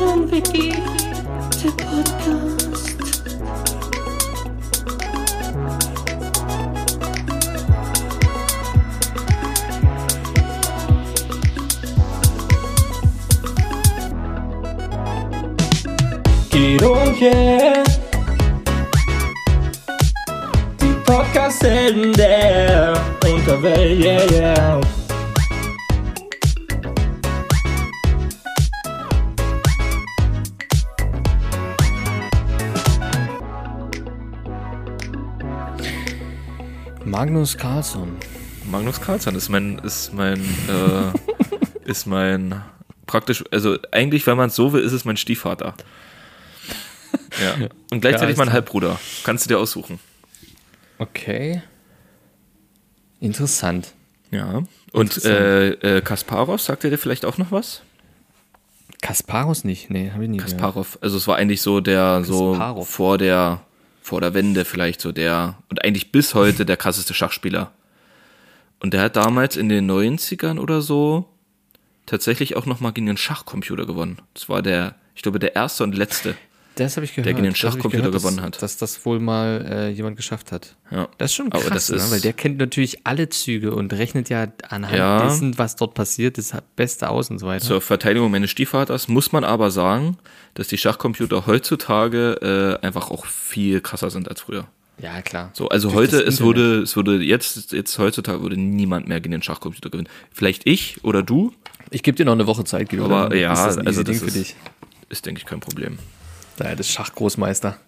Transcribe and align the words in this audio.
und 0.00 0.32
Vicky, 0.32 0.72
der 1.62 1.70
Podcast. 1.84 3.22
Guido 16.50 16.92
und 16.92 17.20
yeah. 17.20 17.84
Die 20.80 20.94
Podcast-Helden 21.04 22.12
Magnus 37.20 37.54
Carlsson. 37.54 38.16
Magnus 38.70 38.98
Carlsson 38.98 39.34
ist 39.34 39.50
mein, 39.50 39.78
ist 39.80 40.14
mein, 40.14 40.40
äh, 40.40 41.12
ist 41.84 42.06
mein 42.06 42.62
praktisch, 43.04 43.44
also 43.50 43.76
eigentlich, 43.92 44.26
wenn 44.26 44.38
man 44.38 44.48
es 44.48 44.56
so 44.56 44.72
will, 44.72 44.82
ist 44.82 44.92
es 44.92 45.04
mein 45.04 45.18
Stiefvater. 45.18 45.74
Ja. 47.38 47.68
Und 47.90 48.00
gleichzeitig 48.00 48.38
mein 48.38 48.50
Halbbruder. 48.50 48.98
Kannst 49.22 49.44
du 49.44 49.48
dir 49.48 49.58
aussuchen. 49.58 50.00
Okay. 50.96 51.60
Interessant. 53.20 53.92
Ja. 54.30 54.62
Und 54.92 55.22
äh, 55.22 55.72
äh, 55.72 56.00
Kasparov, 56.00 56.62
sagt 56.62 56.84
er 56.84 56.90
dir 56.90 56.96
vielleicht 56.96 57.26
auch 57.26 57.36
noch 57.36 57.52
was? 57.52 57.82
Kasparov 59.02 59.62
nicht? 59.64 59.90
Nee, 59.90 60.10
habe 60.12 60.24
ich 60.24 60.30
nie 60.30 60.38
gehört. 60.38 60.52
Kasparov. 60.52 60.96
Also 61.02 61.18
es 61.18 61.28
war 61.28 61.36
eigentlich 61.36 61.60
so 61.60 61.80
der, 61.80 62.24
so 62.24 62.52
Kasparov. 62.52 62.88
vor 62.88 63.18
der, 63.18 63.60
vor 64.10 64.20
der 64.20 64.34
Wende 64.34 64.64
vielleicht 64.64 65.00
so 65.00 65.12
der, 65.12 65.56
und 65.68 65.84
eigentlich 65.84 66.10
bis 66.10 66.34
heute 66.34 66.66
der 66.66 66.76
krasseste 66.76 67.14
Schachspieler. 67.14 67.70
Und 68.80 68.92
der 68.92 69.02
hat 69.02 69.14
damals 69.14 69.56
in 69.56 69.68
den 69.68 69.88
90ern 69.88 70.58
oder 70.58 70.82
so 70.82 71.28
tatsächlich 72.06 72.56
auch 72.56 72.66
nochmal 72.66 72.92
gegen 72.92 73.06
den 73.06 73.16
Schachcomputer 73.16 73.86
gewonnen. 73.86 74.20
Das 74.34 74.48
war 74.48 74.62
der, 74.62 74.96
ich 75.14 75.22
glaube, 75.22 75.38
der 75.38 75.54
erste 75.54 75.84
und 75.84 75.94
letzte. 75.94 76.34
Das 76.84 76.96
habe 76.96 77.04
ich 77.04 77.14
gehört. 77.14 77.26
gegen 77.28 77.42
den 77.42 77.52
Das 77.52 77.58
Schachcomputer 77.58 77.96
gehört, 77.98 78.14
dass- 78.14 78.22
gewonnen 78.22 78.40
hat. 78.42 78.62
Dass 78.62 78.76
das 78.76 79.04
wohl 79.04 79.20
mal 79.20 79.66
äh, 79.70 79.88
jemand 79.90 80.16
geschafft 80.16 80.50
hat. 80.52 80.76
Ja. 80.90 81.08
Das 81.18 81.30
ist 81.30 81.34
schon 81.36 81.52
Aber 81.52 81.62
krass, 81.62 81.88
das 81.88 81.90
ist- 81.90 82.06
ne? 82.06 82.12
weil 82.12 82.20
der 82.20 82.32
kennt 82.32 82.58
natürlich 82.58 83.06
alle 83.06 83.28
Züge 83.28 83.74
und 83.74 83.92
rechnet 83.92 84.28
ja 84.30 84.46
anhand 84.68 84.96
Ja. 84.96 85.22
dessen, 85.24 85.58
was 85.58 85.76
dort 85.76 85.94
passiert, 85.94 86.38
das 86.38 86.52
Beste 86.76 87.08
aus 87.10 87.30
und 87.30 87.38
so 87.38 87.46
weiter. 87.46 87.64
Zur 87.64 87.80
Verteidigung 87.80 88.30
meines 88.30 88.50
Stiefvaters 88.50 89.08
muss 89.08 89.32
man 89.32 89.44
aber 89.44 89.70
sagen, 89.70 90.16
dass 90.54 90.68
die 90.68 90.78
Schachcomputer 90.78 91.46
heutzutage 91.46 92.78
äh, 92.82 92.84
einfach 92.86 93.10
auch 93.10 93.26
viel 93.26 93.80
krasser 93.80 94.10
sind 94.10 94.28
als 94.28 94.40
früher. 94.40 94.66
Ja, 95.02 95.22
klar. 95.22 95.50
So, 95.54 95.68
also 95.68 95.88
Durch 95.88 95.96
heute, 96.08 96.18
das 96.24 96.34
es 96.34 96.40
würde, 96.42 96.80
es 96.82 96.94
würde 96.94 97.16
jetzt, 97.22 97.72
jetzt 97.72 97.98
heutzutage 97.98 98.42
würde 98.42 98.58
niemand 98.60 99.08
mehr 99.08 99.20
gegen 99.20 99.32
den 99.32 99.42
Schachcomputer 99.42 99.88
gewinnen. 99.88 100.08
Vielleicht 100.30 100.66
ich 100.66 101.02
oder 101.04 101.22
du, 101.22 101.52
Ich 101.92 102.02
gebe 102.02 102.16
dir 102.16 102.24
noch 102.24 102.32
eine 102.34 102.46
Woche 102.46 102.64
Zeit, 102.64 102.88
Guido. 102.90 103.06
Aber 103.06 103.34
ja, 103.34 103.52
ist 103.52 103.64
das 103.64 103.78
also 103.78 104.02
easy 104.02 104.04
Ding 104.04 104.14
das 104.14 104.22
für 104.22 104.26
ist- 104.28 104.36
dich. 104.36 104.56
ist, 105.08 105.26
denke 105.26 105.40
ich, 105.40 105.46
kein 105.46 105.60
Problem. 105.60 105.98
Da, 106.60 106.74
das 106.74 106.88
Schachgroßmeister. 106.88 107.78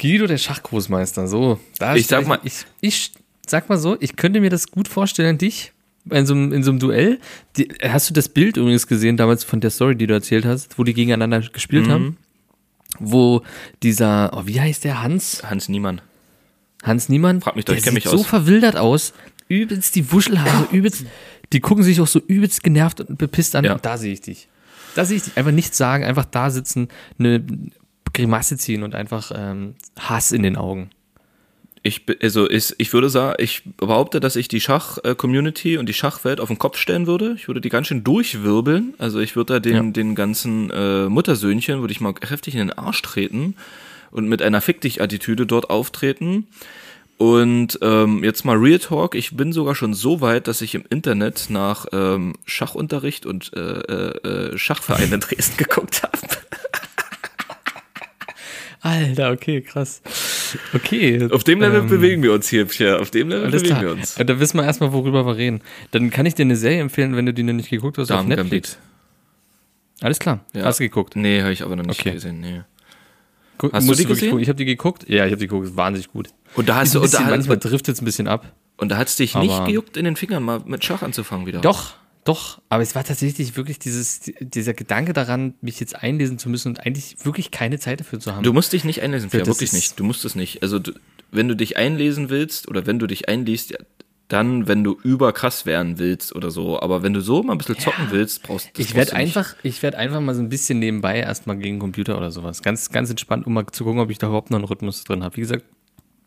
Guido, 0.00 0.26
der 0.26 0.38
Schachgroßmeister. 0.38 1.26
So, 1.28 1.58
da 1.78 1.96
Ich 1.96 2.06
sag 2.06 2.26
mal- 2.26 2.40
ich, 2.44 2.64
ich 2.80 3.12
sag 3.46 3.68
mal 3.68 3.78
so, 3.78 3.96
ich 4.00 4.16
könnte 4.16 4.40
mir 4.40 4.50
das 4.50 4.70
gut 4.70 4.86
vorstellen, 4.88 5.38
dich 5.38 5.72
in 6.10 6.24
so 6.26 6.34
einem, 6.34 6.52
in 6.52 6.62
so 6.62 6.70
einem 6.70 6.78
Duell. 6.78 7.18
Die, 7.56 7.68
hast 7.82 8.08
du 8.08 8.14
das 8.14 8.28
Bild 8.28 8.56
übrigens 8.56 8.86
gesehen 8.86 9.16
damals 9.16 9.44
von 9.44 9.60
der 9.60 9.70
Story, 9.70 9.96
die 9.96 10.06
du 10.06 10.14
erzählt 10.14 10.44
hast, 10.44 10.78
wo 10.78 10.84
die 10.84 10.94
gegeneinander 10.94 11.40
gespielt 11.40 11.86
Mhm. 11.86 11.90
haben? 11.90 12.16
Wo 13.00 13.42
dieser, 13.82 14.30
oh, 14.36 14.42
wie 14.46 14.60
heißt 14.60 14.84
der 14.84 15.02
Hans? 15.02 15.42
Hans 15.44 15.68
Niemann. 15.68 16.00
Hans 16.82 17.08
Niemann? 17.08 17.40
Frag 17.40 17.56
mich 17.56 17.64
doch, 17.64 17.72
der 17.72 17.78
ich 17.78 17.84
kenn 17.84 17.94
sieht 17.94 18.04
mich 18.04 18.10
so 18.12 18.20
aus. 18.20 18.26
verwildert 18.26 18.76
aus. 18.76 19.12
Übelst 19.48 19.94
die 19.96 20.10
Wuschelhaare, 20.12 20.68
übelst. 20.74 21.04
Die 21.52 21.60
gucken 21.60 21.82
sich 21.82 22.00
auch 22.00 22.06
so 22.06 22.20
übelst 22.20 22.62
genervt 22.62 23.00
und 23.00 23.18
bepisst 23.18 23.56
an. 23.56 23.64
Ja. 23.64 23.74
Da 23.78 23.96
sehe 23.98 24.12
ich 24.12 24.20
dich. 24.20 24.48
Da 24.94 25.04
sehe 25.04 25.16
ich 25.18 25.24
dich. 25.24 25.36
Einfach 25.36 25.52
nichts 25.52 25.76
sagen, 25.76 26.04
einfach 26.04 26.24
da 26.24 26.50
sitzen, 26.50 26.88
eine 27.18 27.44
Grimasse 28.14 28.56
ziehen 28.56 28.82
und 28.82 28.94
einfach 28.94 29.30
ähm, 29.34 29.74
Hass 29.98 30.32
in 30.32 30.42
den 30.42 30.56
Augen. 30.56 30.90
Ich, 31.84 32.02
also 32.22 32.46
ist, 32.46 32.74
ich 32.78 32.92
würde 32.92 33.08
sagen, 33.08 33.36
ich 33.38 33.62
behaupte, 33.76 34.18
dass 34.18 34.34
ich 34.34 34.48
die 34.48 34.60
Schach-Community 34.60 35.78
und 35.78 35.86
die 35.88 35.94
Schachwelt 35.94 36.40
auf 36.40 36.48
den 36.48 36.58
Kopf 36.58 36.76
stellen 36.76 37.06
würde. 37.06 37.34
Ich 37.36 37.46
würde 37.48 37.60
die 37.60 37.68
ganz 37.68 37.86
schön 37.86 38.02
durchwirbeln. 38.02 38.94
Also 38.98 39.20
ich 39.20 39.36
würde 39.36 39.54
da 39.54 39.60
den, 39.60 39.74
Ja. 39.74 39.82
den 39.92 40.14
ganzen 40.16 40.70
äh, 40.70 41.08
Muttersöhnchen, 41.08 41.80
würde 41.80 41.92
ich 41.92 42.00
mal 42.00 42.14
heftig 42.28 42.54
in 42.54 42.60
den 42.60 42.72
Arsch 42.72 43.00
treten 43.02 43.54
und 44.10 44.28
mit 44.28 44.42
einer 44.42 44.60
Fick 44.60 44.80
dich-Attitüde 44.80 45.46
dort 45.46 45.70
auftreten. 45.70 46.48
Und 47.18 47.78
ähm, 47.82 48.22
jetzt 48.22 48.44
mal 48.44 48.56
Real 48.56 48.78
Talk, 48.78 49.16
ich 49.16 49.36
bin 49.36 49.52
sogar 49.52 49.74
schon 49.74 49.92
so 49.92 50.20
weit, 50.20 50.46
dass 50.46 50.60
ich 50.60 50.76
im 50.76 50.84
Internet 50.88 51.46
nach 51.50 51.86
ähm, 51.92 52.34
Schachunterricht 52.46 53.26
und 53.26 53.52
äh, 53.54 53.58
äh, 53.60 54.28
äh, 54.52 54.58
Schachverein 54.58 55.12
in 55.12 55.18
Dresden 55.20 55.56
geguckt 55.58 56.02
habe. 56.04 56.16
Alter, 58.80 59.32
okay, 59.32 59.60
krass. 59.60 60.00
Okay. 60.72 61.28
Auf 61.32 61.42
dem 61.42 61.60
Level 61.60 61.80
ähm, 61.80 61.88
bewegen 61.88 62.22
wir 62.22 62.32
uns 62.32 62.48
hier, 62.48 62.64
Pierre. 62.64 63.00
Auf 63.00 63.10
dem 63.10 63.28
Level 63.28 63.50
bewegen 63.50 63.66
klar. 63.66 63.82
wir 63.82 63.90
uns. 63.90 64.16
Äh, 64.16 64.24
Da 64.24 64.38
wissen 64.38 64.56
wir 64.56 64.64
erstmal, 64.64 64.92
worüber 64.92 65.26
wir 65.26 65.36
reden. 65.36 65.60
Dann 65.90 66.10
kann 66.10 66.24
ich 66.26 66.34
dir 66.36 66.42
eine 66.44 66.54
Serie 66.56 66.80
empfehlen, 66.80 67.16
wenn 67.16 67.26
du 67.26 67.34
die 67.34 67.42
noch 67.42 67.52
nicht 67.52 67.70
geguckt 67.70 67.98
hast, 67.98 68.12
auf 68.12 68.18
Damen 68.18 68.28
Netflix. 68.28 68.74
Gambit. 68.74 70.04
Alles 70.04 70.18
klar. 70.20 70.44
Ja. 70.54 70.64
Hast 70.64 70.78
du 70.78 70.84
geguckt? 70.84 71.16
Nee, 71.16 71.42
habe 71.42 71.52
ich 71.52 71.62
aber 71.64 71.74
noch 71.74 71.84
nicht 71.84 71.98
Okay. 72.00 72.12
gesehen. 72.12 72.40
Nee. 72.40 72.60
Gu- 73.58 73.70
Hast 73.72 73.82
du 73.84 73.86
musst 73.88 74.00
die 74.00 74.04
wirklich 74.04 74.18
gesehen? 74.20 74.30
gucken. 74.30 74.42
Ich 74.42 74.48
habe 74.48 74.56
die 74.56 74.64
geguckt. 74.64 75.08
Ja, 75.08 75.26
ich 75.26 75.32
habe 75.32 75.40
die 75.40 75.46
geguckt. 75.48 75.66
Ist 75.66 75.76
wahnsinnig 75.76 76.10
gut. 76.12 76.28
Und 76.54 76.68
da 76.68 76.76
hast 76.76 76.94
du, 76.94 76.98
ein 76.98 77.04
und 77.04 77.12
da, 77.12 77.18
bisschen, 77.18 77.30
manchmal 77.30 77.58
trifft 77.58 77.88
es 77.88 78.00
ein 78.00 78.04
bisschen 78.04 78.28
ab. 78.28 78.52
und 78.76 78.88
da 78.90 78.96
hat 78.96 79.08
es 79.08 79.16
dich 79.16 79.34
nicht 79.34 79.50
Aber- 79.52 79.66
gejuckt 79.66 79.96
in 79.96 80.04
den 80.04 80.16
Fingern, 80.16 80.42
mal 80.42 80.60
mit 80.64 80.84
Schach 80.84 81.02
anzufangen 81.02 81.46
wieder. 81.46 81.60
Doch, 81.60 81.94
doch. 82.24 82.60
Aber 82.68 82.82
es 82.82 82.94
war 82.94 83.04
tatsächlich 83.04 83.56
wirklich 83.56 83.78
dieses, 83.78 84.20
dieser 84.40 84.74
Gedanke 84.74 85.12
daran, 85.12 85.54
mich 85.60 85.80
jetzt 85.80 85.96
einlesen 85.96 86.38
zu 86.38 86.48
müssen 86.48 86.68
und 86.68 86.86
eigentlich 86.86 87.16
wirklich 87.24 87.50
keine 87.50 87.78
Zeit 87.78 88.00
dafür 88.00 88.20
zu 88.20 88.34
haben. 88.34 88.42
Du 88.44 88.52
musst 88.52 88.72
dich 88.72 88.84
nicht 88.84 89.02
einlesen, 89.02 89.30
das 89.30 89.46
wirklich 89.46 89.72
nicht. 89.72 89.98
Du 89.98 90.04
musst 90.04 90.24
es 90.24 90.34
nicht. 90.34 90.62
Also, 90.62 90.78
du, 90.78 90.92
wenn 91.32 91.48
du 91.48 91.56
dich 91.56 91.76
einlesen 91.76 92.30
willst 92.30 92.68
oder 92.68 92.86
wenn 92.86 92.98
du 92.98 93.06
dich 93.06 93.28
einliest, 93.28 93.70
ja, 93.70 93.78
dann, 94.28 94.68
wenn 94.68 94.84
du 94.84 94.98
überkrass 95.02 95.64
werden 95.66 95.98
willst 95.98 96.34
oder 96.34 96.50
so. 96.50 96.80
Aber 96.80 97.02
wenn 97.02 97.14
du 97.14 97.20
so 97.20 97.42
mal 97.42 97.52
ein 97.52 97.58
bisschen 97.58 97.78
zocken 97.78 98.08
willst, 98.10 98.42
brauchst 98.42 98.70
das 98.74 98.86
ich 98.86 98.94
werde 98.94 99.10
brauchst 99.10 99.12
du 99.12 99.24
nicht. 99.24 99.36
einfach, 99.36 99.56
ich 99.62 99.82
werde 99.82 99.98
einfach 99.98 100.20
mal 100.20 100.34
so 100.34 100.42
ein 100.42 100.50
bisschen 100.50 100.78
nebenbei 100.78 101.18
erstmal 101.18 101.56
gegen 101.56 101.76
den 101.76 101.80
Computer 101.80 102.16
oder 102.16 102.30
sowas. 102.30 102.62
Ganz, 102.62 102.90
ganz 102.90 103.08
entspannt, 103.10 103.46
um 103.46 103.54
mal 103.54 103.66
zu 103.66 103.84
gucken, 103.84 104.00
ob 104.00 104.10
ich 104.10 104.18
da 104.18 104.26
überhaupt 104.26 104.50
noch 104.50 104.58
einen 104.58 104.66
Rhythmus 104.66 105.02
drin 105.04 105.24
habe. 105.24 105.36
Wie 105.36 105.40
gesagt, 105.40 105.64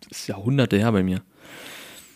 das 0.09 0.19
ist 0.19 0.27
Jahrhunderte 0.27 0.77
her 0.77 0.91
bei 0.91 1.03
mir. 1.03 1.21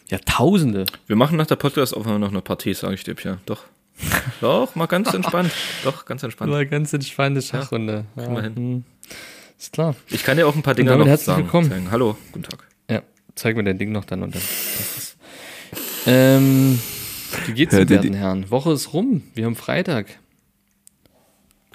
Jahrtausende. 0.10 0.86
Wir 1.08 1.16
machen 1.16 1.38
nach 1.38 1.48
der 1.48 1.56
Podcast-Aufnahme 1.56 2.20
noch 2.20 2.32
eine 2.32 2.42
Partie, 2.42 2.74
sage 2.74 2.96
ich 2.96 3.04
dir, 3.04 3.16
Pierre. 3.16 3.40
Doch. 3.46 3.64
Doch, 4.42 4.76
mal 4.76 4.88
ganz 4.88 5.14
entspannt. 5.14 5.52
Doch, 5.84 6.06
ganz 6.06 6.22
entspannt. 6.24 6.52
War 6.52 6.66
ganz 6.66 6.92
entspannte 6.94 7.42
Schachrunde. 7.42 8.06
Ja, 8.16 8.30
wir 8.30 8.42
hin. 8.42 8.56
hm. 8.56 8.84
Ist 9.58 9.72
klar. 9.72 9.96
Ich 10.10 10.24
kann 10.24 10.36
dir 10.36 10.48
auch 10.48 10.56
ein 10.56 10.64
paar 10.64 10.76
Dinge 10.76 10.96
noch 10.98 11.06
herzlich 11.08 11.26
sagen. 11.28 11.44
willkommen. 11.44 11.88
Hallo, 11.92 12.18
guten 12.34 12.44
Tag. 12.44 12.68
Ja, 12.90 13.02
zeig 13.36 13.56
mir 13.56 13.64
dein 13.64 13.78
Ding 13.78 13.92
noch 13.94 14.04
dann 14.04 14.22
und 14.24 14.36
dann 14.36 14.42
passt 14.42 14.98
es. 14.98 15.15
Ähm, 16.06 16.80
wie 17.46 17.54
geht's 17.54 17.72
den 17.72 17.80
Hört 17.80 17.90
ihr 17.90 17.96
werten 18.04 18.14
Herren? 18.14 18.52
Woche 18.52 18.74
ist 18.74 18.94
rum. 18.94 19.24
Wir 19.34 19.46
haben 19.46 19.56
Freitag. 19.56 20.08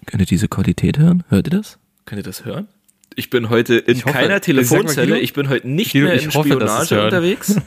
Könnt 0.07 0.23
ihr 0.23 0.27
diese 0.27 0.49
Qualität 0.49 0.99
hören? 0.99 1.25
Hört 1.29 1.47
ihr 1.49 1.59
das? 1.59 1.79
Könnt 2.07 2.21
ihr 2.21 2.25
das 2.25 2.45
hören? 2.45 2.69
Ich 3.17 3.29
bin 3.31 3.51
heute 3.51 3.77
in 3.77 3.97
Ich 3.99 4.05
hoffe- 4.05 4.15
keiner 4.15 4.25
ich 4.25 4.29
sag 4.29 4.31
mal, 4.31 4.41
Telefonzelle. 4.41 5.15
Guido- 5.17 5.23
Ich 5.23 5.33
bin 5.33 5.49
heute 5.49 5.69
nicht 5.69 5.93
Guido, 5.93 6.07
mehr 6.07 6.15
ich 6.15 6.25
in 6.25 6.35
hoffe, 6.35 6.49
Spionage 6.49 7.05
unterwegs. 7.05 7.57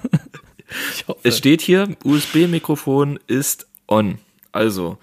Ich. 0.96 1.06
Es 1.22 1.38
steht 1.38 1.62
hier, 1.62 1.88
USB-Mikrofon 2.04 3.20
ist 3.28 3.68
on. 3.88 4.18
Also, 4.52 4.98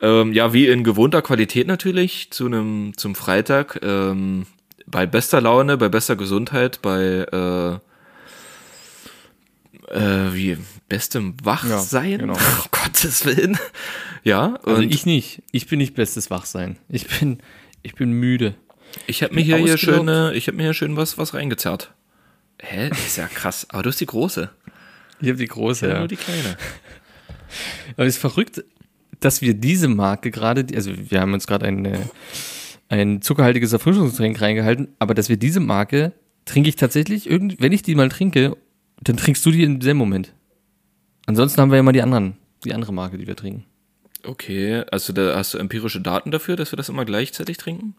ähm, 0.00 0.32
ja, 0.32 0.54
wie 0.54 0.68
in 0.68 0.84
gewohnter 0.84 1.20
Qualität 1.20 1.66
natürlich, 1.66 2.30
zu 2.30 2.46
einem, 2.46 2.94
zum 2.96 3.14
Freitag, 3.14 3.78
ähm, 3.82 4.46
bei 4.86 5.04
bester 5.04 5.42
Laune, 5.42 5.76
bei 5.76 5.90
bester 5.90 6.16
Gesundheit, 6.16 6.80
bei, 6.80 7.26
äh, 7.30 7.78
äh, 9.92 10.34
wie, 10.34 10.56
bestem 10.88 11.34
Wachsein, 11.42 12.10
Ja, 12.10 12.16
genau. 12.18 12.32
um 12.34 12.40
Gottes 12.70 13.24
Willen. 13.24 13.58
Ja, 14.24 14.46
und 14.62 14.68
Also 14.68 14.82
ich, 14.82 14.90
ich 14.92 15.06
nicht. 15.06 15.42
Ich 15.52 15.66
bin 15.66 15.78
nicht 15.78 15.94
bestes 15.94 16.30
Wachsein. 16.30 16.78
Ich 16.88 17.06
bin, 17.06 17.38
ich 17.82 17.94
bin 17.94 18.12
müde. 18.12 18.54
ich 19.06 19.22
habe 19.22 19.34
mir 19.34 19.42
hier, 19.42 19.56
hier 19.58 19.78
schön, 19.78 20.08
ich 20.34 20.46
habe 20.48 20.56
mir 20.56 20.64
hier 20.64 20.74
schön 20.74 20.96
was, 20.96 21.18
was 21.18 21.34
reingezerrt. 21.34 21.92
Hä? 22.60 22.90
Ist 22.90 23.16
ja 23.16 23.26
krass. 23.26 23.66
Aber 23.70 23.82
du 23.82 23.88
hast 23.90 24.00
die 24.00 24.06
große. 24.06 24.50
Ich 25.20 25.28
habe 25.28 25.38
die 25.38 25.46
große, 25.46 25.86
Ja. 25.86 25.92
ja. 25.94 25.98
Nur 26.00 26.08
die 26.08 26.16
kleine. 26.16 26.56
Aber 27.96 28.06
es 28.06 28.14
ist 28.14 28.20
verrückt, 28.20 28.64
dass 29.20 29.40
wir 29.42 29.54
diese 29.54 29.88
Marke 29.88 30.30
gerade, 30.30 30.66
also 30.74 30.92
wir 30.96 31.20
haben 31.20 31.32
uns 31.34 31.46
gerade 31.46 31.66
ein, 31.66 31.84
äh, 31.84 31.98
ein 32.88 33.22
zuckerhaltiges 33.22 33.72
Erfrischungsgetränk 33.72 34.40
reingehalten, 34.40 34.88
aber 34.98 35.14
dass 35.14 35.28
wir 35.28 35.36
diese 35.36 35.60
Marke 35.60 36.12
trinke 36.44 36.68
ich 36.68 36.76
tatsächlich, 36.76 37.28
irgend, 37.30 37.60
wenn 37.60 37.72
ich 37.72 37.82
die 37.82 37.94
mal 37.94 38.08
trinke, 38.08 38.56
dann 39.08 39.16
trinkst 39.16 39.44
du 39.44 39.50
die 39.50 39.62
in 39.62 39.80
dem 39.80 39.96
Moment. 39.96 40.34
Ansonsten 41.26 41.60
haben 41.60 41.70
wir 41.70 41.76
ja 41.76 41.82
mal 41.82 41.92
die 41.92 42.02
anderen, 42.02 42.36
die 42.64 42.74
andere 42.74 42.92
Marke, 42.92 43.18
die 43.18 43.26
wir 43.26 43.36
trinken. 43.36 43.64
Okay, 44.24 44.84
also 44.90 45.12
da 45.12 45.36
hast 45.36 45.54
du 45.54 45.58
empirische 45.58 46.00
Daten 46.00 46.30
dafür, 46.30 46.56
dass 46.56 46.72
wir 46.72 46.76
das 46.76 46.88
immer 46.88 47.04
gleichzeitig 47.04 47.56
trinken? 47.56 47.94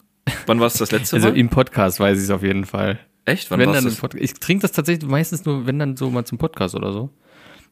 Wann 0.46 0.60
war 0.60 0.68
es 0.68 0.76
das 0.76 0.92
letzte 0.92 1.18
Also 1.18 1.30
Mal? 1.30 1.38
im 1.38 1.50
Podcast 1.50 2.00
weiß 2.00 2.18
ich 2.18 2.26
es 2.26 2.30
auf 2.30 2.44
jeden 2.44 2.66
Fall. 2.66 3.00
Echt? 3.26 3.52
Wann 3.52 3.60
wenn 3.60 3.70
dann 3.74 3.84
im 3.84 3.90
das? 3.90 3.98
Podcast. 3.98 4.24
Ich 4.24 4.34
trinke 4.36 4.62
das 4.62 4.72
tatsächlich 4.72 5.10
meistens 5.10 5.46
nur, 5.46 5.66
wenn 5.66 5.80
dann 5.80 5.98
so 5.98 6.10
mal 6.10 6.26
zum 6.26 6.38
Podcast 6.38 6.76
oder 6.76 6.94
so. 6.94 7.10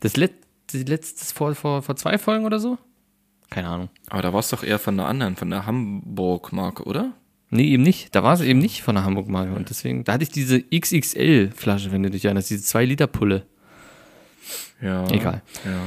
Das 0.01 0.17
letzte, 0.17 0.77
letztes 0.79 1.31
vor, 1.31 1.53
vor, 1.55 1.81
vor 1.81 1.95
zwei 1.95 2.17
Folgen 2.17 2.45
oder 2.45 2.59
so? 2.59 2.77
Keine 3.49 3.67
Ahnung. 3.69 3.89
Aber 4.09 4.21
da 4.21 4.31
war 4.33 4.39
es 4.39 4.49
doch 4.49 4.63
eher 4.63 4.79
von 4.79 4.95
der 4.97 5.07
anderen, 5.07 5.35
von 5.35 5.49
der 5.49 5.65
Hamburg-Marke, 5.65 6.83
oder? 6.83 7.13
Nee, 7.53 7.65
eben 7.65 7.83
nicht. 7.83 8.15
Da 8.15 8.23
war 8.23 8.33
es 8.33 8.41
eben 8.41 8.59
nicht 8.59 8.81
von 8.81 8.95
der 8.95 9.03
Hamburg-Marke. 9.03 9.53
Und 9.53 9.69
deswegen, 9.69 10.03
da 10.05 10.13
hatte 10.13 10.23
ich 10.23 10.29
diese 10.29 10.61
XXL-Flasche, 10.61 11.91
wenn 11.91 12.01
du 12.01 12.09
dich 12.09 12.23
erinnerst, 12.25 12.49
diese 12.49 12.63
2-Liter-Pulle. 12.77 13.45
Ja. 14.81 15.05
Egal. 15.11 15.41
Ja. 15.65 15.81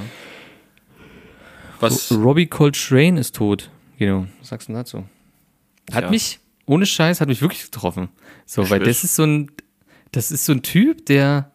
Was? 1.81 2.12
Robbie 2.12 2.46
Coltrane 2.46 3.19
ist 3.19 3.34
tot. 3.34 3.70
Genau. 3.99 4.26
Was 4.40 4.49
sagst 4.49 4.69
du 4.69 4.72
dazu? 4.72 5.05
Hat 5.93 6.05
Ja. 6.05 6.11
mich, 6.11 6.38
ohne 6.66 6.87
Scheiß, 6.87 7.20
hat 7.20 7.28
mich 7.28 7.40
wirklich 7.43 7.64
getroffen. 7.64 8.08
So, 8.46 8.62
weil 8.62 8.81
Schwierig. 8.81 8.88
das 8.88 9.05
ist 9.05 9.17
so 9.17 9.25
ein, 9.25 9.50
das 10.12 10.31
ist 10.31 10.44
so 10.44 10.52
ein 10.52 10.62
Typ, 10.62 11.06
der 11.06 11.50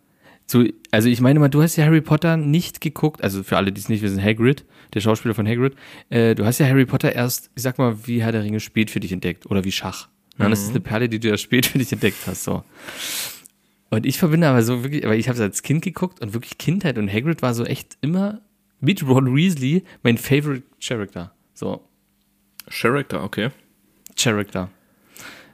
so, 0.45 0.65
also 0.91 1.07
ich 1.09 1.21
meine 1.21 1.39
mal, 1.39 1.49
du 1.49 1.61
hast 1.61 1.75
ja 1.75 1.85
Harry 1.85 2.01
Potter 2.01 2.35
nicht 2.35 2.81
geguckt, 2.81 3.23
also 3.23 3.43
für 3.43 3.57
alle, 3.57 3.71
die 3.71 3.79
es 3.79 3.87
nicht 3.89 4.01
wissen, 4.01 4.21
Hagrid, 4.21 4.65
der 4.93 5.01
Schauspieler 5.01 5.33
von 5.35 5.47
Hagrid, 5.47 5.75
äh, 6.09 6.35
du 6.35 6.45
hast 6.45 6.59
ja 6.59 6.67
Harry 6.67 6.85
Potter 6.85 7.13
erst, 7.13 7.51
ich 7.55 7.63
sag 7.63 7.77
mal, 7.77 8.07
wie 8.07 8.21
Herr 8.21 8.31
der 8.31 8.43
Ringe 8.43 8.59
spät 8.59 8.91
für 8.91 8.99
dich 8.99 9.11
entdeckt 9.11 9.45
oder 9.45 9.63
wie 9.63 9.71
Schach. 9.71 10.09
Ja, 10.37 10.47
Das 10.47 10.61
ist 10.61 10.69
eine 10.69 10.79
Perle, 10.79 11.09
die 11.09 11.19
du 11.19 11.27
ja 11.27 11.37
spät 11.37 11.65
für 11.65 11.77
dich 11.77 11.91
entdeckt 11.91 12.19
hast, 12.25 12.43
so. 12.43 12.63
Und 13.89 14.05
ich 14.05 14.17
verbinde 14.17 14.47
aber 14.47 14.61
so 14.61 14.83
wirklich, 14.83 15.03
aber 15.03 15.15
ich 15.15 15.27
habe 15.27 15.35
es 15.35 15.41
als 15.41 15.63
Kind 15.63 15.81
geguckt 15.81 16.21
und 16.21 16.33
wirklich 16.33 16.57
Kindheit 16.57 16.97
und 16.97 17.11
Hagrid 17.11 17.41
war 17.41 17.53
so 17.53 17.65
echt 17.65 17.97
immer 18.01 18.41
mit 18.79 19.05
Ron 19.05 19.35
Weasley 19.35 19.83
mein 20.03 20.17
favorite 20.17 20.63
Character. 20.79 21.33
So, 21.53 21.83
Character, 22.69 23.23
okay. 23.23 23.49
Character. 24.15 24.69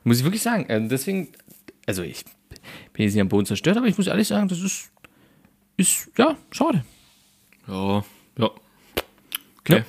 Muss 0.04 0.20
ich 0.20 0.24
wirklich 0.24 0.42
sagen. 0.42 0.66
Äh, 0.70 0.88
deswegen, 0.88 1.30
also 1.88 2.04
ich 2.04 2.26
bin 2.94 3.04
jetzt 3.04 3.14
nicht 3.14 3.22
am 3.22 3.30
Boden 3.30 3.46
zerstört, 3.46 3.78
aber 3.78 3.88
ich 3.88 3.98
muss 3.98 4.08
ehrlich 4.08 4.28
sagen, 4.28 4.48
das 4.48 4.62
ist, 4.62 4.92
ist 5.78 6.12
ja, 6.18 6.38
schade. 6.52 6.84
Ja, 7.68 8.04
ja. 8.38 8.52
Okay, 9.68 9.84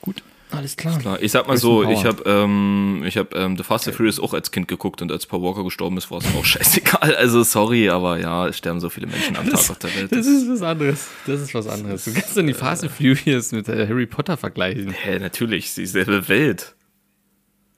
Gut, 0.00 0.22
alles 0.50 0.76
klar. 0.76 0.98
klar. 0.98 1.18
Ich 1.20 1.32
sag 1.32 1.46
mal 1.46 1.58
so, 1.58 1.82
ich 1.88 2.04
habe 2.06 2.22
ähm, 2.24 3.02
ich 3.06 3.18
hab, 3.18 3.34
ähm, 3.34 3.56
The 3.58 3.62
Fast 3.62 3.86
and 3.86 3.96
Furious 3.96 4.18
auch 4.18 4.32
als 4.32 4.50
Kind 4.50 4.66
geguckt 4.66 5.02
und 5.02 5.12
als 5.12 5.26
Paul 5.26 5.42
Walker 5.42 5.62
gestorben 5.62 5.98
ist, 5.98 6.10
war 6.10 6.18
es 6.18 6.24
auch 6.34 6.44
scheißegal. 6.44 7.14
Also 7.16 7.42
sorry, 7.42 7.90
aber 7.90 8.18
ja, 8.18 8.48
es 8.48 8.56
sterben 8.56 8.80
so 8.80 8.88
viele 8.88 9.06
Menschen 9.06 9.36
am 9.36 9.44
Tag 9.50 9.70
auf 9.70 9.78
der 9.78 9.94
Welt. 9.94 10.10
Das 10.10 10.26
ist 10.26 10.48
was 10.48 10.62
anderes. 10.62 11.08
Das 11.26 11.40
ist 11.42 11.54
was 11.54 11.66
anderes. 11.66 12.04
Du 12.04 12.14
kannst 12.14 12.36
dann 12.36 12.46
die 12.46 12.54
Fast 12.54 12.82
and 12.82 12.92
Furious 12.92 13.52
mit 13.52 13.68
äh, 13.68 13.86
Harry 13.86 14.06
Potter 14.06 14.38
vergleichen. 14.38 14.90
Hä, 14.90 15.18
natürlich, 15.18 15.74
dieselbe 15.74 16.28
Welt. 16.28 16.74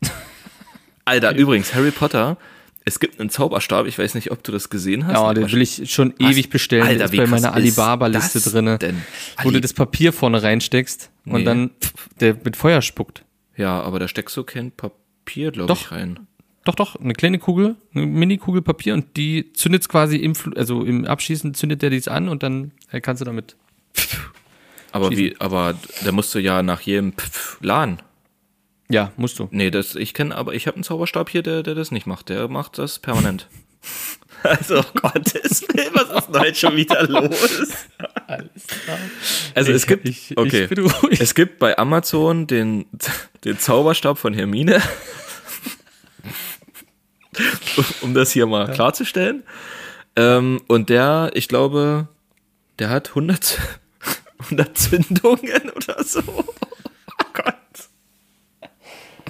Alter, 1.04 1.34
übrigens, 1.34 1.74
Harry 1.74 1.90
Potter, 1.90 2.36
es 2.90 2.98
gibt 3.00 3.20
einen 3.20 3.30
Zauberstab, 3.30 3.86
ich 3.86 3.98
weiß 3.98 4.14
nicht, 4.16 4.30
ob 4.32 4.42
du 4.42 4.50
das 4.52 4.68
gesehen 4.68 5.06
hast. 5.06 5.14
Ja, 5.14 5.32
den 5.32 5.50
will 5.50 5.62
ich 5.62 5.90
schon 5.92 6.12
Was? 6.18 6.32
ewig 6.32 6.50
bestellen. 6.50 6.82
Alter, 6.82 6.96
der 6.98 7.04
ist 7.06 7.16
bei 7.16 7.26
meiner 7.26 7.48
ist 7.48 7.54
Alibaba-Liste 7.54 8.78
denn? 8.78 9.02
Wo 9.42 9.50
du 9.50 9.60
das 9.60 9.72
Papier 9.72 10.12
vorne 10.12 10.42
reinsteckst 10.42 11.10
Nee. 11.24 11.34
und 11.34 11.44
dann 11.44 11.70
der 12.18 12.36
mit 12.44 12.56
Feuer 12.56 12.82
spuckt. 12.82 13.24
Ja, 13.56 13.80
aber 13.80 13.98
da 14.00 14.08
steckst 14.08 14.36
du 14.36 14.42
kein 14.42 14.72
Papier, 14.72 15.52
glaube 15.52 15.68
Doch. 15.68 15.80
ich, 15.80 15.92
rein. 15.92 16.20
Doch, 16.64 16.74
doch, 16.74 16.96
eine 16.96 17.14
kleine 17.14 17.38
Kugel, 17.38 17.76
eine 17.94 18.06
Mini-Kugel 18.06 18.60
Papier 18.62 18.94
und 18.94 19.16
die 19.16 19.52
zündet 19.54 19.88
quasi 19.88 20.16
im, 20.16 20.32
Fl- 20.34 20.56
also 20.58 20.84
im 20.84 21.04
Abschießen 21.06 21.54
zündet 21.54 21.80
der 21.82 21.90
dies 21.90 22.08
an 22.08 22.28
und 22.28 22.42
dann 22.42 22.72
äh, 22.90 23.00
kannst 23.00 23.20
du 23.20 23.24
damit. 23.24 23.56
Aber 24.92 25.10
wie, 25.10 25.36
aber 25.38 25.74
da 26.04 26.12
musst 26.12 26.34
du 26.34 26.38
ja 26.40 26.62
nach 26.62 26.80
jedem 26.80 27.12
Pf 27.12 27.58
laden. 27.62 28.00
Ja, 28.90 29.12
musst 29.16 29.38
du. 29.38 29.48
Nee, 29.50 29.70
das, 29.70 29.94
ich 29.94 30.12
kenne, 30.14 30.34
aber 30.36 30.52
ich 30.54 30.66
habe 30.66 30.74
einen 30.74 30.84
Zauberstab 30.84 31.30
hier, 31.30 31.42
der, 31.42 31.62
der 31.62 31.74
das 31.74 31.90
nicht 31.90 32.06
macht. 32.06 32.28
Der 32.28 32.48
macht 32.48 32.76
das 32.78 32.98
permanent. 32.98 33.48
Also, 34.42 34.82
Gottes 35.02 35.62
Willen, 35.68 35.90
was 35.92 36.18
ist 36.18 36.28
denn 36.28 36.40
heute 36.40 36.54
schon 36.54 36.74
wieder 36.76 37.06
los? 37.06 37.36
Also, 39.54 39.72
es 39.72 39.82
Ich- 39.82 39.86
gibt, 39.86 40.08
ich- 40.08 40.30
ich 40.30 40.38
okay, 40.38 40.66
bin 40.66 40.86
ruhig. 40.86 41.20
es 41.20 41.34
gibt 41.34 41.58
bei 41.58 41.76
Amazon 41.76 42.46
den, 42.46 42.86
den 43.44 43.58
Zauberstab 43.58 44.16
von 44.16 44.32
Hermine. 44.32 44.80
um 48.00 48.14
das 48.14 48.30
hier 48.32 48.46
mal 48.46 48.70
klarzustellen. 48.72 49.42
Ähm, 50.16 50.60
und 50.68 50.88
der, 50.88 51.30
ich 51.34 51.48
glaube, 51.48 52.08
der 52.78 52.88
hat 52.90 53.10
100, 53.10 53.58
100 54.44 54.78
Zündungen 54.78 55.70
oder 55.76 56.02
so. 56.02 56.22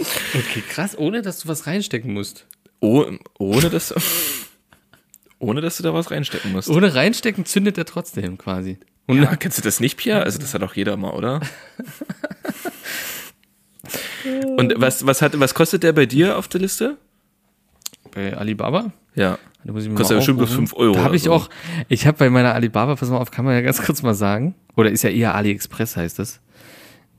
Okay, 0.00 0.62
krass, 0.68 0.96
ohne 0.96 1.22
dass 1.22 1.40
du 1.40 1.48
was 1.48 1.66
reinstecken 1.66 2.12
musst. 2.12 2.46
Oh, 2.80 3.04
ohne 3.38 3.68
dass, 3.70 3.94
ohne 5.38 5.60
dass 5.60 5.76
du 5.76 5.82
da 5.82 5.92
was 5.92 6.10
reinstecken 6.10 6.52
musst. 6.52 6.68
Ohne 6.68 6.94
reinstecken 6.94 7.44
zündet 7.44 7.76
er 7.78 7.84
trotzdem 7.84 8.38
quasi. 8.38 8.78
Und 9.06 9.22
Ja, 9.22 9.36
kennst 9.36 9.58
du 9.58 9.62
das 9.62 9.80
nicht, 9.80 9.96
Pia? 9.96 10.20
Also 10.20 10.38
das 10.38 10.54
hat 10.54 10.62
auch 10.62 10.74
jeder 10.74 10.96
mal, 10.96 11.10
oder? 11.12 11.40
Und 14.56 14.74
was, 14.76 15.06
was, 15.06 15.22
hat, 15.22 15.38
was 15.40 15.54
kostet 15.54 15.82
der 15.82 15.92
bei 15.92 16.06
dir 16.06 16.36
auf 16.38 16.48
der 16.48 16.60
Liste? 16.60 16.96
bei 18.12 18.36
Alibaba? 18.36 18.92
Ja. 19.14 19.38
Da 19.64 19.72
muss 19.72 19.84
ich 19.84 19.88
mir 19.88 19.94
Kostet 19.94 20.16
bestimmt 20.18 20.38
bloß 20.38 20.50
aufrufen. 20.50 20.66
5 20.68 20.78
Euro 20.80 20.94
Da 20.94 21.04
habe 21.04 21.16
ich 21.16 21.24
so. 21.24 21.32
auch, 21.32 21.50
ich 21.88 22.06
habe 22.06 22.18
bei 22.18 22.30
meiner 22.30 22.54
Alibaba, 22.54 22.96
pass 22.96 23.08
mal 23.10 23.18
auf, 23.18 23.30
kann 23.30 23.44
man 23.44 23.54
ja 23.54 23.60
ganz 23.60 23.82
kurz 23.82 24.02
mal 24.02 24.14
sagen. 24.14 24.54
Oder 24.76 24.90
ist 24.90 25.02
ja 25.02 25.10
eher 25.10 25.34
AliExpress 25.34 25.96
heißt 25.96 26.18
das. 26.18 26.40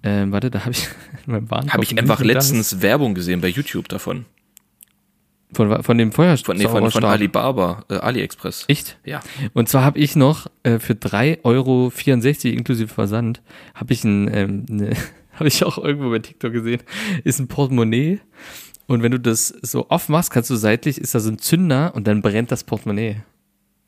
Ähm, 0.03 0.31
warte, 0.31 0.50
da 0.50 0.62
habe 0.62 0.71
ich 0.71 0.88
in 1.27 1.33
meinem 1.33 1.51
Warenkorb 1.51 1.74
Habe 1.74 1.83
ich 1.83 1.98
einfach 1.98 2.21
letztens 2.21 2.81
Werbung 2.81 3.13
gesehen 3.13 3.42
bei 3.42 3.48
YouTube 3.50 3.88
davon. 3.88 4.25
ist- 5.51 5.57
Von, 5.57 5.83
von 5.83 5.98
dem 5.98 6.12
Feuer 6.12 6.38
Von, 6.38 6.57
nee, 6.57 6.68
von, 6.68 6.89
von 6.89 7.03
Alibaba, 7.06 7.83
äh, 7.89 7.95
AliExpress. 7.95 8.65
Echt? 8.68 8.98
Ja. 9.06 9.19
Und 9.53 9.69
zwar 9.69 9.83
habe 9.83 10.00
ich 10.00 10.15
noch 10.15 10.48
äh, 10.63 10.80
für 10.80 10.94
3,64 10.94 11.44
Euro 11.44 11.92
inklusive 12.57 12.88
Versand, 12.88 13.42
habe 13.75 13.94
ich 13.94 14.03
ein, 14.03 14.33
ähm, 14.33 14.65
ne, 14.69 14.95
habe 15.33 15.48
ich 15.48 15.63
auch 15.63 15.77
irgendwo 15.77 16.09
bei 16.09 16.19
TikTok 16.19 16.54
gesehen, 16.54 16.81
ist 17.24 17.39
ein 17.39 17.47
Portemonnaie. 17.47 18.19
Und 18.88 19.04
wenn 19.04 19.12
du 19.12 19.19
das 19.19 19.47
so 19.62 19.88
aufmachst, 19.89 20.31
kannst 20.31 20.50
du 20.50 20.56
seitlich, 20.56 20.97
ist 20.97 21.13
da 21.15 21.19
so 21.19 21.30
ein 21.30 21.38
Zünder 21.38 21.94
und 21.95 22.07
dann 22.07 22.21
brennt 22.21 22.51
das 22.51 22.63
Portemonnaie. 22.63 23.21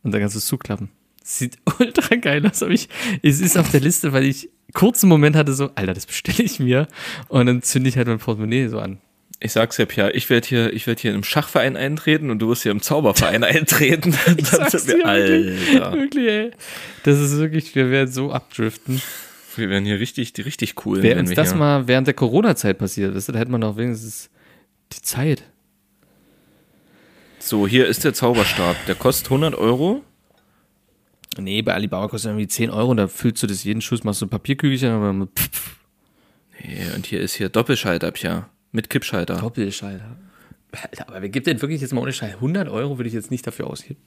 Und 0.04 0.14
dann 0.14 0.22
kannst 0.22 0.36
du 0.36 0.40
es 0.40 0.46
zuklappen. 0.46 0.90
Sieht 1.24 1.58
ultra 1.80 2.16
geil 2.18 2.46
aus. 2.46 2.62
Aber 2.62 2.72
ich, 2.72 2.88
es 3.22 3.40
ist 3.42 3.58
auf 3.58 3.72
der 3.72 3.80
Liste, 3.82 4.12
weil 4.14 4.26
ich 4.26 4.50
kurzen 4.74 5.08
Moment 5.10 5.36
hatte 5.36 5.54
so, 5.54 5.72
Alter, 5.76 5.94
das 5.94 6.06
bestelle 6.06 6.44
ich 6.44 6.60
mir. 6.60 6.88
Und 7.28 7.46
dann 7.46 7.62
zünde 7.62 7.90
ich 7.90 7.98
halt 7.98 8.08
mein 8.08 8.20
Portemonnaie 8.20 8.68
so 8.68 8.80
an. 8.80 9.00
Ich 9.40 9.52
sag's 9.52 9.78
ja, 9.78 9.86
Pia, 9.86 10.10
ich 10.10 10.30
werde 10.30 10.48
hier, 10.48 10.74
ich 10.74 10.88
werd 10.88 11.00
hier 11.02 11.14
im 11.14 11.24
Schachverein 11.24 11.76
eintreten 11.76 12.30
und 12.30 12.40
du 12.40 12.48
wirst 12.48 12.64
hier 12.64 12.72
im 12.72 12.82
Zauberverein 12.82 13.44
eintreten. 13.44 14.18
Ich 14.38 14.48
sag's 14.48 14.86
dir 14.86 15.00
wirklich, 15.00 15.82
Alter. 15.82 15.94
wirklich, 15.98 16.28
ey. 16.28 16.52
Das 17.04 17.20
ist 17.20 17.38
wirklich, 17.38 17.76
wir 17.76 17.92
werden 17.92 18.12
so 18.12 18.32
abdriften. 18.32 19.02
Wir 19.56 19.70
werden 19.70 19.86
hier 19.86 20.00
richtig, 20.00 20.34
die 20.34 20.42
richtig 20.42 20.86
cool. 20.86 21.04
Wäre 21.04 21.20
uns 21.20 21.34
das 21.34 21.54
mal 21.54 21.88
während 21.88 22.08
der 22.08 22.14
Corona-Zeit 22.14 22.78
passiert, 22.78 23.16
da 23.16 23.38
hätte 23.38 23.52
man 23.52 23.62
doch 23.62 23.78
wenigstens 23.78 24.30
die 24.94 25.02
Zeit. 25.02 25.44
So, 27.40 27.68
hier 27.68 27.88
ist 27.88 28.06
der 28.06 28.14
Zauberstab. 28.14 28.78
Der 28.88 28.96
kostet 28.96 29.26
100 29.26 29.56
Euro. 29.56 30.02
Nee, 31.38 31.62
bei 31.62 31.74
Alibaba 31.74 32.08
kostet 32.08 32.30
irgendwie 32.30 32.48
10 32.48 32.70
Euro 32.70 32.92
und 32.92 32.98
da 32.98 33.08
füllst 33.08 33.42
du 33.44 33.48
das 33.48 33.64
jeden 33.64 33.82
Schuss, 33.82 34.04
machst 34.04 34.22
du 34.22 34.26
ein 34.26 34.30
Papierkügelchen, 34.30 34.92
aber 34.92 35.14
mit 35.14 35.30
pff, 35.38 35.78
Nee, 36.64 36.96
und 36.96 37.06
hier 37.06 37.20
ist 37.20 37.36
hier 37.36 37.50
Doppelschalter, 37.50 38.12
Pia. 38.12 38.50
Mit 38.72 38.90
Kippschalter. 38.90 39.36
Doppelschalter. 39.38 40.18
Alter, 40.72 41.08
aber 41.08 41.22
wer 41.22 41.30
gibt 41.30 41.46
denn 41.46 41.62
wirklich 41.62 41.82
jetzt 41.82 41.94
mal 41.94 42.02
ohne 42.02 42.14
Scheiß? 42.14 42.36
100 42.36 42.68
Euro 42.70 42.98
würde 42.98 43.08
ich 43.08 43.14
jetzt 43.14 43.30
nicht 43.30 43.46
dafür 43.46 43.68
ausgeben. 43.68 44.00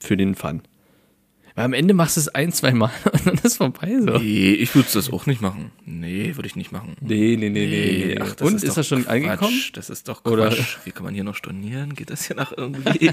Für 0.00 0.16
den 0.16 0.34
Fun. 0.34 0.62
Weil 1.54 1.64
am 1.66 1.72
Ende 1.74 1.92
machst 1.94 2.16
du 2.16 2.20
es 2.20 2.28
ein, 2.28 2.50
zwei 2.52 2.72
Mal 2.72 2.90
und 3.12 3.26
dann 3.26 3.38
ist 3.42 3.56
vorbei 3.58 3.88
so. 4.00 4.18
Nee, 4.18 4.52
ich 4.54 4.74
würde 4.74 4.88
das 4.92 5.12
auch 5.12 5.26
nicht 5.26 5.40
machen. 5.42 5.70
Nee, 5.84 6.32
würde 6.36 6.46
ich 6.46 6.56
nicht 6.56 6.72
machen. 6.72 6.96
Nee, 7.00 7.36
nee, 7.38 7.50
nee, 7.50 7.66
nee. 7.66 8.18
ach, 8.20 8.34
das 8.34 8.48
und 8.48 8.54
ist, 8.56 8.68
doch 8.68 8.74
das 8.76 8.86
schon 8.88 9.04
Quatsch. 9.04 9.12
angekommen? 9.12 9.62
Das 9.74 9.90
ist 9.90 10.08
doch 10.08 10.24
Oder- 10.24 10.48
Quatsch. 10.48 10.78
Wie 10.84 10.90
kann 10.92 11.04
man 11.04 11.14
hier 11.14 11.24
noch 11.24 11.34
stornieren? 11.36 11.94
Geht 11.94 12.10
das 12.10 12.26
hier 12.26 12.36
nach 12.36 12.52
irgendwie? 12.56 13.10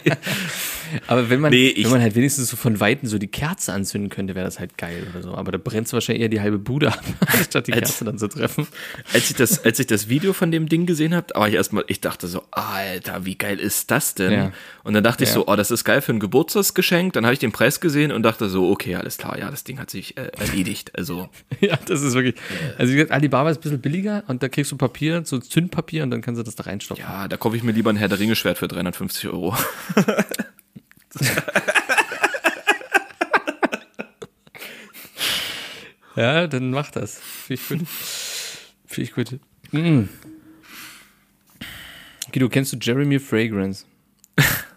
Aber 1.08 1.30
wenn 1.30 1.40
man, 1.40 1.52
Nee, 1.52 1.68
ich- 1.68 1.84
wenn 1.86 1.92
man 1.92 2.02
halt 2.02 2.16
wenigstens 2.16 2.50
so 2.50 2.58
von 2.58 2.80
Weitem 2.80 3.08
so 3.08 3.18
die 3.18 3.28
Kerze 3.28 3.74
anzünden 3.74 4.10
könnte, 4.10 4.36
wäre 4.36 4.46
das 4.46 4.60
halt 4.60 4.78
geil 4.78 5.06
oder 5.12 5.22
so. 5.24 5.36
Aber 5.36 5.52
da 5.52 5.58
brennt 5.58 5.92
wahrscheinlich 5.94 6.22
eher 6.24 6.30
die 6.30 6.42
halbe 6.42 6.60
Bude 6.60 6.88
ab, 6.92 7.04
statt 7.44 7.68
die 7.68 7.74
Als- 7.74 7.82
Kerze 7.90 8.06
dann 8.06 8.18
zu 8.18 8.28
treffen. 8.28 8.68
als 9.14 9.30
ich 9.30 9.36
das, 9.36 9.64
als 9.66 9.80
ich 9.80 9.88
das 9.88 10.10
Video 10.10 10.34
von 10.34 10.52
dem 10.52 10.68
Ding 10.70 10.86
gesehen 10.86 11.14
habe, 11.16 11.28
war 11.36 11.48
ich 11.48 11.56
erstmal, 11.56 11.84
ich 11.88 12.02
dachte 12.02 12.28
so, 12.28 12.44
Alter, 12.52 13.26
wie 13.26 13.36
geil 13.36 13.60
ist 13.60 13.92
das 13.92 14.16
denn? 14.16 14.32
Ja. 14.32 14.52
Und 14.84 14.94
dann 14.94 15.04
dachte 15.04 15.24
ich 15.24 15.30
Ja. 15.30 15.36
so, 15.36 15.48
oh, 15.48 15.56
das 15.56 15.72
ist 15.72 15.84
geil 15.84 16.02
für 16.02 16.12
ein 16.14 16.20
Geburtstagsgeschenk. 16.20 17.14
Dann 17.14 17.26
habe 17.26 17.34
ich 17.34 17.40
den 17.40 17.52
Preis 17.52 17.80
gesehen 17.80 18.12
und 18.12 18.24
dachte 18.30 18.50
so, 18.50 18.70
okay, 18.70 18.96
alles 18.96 19.18
klar, 19.18 19.38
ja, 19.38 19.50
das 19.50 19.64
Ding 19.64 19.80
hat 19.80 19.90
sich 19.90 20.18
äh, 20.18 20.32
erledigt. 20.38 20.96
Also, 20.96 21.30
Ja, 21.60 21.78
das 21.86 22.02
ist 22.02 22.14
wirklich. 22.14 22.36
Also 22.78 22.92
wie 22.92 22.96
gesagt, 22.96 23.12
Alibaba 23.12 23.50
ist 23.50 23.58
ein 23.58 23.62
bisschen 23.62 23.82
billiger 23.82 24.24
und 24.28 24.42
da 24.44 24.50
kriegst 24.50 24.72
du 24.72 24.78
Papier, 24.78 25.24
so 25.26 25.40
Zündpapier 25.40 26.04
und 26.04 26.12
dann 26.12 26.22
kannst 26.22 26.40
du 26.40 26.44
das 26.44 26.56
da 26.56 26.64
reinstopfen. 26.64 27.06
ja, 27.06 27.28
da 27.28 27.38
kaufe 27.38 27.56
ich 27.58 27.64
mir 27.64 27.72
lieber 27.72 27.90
ein 27.90 27.96
Herr 27.98 28.08
der 28.08 28.20
Ringe 28.20 28.36
Schwert 28.36 28.58
für 28.58 28.68
350 28.68 29.30
Euro. 29.30 29.56
Ja, 36.16 36.48
dann 36.48 36.72
mach 36.72 36.92
das. 36.92 37.18
Finde 37.18 37.62
ich 37.62 37.70
gut. 37.70 37.88
Finde 38.86 39.10
ich 39.10 39.14
gut. 39.14 39.40
Mm. 39.72 40.10
Guido, 42.34 42.50
kennst 42.50 42.74
du 42.74 42.78
Jeremy 42.78 43.20
Fragrance? 43.20 43.86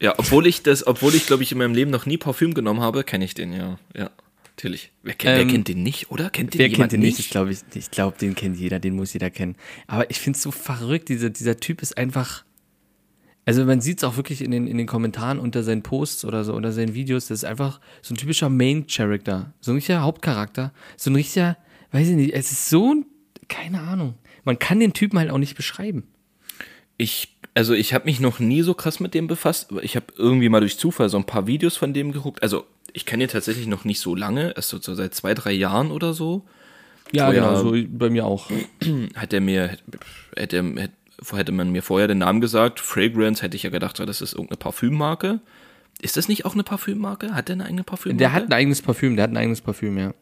Ja, 0.00 0.14
obwohl 0.18 0.46
ich 0.46 0.62
das, 0.62 0.86
obwohl 0.86 1.14
ich, 1.14 1.26
glaube 1.26 1.42
ich, 1.42 1.52
in 1.52 1.58
meinem 1.58 1.74
Leben 1.74 1.90
noch 1.90 2.04
nie 2.06 2.18
Parfüm 2.18 2.52
genommen 2.54 2.80
habe, 2.80 3.04
kenne 3.04 3.24
ich 3.24 3.34
den, 3.34 3.52
ja. 3.52 3.78
Ja, 3.96 4.10
natürlich. 4.44 4.90
Wer, 5.02 5.14
kennt- 5.14 5.34
wer 5.36 5.42
Ähm, 5.42 5.48
kennt 5.48 5.68
den 5.68 5.82
nicht, 5.82 6.10
oder? 6.10 6.30
Kennt 6.30 6.52
den 6.54 6.58
Wer 6.58 6.68
kennt 6.70 6.92
den 6.92 7.00
nicht? 7.00 7.18
Ich 7.20 7.30
glaube, 7.30 7.52
ich, 7.52 7.60
ich 7.74 7.90
glaub, 7.90 8.18
den 8.18 8.34
kennt 8.34 8.58
jeder, 8.58 8.80
den 8.80 8.94
muss 8.96 9.12
jeder 9.12 9.30
kennen. 9.30 9.56
Aber 9.86 10.10
ich 10.10 10.20
finde 10.20 10.36
es 10.36 10.42
so 10.42 10.50
verrückt, 10.50 11.08
dieser, 11.08 11.30
dieser 11.30 11.58
Typ 11.58 11.80
ist 11.82 11.96
einfach. 11.96 12.44
Also 13.46 13.64
man 13.66 13.82
sieht 13.82 13.98
es 13.98 14.04
auch 14.04 14.16
wirklich 14.16 14.40
in 14.40 14.50
den, 14.50 14.66
in 14.66 14.78
den 14.78 14.86
Kommentaren 14.86 15.38
unter 15.38 15.62
seinen 15.62 15.82
Posts 15.82 16.24
oder 16.24 16.44
so, 16.44 16.54
unter 16.54 16.72
seinen 16.72 16.94
Videos, 16.94 17.26
das 17.26 17.40
ist 17.40 17.44
einfach 17.44 17.78
so 18.00 18.14
ein 18.14 18.16
typischer 18.16 18.48
Main-Character, 18.48 19.52
so 19.60 19.72
ein 19.72 19.74
richtiger 19.74 20.00
Hauptcharakter, 20.00 20.72
so 20.96 21.10
ein 21.10 21.14
richtiger, 21.16 21.58
weiß 21.92 22.08
ich 22.08 22.16
nicht, 22.16 22.32
es 22.32 22.50
ist 22.52 22.70
so 22.70 22.94
ein, 22.94 23.04
keine 23.48 23.80
Ahnung. 23.82 24.14
Man 24.44 24.58
kann 24.58 24.80
den 24.80 24.94
Typen 24.94 25.18
halt 25.18 25.30
auch 25.30 25.36
nicht 25.38 25.56
beschreiben. 25.56 26.04
Ich, 26.96 27.36
also 27.54 27.74
ich 27.74 27.92
habe 27.94 28.04
mich 28.06 28.20
noch 28.20 28.38
nie 28.38 28.62
so 28.62 28.74
krass 28.74 29.00
mit 29.00 29.14
dem 29.14 29.26
befasst, 29.26 29.70
aber 29.70 29.82
ich 29.82 29.96
habe 29.96 30.06
irgendwie 30.16 30.48
mal 30.48 30.60
durch 30.60 30.78
Zufall 30.78 31.08
so 31.08 31.16
ein 31.16 31.24
paar 31.24 31.46
Videos 31.46 31.76
von 31.76 31.92
dem 31.92 32.12
geguckt. 32.12 32.42
Also 32.42 32.64
ich 32.92 33.04
kenne 33.06 33.24
ihn 33.24 33.28
tatsächlich 33.28 33.66
noch 33.66 33.84
nicht 33.84 34.00
so 34.00 34.14
lange, 34.14 34.52
erst 34.56 34.68
so, 34.68 34.78
so 34.80 34.94
seit 34.94 35.14
zwei, 35.14 35.34
drei 35.34 35.52
Jahren 35.52 35.90
oder 35.90 36.14
so. 36.14 36.44
Ja, 37.12 37.24
Vorher- 37.26 37.42
genau, 37.42 37.56
so 37.56 37.88
bei 37.98 38.10
mir 38.10 38.24
auch. 38.26 38.50
Hat 39.16 39.32
er 39.32 39.40
mir, 39.40 39.76
hätte, 40.36 40.62
hätte, 40.62 40.90
hätte 41.36 41.52
man 41.52 41.70
mir 41.72 41.82
vorher 41.82 42.08
den 42.08 42.18
Namen 42.18 42.40
gesagt, 42.40 42.80
Fragrance, 42.80 43.42
hätte 43.42 43.56
ich 43.56 43.64
ja 43.64 43.70
gedacht, 43.70 43.98
das 43.98 44.20
ist 44.20 44.32
irgendeine 44.32 44.58
Parfümmarke. 44.58 45.40
Ist 46.00 46.16
das 46.16 46.28
nicht 46.28 46.44
auch 46.44 46.54
eine 46.54 46.64
Parfümmarke? 46.64 47.34
Hat 47.34 47.48
der 47.48 47.54
eine 47.54 47.66
eigene 47.66 47.84
Parfümmarke? 47.84 48.18
Der 48.18 48.32
hat 48.32 48.44
ein 48.44 48.52
eigenes 48.52 48.82
Parfüm, 48.82 49.16
der 49.16 49.24
hat 49.24 49.30
ein 49.30 49.36
eigenes 49.36 49.60
Parfüm, 49.60 49.96
ja. 49.98 50.12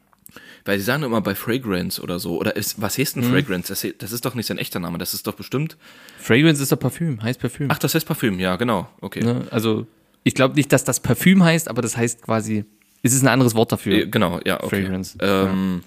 Weil 0.65 0.79
sie 0.79 0.85
sagen 0.85 1.03
immer 1.03 1.21
bei 1.21 1.35
Fragrance 1.35 2.01
oder 2.01 2.19
so. 2.19 2.39
Oder 2.39 2.55
ist, 2.57 2.81
was 2.81 2.97
heißt 2.99 3.17
Mhm. 3.17 3.23
denn 3.23 3.31
Fragrance? 3.33 3.69
Das, 3.69 3.87
das 3.99 4.13
ist 4.13 4.25
doch 4.25 4.35
nicht 4.35 4.47
sein 4.47 4.59
echter 4.59 4.79
Name. 4.81 4.99
Das 4.99 5.13
ist 5.15 5.27
doch 5.27 5.35
bestimmt. 5.35 5.77
Fragrance 6.19 6.63
ist 6.63 6.71
doch 6.73 6.79
Parfüm, 6.79 7.23
heißt 7.23 7.41
Parfüm. 7.41 7.69
Ach, 7.71 7.79
das 7.79 7.95
heißt 7.95 8.07
Parfüm. 8.07 8.39
Ja, 8.39 8.57
genau. 8.57 8.89
Okay. 9.01 9.23
Ne? 9.25 9.47
Also, 9.51 9.87
ich 10.25 10.35
glaube 10.35 10.55
nicht, 10.55 10.73
dass 10.73 10.85
das 10.85 11.01
Parfüm 11.01 11.43
heißt, 11.43 11.69
aber 11.69 11.83
das 11.83 11.97
heißt 11.97 12.23
quasi, 12.23 12.65
es 13.03 13.13
ist 13.13 13.23
ein 13.23 13.29
anderes 13.29 13.55
Wort 13.57 13.73
dafür. 13.73 13.95
Äh, 14.03 14.07
Genau, 14.07 14.41
ja, 14.45 14.63
okay. 14.63 14.83
Fragrance, 14.83 15.19
Ähm, 15.21 15.83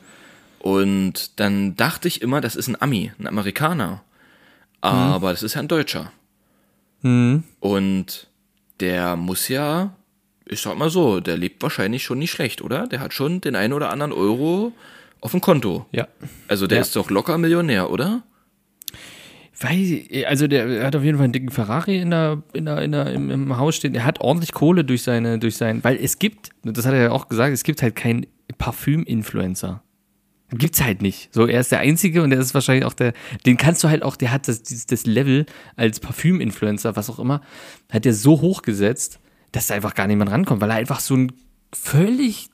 Und 0.60 1.40
dann 1.40 1.76
dachte 1.78 2.08
ich 2.08 2.22
immer, 2.22 2.42
das 2.42 2.56
ist 2.56 2.68
ein 2.68 2.82
Ami, 2.82 3.12
ein 3.20 3.28
Amerikaner. 3.28 4.02
Aber 4.82 5.32
das 5.32 5.42
ist 5.44 5.54
ja 5.56 5.62
ein 5.62 5.68
Deutscher. 5.68 6.12
Und 7.02 8.28
der 8.80 9.16
muss 9.16 9.48
ja, 9.48 9.96
ich 10.48 10.62
sag 10.62 10.78
mal 10.78 10.90
so, 10.90 11.20
der 11.20 11.38
lebt 11.38 11.62
wahrscheinlich 11.64 12.04
schon 12.04 12.20
nicht 12.20 12.32
schlecht, 12.32 12.62
oder? 12.62 12.88
Der 12.88 13.00
hat 13.00 13.14
schon 13.14 13.42
den 13.42 13.56
einen 13.56 13.74
oder 13.74 13.90
anderen 13.90 14.12
Euro 14.12 14.72
auf 15.22 15.32
dem 15.32 15.42
Konto. 15.42 15.86
Ja. 15.92 16.08
Also 16.48 16.68
der 16.68 16.78
Ja. 16.78 16.82
ist 16.84 16.96
doch 16.96 17.10
locker 17.10 17.38
Millionär, 17.38 17.90
oder? 17.90 18.24
Weiß 19.60 19.90
ich, 19.90 20.28
also 20.28 20.48
der 20.48 20.86
hat 20.86 20.96
auf 20.98 21.04
jeden 21.04 21.18
Fall 21.18 21.24
einen 21.26 21.34
dicken 21.34 21.50
Ferrari 21.50 21.98
in 22.00 22.12
der, 22.12 22.44
in 22.54 22.66
der, 22.66 22.82
in 22.82 22.92
der, 22.92 23.14
im, 23.14 23.32
im 23.32 23.58
Haus 23.58 23.78
stehen. 23.78 23.96
Er 23.96 24.04
hat 24.04 24.20
ordentlich 24.20 24.52
Kohle 24.52 24.84
durch 24.84 25.04
seine, 25.04 25.40
durch 25.40 25.56
sein, 25.56 25.82
weil 25.84 25.96
es 25.96 26.20
gibt, 26.20 26.50
das 26.64 26.86
hat 26.86 26.94
er 26.94 27.04
ja 27.04 27.12
auch 27.12 27.30
gesagt, 27.30 27.54
es 27.54 27.64
gibt 27.64 27.82
halt 27.82 27.96
keinen 27.96 28.26
Parfüm-Influencer. 28.58 29.82
Gibt's 30.52 30.84
halt 30.84 31.02
nicht. 31.02 31.34
So, 31.34 31.48
er 31.48 31.62
ist 31.62 31.72
der 31.72 31.80
Einzige 31.80 32.22
und 32.22 32.32
er 32.34 32.40
ist 32.40 32.54
wahrscheinlich 32.54 32.86
auch 32.86 32.94
der, 32.94 33.14
den 33.46 33.56
kannst 33.58 33.84
du 33.84 33.88
halt 33.90 34.04
auch, 34.04 34.16
der 34.18 34.32
hat 34.32 34.48
das, 34.50 34.62
das 34.62 35.06
Level 35.06 35.46
als 35.78 36.00
Parfüm-Influencer, 36.02 36.96
was 36.98 37.10
auch 37.10 37.18
immer, 37.18 37.42
hat 37.92 38.06
er 38.06 38.14
so 38.14 38.42
hochgesetzt, 38.42 39.20
dass 39.56 39.68
da 39.68 39.76
einfach 39.76 39.94
gar 39.94 40.08
niemand 40.08 40.32
rankommt, 40.32 40.62
weil 40.62 40.70
er 40.70 40.76
einfach 40.76 41.00
so 41.00 41.16
ein 41.16 41.32
völlig 41.74 42.50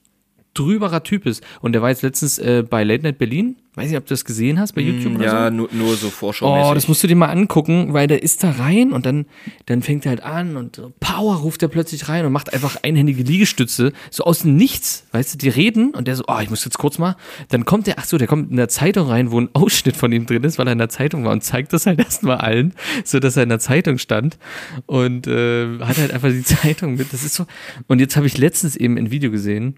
drüberer 0.54 1.04
Typ 1.04 1.26
ist. 1.26 1.44
Und 1.62 1.74
der 1.74 1.82
war 1.82 1.90
jetzt 1.90 2.02
letztens 2.02 2.38
äh, 2.40 2.64
bei 2.68 2.84
Late 2.84 3.04
Night 3.04 3.18
Berlin. 3.18 3.56
Weiß 3.74 3.88
nicht, 3.88 3.98
ob 3.98 4.06
du 4.06 4.10
das 4.10 4.26
gesehen 4.26 4.60
hast 4.60 4.74
bei 4.74 4.82
YouTube 4.82 5.16
oder 5.16 5.30
so. 5.30 5.36
Ja, 5.36 5.50
nur, 5.50 5.70
nur 5.72 5.96
so 5.96 6.10
vorschaumäßig. 6.10 6.72
Oh, 6.72 6.74
das 6.74 6.90
musst 6.90 7.04
du 7.04 7.08
dir 7.08 7.16
mal 7.16 7.30
angucken, 7.30 7.94
weil 7.94 8.06
der 8.06 8.22
ist 8.22 8.44
da 8.44 8.52
rein 8.52 8.92
und 8.92 9.06
dann, 9.06 9.28
dann 9.68 9.82
fängt 9.82 10.06
er 10.06 10.10
halt 10.10 10.24
an 10.24 10.58
und 10.58 10.76
so, 10.76 10.92
Power 11.00 11.36
ruft 11.36 11.64
er 11.64 11.70
plötzlich 11.70 12.10
rein 12.10 12.26
und 12.26 12.34
macht 12.34 12.54
einfach 12.54 12.76
einhändige 12.84 13.24
Liegestütze, 13.24 13.94
so 14.10 14.26
aus 14.26 14.40
dem 14.40 14.58
Nichts, 14.58 15.06
weißt 15.14 15.34
du, 15.34 15.38
die 15.38 15.48
reden 15.48 15.92
und 15.92 16.10
der 16.10 16.18
so, 16.18 16.26
oh, 16.28 16.40
ich 16.42 16.50
muss 16.50 16.66
jetzt 16.66 16.80
kurz 16.80 16.98
mal, 16.98 17.16
dann 17.48 17.64
kommt 17.64 17.88
der, 17.88 17.98
ach 17.98 18.04
so, 18.04 18.18
der 18.18 18.28
kommt 18.28 18.52
in 18.52 18.58
der 18.58 18.68
Zeitung 18.68 19.08
rein, 19.08 19.32
wo 19.32 19.40
ein 19.40 19.48
Ausschnitt 19.54 19.96
von 19.96 20.12
ihm 20.12 20.26
drin 20.26 20.44
ist, 20.44 20.60
weil 20.60 20.68
er 20.68 20.74
in 20.74 20.78
der 20.78 20.90
Zeitung 20.90 21.24
war 21.24 21.32
und 21.32 21.42
zeigt 21.42 21.72
das 21.72 21.86
halt 21.86 22.00
erstmal 22.00 22.40
allen, 22.40 22.74
so 23.06 23.20
dass 23.20 23.38
er 23.38 23.44
in 23.44 23.50
der 23.50 23.60
Zeitung 23.60 24.00
stand 24.00 24.38
und 24.86 25.28
äh, 25.28 25.80
hat 25.80 25.98
halt 25.98 26.12
einfach 26.12 26.28
die 26.28 26.44
Zeitung 26.44 26.96
mit, 26.96 27.14
das 27.14 27.24
ist 27.24 27.36
so, 27.36 27.46
und 27.88 28.00
jetzt 28.00 28.18
habe 28.18 28.28
ich 28.28 28.38
letztens 28.38 28.76
eben 28.76 28.98
ein 28.98 29.12
Video 29.12 29.32
gesehen, 29.32 29.78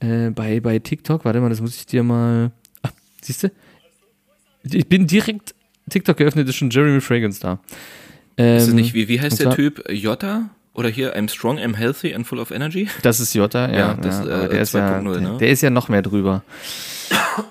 äh, 0.00 0.30
bei, 0.30 0.60
bei 0.60 0.78
TikTok, 0.78 1.24
warte 1.24 1.40
mal, 1.40 1.48
das 1.48 1.60
muss 1.60 1.76
ich 1.76 1.86
dir 1.86 2.02
mal, 2.02 2.50
ah, 2.82 2.90
siehst 3.20 3.44
du? 3.44 3.50
Ich 4.64 4.88
bin 4.88 5.06
direkt 5.06 5.54
TikTok 5.88 6.16
geöffnet, 6.16 6.48
ist 6.48 6.56
schon 6.56 6.70
Jeremy 6.70 7.00
Fragrance 7.00 7.40
da. 7.40 7.60
Ähm, 8.36 8.56
ist 8.56 8.68
es 8.68 8.74
nicht, 8.74 8.94
wie, 8.94 9.08
wie 9.08 9.20
heißt 9.20 9.40
der 9.40 9.54
Typ? 9.54 9.84
Jota? 9.90 10.50
Oder 10.74 10.90
hier, 10.90 11.16
I'm 11.16 11.30
strong, 11.30 11.58
I'm 11.58 11.74
healthy 11.74 12.14
and 12.14 12.26
full 12.26 12.38
of 12.38 12.50
energy? 12.50 12.88
Das 13.02 13.18
ist 13.18 13.32
Jota, 13.32 13.70
ja. 13.70 13.78
Ja, 13.78 13.94
das, 13.94 14.18
ja, 14.18 14.44
äh, 14.44 14.48
der, 14.50 14.60
ist 14.60 14.74
ja 14.74 14.98
2.0, 14.98 15.12
der, 15.12 15.20
ne? 15.20 15.38
der 15.38 15.48
ist 15.48 15.62
ja 15.62 15.70
noch 15.70 15.88
mehr 15.88 16.02
drüber. 16.02 16.42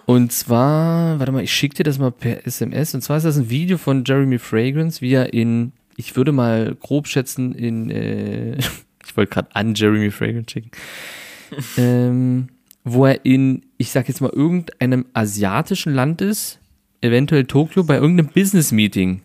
Und 0.06 0.32
zwar, 0.32 1.18
warte 1.18 1.32
mal, 1.32 1.42
ich 1.42 1.52
schicke 1.52 1.76
dir 1.76 1.84
das 1.84 1.98
mal 1.98 2.12
per 2.12 2.46
SMS. 2.46 2.94
Und 2.94 3.02
zwar 3.02 3.18
ist 3.18 3.24
das 3.24 3.38
ein 3.38 3.50
Video 3.50 3.80
von 3.80 4.04
Jeremy 4.06 4.38
Fragrance, 4.38 5.02
wie 5.02 5.14
er 5.14 5.34
in, 5.34 5.72
ich 5.98 6.16
würde 6.16 6.32
mal 6.32 6.76
grob 6.80 7.08
schätzen, 7.08 7.56
in, 7.56 7.90
äh, 7.90 8.58
ich 9.06 9.18
wollte 9.18 9.34
gerade 9.34 9.56
an 9.56 9.74
Jeremy 9.74 10.12
Fragrance 10.12 10.52
schicken, 10.52 10.70
ähm, 11.78 12.48
wo 12.84 13.06
er 13.06 13.26
in, 13.26 13.66
ich 13.78 13.92
sag 13.92 14.08
jetzt 14.08 14.22
mal, 14.22 14.30
irgendeinem 14.32 15.06
asiatischen 15.14 15.94
Land 15.94 16.22
ist, 16.22 16.60
eventuell 17.02 17.46
Tokio, 17.46 17.84
bei 17.84 17.96
irgendeinem 17.96 18.30
Business-Meeting. 18.30 19.22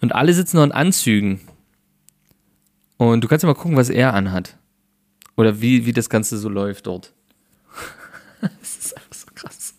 Und 0.00 0.14
alle 0.14 0.32
sitzen 0.34 0.56
noch 0.56 0.64
in 0.64 0.72
Anzügen. 0.72 1.40
Und 2.98 3.22
du 3.22 3.28
kannst 3.28 3.42
ja 3.42 3.48
mal 3.48 3.54
gucken, 3.54 3.76
was 3.76 3.90
er 3.90 4.14
anhat. 4.14 4.56
Oder 5.36 5.60
wie, 5.60 5.84
wie 5.86 5.92
das 5.92 6.08
Ganze 6.08 6.38
so 6.38 6.48
läuft 6.48 6.86
dort. 6.86 7.12
das 8.40 8.76
ist 8.78 8.96
einfach 8.96 9.12
so 9.14 9.26
krass. 9.34 9.74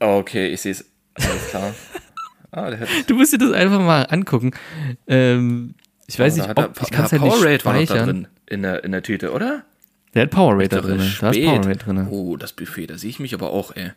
Oh, 0.00 0.16
okay, 0.18 0.48
ich 0.48 0.60
sehe 0.62 0.72
es. 0.72 0.84
Alles 1.14 1.48
klar. 1.50 1.74
Ah, 2.52 2.68
der 2.68 2.80
hat, 2.80 2.88
Du 3.06 3.14
musst 3.14 3.32
dir 3.32 3.38
das 3.38 3.52
einfach 3.52 3.78
mal 3.78 4.02
angucken. 4.10 4.50
Ähm, 5.06 5.76
ich 6.08 6.18
weiß 6.18 6.34
da 6.34 6.40
nicht, 6.42 6.48
hat 6.48 6.58
er- 6.58 6.64
ob, 6.70 6.82
ich 6.82 6.90
kann 6.90 7.04
es 7.04 7.12
halt 7.12 7.22
Powerade 7.22 7.52
nicht 7.52 7.64
war 7.64 7.72
noch 7.74 7.80
da 7.82 7.86
speichern. 7.86 8.06
drin 8.06 8.28
in 8.46 8.62
der, 8.62 8.82
in 8.82 8.90
der 8.90 9.04
Tüte, 9.04 9.30
oder? 9.30 9.64
Der 10.14 10.22
hat 10.22 10.30
Powerade 10.30 10.68
da 10.68 10.80
drin. 10.80 10.98
Da 11.20 11.30
ist 11.30 11.36
Spät. 11.36 11.46
Powerade 11.46 11.76
drin. 11.76 12.08
Oh, 12.10 12.36
das 12.36 12.52
Buffet, 12.52 12.86
da 12.86 12.98
sehe 12.98 13.10
ich 13.10 13.20
mich 13.20 13.34
aber 13.34 13.50
auch, 13.50 13.74
ey. 13.74 13.92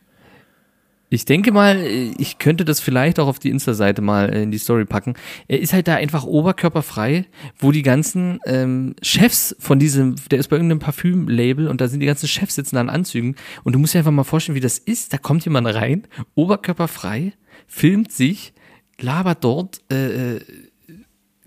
Ich 1.13 1.25
denke 1.25 1.51
mal, 1.51 1.79
ich 2.17 2.39
könnte 2.39 2.65
das 2.65 2.79
vielleicht 2.79 3.19
auch 3.19 3.27
auf 3.27 3.37
die 3.37 3.51
Insta-Seite 3.51 4.01
mal 4.01 4.29
in 4.29 4.49
die 4.49 4.57
Story 4.57 4.83
packen. 4.85 5.13
Er 5.47 5.59
ist 5.59 5.71
halt 5.71 5.87
da 5.87 5.93
einfach 5.93 6.23
oberkörperfrei, 6.23 7.25
wo 7.59 7.71
die 7.71 7.83
ganzen 7.83 8.39
ähm, 8.47 8.95
Chefs 9.03 9.55
von 9.59 9.77
diesem, 9.77 10.15
der 10.31 10.39
ist 10.39 10.47
bei 10.47 10.55
irgendeinem 10.55 10.79
Parfüm-Label 10.79 11.67
und 11.67 11.81
da 11.81 11.87
sind 11.87 11.99
die 11.99 12.07
ganzen 12.07 12.27
Chefs 12.27 12.55
sitzen 12.55 12.77
da 12.77 12.81
in 12.81 12.89
Anzügen 12.89 13.35
und 13.63 13.73
du 13.73 13.79
musst 13.79 13.93
dir 13.93 13.99
einfach 13.99 14.11
mal 14.11 14.23
vorstellen, 14.23 14.55
wie 14.55 14.59
das 14.59 14.79
ist. 14.79 15.13
Da 15.13 15.19
kommt 15.19 15.45
jemand 15.45 15.67
rein, 15.67 16.07
oberkörperfrei, 16.33 17.33
filmt 17.67 18.11
sich, 18.11 18.53
labert 18.99 19.43
dort, 19.43 19.81
äh, 19.91 20.37
äh, 20.37 20.41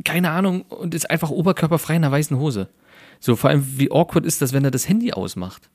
keine 0.04 0.30
Ahnung, 0.30 0.62
und 0.62 0.94
ist 0.94 1.10
einfach 1.10 1.30
oberkörperfrei 1.30 1.96
in 1.96 2.04
einer 2.04 2.12
weißen 2.12 2.38
Hose. 2.38 2.68
So, 3.20 3.36
vor 3.36 3.50
allem, 3.50 3.64
wie 3.78 3.90
awkward 3.90 4.26
ist 4.26 4.42
das, 4.42 4.52
wenn 4.52 4.64
er 4.64 4.70
das 4.70 4.88
Handy 4.88 5.12
ausmacht? 5.12 5.68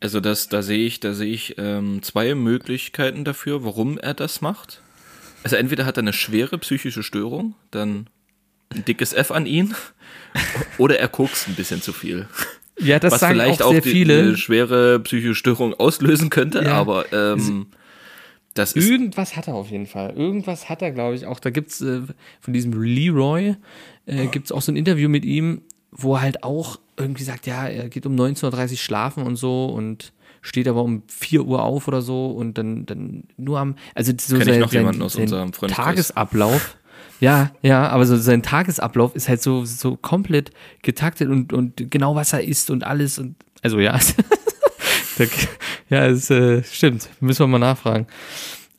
Also 0.00 0.20
das, 0.20 0.48
da 0.48 0.62
sehe 0.62 0.86
ich, 0.86 1.00
da 1.00 1.14
sehe 1.14 1.32
ich 1.32 1.54
ähm, 1.58 2.02
zwei 2.02 2.34
Möglichkeiten 2.34 3.24
dafür, 3.24 3.64
warum 3.64 3.98
er 3.98 4.14
das 4.14 4.40
macht. 4.40 4.82
Also 5.42 5.56
entweder 5.56 5.86
hat 5.86 5.96
er 5.96 6.02
eine 6.02 6.12
schwere 6.12 6.58
psychische 6.58 7.02
Störung, 7.02 7.54
dann 7.70 8.08
ein 8.70 8.84
dickes 8.84 9.12
F 9.12 9.30
an 9.30 9.46
ihn, 9.46 9.74
oder 10.78 10.98
er 10.98 11.08
kokst 11.08 11.48
ein 11.48 11.54
bisschen 11.54 11.80
zu 11.82 11.92
viel. 11.92 12.28
Ja, 12.78 12.98
das 12.98 13.12
Was 13.12 13.20
sagen 13.20 13.34
vielleicht 13.34 13.62
auch 13.62 13.66
auch 13.68 13.72
sehr 13.72 13.80
die, 13.82 13.90
viele. 13.90 14.18
eine 14.20 14.36
schwere 14.36 15.00
psychische 15.00 15.34
Störung 15.34 15.74
auslösen 15.74 16.28
könnte, 16.28 16.62
Ja. 16.64 16.72
aber 16.72 17.12
ähm, 17.12 17.66
das 18.54 18.72
ist 18.72 18.88
Irgendwas 18.88 19.36
hat 19.36 19.48
er 19.48 19.54
auf 19.54 19.70
jeden 19.70 19.86
Fall. 19.86 20.12
Irgendwas 20.16 20.68
hat 20.68 20.80
er, 20.82 20.90
glaube 20.92 21.14
ich, 21.16 21.26
auch. 21.26 21.40
Da 21.40 21.50
gibt's 21.50 21.80
äh, 21.80 22.02
von 22.40 22.52
diesem 22.52 22.80
Leroy, 22.82 23.56
äh, 24.06 24.26
gibt's 24.26 24.52
auch 24.52 24.62
so 24.62 24.70
ein 24.72 24.76
Interview 24.76 25.08
mit 25.08 25.24
ihm, 25.24 25.62
wo 25.90 26.14
er 26.16 26.22
halt 26.22 26.42
auch 26.42 26.78
irgendwie 26.96 27.24
sagt, 27.24 27.46
ja, 27.46 27.66
er 27.66 27.88
geht 27.88 28.06
um 28.06 28.14
19.30 28.14 28.70
Uhr 28.70 28.76
schlafen 28.76 29.22
und 29.24 29.36
so 29.36 29.66
und 29.66 30.12
steht 30.42 30.68
aber 30.68 30.82
um 30.82 31.02
4 31.08 31.44
Uhr 31.44 31.62
auf 31.62 31.88
oder 31.88 32.02
so 32.02 32.30
und 32.30 32.58
dann, 32.58 32.86
dann 32.86 33.24
nur 33.36 33.58
am, 33.58 33.76
also 33.94 34.12
so 34.18 34.36
Kenn 34.36 34.42
ich 34.42 34.52
sein, 34.52 34.60
noch 34.60 34.70
sein, 34.70 34.80
jemanden 34.80 35.02
aus 35.02 35.16
unserem 35.16 35.52
Freundeskreis. 35.52 35.86
Tagesablauf. 35.86 36.76
Ja, 37.20 37.52
ja, 37.62 37.88
aber 37.88 38.04
so 38.04 38.16
sein 38.16 38.42
Tagesablauf 38.42 39.14
ist 39.14 39.28
halt 39.28 39.40
so, 39.40 39.64
so 39.64 39.96
komplett 39.96 40.50
getaktet 40.82 41.30
und, 41.30 41.52
und 41.52 41.90
genau 41.90 42.14
was 42.14 42.32
er 42.32 42.44
isst 42.44 42.70
und 42.70 42.84
alles 42.84 43.18
und, 43.18 43.36
also 43.62 43.78
ja, 43.80 43.98
ja, 45.88 46.06
es 46.06 46.28
äh, 46.30 46.62
stimmt, 46.64 47.08
müssen 47.20 47.40
wir 47.40 47.46
mal 47.46 47.58
nachfragen. 47.58 48.06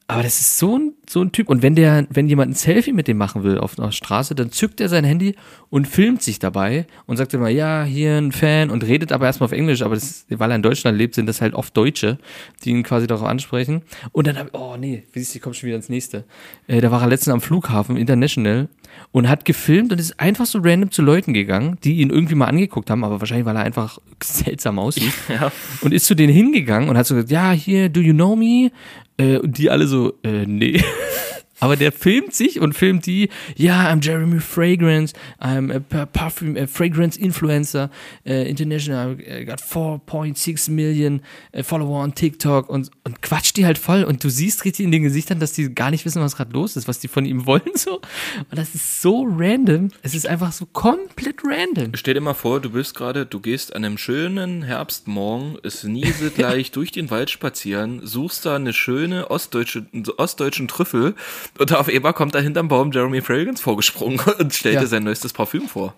Aber 0.08 0.22
das 0.22 0.40
ist 0.40 0.60
so 0.60 0.78
ein, 0.78 0.94
so 1.10 1.22
ein 1.22 1.32
Typ. 1.32 1.50
Und 1.50 1.64
wenn 1.64 1.74
der, 1.74 2.06
wenn 2.12 2.28
jemand 2.28 2.52
ein 2.52 2.56
Selfie 2.56 2.94
mit 2.94 3.08
dem 3.08 3.18
machen 3.18 3.44
will 3.44 3.58
auf 3.58 3.80
einer 3.80 3.92
Straße, 3.92 4.36
dann 4.36 4.52
zückt 4.52 4.80
er 4.80 4.88
sein 4.88 5.04
Handy 5.04 5.36
und 5.72 5.88
filmt 5.88 6.22
sich 6.22 6.38
dabei 6.38 6.86
und 7.08 7.18
sagt 7.18 7.34
immer, 7.34 7.50
ja, 7.50 7.84
hier 7.84 8.18
ein 8.18 8.32
Fan 8.32 8.70
und 8.70 8.84
redet 8.84 9.12
aber 9.12 9.26
erstmal 9.26 9.46
auf 9.46 9.52
Englisch, 9.52 9.82
aber 9.82 9.96
das, 9.96 10.28
weil 10.30 10.52
er 10.52 10.58
in 10.58 10.62
Deutschland 10.62 10.96
lebt, 10.96 11.16
sind 11.16 11.26
das 11.26 11.42
halt 11.42 11.56
oft 11.56 11.76
Deutsche, 11.76 12.20
die 12.64 12.70
ihn 12.70 12.84
quasi 12.84 13.08
darauf 13.08 13.26
ansprechen. 13.26 13.82
Und 14.12 14.28
dann 14.28 14.38
oh 14.54 14.76
nee, 14.78 15.04
wie 15.12 15.20
siehst 15.20 15.34
du, 15.34 15.38
ich 15.40 15.42
komme 15.42 15.56
schon 15.56 15.68
wieder 15.68 15.78
ins 15.78 15.90
nächste. 15.90 16.24
Äh, 16.68 16.82
da 16.82 16.92
war 16.92 17.02
er 17.02 17.08
letztens 17.08 17.34
am 17.34 17.42
Flughafen, 17.42 17.98
International, 17.98 18.70
und 19.12 19.28
hat 19.28 19.44
gefilmt 19.44 19.92
und 19.92 20.00
ist 20.00 20.20
einfach 20.20 20.46
so 20.46 20.60
random 20.62 20.92
zu 20.92 21.02
Leuten 21.02 21.34
gegangen, 21.34 21.78
die 21.84 21.98
ihn 21.98 22.10
irgendwie 22.10 22.36
mal 22.36 22.46
angeguckt 22.46 22.90
haben, 22.90 23.04
aber 23.04 23.20
wahrscheinlich, 23.20 23.46
weil 23.46 23.56
er 23.56 23.64
einfach 23.64 24.00
seltsam 24.24 24.80
aussieht. 24.80 25.14
Ja. 25.30 25.52
Und 25.82 25.94
ist 25.94 26.06
zu 26.06 26.16
denen 26.16 26.34
hingegangen 26.34 26.90
und 26.90 26.98
hat 26.98 27.08
so 27.08 27.16
gesagt, 27.16 27.32
ja, 27.32 27.52
hier, 27.52 27.90
do 27.90 28.02
you 28.02 28.14
know 28.14 28.36
me? 28.36 28.72
Äh, 29.18 29.38
und 29.38 29.58
die 29.58 29.70
alle 29.70 29.88
so, 29.88 30.14
äh, 30.24 30.46
nee. 30.46 30.82
Aber 31.60 31.76
der 31.76 31.92
filmt 31.92 32.34
sich 32.34 32.60
und 32.60 32.74
filmt 32.74 33.06
die, 33.06 33.30
ja, 33.56 33.90
I'm 33.90 34.04
Jeremy 34.04 34.40
Fragrance, 34.40 35.14
I'm 35.40 35.74
a 35.74 35.80
per- 35.80 36.06
perfume, 36.06 36.60
a 36.62 36.68
fragrance 36.68 37.20
influencer, 37.20 37.90
äh, 38.26 38.50
international, 38.50 39.18
I 39.20 39.46
got 39.46 39.62
4.6 39.62 40.70
Million 40.72 41.22
äh, 41.54 41.64
Follower 41.64 42.04
on 42.04 42.14
TikTok 42.14 42.70
und, 42.70 42.92
und 43.04 43.22
quatscht 43.22 43.56
die 43.58 43.66
halt 43.66 43.78
voll 43.78 44.04
und 44.04 44.24
du 44.24 44.30
siehst 44.30 44.66
richtig 44.66 44.86
in 44.86 44.92
den 44.92 45.04
Gesichtern, 45.04 45.40
dass 45.40 45.54
die 45.54 45.74
gar 45.74 45.92
nicht 45.92 46.06
wissen, 46.06 46.22
was 46.22 46.36
gerade 46.36 46.52
los 46.52 46.76
ist, 46.76 46.88
was 46.88 47.00
die 47.00 47.08
von 47.08 47.26
ihm 47.26 47.46
wollen 47.46 47.62
so. 47.76 47.96
Und 47.96 48.58
das 48.58 48.76
ist 48.76 49.02
so 49.02 49.26
random. 49.30 49.90
Es 50.02 50.14
ist 50.14 50.28
einfach 50.28 50.52
so 50.52 50.66
komplett 50.66 51.38
random. 51.44 51.94
Stell 51.96 52.16
dir 52.16 52.22
mal 52.22 52.34
vor, 52.34 52.60
du 52.60 52.70
bist 52.70 52.96
gerade, 52.96 53.26
du 53.26 53.40
gehst 53.40 53.76
an 53.76 53.86
einem 53.86 53.98
schönen 53.98 54.64
Herbstmorgen, 54.64 55.58
es 55.64 55.84
nieselt 55.84 56.36
gleich 56.36 56.72
durch 56.72 56.92
den 56.92 57.10
Wald 57.10 57.30
spazieren, 57.30 58.02
suchst 58.06 58.46
da 58.46 58.56
eine 58.58 58.74
schöne 58.74 59.32
ostdeutsche, 59.32 59.86
ostdeutschen 60.18 60.68
Trüffel 60.68 61.16
und 61.58 61.74
auf 61.74 61.88
einmal 61.90 62.14
kommt 62.14 62.36
da 62.36 62.40
hinterm 62.40 62.68
Baum 62.68 62.92
Jeremy 62.92 63.22
Fragrance 63.22 63.62
vorgesprungen 63.62 64.20
und 64.40 64.54
stellt 64.54 64.76
Ja. 64.76 64.82
dir 64.82 64.88
sein 64.88 65.04
neuestes 65.04 65.34
Parfüm 65.34 65.68
vor. 65.68 65.94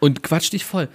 und 0.00 0.22
quatscht 0.22 0.52
dich 0.52 0.64
voll. 0.64 0.88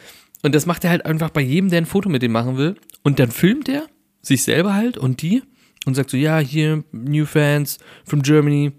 Und 0.44 0.54
das 0.56 0.66
macht 0.66 0.84
er 0.84 0.92
halt 0.92 1.06
einfach 1.06 1.30
bei 1.32 1.42
jedem, 1.42 1.70
der 1.70 1.80
ein 1.82 1.86
Foto 1.86 2.10
mit 2.10 2.22
dem 2.22 2.32
machen 2.32 2.58
will. 2.58 2.75
Und 3.04 3.20
dann 3.20 3.32
filmt 3.32 3.68
er 3.70 3.88
sich 4.22 4.44
selber 4.44 4.74
halt 4.75 4.98
und 4.98 5.22
die 5.22 5.42
und 5.86 5.96
sagt 5.96 6.10
so, 6.12 6.18
ja, 6.18 6.38
hier, 6.39 6.84
new 6.92 7.25
fans 7.25 7.80
from 8.06 8.22
Germany, 8.22 8.72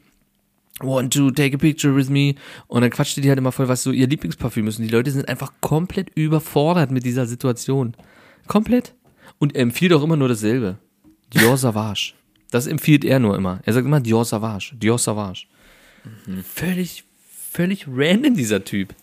want 0.80 1.12
to 1.14 1.30
take 1.30 1.54
a 1.56 1.58
picture 1.58 1.96
with 1.96 2.10
me. 2.10 2.34
Und 2.68 2.82
dann 2.82 2.90
quatscht 2.90 3.16
die 3.16 3.28
halt 3.28 3.38
immer 3.38 3.50
voll, 3.52 3.68
was 3.68 3.82
so 3.82 3.90
ihr 3.90 4.06
Lieblingsparfüm 4.06 4.66
ist. 4.68 4.78
Und 4.78 4.84
die 4.86 4.90
Leute 4.92 5.10
sind 5.10 5.28
einfach 5.28 5.52
komplett 5.60 6.10
überfordert 6.14 6.90
mit 6.90 7.04
dieser 7.04 7.26
Situation. 7.26 7.96
Komplett. 8.46 8.94
Und 9.38 9.54
er 9.56 9.62
empfiehlt 9.62 9.92
auch 9.92 10.02
immer 10.04 10.16
nur 10.16 10.28
dasselbe. 10.28 10.78
Dior 11.34 11.56
Savage. 11.56 12.12
Das 12.50 12.66
empfiehlt 12.66 13.04
er 13.04 13.18
nur 13.18 13.36
immer. 13.36 13.60
Er 13.64 13.72
sagt 13.74 13.86
immer 13.86 14.00
Dior 14.00 14.24
Savage, 14.24 14.72
Dior 14.74 14.98
Savage. 14.98 15.44
Völlig, 16.54 17.04
völlig 17.50 17.86
random, 17.88 18.34
dieser 18.36 18.64
Typ. 18.64 18.94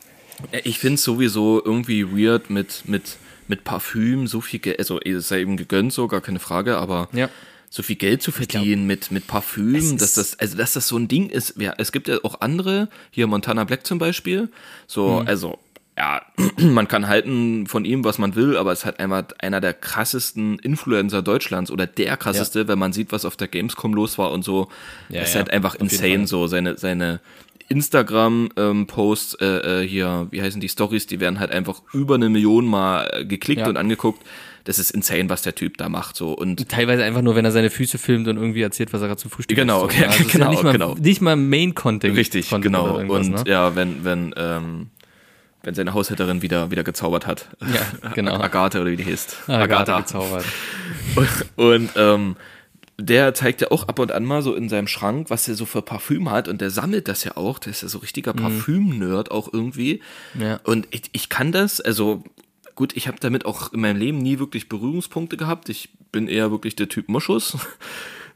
Ich 0.63 0.79
finde 0.79 0.95
es 0.95 1.03
sowieso 1.03 1.61
irgendwie 1.63 2.05
weird 2.05 2.49
mit, 2.49 2.83
mit, 2.87 3.17
mit 3.47 3.63
Parfüm 3.63 4.27
so 4.27 4.41
viel 4.41 4.59
Geld, 4.59 4.79
also 4.79 4.99
es 4.99 5.27
sei 5.29 5.41
eben 5.41 5.55
gegönnt 5.57 5.93
so, 5.93 6.07
gar 6.07 6.21
keine 6.21 6.39
Frage, 6.39 6.77
aber 6.77 7.07
Ja. 7.13 7.29
so 7.69 7.83
viel 7.83 7.95
Geld 7.95 8.21
zu 8.21 8.31
verdienen 8.31 8.85
mit, 8.87 9.11
mit 9.11 9.27
Parfüm, 9.27 9.97
dass 9.97 10.15
das, 10.15 10.37
also 10.39 10.57
dass 10.57 10.73
das 10.73 10.87
so 10.87 10.97
ein 10.97 11.07
Ding 11.07 11.29
ist. 11.29 11.55
Ja, 11.57 11.73
es 11.77 11.91
gibt 11.91 12.07
ja 12.07 12.17
auch 12.23 12.41
andere, 12.41 12.89
hier 13.11 13.27
Montana 13.27 13.63
Black 13.63 13.85
zum 13.85 13.97
Beispiel, 13.97 14.49
so, 14.87 15.21
Mhm. 15.21 15.27
also, 15.27 15.59
ja, 15.97 16.21
man 16.57 16.87
kann 16.87 17.07
halten 17.07 17.67
von 17.67 17.85
ihm, 17.85 18.03
was 18.03 18.17
man 18.17 18.35
will, 18.35 18.57
aber 18.57 18.71
es 18.71 18.79
ist 18.79 18.85
halt 18.85 18.99
einfach 18.99 19.23
einer 19.39 19.61
der 19.61 19.73
krassesten 19.73 20.59
Influencer 20.59 21.21
Deutschlands 21.21 21.71
oder 21.71 21.87
der 21.87 22.17
krasseste, 22.17 22.67
wenn 22.67 22.79
man 22.79 22.93
sieht, 22.93 23.11
was 23.11 23.25
auf 23.25 23.37
der 23.37 23.47
Gamescom 23.47 23.93
los 23.93 24.17
war 24.17 24.31
und 24.31 24.43
so. 24.43 24.67
Ja, 25.09 25.19
das 25.21 25.29
ist 25.29 25.35
ja, 25.35 25.41
halt 25.41 25.51
einfach 25.51 25.75
insane, 25.75 26.27
so 26.27 26.47
seine, 26.47 26.77
seine 26.77 27.21
Instagram-Posts, 27.69 29.35
äh, 29.35 29.45
äh, 29.83 29.87
hier, 29.87 30.27
wie 30.31 30.41
heißen 30.41 30.61
die 30.61 30.69
Stories, 30.69 31.07
die 31.07 31.19
werden 31.19 31.39
halt 31.39 31.51
einfach 31.51 31.81
über 31.93 32.15
eine 32.15 32.29
Million 32.29 32.65
mal 32.65 33.09
äh, 33.11 33.25
geklickt 33.25 33.61
Ja. 33.61 33.67
und 33.67 33.77
angeguckt. 33.77 34.21
Das 34.65 34.79
ist 34.79 34.89
insane, 34.91 35.29
was 35.29 35.43
der 35.43 35.53
Typ 35.53 35.77
da 35.77 35.89
macht, 35.89 36.15
so. 36.15 36.33
Und 36.33 36.67
Teilweise 36.69 37.03
einfach 37.03 37.21
nur, 37.21 37.35
wenn 37.35 37.45
er 37.45 37.51
seine 37.51 37.69
Füße 37.69 37.99
filmt 37.99 38.27
und 38.27 38.37
irgendwie 38.37 38.63
erzählt, 38.63 38.93
was 38.93 39.01
er 39.01 39.07
gerade 39.07 39.21
zum 39.21 39.29
Frühstück 39.29 39.55
Genau, 39.55 39.83
okay, 39.83 40.05
Also 40.05 40.21
es 40.21 40.25
ist 40.25 40.31
genau, 40.31 40.45
ja 40.45 40.51
nicht 40.51 40.63
mal, 40.63 40.71
genau. 40.71 40.95
Nicht 40.95 41.21
mal 41.21 41.35
Main-Content. 41.35 42.17
Richtig, 42.17 42.49
Content 42.49 42.73
genau. 42.75 42.97
Und 42.97 43.29
ne? 43.29 43.43
ja, 43.45 43.75
wenn, 43.75 44.03
wenn, 44.03 44.33
ähm, 44.35 44.87
wenn 45.65 45.73
seine 45.73 45.93
Haushälterin 45.93 46.41
wieder, 46.41 46.71
wieder 46.71 46.84
gezaubert 46.84 47.28
hat. 47.28 47.49
Ja, 47.62 48.10
genau. 48.13 48.36
Agathe 48.36 48.82
oder 48.82 48.91
wie 48.91 48.95
die 48.95 49.06
heißt. 49.06 49.49
Agatha 49.49 49.99
gezaubert. 49.99 50.45
Und 51.56 51.89
ähm, 51.95 52.36
der 52.97 53.34
zeigt 53.34 53.62
ja 53.62 53.71
auch 53.71 53.88
ab 53.88 53.99
und 53.99 54.12
an 54.12 54.23
mal 54.23 54.41
so 54.41 54.56
in 54.56 54.69
seinem 54.69 54.88
Schrank, 54.88 55.30
was 55.30 55.47
er 55.47 55.56
so 55.56 55.65
für 55.65 55.82
Parfüm 55.82 56.32
hat 56.32 56.47
und 56.47 56.62
der 56.62 56.69
sammelt 56.69 57.08
das 57.08 57.23
ja 57.23 57.36
auch. 57.36 57.60
Der 57.60 57.71
ist 57.71 57.82
ja 57.82 57.89
so 57.89 57.97
richtiger 57.97 58.34
Parfüm-Nerd 58.34 59.32
auch 59.32 59.51
irgendwie. 59.51 60.01
Mhm. 60.34 60.41
Ja. 60.41 60.60
Und 60.63 60.88
ich, 60.91 61.04
ich 61.12 61.30
kann 61.30 61.51
das, 61.51 61.82
also 61.82 62.23
gut, 62.75 62.95
ich 62.95 63.08
habe 63.08 63.17
damit 63.19 63.45
auch 63.45 63.73
in 63.73 63.82
meinem 63.82 63.97
Leben 63.97 64.19
nie 64.19 64.39
wirklich 64.39 64.69
Berührungspunkte 64.69 65.36
gehabt. 65.36 65.69
Ich 65.69 65.89
bin 66.12 66.28
eher 66.28 66.51
wirklich 66.51 66.75
der 66.75 66.88
Typ 66.88 67.10
Moschus. 67.10 67.58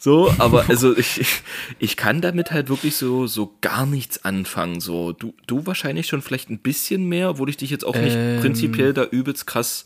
So, 0.01 0.33
aber 0.37 0.69
also 0.69 0.97
ich, 0.97 1.43
ich, 1.77 1.97
kann 1.97 2.21
damit 2.21 2.51
halt 2.51 2.69
wirklich 2.69 2.95
so, 2.95 3.27
so 3.27 3.57
gar 3.59 3.85
nichts 3.85 4.23
anfangen. 4.23 4.79
So, 4.79 5.11
du, 5.11 5.33
du 5.45 5.65
wahrscheinlich 5.65 6.07
schon 6.07 6.21
vielleicht 6.21 6.49
ein 6.49 6.59
bisschen 6.59 7.03
mehr, 7.09 7.37
wo 7.37 7.45
ich 7.47 7.57
dich 7.57 7.69
jetzt 7.69 7.85
auch 7.85 7.97
nicht 7.97 8.15
Ähm. 8.15 8.39
prinzipiell 8.39 8.93
da 8.93 9.03
übelst 9.03 9.45
krass 9.45 9.83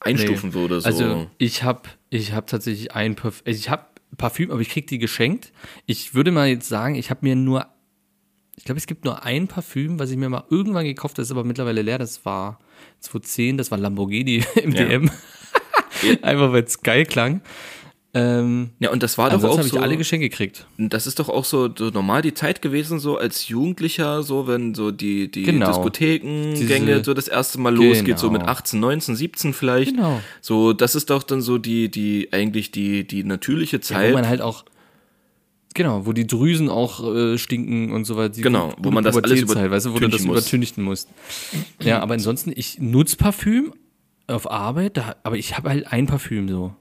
einstufen 0.00 0.52
würde. 0.52 0.82
So. 0.82 0.86
Also 0.86 1.30
ich 1.38 1.62
habe 1.62 1.88
ich 2.10 2.32
hab 2.34 2.46
tatsächlich 2.46 2.94
ein 2.94 3.16
Parfüm, 3.16 3.42
ich 3.46 3.70
habe 3.70 3.86
Parfüm, 4.18 4.50
aber 4.50 4.60
ich 4.60 4.68
krieg 4.68 4.86
die 4.86 4.98
geschenkt. 4.98 5.52
Ich 5.86 6.14
würde 6.14 6.30
mal 6.30 6.48
jetzt 6.48 6.68
sagen, 6.68 6.94
ich 6.94 7.08
habe 7.08 7.20
mir 7.22 7.34
nur, 7.34 7.66
ich 8.56 8.64
glaube, 8.64 8.78
es 8.78 8.86
gibt 8.86 9.06
nur 9.06 9.24
ein 9.24 9.48
Parfüm, 9.48 9.98
was 9.98 10.10
ich 10.10 10.18
mir 10.18 10.28
mal 10.28 10.44
irgendwann 10.50 10.84
gekauft 10.84 11.14
habe, 11.14 11.22
das 11.22 11.28
ist 11.28 11.32
aber 11.32 11.44
mittlerweile 11.44 11.80
leer, 11.80 11.98
das 11.98 12.24
war 12.26 12.58
2010, 13.00 13.56
das 13.56 13.70
war 13.70 13.78
Lamborghini 13.78 14.44
im 14.62 14.72
Ja. 14.72 14.84
DM. 14.84 15.10
Einfach 16.22 16.52
weil 16.52 16.62
es 16.62 16.82
geil 16.82 17.06
klang. 17.06 17.40
Ähm, 18.14 18.70
ja, 18.78 18.90
und 18.90 19.02
das 19.02 19.18
war 19.18 19.28
doch 19.28 19.44
auch 19.44 19.58
habe 19.58 19.66
ich 19.66 19.72
so. 19.74 19.80
alle 19.80 19.96
Geschenke 19.98 20.30
gekriegt. 20.30 20.66
Das 20.78 21.06
ist 21.06 21.18
doch 21.18 21.28
auch 21.28 21.44
so, 21.44 21.68
so 21.76 21.90
normal 21.90 22.22
die 22.22 22.32
Zeit 22.32 22.62
gewesen, 22.62 22.98
so 22.98 23.18
als 23.18 23.48
Jugendlicher, 23.48 24.22
so 24.22 24.46
wenn 24.46 24.74
so 24.74 24.90
die, 24.90 25.30
die 25.30 25.42
Genau. 25.42 25.66
Diskothekengänge 25.66 27.04
so 27.04 27.12
das 27.12 27.28
erste 27.28 27.60
Mal 27.60 27.74
losgeht, 27.74 28.18
so 28.18 28.28
Genau. 28.30 28.40
mit 28.40 28.48
18, 28.48 28.80
19, 28.80 29.14
17 29.14 29.52
vielleicht. 29.52 29.94
Genau. 29.94 30.20
So, 30.40 30.72
das 30.72 30.94
ist 30.94 31.10
doch 31.10 31.22
dann 31.22 31.42
so 31.42 31.58
die, 31.58 31.90
die, 31.90 32.28
eigentlich 32.32 32.70
die, 32.70 33.06
die 33.06 33.24
natürliche 33.24 33.76
Ja, 33.76 33.82
Zeit. 33.82 34.10
wo 34.10 34.14
man 34.14 34.26
halt 34.26 34.40
auch, 34.40 34.64
genau, 35.74 36.06
wo 36.06 36.12
die 36.14 36.26
Drüsen 36.26 36.70
auch 36.70 37.04
äh, 37.14 37.36
stinken 37.36 37.92
und 37.92 38.04
so 38.06 38.16
weiter. 38.16 38.40
Genau, 38.40 38.72
wo 38.78 38.90
man 38.90 39.04
das 39.04 39.16
alles 39.16 39.42
Pubertätszeit, 39.42 39.70
weißt 39.70 39.86
du, 39.86 39.92
wo 39.92 39.98
du 39.98 40.08
das 40.08 40.22
übertünchen 40.22 40.28
muss. 40.28 40.40
übertünchten 40.40 40.84
musst. 40.84 41.08
Ja, 41.82 42.00
aber 42.00 42.14
ansonsten, 42.14 42.52
ich 42.56 42.78
nutze 42.80 43.16
Parfüm 43.18 43.74
auf 44.28 44.50
Arbeit, 44.50 44.96
da, 44.96 45.16
aber 45.24 45.36
ich 45.36 45.56
habe 45.58 45.68
halt 45.68 45.92
ein 45.92 46.06
Parfüm 46.06 46.48
so. 46.48 46.74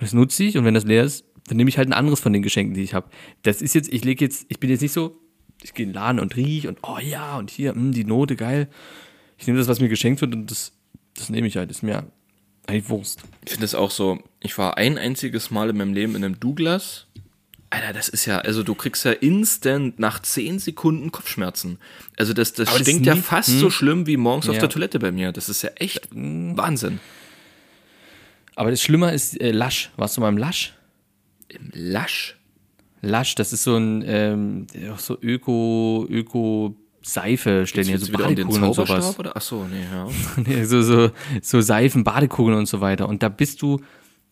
Das 0.00 0.12
nutze 0.12 0.44
ich 0.44 0.56
und 0.56 0.64
wenn 0.64 0.74
das 0.74 0.84
leer 0.84 1.04
ist, 1.04 1.24
dann 1.46 1.56
nehme 1.56 1.68
ich 1.68 1.78
halt 1.78 1.88
ein 1.88 1.92
anderes 1.92 2.20
von 2.20 2.32
den 2.32 2.42
Geschenken, 2.42 2.74
die 2.74 2.82
ich 2.82 2.94
habe. 2.94 3.10
Das 3.42 3.60
ist 3.62 3.74
jetzt, 3.74 3.92
ich 3.92 4.04
lege 4.04 4.24
jetzt, 4.24 4.46
ich 4.48 4.58
bin 4.60 4.70
jetzt 4.70 4.80
nicht 4.80 4.92
so, 4.92 5.20
ich 5.62 5.74
gehe 5.74 5.84
in 5.84 5.90
den 5.90 5.94
Laden 5.94 6.20
und 6.20 6.36
riech 6.36 6.66
und 6.68 6.78
oh 6.82 6.98
ja, 6.98 7.36
und 7.38 7.50
hier, 7.50 7.74
mh, 7.74 7.92
die 7.92 8.04
Note, 8.04 8.36
geil. 8.36 8.68
Ich 9.38 9.46
nehme 9.46 9.58
das, 9.58 9.68
was 9.68 9.80
mir 9.80 9.88
geschenkt 9.88 10.20
wird 10.20 10.34
und 10.34 10.50
das, 10.50 10.72
das 11.14 11.28
nehme 11.28 11.46
ich 11.46 11.56
halt, 11.56 11.70
ist 11.70 11.82
mir 11.82 12.04
eigentlich 12.66 12.88
Wurst. 12.88 13.22
Ich 13.44 13.52
finde 13.52 13.64
es 13.64 13.74
auch 13.74 13.90
so, 13.90 14.20
ich 14.40 14.56
war 14.58 14.76
ein 14.78 14.96
einziges 14.96 15.50
Mal 15.50 15.70
in 15.70 15.76
meinem 15.76 15.92
Leben 15.92 16.14
in 16.14 16.24
einem 16.24 16.38
Douglas. 16.40 17.06
Alter, 17.70 17.92
das 17.92 18.08
ist 18.08 18.26
ja, 18.26 18.38
also 18.38 18.62
du 18.62 18.74
kriegst 18.74 19.04
ja 19.04 19.12
instant 19.12 19.98
nach 19.98 20.20
10 20.20 20.58
Sekunden 20.58 21.12
Kopfschmerzen. 21.12 21.78
Also 22.16 22.32
das, 22.32 22.52
das 22.52 22.68
Aber 22.68 22.78
das 22.78 22.86
stinkt 22.86 23.06
ist 23.06 23.06
ja 23.06 23.16
fast 23.16 23.48
so 23.58 23.70
schlimm 23.70 24.06
wie 24.06 24.16
morgens 24.16 24.48
auf 24.48 24.54
Ja. 24.56 24.60
der 24.60 24.70
Toilette 24.70 24.98
bei 24.98 25.12
mir. 25.12 25.30
Das 25.32 25.48
ist 25.48 25.62
ja 25.62 25.70
echt 25.76 26.08
Wahnsinn. 26.12 27.00
Aber 28.56 28.70
das 28.70 28.82
Schlimmer 28.82 29.12
ist 29.12 29.40
äh, 29.40 29.52
Lasch. 29.52 29.90
Warst 29.96 30.16
du 30.16 30.20
mal 30.20 30.28
im 30.28 30.38
Lasch? 30.38 30.74
Lasch. 31.72 32.36
Lush, 33.02 33.34
das 33.34 33.52
ist 33.52 33.64
so 33.64 33.76
ein 33.76 34.04
ähm, 34.06 34.66
so 34.98 35.16
Öko, 35.22 36.06
Öko 36.08 36.76
Seife, 37.02 37.66
stellen 37.66 37.86
hier 37.86 37.98
so 37.98 38.08
wieder 38.12 38.26
um 38.26 38.34
Badekugeln 38.34 38.62
und 38.64 38.74
sowas. 38.74 39.18
oder? 39.18 39.32
Ach 39.34 39.40
so, 39.40 39.64
nee, 39.64 39.84
ja. 39.90 40.06
Nee, 40.46 40.64
so, 40.64 40.82
so, 40.82 41.10
so 41.40 41.60
Seifen, 41.62 42.04
Badekugeln 42.04 42.58
und 42.58 42.66
so 42.66 42.82
weiter. 42.82 43.08
Und 43.08 43.22
da 43.22 43.30
bist 43.30 43.62
du, 43.62 43.80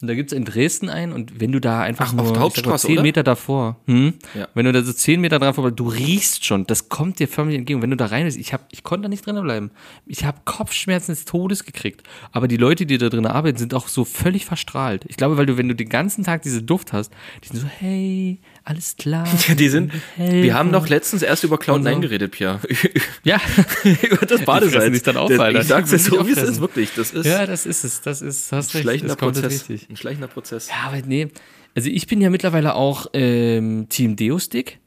und 0.01 0.07
da 0.09 0.15
gibt's 0.15 0.33
in 0.33 0.45
Dresden 0.45 0.89
einen 0.89 1.13
und 1.13 1.41
wenn 1.41 1.51
du 1.51 1.61
da 1.61 1.81
einfach 1.81 2.09
Ach, 2.09 2.13
nur 2.13 2.23
auf 2.27 2.33
der 2.33 2.43
Hauptstraße, 2.43 2.87
zehn? 2.87 3.03
Meter 3.03 3.25
davor, 3.25 3.77
hm? 3.87 4.15
Ja. 4.35 4.47
wenn 4.55 4.65
du 4.65 4.73
da 4.73 4.83
so 4.83 4.93
zehn 4.93 5.21
Meter 5.21 5.41
dran 5.41 5.55
vorbei, 5.55 5.71
du 5.71 5.89
riechst 5.89 6.45
schon, 6.45 6.67
das 6.67 6.89
kommt 6.89 7.19
dir 7.19 7.27
förmlich 7.27 7.59
entgegen. 7.59 7.83
Wenn 7.83 7.91
du 7.91 7.97
da 7.97 8.07
rein 8.07 8.25
bist, 8.25 8.39
ich 8.39 8.53
hab, 8.53 8.67
ich 8.71 8.85
konnte 8.85 9.03
da 9.03 9.09
nicht 9.09 9.27
drinnen 9.27 9.43
bleiben. 9.43 9.71
Ich 10.07 10.25
habe 10.25 10.39
Kopfschmerzen 10.45 11.13
des 11.13 11.25
Todes 11.25 11.65
gekriegt. 11.65 12.03
Aber 12.31 12.47
die 12.47 12.57
Leute, 12.57 12.87
die 12.87 12.99
da 12.99 13.09
drin 13.09 13.27
arbeiten, 13.27 13.59
sind 13.59 13.75
auch 13.75 13.89
so 13.89 14.05
völlig 14.05 14.45
verstrahlt. 14.45 15.05
Ich 15.09 15.17
glaube, 15.17 15.37
weil 15.37 15.47
du, 15.47 15.57
wenn 15.57 15.69
du 15.69 15.75
den 15.75 15.89
ganzen 15.89 16.23
Tag 16.23 16.43
diese 16.43 16.63
Duft 16.63 16.93
hast, 16.93 17.13
die 17.43 17.49
sind 17.49 17.61
so, 17.61 17.67
hey, 17.67 18.41
alles 18.69 18.97
klar. 18.97 19.27
Die 19.59 19.69
sind, 19.69 19.93
wir 20.17 20.55
haben 20.55 20.73
doch 20.73 20.89
letztens 20.89 21.23
erst 21.23 21.43
über 21.45 21.57
Cloud9 21.57 21.75
Und 21.75 21.85
so. 21.95 22.01
geredet, 22.01 22.33
Pierre. 22.33 22.61
Ja, 23.25 23.41
über 24.03 24.27
das 24.27 24.43
fressen 24.43 24.95
sich 24.95 25.03
dann 25.03 25.17
auf, 25.17 25.31
Das- 25.31 25.41
Alter. 25.41 25.61
Ich 25.61 25.67
sag's 25.67 25.91
wollen 25.91 26.01
so, 26.01 26.27
wie 26.27 26.33
es 26.33 26.43
ist, 26.43 26.61
wirklich. 26.61 26.91
Das 26.95 27.13
ist 27.13 27.27
ja, 27.27 27.47
das 27.47 27.67
ist 27.67 27.85
es, 27.85 28.01
das 28.03 28.21
ist, 28.23 28.53
hast 28.53 28.69
ein 28.69 28.77
recht, 28.79 28.83
schleichender 28.83 29.17
kommt 29.17 29.41
Prozess. 29.41 29.69
Ein 29.89 29.97
schleichender 29.97 30.29
Prozess. 30.29 30.69
Ja, 30.69 30.89
aber 30.89 31.01
nee. 31.07 31.29
Also 31.75 31.89
ich 31.91 32.07
bin 32.07 32.21
ja 32.21 32.31
mittlerweile 32.31 32.75
auch 32.75 33.07
ähm, 33.13 33.87
Team 33.89 34.17
Deo-Stick. 34.17 34.79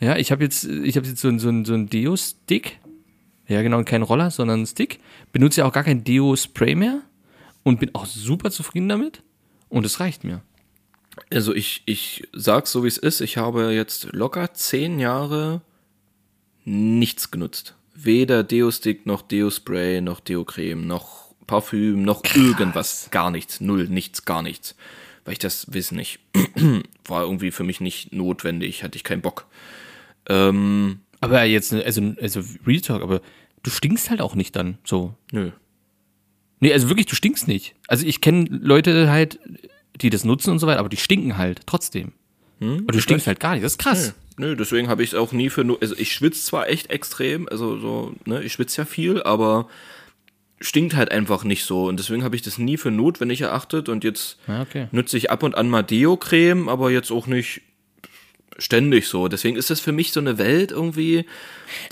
Ja, 0.00 0.16
ich 0.16 0.30
habe 0.32 0.44
jetzt, 0.44 0.64
ich 0.64 0.96
habe 0.96 1.06
jetzt 1.06 1.20
so, 1.20 1.28
ein- 1.28 1.38
so, 1.38 1.48
ein- 1.48 1.64
so 1.64 1.74
ein 1.74 1.88
Deo-Stick. 1.88 2.78
Ja, 3.48 3.62
genau, 3.62 3.82
kein 3.84 4.02
Roller, 4.02 4.30
sondern 4.30 4.62
ein 4.62 4.66
Stick. 4.66 4.98
Benutze 5.32 5.60
ja 5.62 5.66
auch 5.66 5.72
gar 5.72 5.84
kein 5.84 6.04
Deo-Spray 6.04 6.74
mehr 6.74 7.00
und 7.62 7.80
bin 7.80 7.94
auch 7.94 8.06
super 8.06 8.50
zufrieden 8.50 8.88
damit. 8.88 9.22
Und 9.70 9.84
es 9.86 10.00
reicht 10.00 10.24
mir. 10.24 10.42
Also 11.32 11.54
ich, 11.54 11.82
ich 11.86 12.26
sag's 12.32 12.72
so 12.72 12.84
wie 12.84 12.88
es 12.88 12.98
ist, 12.98 13.20
ich 13.20 13.36
habe 13.36 13.72
jetzt 13.72 14.12
locker 14.12 14.52
zehn 14.54 14.98
Jahre 14.98 15.62
nichts 16.64 17.30
genutzt. 17.30 17.74
Weder 17.94 18.44
Deo-Stick, 18.44 19.06
noch 19.06 19.22
Deo-Spray, 19.22 20.00
noch 20.00 20.20
Deo-Creme, 20.20 20.86
noch 20.86 21.28
Parfüm, 21.46 22.02
noch 22.02 22.22
irgendwas. 22.34 23.08
Gar 23.10 23.30
nichts. 23.30 23.60
Null, 23.60 23.88
nichts, 23.88 24.24
gar 24.24 24.42
nichts. 24.42 24.76
Weil 25.24 25.32
ich 25.32 25.38
das 25.38 25.72
wissen 25.72 25.96
nicht. 25.96 26.20
War 27.06 27.22
irgendwie 27.22 27.50
für 27.50 27.64
mich 27.64 27.80
nicht 27.80 28.12
notwendig, 28.12 28.84
hatte 28.84 28.96
ich 28.96 29.04
keinen 29.04 29.22
Bock. 29.22 29.46
Ähm, 30.28 31.00
Aber 31.20 31.42
jetzt, 31.44 31.72
also, 31.72 32.14
also 32.20 32.42
Real 32.66 32.80
Talk, 32.80 33.02
aber 33.02 33.20
du 33.62 33.70
stinkst 33.70 34.10
halt 34.10 34.20
auch 34.20 34.34
nicht 34.34 34.54
dann 34.54 34.78
so. 34.84 35.14
nö. 35.32 35.50
Nee, 36.60 36.72
also 36.72 36.88
wirklich, 36.88 37.06
du 37.06 37.14
stinkst 37.14 37.46
nicht. 37.46 37.76
Also 37.86 38.04
ich 38.04 38.20
kenne 38.20 38.46
Leute 38.50 39.10
halt, 39.10 39.38
die 40.00 40.10
das 40.10 40.24
nutzen 40.24 40.50
und 40.50 40.58
so 40.58 40.66
weiter, 40.66 40.80
aber 40.80 40.88
die 40.88 40.96
stinken 40.96 41.36
halt 41.36 41.60
trotzdem. 41.66 42.12
Hm? 42.60 42.80
Aber 42.84 42.92
du 42.92 43.00
stinkst 43.00 43.26
halt 43.26 43.40
gar 43.40 43.52
nicht. 43.54 43.64
Das 43.64 43.72
ist 43.72 43.78
krass. 43.78 44.14
Nö, 44.36 44.54
deswegen 44.56 44.88
habe 44.88 45.02
ich 45.02 45.10
es 45.10 45.14
auch 45.14 45.32
nie 45.32 45.50
für 45.50 45.64
nur. 45.64 45.78
Also 45.80 45.96
ich 45.96 46.12
schwitze 46.12 46.44
zwar 46.44 46.68
echt 46.68 46.90
extrem, 46.90 47.48
also 47.48 47.78
so, 47.78 48.14
ne, 48.24 48.42
ich 48.42 48.52
schwitze 48.52 48.82
ja 48.82 48.84
viel, 48.84 49.22
aber 49.22 49.68
stinkt 50.60 50.96
halt 50.96 51.10
einfach 51.12 51.44
nicht 51.44 51.64
so. 51.64 51.86
Und 51.86 51.98
deswegen 51.98 52.24
habe 52.24 52.36
ich 52.36 52.42
das 52.42 52.58
nie 52.58 52.76
für 52.76 52.90
notwendig 52.90 53.40
erachtet 53.42 53.88
und 53.88 54.04
jetzt 54.04 54.38
Ja, 54.48 54.62
okay. 54.62 54.88
nutze 54.90 55.16
ich 55.16 55.30
ab 55.30 55.42
und 55.42 55.54
an 55.56 55.68
mal 55.68 55.82
Deo-Creme, 55.82 56.68
aber 56.68 56.90
jetzt 56.90 57.10
auch 57.10 57.26
nicht 57.26 57.62
ständig 58.58 59.08
so. 59.08 59.28
Deswegen 59.28 59.56
ist 59.56 59.70
das 59.70 59.80
für 59.80 59.92
mich 59.92 60.12
so 60.12 60.20
eine 60.20 60.38
Welt 60.38 60.72
irgendwie, 60.72 61.24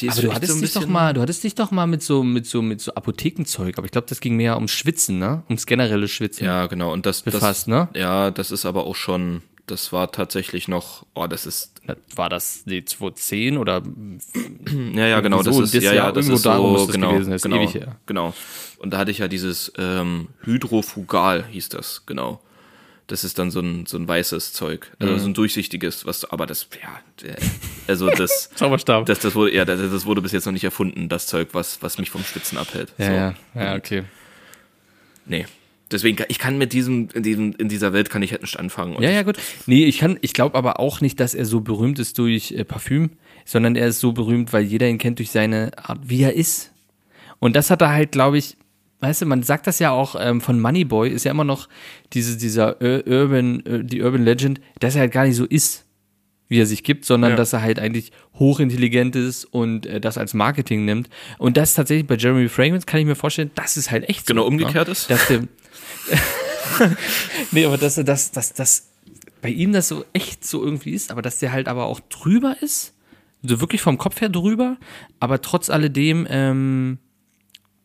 die 0.01 0.07
ist 0.07 0.19
Aber 0.19 0.29
du 0.29 0.35
hattest 0.35 0.53
so 0.53 0.59
ein 0.59 0.63
dich 0.63 0.73
doch 0.73 0.87
mal, 0.87 1.15
du 1.15 1.21
hattest 1.21 1.45
dich 1.45 1.55
doch 1.55 1.71
mal 1.71 1.87
mit 1.87 2.03
so, 2.03 2.23
mit 2.23 2.47
so, 2.47 2.61
mit 2.61 2.81
so 2.81 2.95
Apothekenzeug, 2.95 3.79
aber 3.79 3.87
ich 3.87 3.93
glaube, 3.93 4.09
das 4.09 4.21
ging 4.21 4.37
mehr 4.37 4.57
ums 4.57 4.73
Schwitzen, 4.73 5.19
ne? 5.19 5.43
Ums 5.49 5.67
generelle 5.67 6.09
Schwitzen. 6.09 6.45
Ja, 6.45 6.67
genau. 6.67 6.93
Und 6.93 7.07
das, 7.07 7.23
Befasst, 7.23 7.43
das, 7.43 7.67
ne? 7.67 7.89
Ja, 7.95 8.31
das 8.31 8.51
ist 8.51 8.67
aber 8.67 8.85
auch 8.85 8.97
schon, 8.97 9.43
das 9.67 9.93
war 9.93 10.11
tatsächlich 10.11 10.69
noch, 10.69 11.07
oh, 11.15 11.27
das 11.27 11.47
ist, 11.47 11.81
War 12.15 12.29
das 12.29 12.65
die 12.65 12.85
2010 12.85 13.59
oder 13.59 13.83
ja, 14.95 15.07
ja, 15.07 15.21
genau, 15.21 15.43
das 15.43 15.55
so, 15.55 15.63
ist, 15.63 15.75
das 15.75 15.85
ja, 15.85 15.93
Jahr, 15.93 16.07
ja, 16.07 16.13
das 16.13 16.29
ist 16.29 16.45
darum 16.45 16.73
muss 16.73 16.81
so, 16.83 16.87
das 16.89 16.95
genau, 16.97 17.13
gewesen 17.13 17.33
ist 17.33 17.43
genau, 17.43 17.57
ewig 17.57 17.75
her. 17.75 17.97
genau. 18.07 18.35
Und 18.79 18.93
da 18.93 18.99
hatte 18.99 19.11
ich 19.11 19.19
ja 19.19 19.29
dieses 19.29 19.73
ähm, 19.79 20.29
Hydrofugal, 20.43 21.47
hieß 21.51 21.69
das, 21.69 22.05
genau. 22.07 22.41
Das 23.09 23.23
ist 23.23 23.39
dann 23.39 23.53
so 23.53 23.61
ein, 23.61 23.87
so 23.87 23.97
ein 23.99 24.09
weißes 24.09 24.53
Zeug, 24.53 24.91
also 24.99 25.13
Mhm. 25.15 25.19
so 25.21 25.27
ein 25.29 25.35
durchsichtiges, 25.35 26.07
was, 26.07 26.25
aber 26.25 26.45
das, 26.47 26.69
ja, 26.83 27.29
also 27.87 28.11
das, 28.11 28.51
Zauberstab? 28.57 29.07
das, 29.07 29.21
das 29.21 29.35
wurde, 29.37 29.55
ja, 29.55 29.65
das, 29.65 29.81
das 29.81 30.05
wurde 30.07 30.21
bis 30.23 30.33
jetzt 30.33 30.45
noch 30.47 30.53
nicht 30.53 30.65
erfunden, 30.65 31.09
das 31.09 31.27
Zeug, 31.29 31.51
was, 31.53 31.81
was 31.83 31.99
mich 31.99 32.11
vom 32.11 32.25
Schwitzen 32.25 32.59
abhält. 32.59 32.93
ja, 32.99 33.07
so. 33.07 33.13
ja, 33.13 33.35
ja, 33.55 33.75
okay. 33.77 34.03
Nee. 35.25 35.47
Deswegen, 35.93 36.17
kann- 36.17 36.27
ich 36.29 36.41
kann 36.41 36.59
mit 36.59 36.73
diesem, 36.73 37.09
in 37.15 37.23
diesem, 37.23 37.53
in 37.59 37.69
dieser 37.69 37.93
Welt 37.93 38.11
kann 38.11 38.21
ich 38.23 38.33
halt 38.33 38.43
nicht 38.43 38.59
anfangen. 38.59 39.01
Ja, 39.01 39.11
ja, 39.11 39.23
gut. 39.23 39.37
Nee, 39.67 39.85
ich 39.85 39.99
kann, 39.99 40.19
ich 40.21 40.33
glaube 40.33 40.57
aber 40.59 40.81
auch 40.81 41.01
nicht, 41.01 41.21
dass 41.21 41.33
er 41.35 41.45
so 41.47 41.61
berühmt 41.61 42.01
ist 42.01 42.19
durch 42.19 42.51
äh, 42.51 42.65
Parfüm, 42.65 43.11
sondern 43.45 43.77
er 43.77 43.87
ist 43.87 44.01
so 44.01 44.11
berühmt, 44.13 44.53
weil 44.53 44.65
jeder 44.65 44.89
ihn 44.89 44.99
kennt 44.99 45.21
durch 45.21 45.31
seine 45.31 45.71
Art, 45.79 46.01
wie 46.03 46.23
er 46.23 46.33
ist. 46.35 46.73
Und 47.39 47.55
das 47.55 47.71
hat 47.71 47.83
er 47.83 47.91
halt, 47.91 48.11
glaube 48.11 48.39
ich, 48.39 48.57
weißt 49.07 49.23
du, 49.23 49.27
man 49.27 49.43
sagt 49.43 49.67
das 49.67 49.79
ja 49.79 49.91
auch 49.91 50.17
ähm, 50.19 50.41
von 50.41 50.61
Moneyboy, 50.61 51.09
ist 51.09 51.25
ja 51.25 51.31
immer 51.31 51.45
noch 51.45 51.69
diese, 52.13 52.37
dieser 52.37 52.81
Ur- 52.83 53.07
Urban, 53.07 53.65
äh, 53.65 53.85
die 53.85 54.03
Urban 54.03 54.25
Legend, 54.25 54.61
dass 54.81 54.95
er 54.97 55.03
halt 55.03 55.13
gar 55.13 55.25
nicht 55.27 55.37
so 55.37 55.45
ist, 55.45 55.85
wie 56.49 56.61
er 56.61 56.67
sich 56.67 56.83
gibt, 56.85 57.05
sondern 57.05 57.31
Ja. 57.33 57.37
dass 57.37 57.53
er 57.53 57.63
halt 57.63 57.79
eigentlich 57.79 58.13
hochintelligent 58.35 59.17
ist 59.17 59.45
und 59.45 59.87
äh, 59.87 60.01
das 60.01 60.19
als 60.19 60.35
Marketing 60.35 60.85
nimmt. 60.85 61.09
Und 61.39 61.57
das 61.57 61.75
tatsächlich 61.75 62.07
bei 62.07 62.17
Jeremy 62.17 62.49
Fragrance 62.49 62.87
kann 62.87 63.01
ich 63.01 63.07
mir 63.07 63.17
vorstellen, 63.17 63.51
das 63.55 63.77
ist 63.77 63.91
halt 63.91 64.09
echt 64.09 64.27
Genau 64.27 64.43
so. 64.43 64.49
umgekehrt 64.49 64.89
ne? 64.89 64.93
ist. 64.93 65.11
Dass 65.11 65.27
der, 65.29 65.41
nee, 67.53 67.65
aber 67.65 67.79
dass 67.79 67.99
er 67.99 68.05
das, 68.05 68.31
dass, 68.33 68.53
dass 68.53 68.89
bei 69.43 69.49
ihm 69.51 69.73
das 69.73 69.89
so 69.89 70.05
echt 70.13 70.45
so 70.45 70.65
irgendwie 70.65 70.91
ist, 70.93 71.11
aber 71.11 71.23
dass 71.23 71.39
der 71.39 71.53
halt 71.53 71.69
aber 71.69 71.87
auch 71.87 72.01
drüber 72.01 72.57
ist, 72.61 72.95
so 73.43 73.61
wirklich 73.61 73.81
vom 73.83 73.99
Kopf 73.99 74.21
her 74.21 74.29
drüber, 74.29 74.77
aber 75.21 75.41
trotz 75.43 75.71
alledem 75.71 76.27
ähm, 76.29 76.99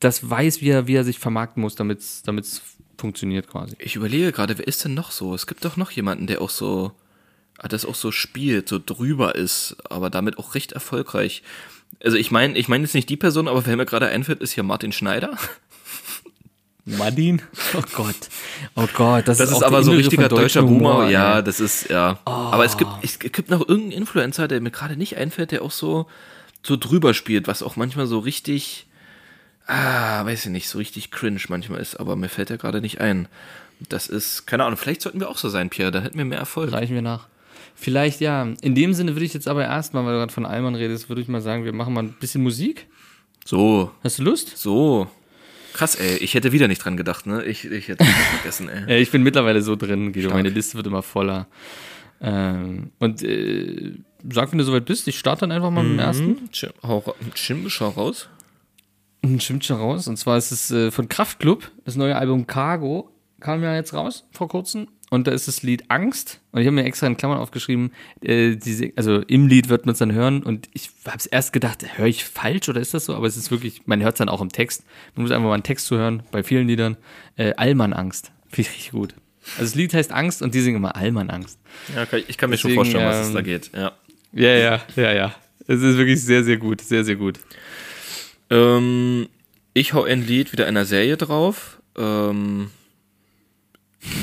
das 0.01 0.29
weiß, 0.29 0.61
wie 0.61 0.69
er, 0.69 0.87
wie 0.87 0.95
er 0.95 1.05
sich 1.05 1.19
vermarkten 1.19 1.61
muss, 1.61 1.75
damit 1.75 1.99
es 1.99 2.61
funktioniert 2.97 3.47
quasi. 3.47 3.75
Ich 3.79 3.95
überlege 3.95 4.31
gerade, 4.31 4.57
wer 4.57 4.67
ist 4.67 4.83
denn 4.83 4.93
noch 4.93 5.11
so? 5.11 5.33
Es 5.33 5.47
gibt 5.47 5.63
doch 5.63 5.77
noch 5.77 5.91
jemanden, 5.91 6.27
der 6.27 6.41
auch 6.41 6.49
so, 6.49 6.91
ah, 7.57 7.67
das 7.67 7.85
auch 7.85 7.95
so 7.95 8.11
spielt, 8.11 8.67
so 8.67 8.79
drüber 8.83 9.35
ist, 9.35 9.77
aber 9.89 10.09
damit 10.09 10.37
auch 10.37 10.55
recht 10.55 10.71
erfolgreich. 10.73 11.43
Also 12.03 12.17
ich 12.17 12.31
meine, 12.31 12.57
ich 12.57 12.67
meine 12.67 12.83
jetzt 12.83 12.95
nicht 12.95 13.09
die 13.09 13.17
Person, 13.17 13.47
aber 13.47 13.65
wer 13.65 13.77
mir 13.77 13.85
gerade 13.85 14.07
einfällt, 14.07 14.41
ist 14.41 14.53
hier 14.53 14.63
Martin 14.63 14.91
Schneider. 14.91 15.37
Martin? 16.85 17.41
Oh 17.75 17.83
Gott. 17.93 18.15
Oh 18.75 18.87
Gott, 18.95 19.27
das, 19.27 19.37
Das 19.37 19.51
ist, 19.51 19.57
ist 19.57 19.63
aber 19.63 19.83
so 19.83 19.91
Inbegriff 19.91 20.11
richtiger 20.11 20.29
deutscher 20.29 20.63
Boomer. 20.63 20.93
Humor, 20.93 21.09
ja, 21.09 21.37
ey. 21.37 21.43
das 21.43 21.59
ist, 21.59 21.89
ja. 21.89 22.19
Aber 22.25 22.65
es 22.65 22.77
gibt, 22.77 22.91
es 23.03 23.19
gibt 23.19 23.51
noch 23.51 23.59
irgendeinen 23.59 23.91
Influencer, 23.91 24.47
der 24.47 24.61
mir 24.61 24.71
gerade 24.71 24.97
nicht 24.97 25.17
einfällt, 25.17 25.51
der 25.51 25.61
auch 25.61 25.71
so, 25.71 26.07
so 26.63 26.77
drüber 26.77 27.13
spielt, 27.13 27.47
was 27.47 27.61
auch 27.61 27.75
manchmal 27.75 28.07
so 28.07 28.17
richtig, 28.17 28.87
ah, 29.67 30.25
weiß 30.25 30.45
ich 30.45 30.51
nicht, 30.51 30.67
so 30.69 30.77
richtig 30.77 31.11
cringe 31.11 31.39
manchmal 31.49 31.79
ist, 31.79 31.95
aber 31.97 32.15
mir 32.15 32.29
fällt 32.29 32.49
er 32.49 32.57
gerade 32.57 32.81
nicht 32.81 33.01
ein. 33.01 33.27
Das 33.89 34.07
ist, 34.07 34.45
keine 34.45 34.63
Ahnung, 34.65 34.77
vielleicht 34.77 35.01
sollten 35.01 35.19
wir 35.19 35.29
auch 35.29 35.37
so 35.37 35.49
sein, 35.49 35.69
Pierre, 35.69 35.91
da 35.91 36.01
hätten 36.01 36.17
wir 36.17 36.25
mehr 36.25 36.37
Erfolg. 36.39 36.71
Reichen 36.71 36.93
wir 36.93 37.01
nach. 37.01 37.27
Vielleicht 37.75 38.21
ja. 38.21 38.47
In 38.61 38.75
dem 38.75 38.93
Sinne 38.93 39.15
würde 39.15 39.25
ich 39.25 39.33
jetzt 39.33 39.47
aber 39.47 39.63
erstmal, 39.63 40.05
weil 40.05 40.13
du 40.13 40.19
gerade 40.19 40.33
von 40.33 40.45
Allmann 40.45 40.75
redest, 40.75 41.09
würde 41.09 41.21
ich 41.21 41.27
mal 41.27 41.41
sagen, 41.41 41.65
wir 41.65 41.73
machen 41.73 41.93
mal 41.93 42.03
ein 42.03 42.13
bisschen 42.19 42.43
Musik. 42.43 42.85
So, 43.45 43.89
Hast 44.03 44.19
du 44.19 44.23
Lust? 44.23 44.55
So. 44.57 45.07
Krass, 45.73 45.95
ey. 45.95 46.17
Ich 46.17 46.35
hätte 46.35 46.51
wieder 46.51 46.67
nicht 46.67 46.83
dran 46.83 46.95
gedacht, 46.97 47.25
ne? 47.25 47.43
Ich, 47.45 47.65
ich 47.65 47.87
hätte 47.87 48.03
das 48.03 48.13
vergessen, 48.35 48.69
ey. 48.69 48.81
Ja, 48.87 48.97
ich 49.01 49.09
bin 49.09 49.23
mittlerweile 49.23 49.61
so 49.63 49.75
drin, 49.75 50.13
Guido. 50.13 50.29
Meine 50.29 50.49
Liste 50.49 50.75
wird 50.77 50.85
immer 50.85 51.01
voller. 51.01 51.47
Ähm, 52.21 52.91
und 52.99 53.23
äh, 53.23 53.93
sag, 54.31 54.51
wenn 54.51 54.59
du 54.59 54.63
soweit 54.63 54.85
bist, 54.85 55.07
ich 55.07 55.17
starte 55.17 55.41
dann 55.41 55.51
einfach 55.51 55.71
mal 55.71 55.81
mit 55.83 55.93
dem 55.93 55.99
ersten. 55.99 56.49
Chim, 56.51 56.69
hau, 56.83 56.99
ra- 56.99 57.15
Chim, 57.33 57.67
schau 57.69 57.89
raus. 57.89 58.29
Und 59.23 59.41
Stimmt 59.41 59.65
schon 59.65 59.77
raus. 59.77 60.07
Und 60.07 60.17
zwar 60.17 60.37
ist 60.37 60.51
es 60.51 60.71
äh, 60.71 60.91
von 60.91 61.07
Kraftklub, 61.07 61.71
das 61.85 61.95
neue 61.95 62.15
Album 62.15 62.47
Cargo, 62.47 63.09
kam 63.39 63.63
ja 63.63 63.75
jetzt 63.75 63.93
raus 63.93 64.25
vor 64.31 64.47
kurzem. 64.47 64.87
Und 65.09 65.27
da 65.27 65.31
ist 65.31 65.47
das 65.47 65.61
Lied 65.61 65.83
Angst. 65.89 66.39
Und 66.53 66.61
ich 66.61 66.67
habe 66.67 66.75
mir 66.75 66.85
extra 66.85 67.05
in 67.05 67.17
Klammern 67.17 67.39
aufgeschrieben, 67.39 67.91
äh, 68.21 68.55
diese, 68.55 68.93
also 68.95 69.19
im 69.19 69.47
Lied 69.47 69.67
wird 69.67 69.85
man 69.85 69.93
es 69.93 69.99
dann 69.99 70.13
hören. 70.13 70.41
Und 70.41 70.69
ich 70.73 70.89
habe 71.05 71.17
es 71.17 71.25
erst 71.25 71.51
gedacht, 71.51 71.97
höre 71.97 72.07
ich 72.07 72.23
falsch 72.23 72.69
oder 72.69 72.79
ist 72.79 72.93
das 72.93 73.05
so? 73.05 73.15
Aber 73.15 73.27
es 73.27 73.35
ist 73.35 73.51
wirklich, 73.51 73.85
man 73.85 74.01
hört 74.01 74.13
es 74.13 74.19
dann 74.19 74.29
auch 74.29 74.41
im 74.41 74.49
Text. 74.49 74.85
Man 75.15 75.23
muss 75.23 75.31
einfach 75.31 75.47
mal 75.47 75.53
einen 75.53 75.63
Text 75.63 75.87
zuhören, 75.87 76.23
bei 76.31 76.43
vielen 76.43 76.67
Liedern. 76.67 76.95
Äh, 77.35 77.53
Allmann 77.57 77.91
Angst. 77.93 78.31
Finde 78.47 78.69
ich 78.69 78.75
richtig 78.75 78.91
gut. 78.91 79.15
Also 79.57 79.63
das 79.63 79.75
Lied 79.75 79.93
heißt 79.93 80.13
Angst 80.13 80.41
und 80.41 80.53
die 80.55 80.61
singen 80.61 80.77
immer 80.77 80.95
Allmann 80.95 81.29
Angst. 81.29 81.59
Ja, 81.93 82.05
kann, 82.05 82.23
ich 82.25 82.37
kann 82.37 82.49
mir 82.49 82.57
schon 82.57 82.69
Deswegen, 82.69 82.85
vorstellen, 82.85 83.05
was 83.05 83.21
es 83.21 83.27
ähm, 83.27 83.33
da 83.33 83.41
geht. 83.41 83.71
Ja. 83.75 83.91
Ja, 84.33 84.55
ja, 84.55 84.81
ja, 84.95 85.13
ja. 85.13 85.35
Es 85.67 85.81
ist 85.81 85.97
wirklich 85.97 86.23
sehr, 86.23 86.43
sehr 86.43 86.57
gut. 86.57 86.79
Sehr, 86.79 87.03
sehr 87.03 87.15
gut. 87.15 87.39
Ähm, 88.51 89.27
ich 89.73 89.93
hau 89.93 90.03
ein 90.03 90.25
Lied 90.25 90.51
wieder 90.51 90.67
einer 90.67 90.85
Serie 90.85 91.17
drauf. 91.17 91.81
Ähm, 91.97 92.69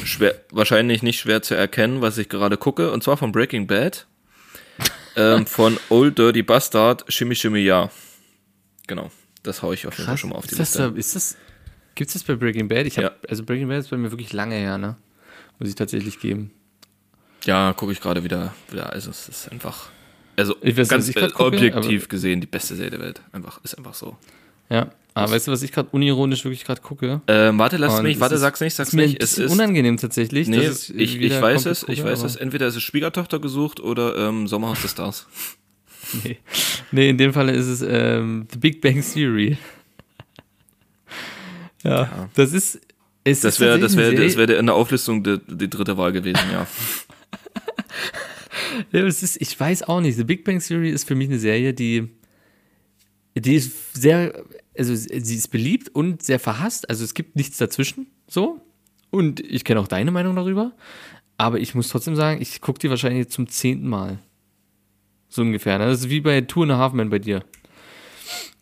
schwer, 0.05 0.35
wahrscheinlich 0.51 1.03
nicht 1.03 1.19
schwer 1.21 1.43
zu 1.43 1.55
erkennen, 1.55 2.01
was 2.03 2.19
ich 2.19 2.29
gerade 2.29 2.57
gucke. 2.57 2.93
Und 2.93 3.03
zwar 3.03 3.17
von 3.17 3.33
Breaking 3.33 3.67
Bad. 3.67 4.07
ähm, 5.17 5.47
von 5.47 5.77
Old 5.89 6.19
Dirty 6.19 6.43
Bastard, 6.43 7.05
Shimmy 7.13 7.35
Shimmy 7.35 7.61
Ja. 7.61 7.91
Genau. 8.87 9.11
Das 9.43 9.63
hau 9.63 9.73
ich 9.73 9.87
auf 9.87 9.95
jeden 9.97 10.07
Fall 10.07 10.19
schon 10.19 10.31
mal 10.31 10.37
auf 10.37 10.47
die 10.47 10.53
ist 10.53 10.59
das, 10.61 10.75
Liste. 10.75 10.91
da- 10.93 10.99
ist 10.99 11.17
das, 11.17 11.37
gibt's 11.95 12.13
das 12.13 12.23
bei 12.25 12.35
Breaking 12.35 12.69
Bad? 12.69 12.87
Ich 12.87 12.97
hab, 12.99 13.05
Ja. 13.05 13.11
also 13.29 13.43
Breaking 13.45 13.69
Bad 13.69 13.81
ist 13.81 13.91
bei 13.91 13.97
mir 13.97 14.11
wirklich 14.11 14.33
lange 14.33 14.55
her, 14.57 14.79
ne? 14.79 14.97
Muss 15.59 15.69
ich 15.69 15.75
tatsächlich 15.75 16.21
geben. 16.21 16.51
Ja, 17.45 17.73
gucke 17.73 17.93
ich 17.93 18.01
gerade 18.01 18.23
wieder, 18.25 18.55
wieder. 18.71 18.93
Also 18.93 19.11
es 19.11 19.29
ist 19.29 19.51
einfach. 19.51 19.89
Also 20.39 20.57
Ich 20.63 20.77
weiß, 20.77 20.89
ganz 20.89 21.09
ich 21.09 21.17
äh, 21.17 21.29
gucke, 21.29 21.45
objektiv 21.45 22.09
gesehen 22.09 22.41
die 22.41 22.47
beste 22.47 22.75
Serie 22.77 22.91
der 22.93 23.01
Welt. 23.01 23.21
Einfach, 23.33 23.61
ist 23.65 23.77
einfach 23.77 23.95
so. 23.95 24.17
Ja. 24.71 24.91
Aber 25.15 25.33
weißt 25.33 25.49
du, 25.49 25.53
was 25.53 25.63
ich 25.63 25.73
gerade 25.73 25.89
unironisch 25.91 26.45
wirklich 26.45 26.65
gerade 26.65 26.81
gucke? 26.81 27.21
Ähm, 27.27 27.59
warte, 27.59 27.77
lass 27.77 27.95
Und 27.99 28.05
mich, 28.05 28.15
es 28.17 28.21
warte, 28.21 28.37
ist- 28.37 28.41
sag's 28.43 28.61
nicht, 28.61 28.75
sag's 28.77 28.91
ist 28.91 28.95
nicht. 28.95 29.15
ein 29.15 29.19
bisschen 29.19 29.49
unangenehm 29.49 29.97
tatsächlich. 29.97 30.47
Nee, 30.47 30.69
ich, 30.69 31.21
ich 31.21 31.41
weiß 31.41 31.67
es, 31.67 31.83
ich 31.83 31.87
gucke, 31.99 32.05
weiß 32.05 32.21
aber- 32.21 32.29
es. 32.29 32.37
Entweder 32.37 32.69
ist 32.69 32.77
es 32.77 32.83
Schwiegertochter 32.85 33.41
gesucht 33.41 33.81
oder 33.81 34.17
ähm, 34.17 34.47
Sommerhaus 34.47 34.81
der 34.83 34.89
Stars. 34.89 35.27
Nee. 36.25 36.39
nee, 36.91 37.11
in 37.11 37.19
dem 37.19 37.35
Fall 37.35 37.51
ist 37.51 37.67
es 37.67 37.83
ähm, 37.83 38.47
The 38.51 38.57
Big 38.59 38.81
Bang 38.81 39.03
Theory. 39.03 39.59
ja, 41.85 42.29
das 42.35 42.53
ist. 42.53 42.81
Es 43.25 43.41
Das 43.41 43.55
ist 43.55 43.61
wäre, 43.61 43.79
das 43.79 43.95
wäre, 43.97 44.11
tatsächlich 44.13 44.37
das 44.37 44.49
wäre 44.49 44.59
in 44.59 44.67
der 44.67 44.75
Auflistung 44.75 45.23
die, 45.23 45.39
die 45.47 45.69
dritte 45.69 45.99
Wahl 45.99 46.13
gewesen, 46.13 46.41
ja. 46.51 46.67
Es 48.93 49.23
ist, 49.23 49.41
ich 49.41 49.59
weiß 49.59 49.85
auch 49.85 50.01
nicht. 50.01 50.17
The 50.17 50.25
Big 50.25 50.45
Bang 50.45 50.61
Theory 50.61 50.91
ist 50.91 51.07
für 51.07 51.15
mich 51.15 51.29
eine 51.29 51.39
Serie, 51.39 51.75
die, 51.75 52.09
die 53.35 53.55
ist 53.55 53.95
sehr, 53.95 54.45
also 54.77 54.95
sie 54.95 55.37
ist 55.37 55.49
beliebt 55.49 55.95
und 55.95 56.23
sehr 56.23 56.39
verhasst. 56.39 56.89
Also 56.91 57.05
es 57.05 57.15
gibt 57.15 57.37
nichts 57.37 57.57
dazwischen, 57.59 58.07
so. 58.29 58.61
Und 59.11 59.41
ich 59.41 59.65
kenne 59.65 59.81
auch 59.81 59.89
deine 59.89 60.11
Meinung 60.11 60.37
darüber. 60.37 60.73
Aber 61.39 61.61
ich 61.61 61.75
muss 61.75 61.89
trotzdem 61.89 62.17
sagen, 62.17 62.43
ich 62.43 62.61
gucke 62.61 62.81
die 62.81 62.91
wahrscheinlich 62.91 63.29
zum 63.29 63.49
zehnten 63.49 63.89
Mal. 63.89 64.19
So 65.29 65.43
ungefähr. 65.43 65.79
Ne? 65.79 65.87
Das 65.87 66.01
ist 66.01 66.11
wie 66.11 66.21
bei 66.21 66.41
Two 66.41 66.63
and 66.63 66.73
a 66.73 66.79
Half 66.79 66.93
Men 66.93 67.11
bei 67.11 67.19
dir. 67.19 67.45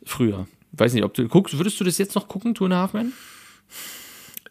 Früher. 0.05 0.47
Weiß 0.73 0.93
nicht, 0.93 1.05
ob 1.05 1.15
du 1.15 1.27
guckst, 1.27 1.57
würdest 1.57 1.81
du 1.81 1.85
das 1.85 1.99
jetzt 1.99 2.15
noch 2.15 2.29
gucken, 2.29 2.55
Two 2.55 2.67
and 2.67 2.75
a 2.75 2.79
Half 2.79 2.93
Men? 2.93 3.13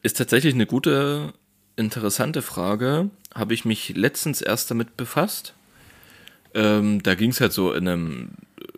Ist 0.02 0.18
tatsächlich 0.18 0.54
eine 0.54 0.66
gute, 0.66 1.34
interessante 1.76 2.42
Frage. 2.42 3.10
Habe 3.34 3.54
ich 3.54 3.66
mich 3.66 3.96
letztens 3.96 4.42
erst 4.42 4.72
damit 4.72 4.98
befasst. 4.98 5.55
Ähm, 6.56 7.04
da 7.04 7.16
ging 7.16 7.32
es 7.32 7.42
halt 7.42 7.54
so 7.54 7.74
in 7.74 7.88
einem 7.88 8.30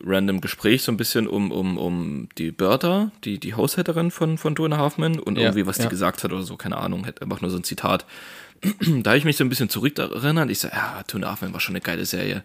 random 0.04 0.42
Gespräch 0.42 0.84
so 0.84 0.92
ein 0.92 0.98
bisschen 0.98 1.28
um, 1.28 1.52
um, 1.52 1.78
um 1.78 2.30
die 2.38 2.52
Bertha, 2.52 3.12
die, 3.24 3.40
die 3.40 3.54
Haushälterin 3.54 4.12
von, 4.12 4.38
von 4.38 4.56
Two 4.56 4.70
Halfman 4.70 5.20
und 5.20 5.38
Ja, 5.38 5.44
irgendwie, 5.44 5.66
was 5.66 5.78
ja. 5.78 5.84
die 5.84 5.90
gesagt 5.90 6.24
hat 6.24 6.34
oder 6.34 6.44
so, 6.44 6.58
keine 6.58 6.78
Ahnung, 6.78 7.06
halt 7.06 7.22
einfach 7.22 7.42
nur 7.42 7.52
so 7.52 7.58
ein 7.58 7.64
Zitat. 7.64 8.06
da 8.64 9.12
habe 9.12 9.18
ich 9.18 9.26
mich 9.26 9.38
so 9.38 9.44
ein 9.44 9.50
bisschen 9.50 9.70
zurückerinnert. 9.70 10.50
Ich 10.50 10.60
so, 10.60 10.68
ja, 10.68 11.04
Two 11.08 11.22
Halfman 11.22 11.54
war 11.54 11.60
schon 11.60 11.76
eine 11.76 11.82
geile 11.82 12.06
Serie. 12.06 12.44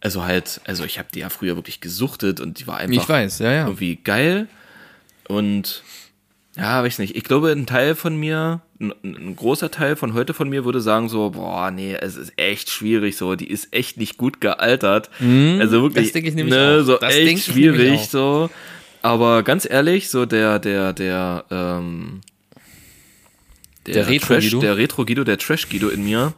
Also 0.00 0.24
halt, 0.24 0.60
also 0.66 0.84
ich 0.84 0.98
habe 0.98 1.08
die 1.12 1.20
ja 1.20 1.30
früher 1.30 1.56
wirklich 1.56 1.80
gesuchtet 1.80 2.40
und 2.40 2.60
die 2.60 2.66
war 2.66 2.76
einfach 2.76 3.02
Ich 3.02 3.08
weiß, 3.08 3.40
ja, 3.40 3.52
ja. 3.52 3.64
irgendwie 3.64 3.96
geil. 3.96 4.48
Und 5.26 5.82
ja, 6.58 6.82
weiß 6.82 6.98
nicht. 6.98 7.14
Ich 7.16 7.24
glaube, 7.24 7.50
ein 7.52 7.66
Teil 7.66 7.94
von 7.94 8.16
mir, 8.18 8.60
ein, 8.80 8.92
ein 9.04 9.36
großer 9.36 9.70
Teil 9.70 9.96
von 9.96 10.12
heute 10.14 10.34
von 10.34 10.48
mir 10.48 10.64
würde 10.64 10.80
sagen 10.80 11.08
so, 11.08 11.30
boah, 11.30 11.70
nee, 11.70 11.94
es 11.94 12.16
ist 12.16 12.32
echt 12.36 12.68
schwierig 12.70 13.16
so, 13.16 13.34
die 13.36 13.48
ist 13.48 13.68
echt 13.72 13.96
nicht 13.96 14.18
gut 14.18 14.40
gealtert. 14.40 15.08
also 15.20 15.82
wirklich, 15.82 16.02
Mhm, 16.02 16.04
das 16.06 16.12
denke 16.12 16.28
ich 16.28 16.34
nämlich 16.34 16.54
ne, 16.54 16.78
auch. 16.80 16.84
so 16.84 16.96
Das 16.98 17.14
echt 17.14 17.44
schwierig 17.44 18.08
so. 18.08 18.50
Aber 19.02 19.42
ganz 19.44 19.66
ehrlich, 19.70 20.10
so 20.10 20.26
der, 20.26 20.58
der, 20.58 20.92
der, 20.92 21.44
ähm, 21.50 22.20
Der 23.86 24.04
Trash, 24.04 24.08
Retro-Guido? 24.10 24.60
der 24.60 24.76
Retro-Guido, 24.76 25.24
der 25.24 25.38
Trash-Guido 25.38 25.88
in 25.88 26.04
mir. 26.04 26.34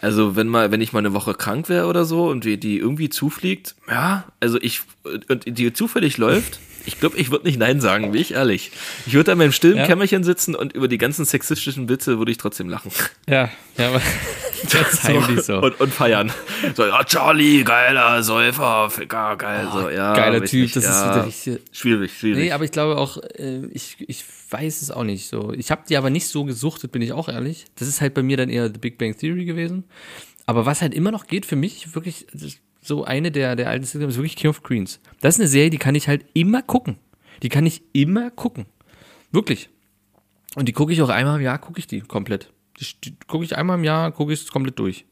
Also 0.00 0.36
wenn 0.36 0.46
mal, 0.48 0.70
wenn 0.70 0.80
ich 0.80 0.92
mal 0.92 1.00
eine 1.00 1.12
Woche 1.12 1.34
krank 1.34 1.68
wäre 1.68 1.86
oder 1.86 2.04
so 2.04 2.28
und 2.28 2.44
die, 2.44 2.58
die 2.58 2.78
irgendwie 2.78 3.08
zufliegt, 3.08 3.74
ja, 3.88 4.24
also 4.38 4.58
ich 4.60 4.82
und 5.28 5.58
die 5.58 5.72
zufällig 5.72 6.18
läuft, 6.18 6.60
ich 6.88 6.98
glaube, 6.98 7.18
ich 7.18 7.30
würde 7.30 7.46
nicht 7.46 7.58
Nein 7.58 7.82
sagen, 7.82 8.12
bin 8.12 8.20
ich 8.20 8.32
ehrlich. 8.32 8.72
Ich 9.06 9.12
würde 9.12 9.32
an 9.32 9.38
meinem 9.38 9.52
stillen 9.52 9.76
Ja. 9.76 9.86
Kämmerchen 9.86 10.24
sitzen 10.24 10.54
und 10.54 10.72
über 10.72 10.88
die 10.88 10.96
ganzen 10.96 11.26
sexistischen 11.26 11.88
Witze 11.90 12.18
würde 12.18 12.32
ich 12.32 12.38
trotzdem 12.38 12.70
lachen. 12.70 12.90
Ja, 13.28 13.50
ja, 13.76 13.88
aber 13.88 14.00
das 14.72 14.94
ist 14.94 15.04
heimlich 15.04 15.42
so. 15.42 15.60
Und, 15.60 15.78
und 15.80 15.92
feiern. 15.92 16.32
So, 16.74 16.86
ja, 16.86 17.04
Charlie, 17.04 17.62
geiler 17.62 18.22
Säufer, 18.22 18.88
Ficker, 18.88 19.36
geil, 19.36 19.68
so, 19.70 19.90
ja. 19.90 20.12
Oh, 20.12 20.16
Geiler 20.16 20.42
Typ, 20.44 20.62
nicht, 20.62 20.76
das 20.76 20.84
ist 20.84 20.90
ja, 20.90 21.14
wieder 21.14 21.26
richtig. 21.26 21.60
Schwierig, 21.72 22.18
schwierig. 22.18 22.38
Nee, 22.44 22.52
aber 22.52 22.64
ich 22.64 22.72
glaube 22.72 22.96
auch, 22.96 23.18
äh, 23.18 23.66
ich, 23.70 23.96
ich 24.08 24.24
weiß 24.50 24.80
es 24.80 24.90
auch 24.90 25.04
nicht 25.04 25.28
so. 25.28 25.52
Ich 25.52 25.70
habe 25.70 25.82
die 25.86 25.96
aber 25.98 26.08
nicht 26.08 26.26
so 26.26 26.44
gesuchtet, 26.44 26.90
bin 26.90 27.02
ich 27.02 27.12
auch 27.12 27.28
ehrlich. 27.28 27.66
Das 27.76 27.86
ist 27.86 28.00
halt 28.00 28.14
bei 28.14 28.22
mir 28.22 28.38
dann 28.38 28.48
eher 28.48 28.68
The 28.68 28.78
Big 28.78 28.96
Bang 28.96 29.14
Theory 29.14 29.44
gewesen. 29.44 29.84
Aber 30.46 30.64
was 30.64 30.80
halt 30.80 30.94
immer 30.94 31.10
noch 31.10 31.26
geht 31.26 31.44
für 31.44 31.56
mich, 31.56 31.94
wirklich 31.94 32.26
ist 32.32 32.60
so 32.88 33.04
eine 33.04 33.30
der, 33.30 33.54
der 33.54 33.68
alten 33.68 33.84
Sitcoms, 33.84 34.16
wirklich 34.16 34.36
King 34.36 34.50
of 34.50 34.62
Queens. 34.62 35.00
Das 35.20 35.36
ist 35.36 35.40
eine 35.40 35.48
Serie, 35.48 35.70
die 35.70 35.78
kann 35.78 35.94
ich 35.94 36.08
halt 36.08 36.24
immer 36.34 36.62
gucken. 36.62 36.96
Die 37.42 37.48
kann 37.48 37.66
ich 37.66 37.82
immer 37.92 38.30
gucken. 38.30 38.66
Wirklich. 39.30 39.68
Und 40.56 40.66
die 40.66 40.72
gucke 40.72 40.92
ich 40.92 41.00
auch 41.02 41.08
einmal 41.10 41.36
im 41.38 41.44
Jahr, 41.44 41.58
gucke 41.58 41.78
ich 41.78 41.86
die 41.86 42.00
komplett. 42.00 42.50
Die, 43.04 43.14
gucke 43.26 43.44
ich 43.44 43.56
einmal 43.56 43.78
im 43.78 43.84
Jahr, 43.84 44.10
gucke 44.10 44.32
ich 44.32 44.40
es 44.40 44.50
komplett 44.50 44.78
durch. 44.78 45.04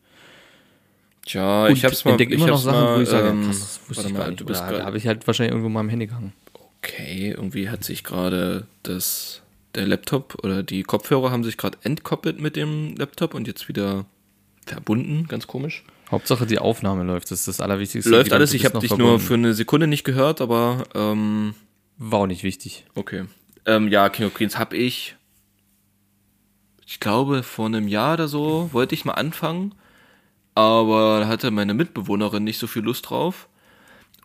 Tja, 1.25 1.67
Und 1.67 1.73
ich 1.73 1.85
hab's 1.85 2.05
mal. 2.05 2.13
entdecke 2.13 2.35
immer 2.35 2.47
noch 2.47 2.59
Sachen, 2.59 2.81
mal, 2.81 2.97
wo 2.99 3.03
ich 3.03 3.09
sage, 3.09 3.29
ähm, 3.29 3.45
krass, 3.45 3.59
das 3.59 3.81
wusste 3.89 4.07
ich 4.07 4.13
mal, 4.13 4.19
gar 4.21 4.29
nicht. 4.29 4.41
du 4.41 4.45
bist 4.47 4.63
Oder 4.63 4.85
habe 4.85 4.97
ich 4.97 5.07
halt 5.07 5.27
wahrscheinlich 5.27 5.53
irgendwo 5.53 5.69
mal 5.69 5.81
im 5.81 5.89
Handy 5.89 6.07
gehangen. 6.07 6.33
Okay, 6.79 7.35
irgendwie 7.37 7.69
hat 7.69 7.85
sich 7.85 8.05
gerade 8.05 8.67
das 8.83 9.43
der 9.75 9.87
Laptop 9.87 10.43
oder 10.43 10.63
die 10.63 10.83
Kopfhörer 10.85 11.31
haben 11.31 11.45
sich 11.45 11.57
gerade 11.57 11.79
entkoppelt 11.83 12.41
mit 12.41 12.57
dem 12.57 12.97
Laptop 12.97 13.35
und 13.35 13.47
jetzt 13.47 13.69
wieder 13.69 14.07
verbunden, 14.67 15.27
ganz 15.29 15.47
komisch. 15.47 15.85
Hauptsache 16.11 16.47
die 16.47 16.59
Aufnahme 16.59 17.03
läuft, 17.03 17.31
das 17.31 17.41
ist 17.41 17.49
das 17.49 17.61
Allerwichtigste. 17.61 18.11
Läuft 18.11 18.33
alles, 18.33 18.55
ich 18.55 18.65
habe 18.65 18.79
dich 18.79 18.91
nur 18.91 18.99
verbunden. 19.19 19.27
für 19.27 19.35
eine 19.35 19.55
Sekunde 19.55 19.87
nicht 19.87 20.05
gehört, 20.05 20.41
aber 20.41 20.85
ähm, 20.95 21.55
War 21.99 22.21
auch 22.21 22.27
nicht 22.27 22.43
wichtig. 22.45 22.85
okay. 22.95 23.25
Ähm, 23.69 23.89
ja, 23.89 24.09
King 24.09 24.27
of 24.27 24.35
Queens 24.35 24.59
habe 24.59 24.77
ich, 24.77 25.17
ich 26.87 27.01
glaube 27.01 27.43
vor 27.43 27.67
einem 27.67 27.89
Jahr 27.89 28.15
oder 28.15 28.29
so 28.29 28.69
wollte 28.73 28.95
ich 28.95 29.05
mal 29.05 29.15
anfangen, 29.15 29.75
aber 30.55 31.21
da 31.21 31.27
hatte 31.27 31.51
meine 31.51 31.75
Mitbewohnerin 31.75 32.45
nicht 32.45 32.59
so 32.59 32.69
viel 32.69 32.83
Lust 32.83 33.11
drauf 33.11 33.49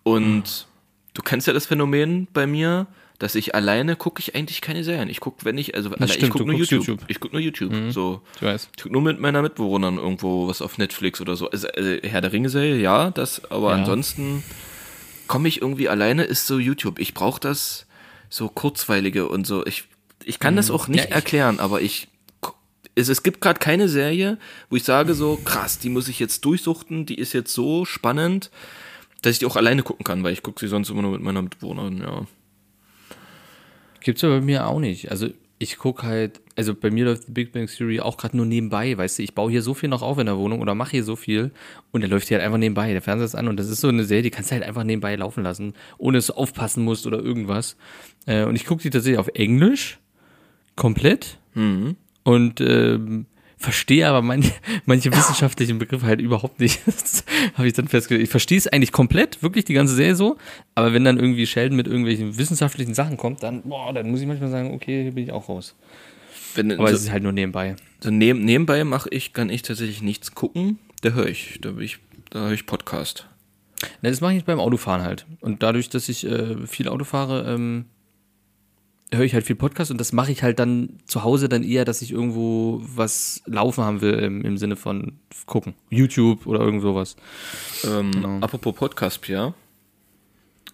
und 0.04 0.68
du 1.16 1.22
kennst 1.24 1.48
ja 1.48 1.54
das 1.54 1.66
Phänomen 1.66 2.28
bei 2.34 2.46
mir, 2.46 2.86
dass 3.22 3.36
ich 3.36 3.54
alleine 3.54 3.96
gucke 3.96 4.20
ich 4.20 4.34
eigentlich 4.34 4.62
keine 4.62 4.84
Serien. 4.84 5.08
Ich 5.08 5.20
gucke, 5.20 5.46
wenn 5.46 5.58
ich, 5.58 5.76
also 5.76 5.92
ich 5.96 6.14
stimmt, 6.14 6.32
gucke 6.32 6.46
du 6.46 6.52
nur 6.52 6.60
YouTube. 6.60 6.88
YouTube. 6.88 7.06
Ich 7.08 7.20
gucke 7.20 7.36
nur 7.36 7.42
YouTube. 7.42 7.72
So. 7.92 8.22
Ich 8.38 8.42
weiß. 8.42 8.70
Ich 8.76 8.82
guck 8.84 8.92
nur 8.92 9.02
mit 9.04 9.20
meiner 9.20 9.44
Mitbewohnerin 9.44 9.98
irgendwo 9.98 10.48
was 10.48 10.62
auf 10.62 10.80
Netflix 10.80 11.22
oder 11.22 11.36
so. 11.36 11.48
Also, 11.50 11.68
also 11.68 11.90
Herr 12.02 12.22
der 12.22 12.34
Ringe-Serie, 12.34 12.78
ja, 12.78 13.12
das, 13.12 13.44
aber 13.52 13.70
Ja. 13.72 13.76
ansonsten 13.78 14.44
komme 15.28 15.48
ich 15.48 15.62
irgendwie 15.62 15.88
alleine, 15.88 16.24
ist 16.24 16.48
so 16.48 16.58
YouTube. 16.58 16.98
Ich 17.00 17.14
brauche 17.14 17.40
das 17.40 17.86
so 18.30 18.50
kurzweilige 18.50 19.28
und 19.28 19.46
so. 19.46 19.66
Ich, 19.68 19.84
ich 20.24 20.40
kann 20.40 20.56
das 20.56 20.72
auch 20.72 20.88
nicht 20.88 21.02
Mhm. 21.02 21.04
Ja, 21.04 21.10
ich- 21.10 21.16
erklären, 21.16 21.60
aber 21.60 21.82
ich. 21.82 22.08
Es, 22.96 23.08
es 23.08 23.24
gibt 23.24 23.40
gerade 23.40 23.60
keine 23.60 23.88
Serie, 23.88 24.38
wo 24.70 24.76
ich 24.76 24.84
sage 24.84 25.14
so, 25.14 25.38
krass, 25.46 25.80
die 25.80 25.90
muss 25.90 26.10
ich 26.10 26.20
jetzt 26.20 26.44
durchsuchten, 26.44 27.06
die 27.06 27.16
ist 27.16 27.32
jetzt 27.34 27.54
so 27.54 27.86
spannend, 27.86 28.52
dass 29.22 29.32
ich 29.34 29.40
die 29.40 29.46
auch 29.46 29.56
alleine 29.56 29.82
gucken 29.84 30.04
kann, 30.04 30.24
weil 30.24 30.34
ich 30.34 30.44
gucke 30.44 30.60
sie 30.60 30.68
sonst 30.68 30.90
immer 30.90 31.02
nur 31.04 31.12
mit 31.12 31.22
meiner 31.22 31.42
Mitbewohnerin, 31.42 32.00
ja. 32.00 32.26
Gibt's 34.02 34.24
aber 34.24 34.40
bei 34.40 34.46
mir 34.46 34.68
auch 34.68 34.80
nicht. 34.80 35.10
Also 35.12 35.30
ich 35.62 35.78
gucke 35.78 36.04
halt, 36.08 36.42
also 36.56 36.74
bei 36.74 36.90
mir 36.90 37.06
läuft 37.06 37.32
Big 37.32 37.52
Bang 37.52 37.68
Theory 37.68 38.00
auch 38.00 38.18
gerade 38.18 38.36
nur 38.36 38.48
nebenbei, 38.48 38.98
weißt 38.98 39.20
du, 39.20 39.24
ich 39.24 39.36
baue 39.36 39.52
hier 39.52 39.62
so 39.62 39.76
viel 39.76 39.90
noch 39.90 40.02
auf 40.02 40.18
in 40.18 40.26
der 40.26 40.38
Wohnung 40.38 40.60
oder 40.60 40.74
mache 40.74 40.92
hier 40.92 41.04
so 41.04 41.16
viel 41.16 41.52
und 41.92 42.02
der 42.02 42.10
läuft 42.10 42.30
hier 42.30 42.38
halt 42.38 42.46
einfach 42.46 42.58
nebenbei, 42.58 42.92
der 42.92 43.04
Fernseher 43.04 43.26
ist 43.26 43.36
an 43.36 43.48
und 43.48 43.58
das 43.58 43.70
ist 43.70 43.80
so 43.80 43.88
eine 43.88 44.04
Serie, 44.04 44.24
die 44.24 44.32
kannst 44.32 44.50
du 44.50 44.56
halt 44.56 44.64
einfach 44.64 44.84
nebenbei 44.84 45.16
laufen 45.16 45.44
lassen, 45.44 45.74
ohne 46.00 46.18
dass 46.18 46.28
du 46.28 46.34
aufpassen 46.34 46.84
musst 46.84 47.06
oder 47.06 47.20
irgendwas. 47.20 47.78
Äh, 48.26 48.46
und 48.46 48.56
ich 48.56 48.66
gucke 48.66 48.82
die 48.82 48.90
tatsächlich 48.90 49.20
auf 49.20 49.30
Englisch, 49.36 50.00
komplett 50.76 51.38
und 52.24 52.60
ähm, 52.62 53.28
verstehe 53.62 54.08
aber 54.08 54.22
manche, 54.22 54.52
manche 54.86 55.12
wissenschaftlichen 55.12 55.80
Begriffe 55.80 56.06
halt 56.06 56.22
überhaupt 56.22 56.60
nicht. 56.60 56.82
Das 56.92 57.24
habe 57.56 57.68
ich 57.68 57.74
dann 57.74 57.88
festgestellt. 57.88 58.24
Ich 58.24 58.30
verstehe 58.30 58.58
es 58.58 58.68
eigentlich 58.68 58.92
komplett, 58.92 59.42
wirklich 59.42 59.66
die 59.66 59.74
ganze 59.74 59.96
Serie 59.96 60.16
so, 60.16 60.38
aber 60.76 60.94
wenn 60.94 61.04
dann 61.04 61.18
irgendwie 61.20 61.46
Sheldon 61.46 61.76
mit 61.76 61.88
irgendwelchen 61.88 62.38
wissenschaftlichen 62.38 62.94
Sachen 62.94 63.18
kommt, 63.18 63.44
dann, 63.44 63.62
boah, 63.64 63.94
dann 63.94 64.10
muss 64.10 64.22
ich 64.22 64.28
manchmal 64.28 64.50
sagen, 64.50 64.74
okay, 64.74 65.04
hier 65.04 65.12
bin 65.12 65.24
ich 65.26 65.32
auch 65.32 65.50
raus. 65.50 65.76
Wenn, 66.56 66.72
Aber 66.74 66.90
so, 66.90 66.96
es 66.96 67.04
ist 67.04 67.12
halt 67.12 67.24
nur 67.24 67.32
nebenbei. 67.32 67.76
so 68.02 68.12
neben, 68.12 68.44
nebenbei 68.44 68.84
mache 68.84 69.10
ich, 69.10 69.34
kann 69.34 69.50
ich 69.50 69.62
tatsächlich 69.62 70.02
nichts 70.02 70.36
gucken. 70.36 70.80
Da 71.02 71.12
höre 71.12 71.28
ich, 71.28 71.60
da 71.62 71.78
ich, 71.78 72.00
da 72.30 72.40
höre 72.40 72.52
ich 72.52 72.66
Podcast. 72.66 73.28
Na, 74.02 74.10
das 74.10 74.22
mache 74.22 74.36
ich 74.36 74.46
beim 74.46 74.60
Autofahren 74.60 75.02
halt. 75.02 75.26
Und 75.40 75.64
dadurch, 75.64 75.90
dass 75.90 76.10
ich 76.10 76.26
äh, 76.26 76.68
viel 76.68 76.88
Auto 76.88 77.04
fahre, 77.06 77.52
ähm, 77.54 77.86
höre 79.14 79.26
ich 79.26 79.34
halt 79.34 79.46
viel 79.46 79.56
Podcast 79.58 79.92
und 79.92 79.98
das 80.00 80.14
mache 80.14 80.32
ich 80.32 80.42
halt 80.44 80.60
dann 80.60 80.98
zu 81.06 81.24
Hause 81.24 81.50
dann 81.50 81.64
eher, 81.64 81.84
dass 81.86 82.02
ich 82.02 82.12
irgendwo 82.12 82.82
was 82.84 83.42
laufen 83.46 83.84
haben 83.84 84.02
will 84.02 84.14
im, 84.14 84.42
im 84.44 84.58
Sinne 84.58 84.76
von 84.78 85.20
gucken. 85.46 85.74
YouTube 85.90 86.48
oder 86.48 86.60
irgend 86.62 86.82
sowas. 86.82 87.16
Ähm, 87.84 88.12
Genau. 88.12 88.40
Apropos 88.40 88.74
Podcast, 88.76 89.22
Pierre. 89.22 89.54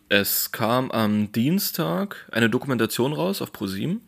Es 0.09 0.51
kam 0.51 0.91
am 0.91 1.31
Dienstag 1.31 2.29
eine 2.31 2.49
Dokumentation 2.49 3.11
raus 3.13 3.41
auf 3.41 3.51
ProSieben, 3.51 4.01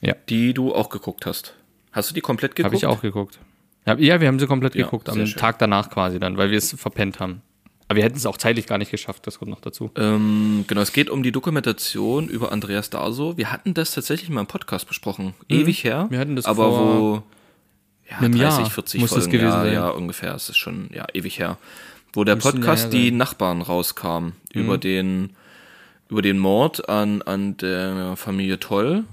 Ja. 0.00 0.14
die 0.28 0.54
du 0.54 0.74
auch 0.74 0.88
geguckt 0.88 1.26
hast. 1.26 1.54
Hast 1.92 2.10
du 2.10 2.14
die 2.14 2.20
komplett 2.20 2.56
geguckt? 2.56 2.66
Habe 2.74 2.76
ich 2.76 2.86
auch 2.86 3.02
geguckt. 3.02 3.38
Ja, 3.86 4.20
wir 4.20 4.26
haben 4.28 4.38
sie 4.38 4.46
komplett 4.46 4.74
Ja, 4.74 4.84
geguckt, 4.84 5.08
am 5.08 5.26
schön. 5.26 5.38
Tag 5.38 5.58
danach 5.58 5.90
quasi 5.90 6.18
dann, 6.18 6.36
weil 6.36 6.50
wir 6.50 6.58
es 6.58 6.72
verpennt 6.72 7.20
haben. 7.20 7.42
Aber 7.92 7.98
wir 7.98 8.04
hätten 8.04 8.16
es 8.16 8.24
auch 8.24 8.38
zeitlich 8.38 8.66
gar 8.66 8.78
nicht 8.78 8.90
geschafft, 8.90 9.26
das 9.26 9.38
kommt 9.38 9.50
noch 9.50 9.60
dazu. 9.60 9.90
Ähm, 9.96 10.64
genau, 10.66 10.80
es 10.80 10.94
geht 10.94 11.10
um 11.10 11.22
die 11.22 11.30
Dokumentation 11.30 12.26
über 12.26 12.50
Andreas 12.50 12.88
Darso. 12.88 13.36
Wir 13.36 13.52
hatten 13.52 13.74
das 13.74 13.92
tatsächlich 13.92 14.30
mal 14.30 14.40
im 14.40 14.46
Podcast 14.46 14.88
besprochen. 14.88 15.34
Ewig 15.50 15.84
her. 15.84 16.04
Mhm. 16.04 16.10
Wir 16.10 16.18
hatten 16.18 16.34
das 16.34 16.46
aber 16.46 16.70
vor 16.70 17.00
wo 17.00 17.22
ja, 18.10 18.16
einem 18.16 18.32
30, 18.32 18.40
Jahr 18.40 18.70
40 18.70 19.00
muss 19.02 19.10
das 19.10 19.24
Folgen, 19.24 19.32
gewesen 19.32 19.52
ja, 19.52 19.62
sein. 19.62 19.72
ja, 19.74 19.88
ungefähr. 19.90 20.34
Es 20.34 20.48
ist 20.48 20.56
schon 20.56 20.88
ja, 20.94 21.04
ewig 21.12 21.38
her. 21.38 21.58
Wo 22.14 22.24
der 22.24 22.36
Müssen 22.36 22.62
Podcast 22.62 22.94
die. 22.94 23.10
Mhm. 23.10 23.18
Nachbarn 23.18 23.60
rauskam 23.60 24.30
über 24.54 24.78
den 24.78 25.36
über 26.08 26.22
den 26.22 26.38
Mord 26.38 26.88
an, 26.88 27.20
an 27.20 27.58
der 27.58 28.16
Familie 28.16 28.58
Toll 28.58 29.04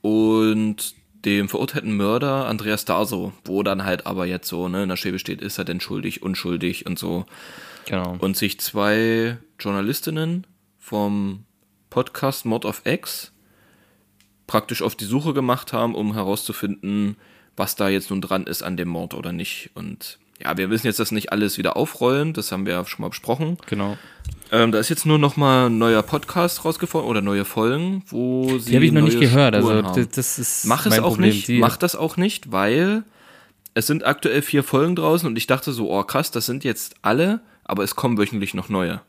und 0.00 0.94
dem 1.26 1.50
verurteilten 1.50 1.94
Mörder 1.94 2.46
Andreas 2.46 2.86
Darso, 2.86 3.34
wo 3.44 3.62
dann 3.62 3.84
halt 3.84 4.06
aber 4.06 4.24
jetzt 4.24 4.48
so, 4.48 4.68
ne, 4.68 4.84
in 4.84 4.88
der 4.88 4.96
Schwebe 4.96 5.18
steht, 5.18 5.42
ist 5.42 5.58
er 5.58 5.66
denn 5.66 5.80
schuldig, 5.80 6.22
unschuldig 6.22 6.86
und 6.86 6.98
so 6.98 7.26
Genau. 7.90 8.16
und 8.20 8.36
sich 8.36 8.60
zwei 8.60 9.36
Journalistinnen 9.58 10.46
vom 10.78 11.44
Podcast 11.90 12.46
Mod 12.46 12.64
of 12.64 12.82
X 12.84 13.32
praktisch 14.46 14.80
auf 14.82 14.94
die 14.94 15.04
Suche 15.04 15.34
gemacht 15.34 15.72
haben, 15.72 15.96
um 15.96 16.14
herauszufinden, 16.14 17.16
was 17.56 17.74
da 17.74 17.88
jetzt 17.88 18.10
nun 18.10 18.20
dran 18.20 18.44
ist 18.44 18.62
an 18.62 18.76
dem 18.76 18.88
Mord 18.88 19.14
oder 19.14 19.32
nicht. 19.32 19.70
Und 19.74 20.18
ja, 20.40 20.56
wir 20.56 20.70
wissen 20.70 20.86
jetzt 20.86 21.00
das 21.00 21.10
nicht 21.10 21.32
alles 21.32 21.58
wieder 21.58 21.76
aufrollen, 21.76 22.32
das 22.32 22.52
haben 22.52 22.64
wir 22.64 22.74
ja 22.74 22.86
schon 22.86 23.02
mal 23.02 23.08
besprochen. 23.08 23.58
genau. 23.66 23.98
Ähm, 24.52 24.72
da 24.72 24.78
ist 24.78 24.88
jetzt 24.88 25.06
nur 25.06 25.18
noch 25.18 25.36
mal 25.36 25.66
ein 25.66 25.78
neuer 25.78 26.02
Podcast 26.02 26.64
rausgefunden 26.64 27.08
oder 27.08 27.22
neue 27.22 27.44
Folgen, 27.44 28.02
wo 28.06 28.58
sie 28.58 28.70
Die 28.70 28.76
habe 28.76 28.84
ich 28.84 28.92
noch 28.92 29.02
nicht 29.02 29.20
gehört. 29.20 29.54
Also 29.54 29.72
haben. 29.72 30.08
das, 30.14 30.38
ist 30.38 30.64
Mach 30.64 30.86
es 30.86 30.90
mein 30.90 31.00
auch 31.00 31.10
Problem. 31.10 31.30
nicht, 31.30 31.48
mach 31.50 31.76
das 31.76 31.94
auch 31.94 32.16
nicht, 32.16 32.50
weil 32.50 33.04
es 33.74 33.86
sind 33.86 34.04
aktuell 34.04 34.42
vier 34.42 34.64
Folgen 34.64 34.96
draußen 34.96 35.28
und 35.28 35.36
ich 35.36 35.46
dachte 35.46 35.72
so, 35.72 35.90
oh 35.92 36.02
krass, 36.02 36.30
das 36.30 36.46
sind 36.46 36.64
jetzt 36.64 36.96
alle, 37.02 37.40
aber 37.70 37.84
es 37.84 37.94
kommen 37.94 38.18
wöchentlich 38.18 38.52
noch 38.54 38.68
neue. 38.68 39.00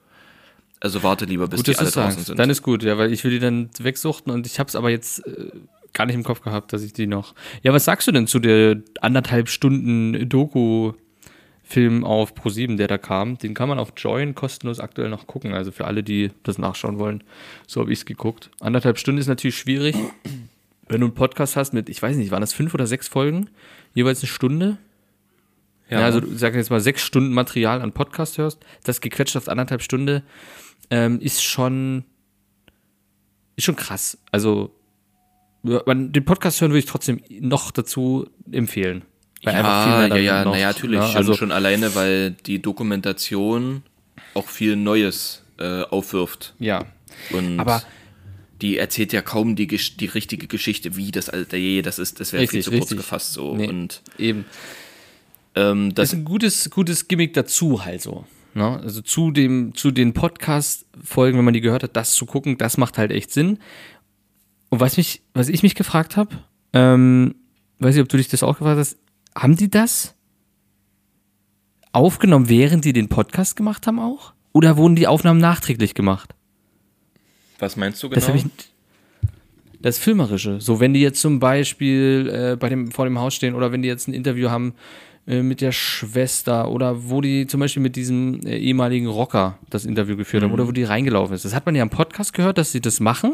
Also 0.79 1.03
warte 1.03 1.25
lieber, 1.25 1.47
bis 1.47 1.59
Gut, 1.59 1.67
die 1.67 1.77
alle 1.77 1.89
draußen 1.89 2.11
sagst. 2.11 2.25
sind. 2.27 2.39
Dann 2.39 2.49
ist 2.49 2.61
gut, 2.61 2.83
ja, 2.83 2.97
weil 2.97 3.11
ich 3.11 3.23
will 3.23 3.31
die 3.31 3.39
dann 3.39 3.69
wegsuchten 3.79 4.31
und 4.31 4.45
ich 4.45 4.59
hab's 4.59 4.75
aber 4.75 4.89
jetzt 4.89 5.25
äh, 5.27 5.51
gar 5.93 6.05
nicht 6.05 6.15
im 6.15 6.23
Kopf 6.23 6.41
gehabt, 6.41 6.73
dass 6.73 6.83
ich 6.83 6.93
die 6.93 7.07
noch. 7.07 7.33
Ja, 7.63 7.73
was 7.73 7.85
sagst 7.85 8.07
du 8.07 8.11
denn 8.11 8.27
zu 8.27 8.39
der 8.39 8.77
anderthalb 9.01 9.49
Stunden 9.49 10.27
Doku-Film 10.29 12.03
auf 12.03 12.33
Pro7, 12.33 12.77
der 12.77 12.87
da 12.87 12.97
kam? 12.97 13.37
Den 13.37 13.53
kann 13.53 13.69
man 13.69 13.79
auf 13.79 13.93
Join 13.97 14.35
kostenlos 14.35 14.79
aktuell 14.79 15.09
noch 15.09 15.27
gucken. 15.27 15.53
Also 15.53 15.71
für 15.71 15.85
alle, 15.85 16.03
die 16.03 16.31
das 16.43 16.57
nachschauen 16.57 16.99
wollen. 16.99 17.23
So 17.67 17.81
habe 17.81 17.91
ich's 17.91 18.05
geguckt. 18.05 18.49
Anderthalb 18.59 18.97
Stunden 18.97 19.19
ist 19.19 19.27
natürlich 19.27 19.57
schwierig. 19.57 19.95
Wenn 20.87 21.01
du 21.01 21.07
einen 21.07 21.15
Podcast 21.15 21.55
hast 21.55 21.73
mit, 21.73 21.89
ich 21.89 22.01
weiß 22.01 22.15
nicht, 22.17 22.31
waren 22.31 22.41
das 22.41 22.53
fünf 22.53 22.73
oder 22.73 22.87
sechs 22.87 23.07
Folgen? 23.07 23.49
Jeweils 23.93 24.21
eine 24.21 24.27
Stunde? 24.29 24.77
Ja, 25.91 25.99
also 26.05 26.21
du 26.21 26.35
sag 26.37 26.55
jetzt 26.55 26.69
mal 26.69 26.79
sechs 26.79 27.01
Stunden 27.01 27.33
Material 27.33 27.81
an 27.81 27.91
Podcast 27.91 28.37
hörst, 28.37 28.59
das 28.83 29.01
gequetscht 29.01 29.35
auf 29.35 29.49
anderthalb 29.49 29.81
Stunde, 29.81 30.23
ähm, 30.89 31.19
ist 31.19 31.43
schon 31.43 32.05
ist 33.57 33.65
schon 33.65 33.75
krass. 33.75 34.17
Also 34.31 34.73
ja, 35.63 35.81
man, 35.85 36.11
den 36.11 36.25
Podcast 36.25 36.61
hören 36.61 36.71
würde 36.71 36.79
ich 36.79 36.85
trotzdem 36.85 37.21
noch 37.29 37.71
dazu 37.71 38.27
empfehlen. 38.51 39.03
Weil 39.43 39.55
ja, 39.55 40.07
ja, 40.07 40.15
ja, 40.15 40.45
naja, 40.45 40.67
natürlich. 40.67 40.99
ne? 40.99 41.07
Schon, 41.07 41.17
Also 41.17 41.33
schon 41.33 41.51
alleine, 41.51 41.93
weil 41.95 42.31
die 42.31 42.61
Dokumentation 42.61 43.83
auch 44.33 44.47
viel 44.47 44.75
Neues 44.75 45.43
äh, 45.59 45.81
aufwirft. 45.83 46.53
ja, 46.59 46.85
Und 47.31 47.59
aber 47.59 47.83
die 48.61 48.77
erzählt 48.77 49.11
ja 49.11 49.21
kaum 49.21 49.55
die, 49.55 49.67
die 49.67 50.05
richtige 50.05 50.47
Geschichte, 50.47 50.95
wie 50.95 51.11
das 51.11 51.29
alte 51.29 51.81
das 51.81 51.97
ist, 51.99 52.19
das 52.19 52.31
wäre 52.31 52.47
viel 52.47 52.61
zu 52.61 52.69
kurz 52.69 52.83
richtig. 52.83 52.97
gefasst 52.97 53.33
so. 53.33 53.55
Nee. 53.55 53.67
Und 53.67 54.03
eben 54.19 54.45
ähm, 55.55 55.89
das 55.89 55.95
das 55.95 56.13
ist 56.13 56.19
ein 56.19 56.25
gutes 56.25 56.69
gutes 56.69 57.07
Gimmick 57.07 57.33
dazu 57.33 57.83
halt 57.83 58.01
so. 58.01 58.25
Ne? 58.53 58.79
Also 58.81 59.01
zu 59.01 59.31
dem 59.31 59.73
zu 59.75 59.91
den 59.91 60.13
Podcast 60.13 60.85
Folgen, 61.03 61.37
wenn 61.37 61.45
man 61.45 61.53
die 61.53 61.61
gehört 61.61 61.83
hat, 61.83 61.95
das 61.95 62.13
zu 62.13 62.25
gucken, 62.25 62.57
das 62.57 62.77
macht 62.77 62.97
halt 62.97 63.11
echt 63.11 63.31
Sinn. 63.31 63.59
Und 64.69 64.79
was 64.79 64.97
mich 64.97 65.21
was 65.33 65.49
ich 65.49 65.63
mich 65.63 65.75
gefragt 65.75 66.17
habe, 66.17 66.37
ähm, 66.73 67.35
weiß 67.79 67.95
ich, 67.95 68.01
ob 68.01 68.09
du 68.09 68.17
dich 68.17 68.27
das 68.27 68.43
auch 68.43 68.57
gefragt 68.57 68.79
hast, 68.79 68.97
haben 69.35 69.55
die 69.55 69.69
das 69.69 70.15
aufgenommen, 71.93 72.49
während 72.49 72.85
die 72.85 72.93
den 72.93 73.09
Podcast 73.09 73.55
gemacht 73.55 73.87
haben 73.87 73.99
auch? 73.99 74.33
Oder 74.53 74.77
wurden 74.77 74.95
die 74.95 75.07
Aufnahmen 75.07 75.39
nachträglich 75.39 75.93
gemacht? 75.93 76.33
was 77.61 77.77
meinst 77.77 78.01
du 78.03 78.09
Das 78.09 78.25
genau? 78.25 78.39
habe 78.39 78.49
ich. 78.49 78.71
Das 79.79 79.97
Filmerische. 79.97 80.61
So, 80.61 80.79
wenn 80.79 80.93
die 80.93 81.01
jetzt 81.01 81.21
zum 81.21 81.39
Beispiel 81.39 82.29
äh, 82.31 82.55
bei 82.55 82.69
dem, 82.69 82.91
vor 82.91 83.05
dem 83.05 83.17
Haus 83.17 83.33
stehen 83.33 83.55
oder 83.55 83.71
wenn 83.71 83.81
die 83.81 83.87
jetzt 83.87 84.07
ein 84.07 84.13
Interview 84.13 84.49
haben 84.49 84.75
äh, 85.27 85.43
mit 85.43 85.61
der 85.61 85.71
Schwester 85.71 86.69
oder 86.71 87.09
wo 87.09 87.21
die 87.21 87.45
zum 87.47 87.59
Beispiel 87.59 87.83
mit 87.83 87.95
diesem 87.95 88.39
äh, 88.45 88.57
ehemaligen 88.57 89.07
Rocker 89.07 89.59
das 89.69 89.85
Interview 89.85 90.17
geführt 90.17 90.43
haben 90.43 90.51
oder 90.51 90.67
wo 90.67 90.71
die 90.71 90.83
reingelaufen 90.83 91.35
ist. 91.35 91.45
Das 91.45 91.53
hat 91.53 91.65
man 91.65 91.75
ja 91.75 91.83
im 91.83 91.89
Podcast 91.89 92.33
gehört, 92.33 92.57
dass 92.57 92.71
sie 92.71 92.81
das 92.81 92.99
machen. 92.99 93.33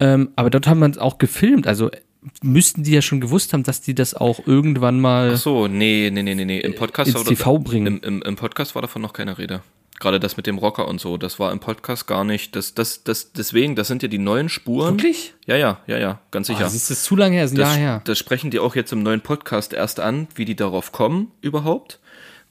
Ähm, 0.00 0.30
aber 0.36 0.50
dort 0.50 0.66
haben 0.66 0.80
wir 0.80 0.90
es 0.90 0.98
auch 0.98 1.18
gefilmt. 1.18 1.66
Also 1.66 1.90
äh, 1.90 2.00
müssten 2.42 2.82
die 2.82 2.92
ja 2.92 3.02
schon 3.02 3.20
gewusst 3.20 3.52
haben, 3.52 3.62
dass 3.62 3.80
die 3.80 3.94
das 3.94 4.14
auch 4.14 4.46
irgendwann 4.46 5.00
mal. 5.00 5.32
Ach 5.34 5.38
so, 5.38 5.68
nee, 5.68 6.10
nee, 6.12 6.22
nee, 6.22 6.34
nee, 6.34 6.44
nee. 6.44 6.60
Im 6.60 6.74
Podcast 6.74 7.14
ins 7.14 7.24
TV 7.24 7.58
bringen. 7.58 7.86
Im, 7.86 8.02
im, 8.02 8.22
Im 8.22 8.36
Podcast 8.36 8.74
war 8.74 8.82
davon 8.82 9.02
noch 9.02 9.12
keine 9.12 9.38
Rede. 9.38 9.62
Gerade 10.00 10.18
das 10.18 10.36
mit 10.36 10.46
dem 10.46 10.58
Rocker 10.58 10.88
und 10.88 11.00
so, 11.00 11.16
das 11.18 11.38
war 11.38 11.52
im 11.52 11.60
Podcast 11.60 12.06
gar 12.06 12.24
nicht. 12.24 12.56
Das, 12.56 12.74
das, 12.74 13.04
das, 13.04 13.32
deswegen, 13.32 13.76
das 13.76 13.86
sind 13.86 14.02
ja 14.02 14.08
die 14.08 14.18
neuen 14.18 14.48
Spuren. 14.48 14.94
Wirklich? 14.96 15.34
Ja, 15.46 15.56
ja, 15.56 15.78
ja, 15.86 15.98
ja, 15.98 16.20
ganz 16.30 16.48
Oh, 16.48 16.54
sicher. 16.54 16.64
das 16.64 16.74
ist 16.74 16.90
das 16.90 17.02
zu 17.04 17.16
lange 17.16 17.36
her, 17.36 17.44
ist 17.44 17.52
ein 17.52 17.58
das, 17.58 17.68
Jahr 17.68 17.76
her. 17.76 18.00
das 18.04 18.18
sprechen 18.18 18.50
die 18.50 18.58
auch 18.58 18.74
jetzt 18.74 18.92
im 18.92 19.02
neuen 19.02 19.20
Podcast 19.20 19.72
erst 19.74 20.00
an, 20.00 20.26
wie 20.34 20.44
die 20.46 20.56
darauf 20.56 20.90
kommen 20.90 21.30
überhaupt. 21.42 22.00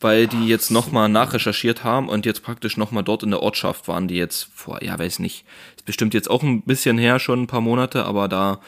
Weil 0.01 0.27
die 0.27 0.47
jetzt 0.47 0.71
nochmal 0.71 1.09
nachrecherchiert 1.09 1.83
haben 1.83 2.07
und 2.07 2.25
jetzt 2.25 2.41
praktisch 2.41 2.77
nochmal 2.77 3.03
dort 3.03 3.23
in 3.23 3.31
der 3.31 3.43
Ortschaft 3.43 3.89
waren, 3.89 4.07
die 4.07 4.15
jetzt 4.15 4.47
vor, 4.55 4.81
ja, 4.81 4.97
weiß 4.97 5.19
nicht, 5.19 5.43
ist 5.75 5.85
bestimmt 5.85 6.13
jetzt 6.13 6.29
auch 6.29 6.41
ein 6.41 6.61
bisschen 6.61 6.97
her, 6.97 7.19
schon 7.19 7.41
ein 7.41 7.47
paar 7.47 7.59
Monate, 7.59 8.05
aber 8.05 8.29
da 8.29 8.61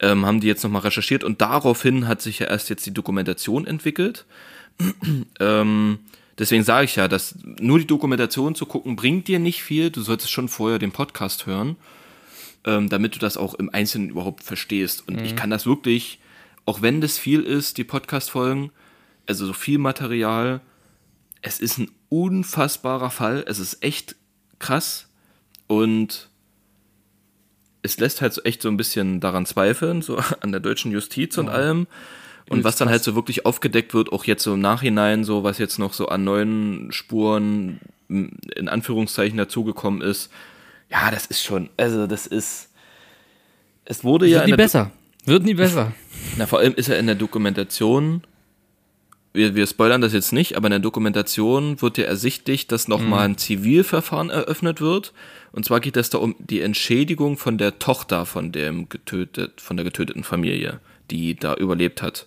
ähm, 0.00 0.24
haben 0.24 0.40
die 0.40 0.46
jetzt 0.46 0.62
nochmal 0.64 0.80
recherchiert 0.80 1.22
und 1.22 1.42
daraufhin 1.42 2.08
hat 2.08 2.22
sich 2.22 2.38
ja 2.38 2.46
erst 2.46 2.70
jetzt 2.70 2.86
die 2.86 2.94
Dokumentation 2.94 3.66
entwickelt. 3.66 4.24
ähm, 5.40 5.98
deswegen 6.38 6.64
sage 6.64 6.84
ich 6.84 6.96
ja, 6.96 7.08
dass 7.08 7.34
nur 7.42 7.78
die 7.78 7.86
Dokumentation 7.86 8.54
zu 8.54 8.66
gucken 8.66 8.96
bringt 8.96 9.28
dir 9.28 9.38
nicht 9.38 9.62
viel. 9.62 9.90
Du 9.90 10.02
solltest 10.02 10.30
schon 10.30 10.48
vorher 10.48 10.78
den 10.78 10.92
Podcast 10.92 11.46
hören, 11.46 11.76
ähm, 12.64 12.88
damit 12.88 13.14
du 13.14 13.18
das 13.18 13.36
auch 13.36 13.54
im 13.54 13.70
Einzelnen 13.70 14.10
überhaupt 14.10 14.42
verstehst. 14.42 15.06
Und 15.06 15.20
ich 15.20 15.36
kann 15.36 15.50
das 15.50 15.66
wirklich, 15.66 16.18
auch 16.64 16.82
wenn 16.82 17.00
das 17.00 17.18
viel 17.18 17.42
ist, 17.42 17.78
die 17.78 17.84
Podcast-Folgen, 17.84 18.70
also 19.26 19.46
so 19.46 19.52
viel 19.52 19.78
Material, 19.78 20.60
es 21.42 21.60
ist 21.60 21.78
ein 21.78 21.90
unfassbarer 22.08 23.10
Fall. 23.10 23.44
Es 23.46 23.58
ist 23.58 23.82
echt 23.82 24.16
krass 24.58 25.08
und 25.66 26.28
es 27.82 27.98
lässt 27.98 28.22
halt 28.22 28.32
so 28.32 28.42
echt 28.42 28.62
so 28.62 28.68
ein 28.68 28.78
bisschen 28.78 29.20
daran 29.20 29.44
zweifeln, 29.44 30.00
so 30.00 30.16
an 30.40 30.52
der 30.52 30.60
deutschen 30.60 30.90
Justiz 30.90 31.36
und 31.38 31.48
allem. 31.48 31.86
Und 32.48 32.62
was 32.62 32.76
dann 32.76 32.90
halt 32.90 33.02
so 33.02 33.14
wirklich 33.14 33.46
aufgedeckt 33.46 33.94
wird, 33.94 34.12
auch 34.12 34.24
jetzt 34.24 34.42
so 34.42 34.54
im 34.54 34.60
Nachhinein, 34.60 35.24
so 35.24 35.44
was 35.44 35.58
jetzt 35.58 35.78
noch 35.78 35.94
so 35.94 36.08
an 36.08 36.24
neuen 36.24 36.92
Spuren 36.92 37.80
in 38.08 38.68
Anführungszeichen 38.68 39.38
dazugekommen 39.38 40.02
ist, 40.02 40.30
ja, 40.90 41.10
das 41.10 41.26
ist 41.26 41.42
schon, 41.42 41.70
also 41.76 42.06
das 42.06 42.26
ist, 42.26 42.68
es 43.84 44.04
wurde 44.04 44.26
ja 44.26 44.40
Wird 44.40 44.46
nie 44.48 44.56
besser. 44.56 44.90
Wird 45.24 45.44
nie 45.44 45.54
besser. 45.54 45.92
na, 46.36 46.46
vor 46.46 46.58
allem 46.58 46.74
ist 46.74 46.88
er 46.88 46.98
in 46.98 47.06
der 47.06 47.14
Dokumentation, 47.14 48.22
wir, 49.32 49.54
wir 49.54 49.66
spoilern 49.66 50.00
das 50.00 50.12
jetzt 50.12 50.32
nicht, 50.32 50.56
aber 50.56 50.68
in 50.68 50.72
der 50.72 50.80
Dokumentation 50.80 51.80
wird 51.82 51.98
ja 51.98 52.04
ersichtlich, 52.04 52.68
dass 52.68 52.86
nochmal 52.86 53.24
ein 53.26 53.38
Zivilverfahren 53.38 54.30
eröffnet 54.30 54.80
wird. 54.80 55.12
Und 55.50 55.64
zwar 55.64 55.80
geht 55.80 55.96
es 55.96 56.10
da 56.10 56.18
um 56.18 56.36
die 56.38 56.60
Entschädigung 56.60 57.36
von 57.36 57.58
der 57.58 57.78
Tochter 57.78 58.26
von 58.26 58.52
dem 58.52 58.88
getötet, 58.88 59.60
von 59.60 59.76
der 59.76 59.84
getöteten 59.84 60.22
Familie, 60.22 60.80
die 61.10 61.34
da 61.34 61.54
überlebt 61.54 62.00
hat. 62.00 62.26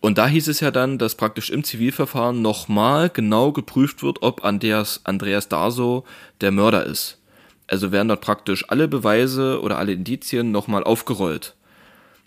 Und 0.00 0.18
da 0.18 0.26
hieß 0.28 0.48
es 0.48 0.60
ja 0.60 0.70
dann, 0.70 0.98
dass 0.98 1.14
praktisch 1.14 1.50
im 1.50 1.64
Zivilverfahren 1.64 2.42
nochmal 2.42 3.10
genau 3.10 3.52
geprüft 3.52 4.02
wird, 4.02 4.22
ob 4.22 4.44
Andreas, 4.44 5.00
Andreas 5.04 5.48
Darso 5.48 6.04
der 6.40 6.52
Mörder 6.52 6.84
ist. 6.84 7.18
Also 7.66 7.90
werden 7.92 8.08
dort 8.08 8.20
praktisch 8.20 8.68
alle 8.68 8.86
Beweise 8.88 9.60
oder 9.60 9.78
alle 9.78 9.92
Indizien 9.92 10.52
nochmal 10.52 10.84
aufgerollt. 10.84 11.54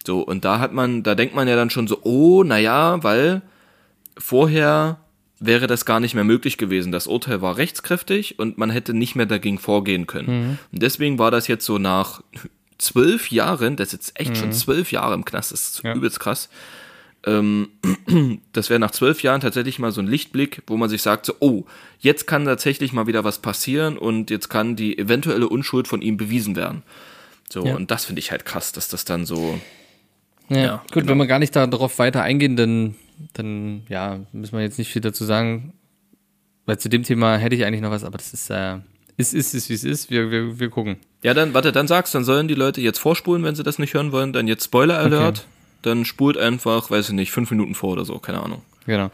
So, 0.06 0.22
und 0.22 0.44
da 0.46 0.60
hat 0.60 0.74
man, 0.74 1.04
da 1.04 1.16
denkt 1.16 1.36
man 1.36 1.48
ja 1.48 1.56
dann 1.56 1.70
schon 1.70 1.88
so, 1.88 2.00
oh, 2.04 2.44
naja, 2.44 3.02
weil 3.04 3.42
vorher 4.18 4.98
wäre 5.40 5.68
das 5.68 5.86
gar 5.86 6.00
nicht 6.02 6.16
mehr 6.16 6.24
möglich 6.26 6.58
gewesen. 6.58 6.92
Das 6.92 7.08
Urteil 7.08 7.42
war 7.42 7.58
rechtskräftig 7.58 8.40
und 8.40 8.58
man 8.58 8.70
hätte 8.70 8.94
nicht 8.94 9.16
mehr 9.16 9.26
dagegen 9.26 9.58
vorgehen 9.58 10.08
können. 10.08 10.60
Und 10.72 10.82
deswegen 10.84 11.18
war 11.18 11.32
das 11.32 11.48
jetzt 11.48 11.66
so 11.66 11.78
nach 11.78 12.22
zwölf 12.78 13.32
Jahren, 13.32 13.76
das 13.78 13.90
ist 13.90 13.94
jetzt 13.94 14.20
echt 14.20 14.38
schon 14.38 14.52
zwölf 14.54 14.92
Jahre 14.92 15.14
im 15.14 15.26
Knast, 15.26 15.52
das 15.52 15.62
ist 15.70 15.84
Ja. 15.84 15.94
übelst 15.94 16.20
krass. 16.20 16.50
Ähm, 17.30 17.70
das 18.54 18.70
wäre 18.70 18.80
nach 18.80 18.92
zwölf 18.92 19.22
Jahren 19.24 19.42
tatsächlich 19.42 19.78
mal 19.80 19.92
so 19.92 20.02
ein 20.02 20.08
Lichtblick, 20.08 20.64
wo 20.68 20.78
man 20.78 20.90
sich 20.90 21.02
sagt, 21.02 21.26
so, 21.26 21.34
oh, 21.40 21.66
jetzt 22.00 22.26
kann 22.28 22.46
tatsächlich 22.46 22.94
mal 22.94 23.08
wieder 23.08 23.24
was 23.24 23.40
passieren 23.40 23.98
und 23.98 24.30
jetzt 24.30 24.50
kann 24.50 24.76
die 24.76 24.98
eventuelle 24.98 25.48
Unschuld 25.50 25.88
von 25.88 26.02
ihm 26.02 26.18
bewiesen 26.18 26.56
werden. 26.56 26.84
So, 27.50 27.66
Ja. 27.66 27.76
und 27.76 27.92
das 27.92 28.06
finde 28.06 28.20
ich 28.20 28.32
halt 28.32 28.46
krass, 28.46 28.72
dass 28.72 28.90
das 28.90 29.06
dann 29.06 29.26
so, 29.26 29.60
Ja, 30.50 30.58
Ja, 30.58 30.76
gut, 30.92 31.04
genau. 31.04 31.08
wenn 31.12 31.18
wir 31.20 31.28
gar 31.28 31.40
nicht 31.40 31.56
darauf 31.56 32.00
weiter 32.00 32.24
eingehen, 32.24 32.56
dann, 32.56 32.96
dann 33.34 33.84
ja, 33.90 34.20
müssen 34.32 34.54
wir 34.58 34.62
jetzt 34.64 34.80
nicht 34.80 34.92
viel 34.92 35.02
dazu 35.02 35.24
sagen. 35.26 35.74
Weil 36.66 36.78
zu 36.80 36.90
dem 36.90 37.04
Thema 37.04 37.38
hätte 37.38 37.56
ich 37.56 37.66
eigentlich 37.66 37.82
noch 37.82 37.92
was, 37.92 38.04
aber 38.04 38.18
das 38.18 38.34
ist, 38.34 38.50
äh, 38.50 38.78
ist, 39.18 39.34
ist, 39.34 39.54
ist 39.54 39.70
wie 39.70 39.74
es 39.74 39.84
ist. 39.84 40.10
Wir, 40.12 40.30
wir, 40.32 40.60
wir 40.60 40.70
gucken. 40.70 40.98
Ja, 41.24 41.34
dann, 41.34 41.54
warte, 41.54 41.72
dann 41.72 41.88
sagst, 41.88 42.16
dann 42.16 42.24
sollen 42.24 42.48
die 42.48 42.54
Leute 42.56 42.80
jetzt 42.82 43.00
vorspulen, 43.00 43.44
wenn 43.44 43.56
sie 43.56 43.64
das 43.64 43.78
nicht 43.80 43.94
hören 43.94 44.12
wollen. 44.12 44.34
Dann 44.34 44.48
jetzt 44.48 44.66
Spoiler 44.66 44.98
Alert. 45.00 45.46
Dann 45.82 46.06
spult 46.06 46.38
einfach, 46.38 46.92
weiß 46.92 47.10
ich 47.10 47.16
nicht, 47.16 47.32
fünf 47.32 47.52
Minuten 47.52 47.76
vor 47.76 47.92
oder 47.92 48.06
so, 48.06 48.20
keine 48.20 48.42
Ahnung. 48.42 48.62
Genau. 48.86 49.12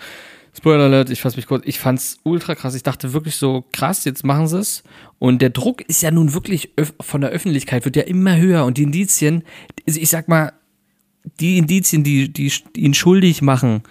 Spoiler 0.58 0.86
Alert, 0.86 1.10
ich 1.10 1.22
fasse 1.22 1.36
mich 1.36 1.48
kurz. 1.48 1.64
Ich 1.66 1.80
fand's 1.80 2.20
ultra 2.24 2.56
krass. 2.56 2.76
Ich 2.76 2.84
dachte 2.84 3.12
wirklich 3.12 3.36
so, 3.36 3.66
krass, 3.74 4.06
jetzt 4.06 4.24
machen 4.24 4.48
sie 4.48 4.60
es. 4.60 4.84
Und 5.20 5.42
der 5.42 5.50
Druck 5.50 5.82
ist 5.82 6.02
ja 6.02 6.12
nun 6.12 6.34
wirklich 6.34 6.72
von 7.02 7.22
der 7.22 7.30
Öffentlichkeit 7.32 7.84
wird 7.84 7.98
ja 7.98 8.04
immer 8.04 8.38
höher. 8.38 8.64
Und 8.64 8.78
die 8.78 8.84
Indizien, 8.84 9.44
ich 9.86 10.10
sag 10.10 10.30
mal, 10.30 10.54
die 11.42 11.58
Indizien, 11.58 12.04
die, 12.04 12.32
die 12.32 12.52
ihn 12.78 12.94
schuldig 12.94 13.42
machen, 13.42 13.84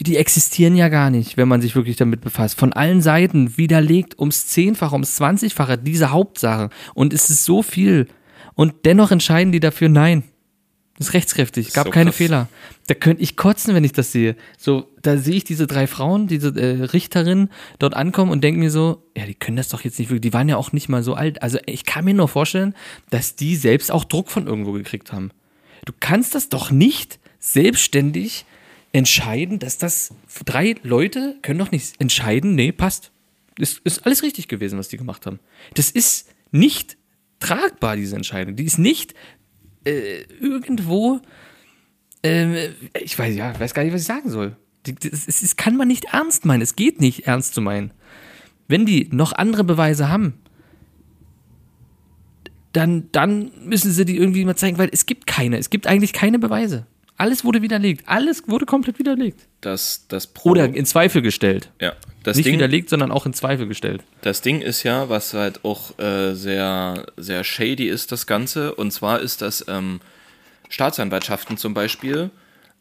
die 0.00 0.16
existieren 0.16 0.76
ja 0.76 0.88
gar 0.88 1.10
nicht, 1.10 1.36
wenn 1.36 1.48
man 1.48 1.60
sich 1.60 1.76
wirklich 1.76 1.96
damit 1.96 2.20
befasst. 2.20 2.58
Von 2.58 2.72
allen 2.72 3.00
Seiten 3.00 3.56
widerlegt 3.56 4.18
ums 4.18 4.46
Zehnfache, 4.48 4.94
ums 4.94 5.14
Zwanzigfache 5.14 5.78
diese 5.78 6.10
Hauptsache. 6.10 6.70
Und 6.94 7.12
es 7.12 7.30
ist 7.30 7.44
so 7.44 7.62
viel. 7.62 8.08
Und 8.54 8.74
dennoch 8.84 9.12
entscheiden 9.12 9.52
die 9.52 9.60
dafür, 9.60 9.88
nein. 9.88 10.24
Das 10.98 11.08
ist 11.08 11.14
rechtskräftig, 11.14 11.72
gab 11.72 11.86
so 11.86 11.90
keine 11.92 12.10
krass. 12.10 12.16
Fehler. 12.16 12.48
Da 12.88 12.94
könnte 12.94 13.22
ich 13.22 13.36
kotzen, 13.36 13.74
wenn 13.74 13.84
ich 13.84 13.92
das 13.92 14.10
sehe. 14.10 14.34
So, 14.58 14.88
da 15.00 15.16
sehe 15.16 15.36
ich 15.36 15.44
diese 15.44 15.68
drei 15.68 15.86
Frauen, 15.86 16.26
diese 16.26 16.48
äh, 16.48 16.84
Richterin 16.86 17.50
dort 17.78 17.94
ankommen 17.94 18.32
und 18.32 18.42
denke 18.42 18.58
mir 18.58 18.70
so, 18.70 19.04
ja, 19.16 19.24
die 19.24 19.34
können 19.34 19.56
das 19.56 19.68
doch 19.68 19.82
jetzt 19.82 19.98
nicht 20.00 20.10
wirklich, 20.10 20.22
die 20.22 20.32
waren 20.32 20.48
ja 20.48 20.56
auch 20.56 20.72
nicht 20.72 20.88
mal 20.88 21.04
so 21.04 21.14
alt. 21.14 21.40
Also 21.42 21.58
ich 21.66 21.84
kann 21.84 22.04
mir 22.04 22.14
nur 22.14 22.26
vorstellen, 22.26 22.74
dass 23.10 23.36
die 23.36 23.54
selbst 23.54 23.92
auch 23.92 24.04
Druck 24.04 24.28
von 24.30 24.46
irgendwo 24.48 24.72
gekriegt 24.72 25.12
haben. 25.12 25.30
Du 25.84 25.92
kannst 25.98 26.34
das 26.34 26.48
doch 26.48 26.72
nicht 26.72 27.20
selbstständig 27.38 28.44
entscheiden, 28.92 29.60
dass 29.60 29.78
das 29.78 30.14
drei 30.44 30.74
Leute 30.82 31.36
können 31.42 31.60
doch 31.60 31.70
nicht 31.70 32.00
entscheiden, 32.00 32.56
nee, 32.56 32.72
passt. 32.72 33.12
Ist, 33.56 33.80
ist 33.84 34.04
alles 34.04 34.22
richtig 34.22 34.48
gewesen, 34.48 34.78
was 34.78 34.88
die 34.88 34.96
gemacht 34.96 35.26
haben. 35.26 35.38
Das 35.74 35.90
ist 35.90 36.28
nicht 36.50 36.96
tragbar, 37.40 37.96
diese 37.96 38.16
Entscheidung. 38.16 38.56
Die 38.56 38.64
ist 38.64 38.78
nicht 38.78 39.14
äh, 39.84 40.22
irgendwo, 40.40 41.20
äh, 42.24 42.68
ich 43.00 43.18
weiß 43.18 43.34
ja, 43.36 43.58
weiß 43.58 43.74
gar 43.74 43.84
nicht, 43.84 43.92
was 43.92 44.02
ich 44.02 44.06
sagen 44.06 44.30
soll. 44.30 44.56
Das, 44.84 45.24
das, 45.26 45.40
das 45.40 45.56
kann 45.56 45.76
man 45.76 45.88
nicht 45.88 46.06
ernst 46.12 46.44
meinen. 46.44 46.62
Es 46.62 46.76
geht 46.76 47.00
nicht 47.00 47.26
ernst 47.26 47.54
zu 47.54 47.60
meinen. 47.60 47.92
Wenn 48.68 48.86
die 48.86 49.08
noch 49.12 49.32
andere 49.32 49.64
Beweise 49.64 50.08
haben, 50.08 50.34
dann, 52.72 53.08
dann 53.12 53.50
müssen 53.64 53.92
sie 53.92 54.04
die 54.04 54.16
irgendwie 54.16 54.44
mal 54.44 54.56
zeigen, 54.56 54.78
weil 54.78 54.90
es 54.92 55.06
gibt 55.06 55.26
keine. 55.26 55.58
Es 55.58 55.70
gibt 55.70 55.86
eigentlich 55.86 56.12
keine 56.12 56.38
Beweise. 56.38 56.86
Alles 57.18 57.44
wurde 57.44 57.60
widerlegt. 57.62 58.04
Alles 58.08 58.44
wurde 58.46 58.64
komplett 58.64 58.98
widerlegt. 58.98 59.40
Das, 59.60 60.06
das 60.08 60.28
Pro 60.28 60.50
Oder 60.50 60.64
in 60.66 60.86
Zweifel 60.86 61.20
gestellt. 61.20 61.68
ja, 61.80 61.92
das 62.22 62.36
Nicht 62.36 62.46
Ding, 62.46 62.54
widerlegt, 62.54 62.88
sondern 62.90 63.10
auch 63.10 63.26
in 63.26 63.32
Zweifel 63.34 63.66
gestellt. 63.66 64.02
Das 64.22 64.40
Ding 64.40 64.60
ist 64.60 64.84
ja, 64.84 65.08
was 65.08 65.34
halt 65.34 65.64
auch 65.64 65.98
äh, 65.98 66.34
sehr, 66.34 67.06
sehr 67.16 67.42
shady 67.42 67.88
ist, 67.88 68.12
das 68.12 68.26
Ganze. 68.28 68.74
Und 68.74 68.92
zwar 68.92 69.20
ist 69.20 69.42
das 69.42 69.64
ähm, 69.68 70.00
Staatsanwaltschaften 70.68 71.56
zum 71.56 71.74
Beispiel. 71.74 72.30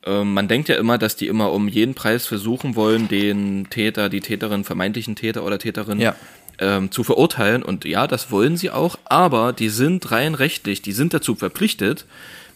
Ähm, 0.06 0.34
man 0.34 0.48
denkt 0.48 0.70
ja 0.70 0.76
immer, 0.76 0.98
dass 0.98 1.16
die 1.16 1.28
immer 1.28 1.52
um 1.52 1.68
jeden 1.68 1.96
Preis 1.96 2.28
versuchen 2.28 2.76
wollen, 2.76 3.08
den 3.08 3.68
Täter, 3.70 4.10
die 4.10 4.22
Täterin, 4.22 4.64
vermeintlichen 4.64 5.16
Täter 5.16 5.44
oder 5.44 5.58
Täterin 5.58 6.00
Ja. 6.00 6.16
ähm, 6.60 6.92
zu 6.92 7.04
verurteilen. 7.04 7.64
Und 7.64 7.86
ja, 7.86 8.06
das 8.08 8.30
wollen 8.30 8.56
sie 8.58 8.70
auch. 8.70 8.98
Aber 9.06 9.52
die 9.54 9.70
sind 9.70 10.12
rein 10.12 10.36
rechtlich, 10.36 10.82
die 10.84 10.92
sind 10.92 11.14
dazu 11.14 11.34
verpflichtet, 11.36 12.06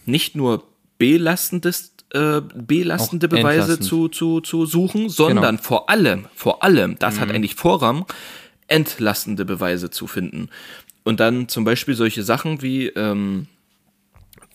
nicht 0.06 0.36
nur 0.36 0.62
belastendes 1.02 1.94
äh, 2.14 2.40
belastende 2.54 3.26
Auch 3.26 3.30
Beweise 3.30 3.80
zu, 3.80 4.08
zu, 4.08 4.40
zu 4.40 4.66
suchen, 4.66 5.08
sondern 5.08 5.56
Genau. 5.56 5.62
vor 5.66 5.90
allem, 5.90 6.26
vor 6.34 6.62
allem, 6.62 6.96
das 7.00 7.16
Mhm. 7.16 7.20
hat 7.20 7.30
eigentlich 7.32 7.56
Vorrang, 7.56 8.04
entlastende 8.68 9.44
Beweise 9.44 9.90
zu 9.90 10.06
finden. 10.06 10.48
Und 11.02 11.18
dann 11.18 11.48
zum 11.48 11.64
Beispiel 11.64 11.94
solche 11.94 12.22
Sachen 12.22 12.62
wie, 12.62 12.86
ähm, 12.88 13.46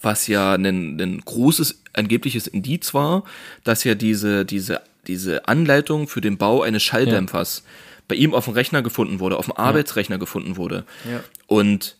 was 0.01 0.27
ja 0.27 0.53
ein, 0.53 0.65
ein 1.01 1.19
großes 1.25 1.81
angebliches 1.93 2.47
Indiz 2.47 2.93
war, 2.93 3.23
dass 3.65 3.83
ja 3.83 3.93
diese, 3.95 4.45
diese, 4.45 4.79
diese 5.07 5.47
Anleitung 5.49 6.07
für 6.07 6.21
den 6.21 6.37
Bau 6.37 6.61
eines 6.61 6.83
Schalldämpfers 6.83 7.63
bei 8.07 8.15
ihm 8.15 8.33
auf 8.33 8.45
dem 8.45 8.53
Rechner 8.53 8.81
gefunden 8.83 9.19
wurde, 9.19 9.35
auf 9.37 9.47
dem 9.47 9.57
Arbeitsrechner 9.57 10.17
gefunden 10.17 10.55
wurde. 10.55 10.85
Ja. 11.11 11.21
Und 11.47 11.96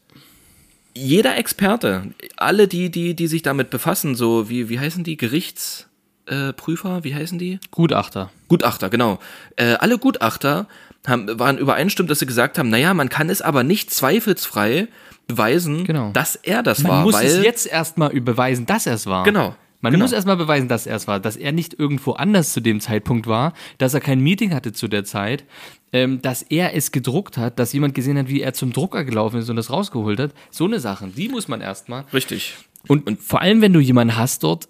jeder 0.98 1.38
Experte, 1.38 2.04
alle 2.36 2.68
die, 2.68 2.90
die, 2.90 3.16
die 3.16 3.28
sich 3.28 3.42
damit 3.42 3.70
befassen, 3.70 4.16
so 4.16 4.50
wie, 4.50 4.70
wie 4.70 4.80
heißen 4.80 5.04
die, 5.04 5.18
Gerichtsprüfer, 5.18 6.98
äh, 6.98 7.04
wie 7.04 7.16
heißen 7.16 7.38
die? 7.40 7.60
Gutachter. 7.72 8.32
Gutachter, 8.48 8.90
genau. 8.90 9.20
Äh, 9.56 9.74
alle 9.76 9.98
Gutachter 9.98 10.68
haben, 11.06 11.40
waren 11.40 11.58
übereinstimmend, 11.58 12.10
dass 12.12 12.20
sie 12.20 12.26
gesagt 12.26 12.58
haben, 12.58 12.70
naja, 12.70 12.94
man 12.94 13.10
kann 13.10 13.30
es 13.30 13.42
aber 13.42 13.64
nicht 13.64 13.92
zweifelsfrei 13.92 14.88
beweisen, 15.28 15.84
Genau. 15.86 16.12
dass 16.12 16.36
er 16.36 16.64
das 16.64 16.80
Man 16.80 16.92
war, 16.92 17.04
muss 17.04 17.14
weil 17.14 17.28
es 17.28 17.44
jetzt 17.44 17.68
erstmal 17.68 18.10
beweisen, 18.10 18.66
dass 18.66 18.88
er 18.88 18.94
es 18.94 19.06
war. 19.06 19.24
Genau, 19.24 19.56
Man 19.82 19.94
genau. 19.94 20.06
muss 20.06 20.12
erstmal 20.12 20.38
beweisen, 20.38 20.68
dass 20.68 20.88
er 20.88 20.96
es 20.96 21.08
war, 21.08 21.20
dass 21.20 21.36
er 21.36 21.52
nicht 21.52 21.80
irgendwo 21.80 22.14
anders 22.14 22.52
zu 22.52 22.62
dem 22.62 22.80
Zeitpunkt 22.80 23.28
war, 23.28 23.54
dass 23.78 23.94
er 23.94 24.00
kein 24.00 24.20
Meeting 24.20 24.54
hatte 24.54 24.74
zu 24.74 24.88
der 24.88 25.06
Zeit, 25.06 25.46
ähm, 25.94 26.22
dass 26.22 26.42
er 26.42 26.76
es 26.76 26.92
gedruckt 26.92 27.38
hat, 27.38 27.60
dass 27.60 27.74
jemand 27.74 27.94
gesehen 27.94 28.18
hat, 28.18 28.28
wie 28.28 28.42
er 28.42 28.54
zum 28.54 28.74
Drucker 28.74 29.06
gelaufen 29.06 29.40
ist 29.40 29.50
und 29.50 29.56
das 29.56 29.70
rausgeholt 29.70 30.20
hat. 30.20 30.34
So 30.50 30.66
eine 30.66 30.80
Sachen, 30.80 31.14
die 31.14 31.30
muss 31.30 31.48
man 31.48 31.62
erstmal. 31.62 32.06
richtig. 32.12 32.56
Und, 32.88 33.22
vor 33.22 33.42
allem, 33.42 33.62
wenn 33.62 33.74
du 33.74 33.80
jemanden 33.80 34.16
hast 34.16 34.44
dort, 34.44 34.70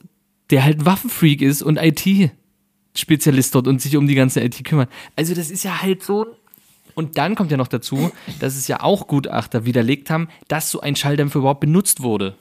der 0.50 0.64
halt 0.64 0.86
Waffenfreak 0.86 1.42
ist 1.42 1.62
und 1.62 1.78
IT-Spezialist 1.78 3.54
dort 3.54 3.68
und 3.68 3.82
sich 3.82 3.96
um 3.96 4.08
die 4.08 4.16
ganze 4.16 4.42
IT 4.42 4.64
kümmert. 4.64 4.90
Also 5.16 5.36
das 5.36 5.52
ist 5.52 5.64
ja 5.64 5.82
halt 5.82 6.04
so. 6.04 6.26
Und 6.96 7.18
dann 7.18 7.36
kommt 7.36 7.52
ja 7.52 7.58
noch 7.58 7.68
dazu, 7.68 8.12
dass 8.40 8.56
es 8.56 8.68
ja 8.68 8.82
auch 8.82 9.08
Gutachter 9.08 9.66
widerlegt 9.66 10.10
haben, 10.10 10.30
dass 10.48 10.72
so 10.72 10.82
ein 10.82 10.96
Schalldämpfer 10.96 11.40
überhaupt 11.40 11.60
benutzt 11.60 12.02
wurde. 12.02 12.36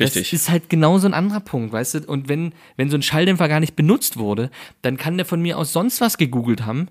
Richtig. 0.00 0.30
Das 0.30 0.40
ist 0.40 0.50
halt 0.50 0.68
genau 0.68 0.98
so 0.98 1.06
ein 1.06 1.14
anderer 1.14 1.40
Punkt, 1.40 1.72
weißt 1.72 1.94
du? 1.94 1.98
Und 2.06 2.28
wenn, 2.28 2.52
wenn 2.76 2.90
so 2.90 2.96
ein 2.96 3.02
Schalldämpfer 3.02 3.48
gar 3.48 3.60
nicht 3.60 3.76
benutzt 3.76 4.16
wurde, 4.16 4.50
dann 4.82 4.96
kann 4.96 5.16
der 5.16 5.26
von 5.26 5.40
mir 5.40 5.58
aus 5.58 5.72
sonst 5.72 6.00
was 6.00 6.18
gegoogelt 6.18 6.66
haben, 6.66 6.88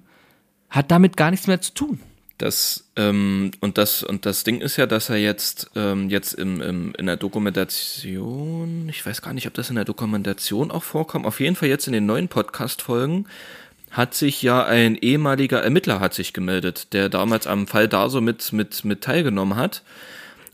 hat 0.70 0.92
damit 0.92 1.18
gar 1.18 1.32
nichts 1.32 1.48
mehr 1.48 1.62
zu 1.62 1.74
tun. 1.74 2.00
Das, 2.38 2.90
ähm, 2.96 3.52
und 3.60 3.78
das, 3.78 4.02
und 4.02 4.26
das 4.26 4.46
Ding 4.46 4.62
ist 4.62 4.78
ja, 4.78 4.86
dass 4.86 5.10
er 5.10 5.18
jetzt, 5.18 5.72
ähm, 5.76 6.10
jetzt 6.10 6.34
im, 6.34 6.62
im, 6.62 6.94
in 6.98 7.06
der 7.06 7.18
Dokumentation, 7.18 8.88
ich 8.88 9.06
weiß 9.06 9.22
gar 9.22 9.34
nicht, 9.34 9.46
ob 9.46 9.54
das 9.56 9.70
in 9.70 9.76
der 9.76 9.84
Dokumentation 9.84 10.72
auch 10.72 10.84
vorkommt, 10.84 11.26
auf 11.26 11.42
jeden 11.42 11.58
Fall 11.58 11.68
jetzt 11.68 11.88
in 11.88 11.94
den 11.94 12.06
neuen 12.06 12.30
Podcast-Folgen 12.30 13.26
hat 13.92 14.14
sich 14.14 14.42
ja 14.42 14.64
ein 14.64 14.96
ehemaliger 14.96 15.62
Ermittler 15.62 16.00
hat 16.00 16.14
sich 16.14 16.32
gemeldet, 16.34 16.94
der 16.94 17.10
damals 17.10 17.48
am 17.48 17.68
Fall 17.68 17.88
da 17.88 18.10
so 18.10 18.22
mit, 18.22 18.54
mit, 18.54 18.86
mit 18.86 19.02
teilgenommen 19.02 19.58
hat. 19.58 19.84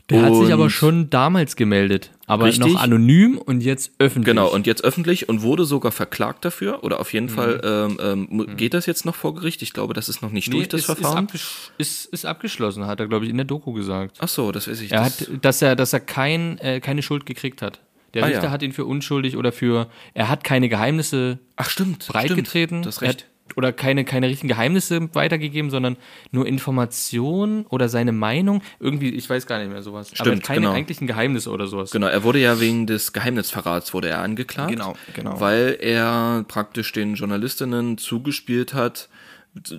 Der 0.08 0.22
hat 0.22 0.36
sich 0.36 0.52
aber 0.52 0.64
Und- 0.64 0.70
schon 0.70 1.10
damals 1.10 1.56
gemeldet, 1.56 2.12
aber 2.26 2.44
Richtig. 2.44 2.64
noch 2.72 2.80
anonym 2.80 3.38
und 3.38 3.60
jetzt 3.60 3.90
öffentlich. 3.98 4.26
Genau, 4.36 4.46
und 4.52 4.64
jetzt 4.66 4.84
öffentlich 4.84 5.28
und 5.28 5.42
wurde 5.42 5.64
sogar 5.64 5.90
verklagt 5.90 6.44
dafür. 6.44 6.84
Oder 6.84 7.00
auf 7.00 7.08
Mhm. 7.08 7.16
jeden 7.16 7.28
Fall 7.28 7.60
ähm, 7.64 7.98
ähm, 8.00 8.26
mu- 8.30 8.44
geht 8.46 8.72
das 8.74 8.86
jetzt 8.86 9.04
noch 9.04 9.16
vor 9.16 9.34
Gericht. 9.34 9.62
Ich 9.62 9.72
glaube, 9.72 9.94
das 9.94 10.08
ist 10.08 10.22
noch 10.22 10.30
nicht 10.30 10.52
durch, 10.52 10.68
das 10.68 10.82
ist, 10.82 10.86
Verfahren. 10.86 11.24
Ist, 11.24 11.34
abgesch 11.34 11.70
ist, 11.78 12.04
ist 12.06 12.24
abgeschlossen, 12.24 12.86
hat 12.86 13.00
er, 13.00 13.08
glaube 13.08 13.24
ich, 13.24 13.30
in 13.32 13.36
der 13.36 13.46
Doku 13.46 13.72
gesagt. 13.72 14.18
Ach 14.20 14.28
so, 14.28 14.52
das 14.52 14.68
weiß 14.68 14.80
ich 14.80 14.92
Er 14.92 15.00
das- 15.02 15.20
hat, 15.22 15.28
dass 15.44 15.60
er, 15.62 15.74
dass 15.74 15.92
er 15.92 16.00
kein, 16.00 16.58
äh, 16.58 16.78
keine 16.80 17.02
Schuld 17.02 17.26
gekriegt 17.26 17.60
hat. 17.60 17.80
Der 18.14 18.22
Ah, 18.22 18.26
Richter 18.28 18.44
ja. 18.44 18.50
hat 18.50 18.62
ihn 18.62 18.72
für 18.72 18.84
unschuldig 18.84 19.36
oder 19.36 19.50
für, 19.50 19.88
er 20.14 20.28
hat 20.28 20.44
keine 20.44 20.68
Geheimnisse 20.68 21.40
Ach 21.56 21.68
stimmt, 21.68 22.06
breitgetreten. 22.06 22.76
stimmt, 22.82 22.86
das 22.86 23.02
recht. 23.02 23.26
Oder 23.54 23.72
keine, 23.72 24.04
keine 24.04 24.28
richtigen 24.28 24.48
Geheimnisse 24.48 25.08
weitergegeben, 25.14 25.70
sondern 25.70 25.96
nur 26.32 26.46
Informationen 26.46 27.64
oder 27.66 27.88
seine 27.88 28.12
Meinung. 28.12 28.62
Irgendwie, 28.80 29.10
ich 29.10 29.28
weiß 29.28 29.46
gar 29.46 29.58
nicht 29.58 29.70
mehr 29.70 29.82
sowas. 29.82 30.12
aber 30.18 30.30
Stimmt, 30.30 30.42
keine 30.42 30.62
genau. 30.62 30.72
eigentlichen 30.72 31.06
Geheimnisse 31.06 31.50
oder 31.50 31.66
sowas. 31.66 31.90
Genau, 31.90 32.08
er 32.08 32.24
wurde 32.24 32.40
ja 32.40 32.60
wegen 32.60 32.86
des 32.86 33.12
Geheimnisverrats 33.12 33.94
wurde 33.94 34.08
er 34.08 34.20
angeklagt. 34.22 34.70
Genau, 34.70 34.94
genau. 35.14 35.40
Weil 35.40 35.78
er 35.80 36.44
praktisch 36.48 36.92
den 36.92 37.14
Journalistinnen 37.14 37.98
zugespielt 37.98 38.74
hat, 38.74 39.08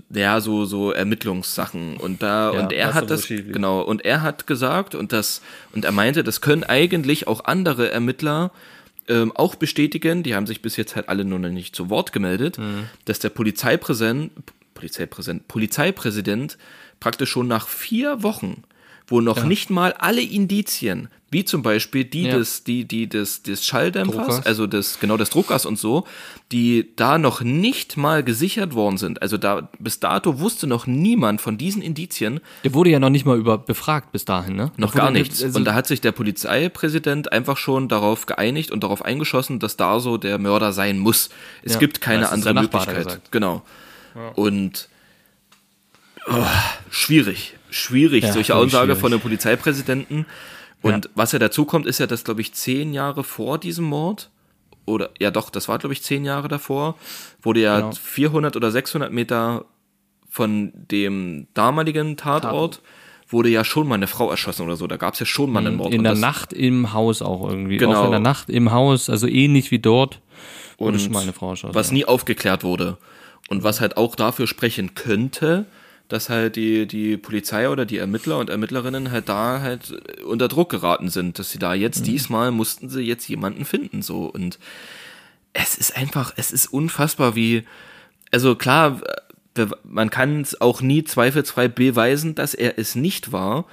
ja, 0.09 0.39
so, 0.41 0.65
so 0.65 0.91
Ermittlungssachen. 0.91 1.97
Und 1.97 2.24
da, 2.24 2.53
Ja, 2.53 2.59
und 2.61 2.74
er 2.74 2.93
hat 2.93 3.09
das, 3.09 3.28
genau, 3.28 3.82
und 3.82 4.03
er 4.05 4.22
hat 4.22 4.47
gesagt, 4.47 4.95
und 4.95 5.13
das, 5.13 5.41
und 5.74 5.86
er 5.86 5.91
meinte, 5.91 6.24
das 6.24 6.41
können 6.41 6.63
eigentlich 6.63 7.28
auch 7.28 7.45
andere 7.45 7.91
Ermittler 7.91 8.51
ähm, 9.08 9.32
auch 9.36 9.55
bestätigen, 9.55 10.24
die 10.24 10.36
haben 10.36 10.47
sich 10.47 10.62
bis 10.62 10.78
jetzt 10.78 10.95
halt 10.95 11.10
alle 11.10 11.26
nur 11.26 11.39
noch 11.39 11.49
nicht 11.49 11.76
zu 11.76 11.89
Wort 11.89 12.12
gemeldet, 12.14 12.58
Mhm. 12.58 12.86
dass 13.05 13.20
der 13.20 13.30
Polizeipräsident, 13.30 14.32
Polizeipräsident, 14.74 15.47
Polizeipräsident 15.47 16.58
praktisch 16.99 17.30
schon 17.32 17.47
nach 17.47 17.68
vier 17.68 18.24
Wochen, 18.24 18.64
wo 19.08 19.22
noch 19.22 19.43
nicht 19.43 19.70
mal 19.70 19.93
alle 19.93 20.22
Indizien, 20.22 21.08
wie 21.30 21.43
zum 21.43 21.61
Beispiel 21.61 22.05
die 22.05 22.23
Ja. 22.23 22.38
des, 22.38 22.63
die, 22.63 22.86
die 22.86 23.07
des, 23.07 23.43
des 23.43 23.65
Schalldämpfers, 23.65 24.28
Druckers. 24.28 24.45
also 24.45 24.65
des, 24.65 24.99
genau 25.01 25.17
des 25.17 25.30
Druckers 25.30 25.65
und 25.65 25.78
so, 25.78 26.07
die 26.53 26.88
da 26.95 27.17
noch 27.17 27.41
nicht 27.41 27.97
mal 27.97 28.23
gesichert 28.23 28.73
worden 28.75 28.97
sind. 28.97 29.21
Also 29.21 29.38
da, 29.38 29.69
bis 29.78 29.99
dato 29.99 30.39
wusste 30.39 30.67
noch 30.67 30.88
niemand 30.88 31.41
von 31.41 31.57
diesen 31.57 31.82
Indizien 31.82 32.39
Der 32.63 32.73
wurde 32.73 32.91
ja 32.91 32.99
noch 32.99 33.09
nicht 33.09 33.25
mal 33.25 33.38
über 33.38 33.57
befragt 33.57 34.13
bis 34.13 34.23
dahin, 34.23 34.55
ne? 34.55 34.71
noch 34.78 34.93
Da 34.93 34.99
gar 34.99 35.11
nichts. 35.11 35.43
Also, 35.43 35.59
und 35.59 35.65
da 35.65 35.73
hat 35.73 35.86
sich 35.86 35.99
der 35.99 36.13
Polizeipräsident 36.13 37.32
einfach 37.34 37.57
schon 37.57 37.89
darauf 37.89 38.25
geeinigt 38.25 38.71
und 38.71 38.84
darauf 38.84 39.03
eingeschossen, 39.03 39.59
dass 39.59 39.75
Darso 39.75 40.17
der 40.17 40.38
Mörder 40.38 40.71
sein 40.71 40.97
muss. 40.97 41.30
Es 41.61 41.73
Ja, 41.73 41.80
gibt 41.80 41.99
keine 41.99 42.30
andere 42.30 42.51
er 42.51 42.61
Möglichkeit. 42.61 43.19
Genau. 43.32 43.63
Und 44.36 44.88
oh, 46.28 46.34
schwierig, 46.89 47.55
schwierig, 47.69 48.23
Ja, 48.23 48.34
solche 48.34 48.55
Aussage 48.55 48.86
schwierig. 48.88 48.99
von 49.01 49.11
einem 49.13 49.21
Polizeipräsidenten. 49.21 50.25
Und 50.82 51.05
Ja. 51.05 51.11
was 51.15 51.32
ja 51.32 51.39
dazu 51.39 51.65
kommt, 51.65 51.86
ist 51.88 51.99
ja, 51.99 52.07
dass, 52.07 52.23
glaube 52.23 52.41
ich, 52.41 52.53
zehn 52.53 52.93
Jahre 52.93 53.23
vor 53.23 53.57
diesem 53.57 53.86
Mord, 53.86 54.30
oder 54.86 55.09
ja 55.19 55.32
doch, 55.32 55.49
das 55.49 55.67
war, 55.67 55.80
glaube 55.80 55.93
ich, 55.93 56.03
zehn 56.03 56.23
Jahre 56.23 56.47
davor, 56.47 56.95
wurde 57.41 57.61
ja 57.61 57.80
Genau. 57.80 57.91
400 57.91 58.55
oder 58.55 58.71
600 58.71 59.11
Meter 59.11 59.65
von 60.30 60.71
dem 60.73 61.47
damaligen 61.53 62.15
Tatort, 62.15 62.82
wurde 63.30 63.49
ja 63.49 63.63
schon 63.65 63.88
mal 63.88 63.95
eine 63.95 64.07
Frau 64.07 64.30
erschossen 64.30 64.63
oder 64.63 64.75
so. 64.78 64.88
Da 64.88 64.95
gab 64.97 65.13
es 65.15 65.19
ja 65.19 65.25
schon 65.25 65.51
mal 65.51 65.65
einen 65.65 65.75
Mord. 65.75 65.93
In 65.93 66.03
der 66.03 66.15
Nacht 66.15 66.53
im 66.53 66.93
Haus 66.93 67.21
auch 67.21 67.49
irgendwie. 67.49 67.78
Genau. 67.78 68.01
Auch 68.01 68.05
in 68.05 68.11
der 68.11 68.19
Nacht 68.21 68.49
im 68.49 68.71
Haus, 68.71 69.09
also 69.09 69.28
ähnlich 69.28 69.71
wie 69.71 69.80
dort. 69.80 70.21
Wurde 70.78 70.93
und 70.93 70.99
schon 71.01 71.11
mal 71.11 71.23
eine 71.23 71.34
Frau 71.34 71.49
erschossen, 71.49 71.75
was 71.75 71.88
ja. 71.88 71.93
nie 71.95 72.05
aufgeklärt 72.05 72.63
wurde. 72.63 72.97
Und 73.49 73.63
was 73.63 73.82
halt 73.82 73.97
auch 73.97 74.15
dafür 74.15 74.45
sprechen 74.47 74.93
könnte, 74.93 75.65
dass 76.08 76.30
halt 76.30 76.55
die, 76.55 76.88
die 76.88 77.18
Polizei 77.18 77.70
oder 77.70 77.86
die 77.86 77.97
Ermittler 77.97 78.38
und 78.38 78.49
Ermittlerinnen 78.49 79.12
halt 79.12 79.28
da 79.30 79.60
halt 79.62 79.91
unter 80.26 80.47
Druck 80.47 80.70
geraten 80.70 81.10
sind, 81.10 81.38
dass 81.39 81.51
sie 81.51 81.60
da 81.60 81.74
jetzt 81.74 82.01
Mhm. 82.01 82.05
diesmal 82.05 82.51
mussten 82.51 82.89
sie 82.89 83.01
jetzt 83.01 83.28
jemanden 83.28 83.66
finden, 83.66 84.01
so. 84.01 84.26
Und 84.26 84.58
es 85.53 85.78
ist 85.78 85.97
einfach, 85.97 86.34
es 86.38 86.51
ist 86.51 86.68
unfassbar, 86.68 87.36
wie, 87.36 87.64
also 88.32 88.55
klar, 88.55 89.01
wir- 89.55 89.78
man 89.84 90.10
kann 90.10 90.41
es 90.41 90.60
auch 90.62 90.82
nie 90.82 91.03
zweifelsfrei 91.03 91.68
beweisen, 91.68 92.36
dass 92.36 92.53
er 92.53 92.78
es 92.80 92.95
nicht 92.95 93.32
war, 93.32 93.66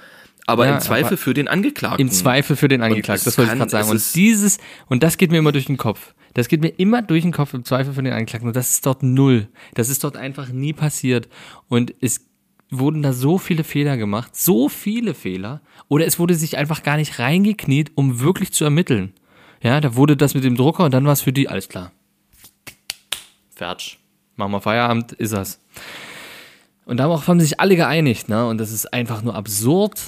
aber 0.47 0.67
Ja, 0.67 0.75
im 0.75 0.81
Zweifel 0.81 1.07
aber 1.07 1.17
für 1.17 1.33
den 1.33 1.47
Angeklagten. 1.47 2.01
Im 2.01 2.11
Zweifel 2.11 2.55
für 2.55 2.67
den 2.67 2.81
Angeklagten, 2.81 3.25
das 3.25 3.37
wollte 3.37 3.51
ich 3.51 3.57
gerade 3.57 3.71
sagen. 3.71 3.89
Und 3.89 4.15
dieses, 4.15 4.59
und 4.87 5.03
das 5.03 5.17
geht 5.17 5.31
mir 5.31 5.39
immer 5.39 5.51
durch 5.51 5.65
den 5.65 5.77
Kopf. 5.77 6.13
Das 6.33 6.49
geht 6.49 6.61
mir 6.61 6.69
immer 6.69 7.01
durch 7.01 7.23
den 7.23 7.31
Kopf 7.31 7.53
im 7.53 7.63
Zweifel 7.63 7.93
für 7.93 8.03
den 8.03 8.13
Angeklagten. 8.13 8.47
Und 8.47 8.55
das 8.55 8.71
ist 8.71 8.85
dort 8.85 9.03
null. 9.03 9.47
Das 9.73 9.89
ist 9.89 10.03
dort 10.03 10.17
einfach 10.17 10.49
nie 10.49 10.73
passiert. 10.73 11.29
Und 11.69 11.93
es 12.01 12.21
wurden 12.69 13.01
da 13.01 13.13
so 13.13 13.37
viele 13.37 13.63
Fehler 13.63 13.97
gemacht, 13.97 14.35
so 14.35 14.69
viele 14.69 15.13
Fehler. 15.13 15.61
Oder 15.87 16.05
es 16.05 16.19
wurde 16.19 16.35
sich 16.35 16.57
einfach 16.57 16.83
gar 16.83 16.97
nicht 16.97 17.19
reingekniet, 17.19 17.91
um 17.95 18.19
wirklich 18.19 18.51
zu 18.51 18.63
ermitteln. 18.65 19.13
Ja, 19.61 19.79
da 19.81 19.95
wurde 19.95 20.17
das 20.17 20.35
mit 20.35 20.43
dem 20.43 20.55
Drucker 20.55 20.83
und 20.83 20.93
dann 20.93 21.05
war 21.05 21.13
es 21.13 21.21
für 21.21 21.33
die, 21.33 21.47
alles 21.47 21.69
klar. 21.69 21.91
Fertig. 23.55 23.97
Machen 24.35 24.51
wir 24.51 24.61
Feierabend, 24.61 25.13
ist 25.13 25.33
das. 25.33 25.61
Und 26.85 26.97
darauf 26.97 27.27
haben 27.27 27.39
sich 27.39 27.59
alle 27.59 27.75
geeinigt, 27.75 28.27
ne? 28.27 28.45
Und 28.45 28.57
das 28.59 28.71
ist 28.71 28.93
einfach 28.93 29.23
nur 29.23 29.33
absurd 29.33 30.01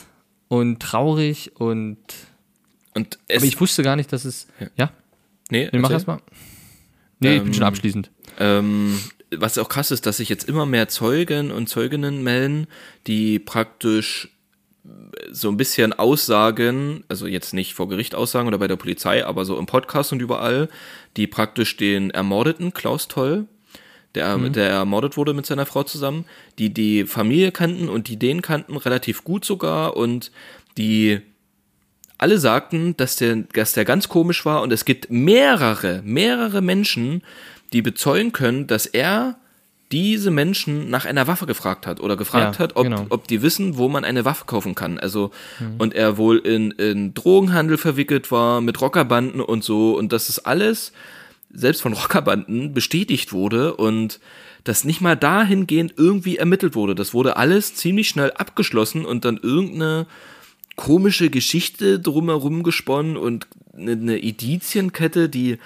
und 0.48 0.80
traurig 0.80 1.52
und. 1.56 1.98
Und 2.94 3.20
es, 3.28 3.38
Aber 3.38 3.46
ich 3.46 3.60
wusste 3.60 3.84
gar 3.84 3.96
nicht, 3.96 4.12
dass 4.12 4.26
es. 4.26 4.48
Ja, 4.76 4.92
nee, 5.50 5.70
nee, 5.72 5.80
mach 5.80 5.90
erzähl. 5.90 5.94
erst 5.94 6.08
mal. 6.08 6.20
Nee, 7.20 7.36
ich 7.36 7.42
bin 7.42 7.48
Ähm, 7.48 7.54
schon 7.54 7.64
abschließend. 7.64 8.12
Ähm, 8.40 9.00
was 9.36 9.58
auch 9.58 9.70
krass 9.70 9.92
ist, 9.92 10.06
dass 10.06 10.18
sich 10.18 10.30
jetzt 10.30 10.48
immer 10.48 10.66
mehr 10.66 10.88
Zeugen 10.88 11.52
und 11.52 11.68
Zeuginnen 11.68 12.24
melden, 12.24 12.68
die 13.08 13.40
praktisch 13.40 14.30
so 15.32 15.50
ein 15.50 15.58
bisschen 15.58 15.92
aussagen, 15.92 17.04
also 17.10 17.28
jetzt 17.28 17.54
nicht 17.54 17.74
vor 17.74 17.90
Gericht 17.90 18.16
aussagen 18.16 18.48
oder 18.48 18.58
bei 18.58 18.68
der 18.70 18.78
Polizei, 18.78 19.26
aber 19.26 19.44
so 19.44 19.58
im 19.58 19.66
Podcast 19.66 20.14
und 20.14 20.22
überall, 20.22 20.70
die 21.18 21.28
praktisch 21.28 21.76
den 21.76 22.10
Ermordeten, 22.12 22.74
Klaus 22.74 23.08
Toll, 23.10 23.48
der, 24.18 24.38
der 24.50 24.70
ermordet 24.70 25.18
wurde 25.18 25.34
mit 25.34 25.46
seiner 25.46 25.66
Frau 25.66 25.84
zusammen, 25.84 26.26
die 26.60 26.74
die 26.74 27.06
Familie 27.06 27.52
kannten 27.52 27.90
und 27.90 28.08
die 28.08 28.18
den 28.18 28.42
kannten 28.42 28.76
relativ 28.78 29.24
gut 29.24 29.46
sogar 29.46 29.96
und 29.96 30.32
die 30.78 31.22
alle 32.18 32.40
sagten, 32.40 32.98
dass 32.98 33.16
der, 33.16 33.36
dass 33.54 33.74
der 33.74 33.86
ganz 33.86 34.10
komisch 34.10 34.46
war 34.46 34.62
und 34.62 34.74
es 34.74 34.86
gibt 34.86 35.12
mehrere, 35.12 36.02
mehrere 36.04 36.62
Menschen, 36.62 37.22
die 37.74 37.82
bezeugen 37.82 38.32
können, 38.32 38.68
dass 38.68 38.86
er 38.86 39.38
diese 39.92 40.32
Menschen 40.32 40.90
nach 40.90 41.06
einer 41.06 41.28
Waffe 41.28 41.46
gefragt 41.46 41.88
hat 41.88 42.02
oder 42.02 42.18
gefragt 42.18 42.56
Ja, 42.58 42.64
hat, 42.64 42.76
ob, 42.76 42.84
genau. 42.84 43.06
ob 43.10 43.28
die 43.28 43.42
wissen, 43.42 43.78
wo 43.78 43.88
man 43.88 44.04
eine 44.04 44.26
Waffe 44.26 44.44
kaufen 44.46 44.76
kann. 44.76 45.00
Also, 45.00 45.32
und 45.78 45.94
er 45.94 46.18
wohl 46.18 46.40
in, 46.40 46.72
in 46.72 47.14
Drogenhandel 47.14 47.78
verwickelt 47.78 48.30
war, 48.30 48.60
mit 48.60 48.82
Rockerbanden 48.82 49.40
und 49.40 49.64
so. 49.64 49.98
Und 49.98 50.12
das 50.12 50.28
ist 50.28 50.40
alles, 50.40 50.92
selbst 51.58 51.82
von 51.82 51.94
Rockerbanden, 51.94 52.74
bestätigt 52.74 53.34
wurde 53.34 53.76
und 53.76 54.20
dass 54.64 54.84
nicht 54.84 55.02
mal 55.02 55.16
dahingehend 55.16 55.94
irgendwie 55.98 56.38
ermittelt 56.38 56.76
wurde. 56.76 56.94
Das 56.94 57.14
wurde 57.14 57.38
alles 57.38 57.74
ziemlich 57.74 58.10
schnell 58.10 58.32
abgeschlossen 58.32 59.06
und 59.06 59.26
dann 59.26 59.38
irgendeine 59.38 60.06
komische 60.76 61.30
Geschichte 61.30 62.00
drumherum 62.00 62.64
gesponnen 62.64 63.18
und 63.18 63.48
eine, 63.76 64.18
Indizienkette, 64.18 65.30
die 65.30 65.58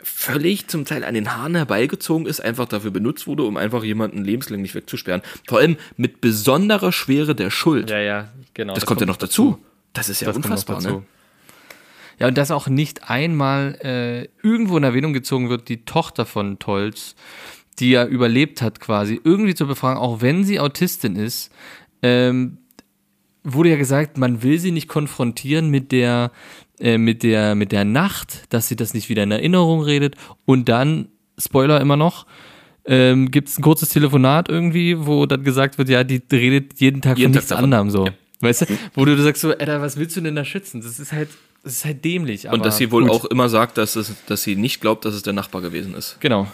völlig 0.00 0.68
zum 0.68 0.84
Teil 0.84 1.02
an 1.02 1.14
den 1.14 1.34
Haaren 1.34 1.56
herbeigezogen 1.56 2.26
ist, 2.26 2.40
einfach 2.40 2.66
dafür 2.66 2.92
benutzt 2.92 3.26
wurde, 3.26 3.42
um 3.42 3.56
einfach 3.56 3.82
jemanden 3.82 4.22
lebenslänglich 4.22 4.76
wegzusperren. 4.76 5.22
Vor 5.48 5.58
allem 5.58 5.76
mit 5.96 6.20
besonderer 6.20 6.92
Schwere 6.92 7.34
der 7.34 7.50
Schuld. 7.50 7.90
ja, 7.90 8.28
genau. 8.54 8.74
das, 8.74 8.86
kommt 8.86 9.00
ja 9.00 9.06
noch 9.06 9.16
dazu. 9.16 9.58
Das 9.92 10.08
ist 10.08 10.20
ja 10.20 10.26
Das 10.26 10.34
kommt 10.34 10.46
unfassbar, 10.46 10.76
dazu. 10.76 10.88
ne? 10.88 11.02
Ja, 12.18 12.28
und 12.28 12.38
dass 12.38 12.50
auch 12.50 12.68
nicht 12.68 13.10
einmal 13.10 13.78
äh, 13.82 14.28
irgendwo 14.46 14.76
in 14.76 14.84
Erwähnung 14.84 15.12
gezogen 15.12 15.48
wird, 15.48 15.68
die 15.68 15.84
Tochter 15.84 16.24
von 16.24 16.58
Tolz, 16.58 17.14
die 17.78 17.90
ja 17.90 18.06
überlebt 18.06 18.62
hat 18.62 18.80
quasi, 18.80 19.20
irgendwie 19.22 19.54
zu 19.54 19.66
befragen, 19.66 20.00
auch 20.00 20.22
wenn 20.22 20.44
sie 20.44 20.58
Autistin 20.60 21.16
ist, 21.16 21.52
ähm, 22.02 22.58
wurde 23.44 23.70
ja 23.70 23.76
gesagt, 23.76 24.18
man 24.18 24.42
will 24.42 24.58
sie 24.58 24.72
nicht 24.72 24.88
konfrontieren 24.88 25.70
mit 25.70 25.92
der, 25.92 26.32
äh, 26.80 26.98
mit 26.98 27.22
der, 27.22 27.54
mit 27.54 27.72
der 27.72 27.84
Nacht, 27.84 28.44
dass 28.52 28.68
sie 28.68 28.76
das 28.76 28.94
nicht 28.94 29.08
wieder 29.08 29.22
in 29.22 29.30
Erinnerung 29.30 29.82
redet 29.82 30.16
und 30.44 30.68
dann, 30.68 31.08
Spoiler 31.38 31.80
immer 31.82 31.96
noch, 31.96 32.26
ähm, 32.86 33.30
gibt 33.30 33.48
es 33.48 33.58
ein 33.58 33.62
kurzes 33.62 33.90
Telefonat 33.90 34.48
irgendwie, 34.48 35.06
wo 35.06 35.26
dann 35.26 35.44
gesagt 35.44 35.76
wird, 35.76 35.88
ja, 35.88 36.02
die 36.02 36.22
redet 36.32 36.80
jeden 36.80 37.02
Tag 37.02 37.18
Jeden 37.18 37.32
von 37.32 37.34
Tag 37.34 37.38
nichts 37.40 37.48
davon. 37.48 37.64
anderem 37.64 37.90
so. 37.90 38.06
Ja. 38.06 38.12
Weißt 38.40 38.62
du, 38.62 38.66
wo 38.94 39.04
du 39.04 39.16
sagst 39.20 39.42
so, 39.42 39.50
Alter, 39.50 39.80
was 39.80 39.96
willst 39.96 40.16
du 40.16 40.20
denn 40.20 40.36
da 40.36 40.44
schützen? 40.44 40.80
Das 40.80 40.98
ist 40.98 41.12
halt, 41.12 41.28
das 41.66 41.78
ist 41.78 41.84
halt 41.84 42.04
dämlich. 42.04 42.48
Und 42.48 42.64
dass 42.64 42.78
sie 42.78 42.92
wohl 42.92 43.02
gut. 43.02 43.10
auch 43.10 43.24
immer 43.24 43.48
sagt, 43.48 43.76
dass, 43.76 43.96
es, 43.96 44.14
dass 44.26 44.44
sie 44.44 44.54
nicht 44.54 44.80
glaubt, 44.80 45.04
dass 45.04 45.14
es 45.14 45.24
der 45.24 45.32
Nachbar 45.32 45.62
gewesen 45.62 45.96
ist. 45.96 46.16
Genau, 46.20 46.46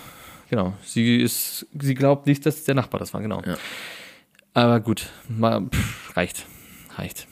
genau. 0.48 0.72
Sie 0.86 1.18
ist, 1.18 1.66
sie 1.78 1.94
glaubt 1.94 2.26
nicht, 2.26 2.46
dass 2.46 2.64
der 2.64 2.74
Nachbar 2.74 2.98
das 2.98 3.12
war, 3.12 3.20
genau. 3.20 3.42
Ja. 3.44 3.58
Aber 4.54 4.80
gut, 4.80 5.10
mal, 5.28 5.66
pff, 5.68 6.16
reicht, 6.16 6.46
reicht. 6.96 7.26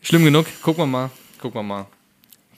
Schlimm 0.00 0.24
genug. 0.24 0.46
Gucken 0.62 0.84
wir 0.84 0.86
mal, 0.86 1.10
gucken 1.40 1.58
wir 1.58 1.64
mal, 1.64 1.86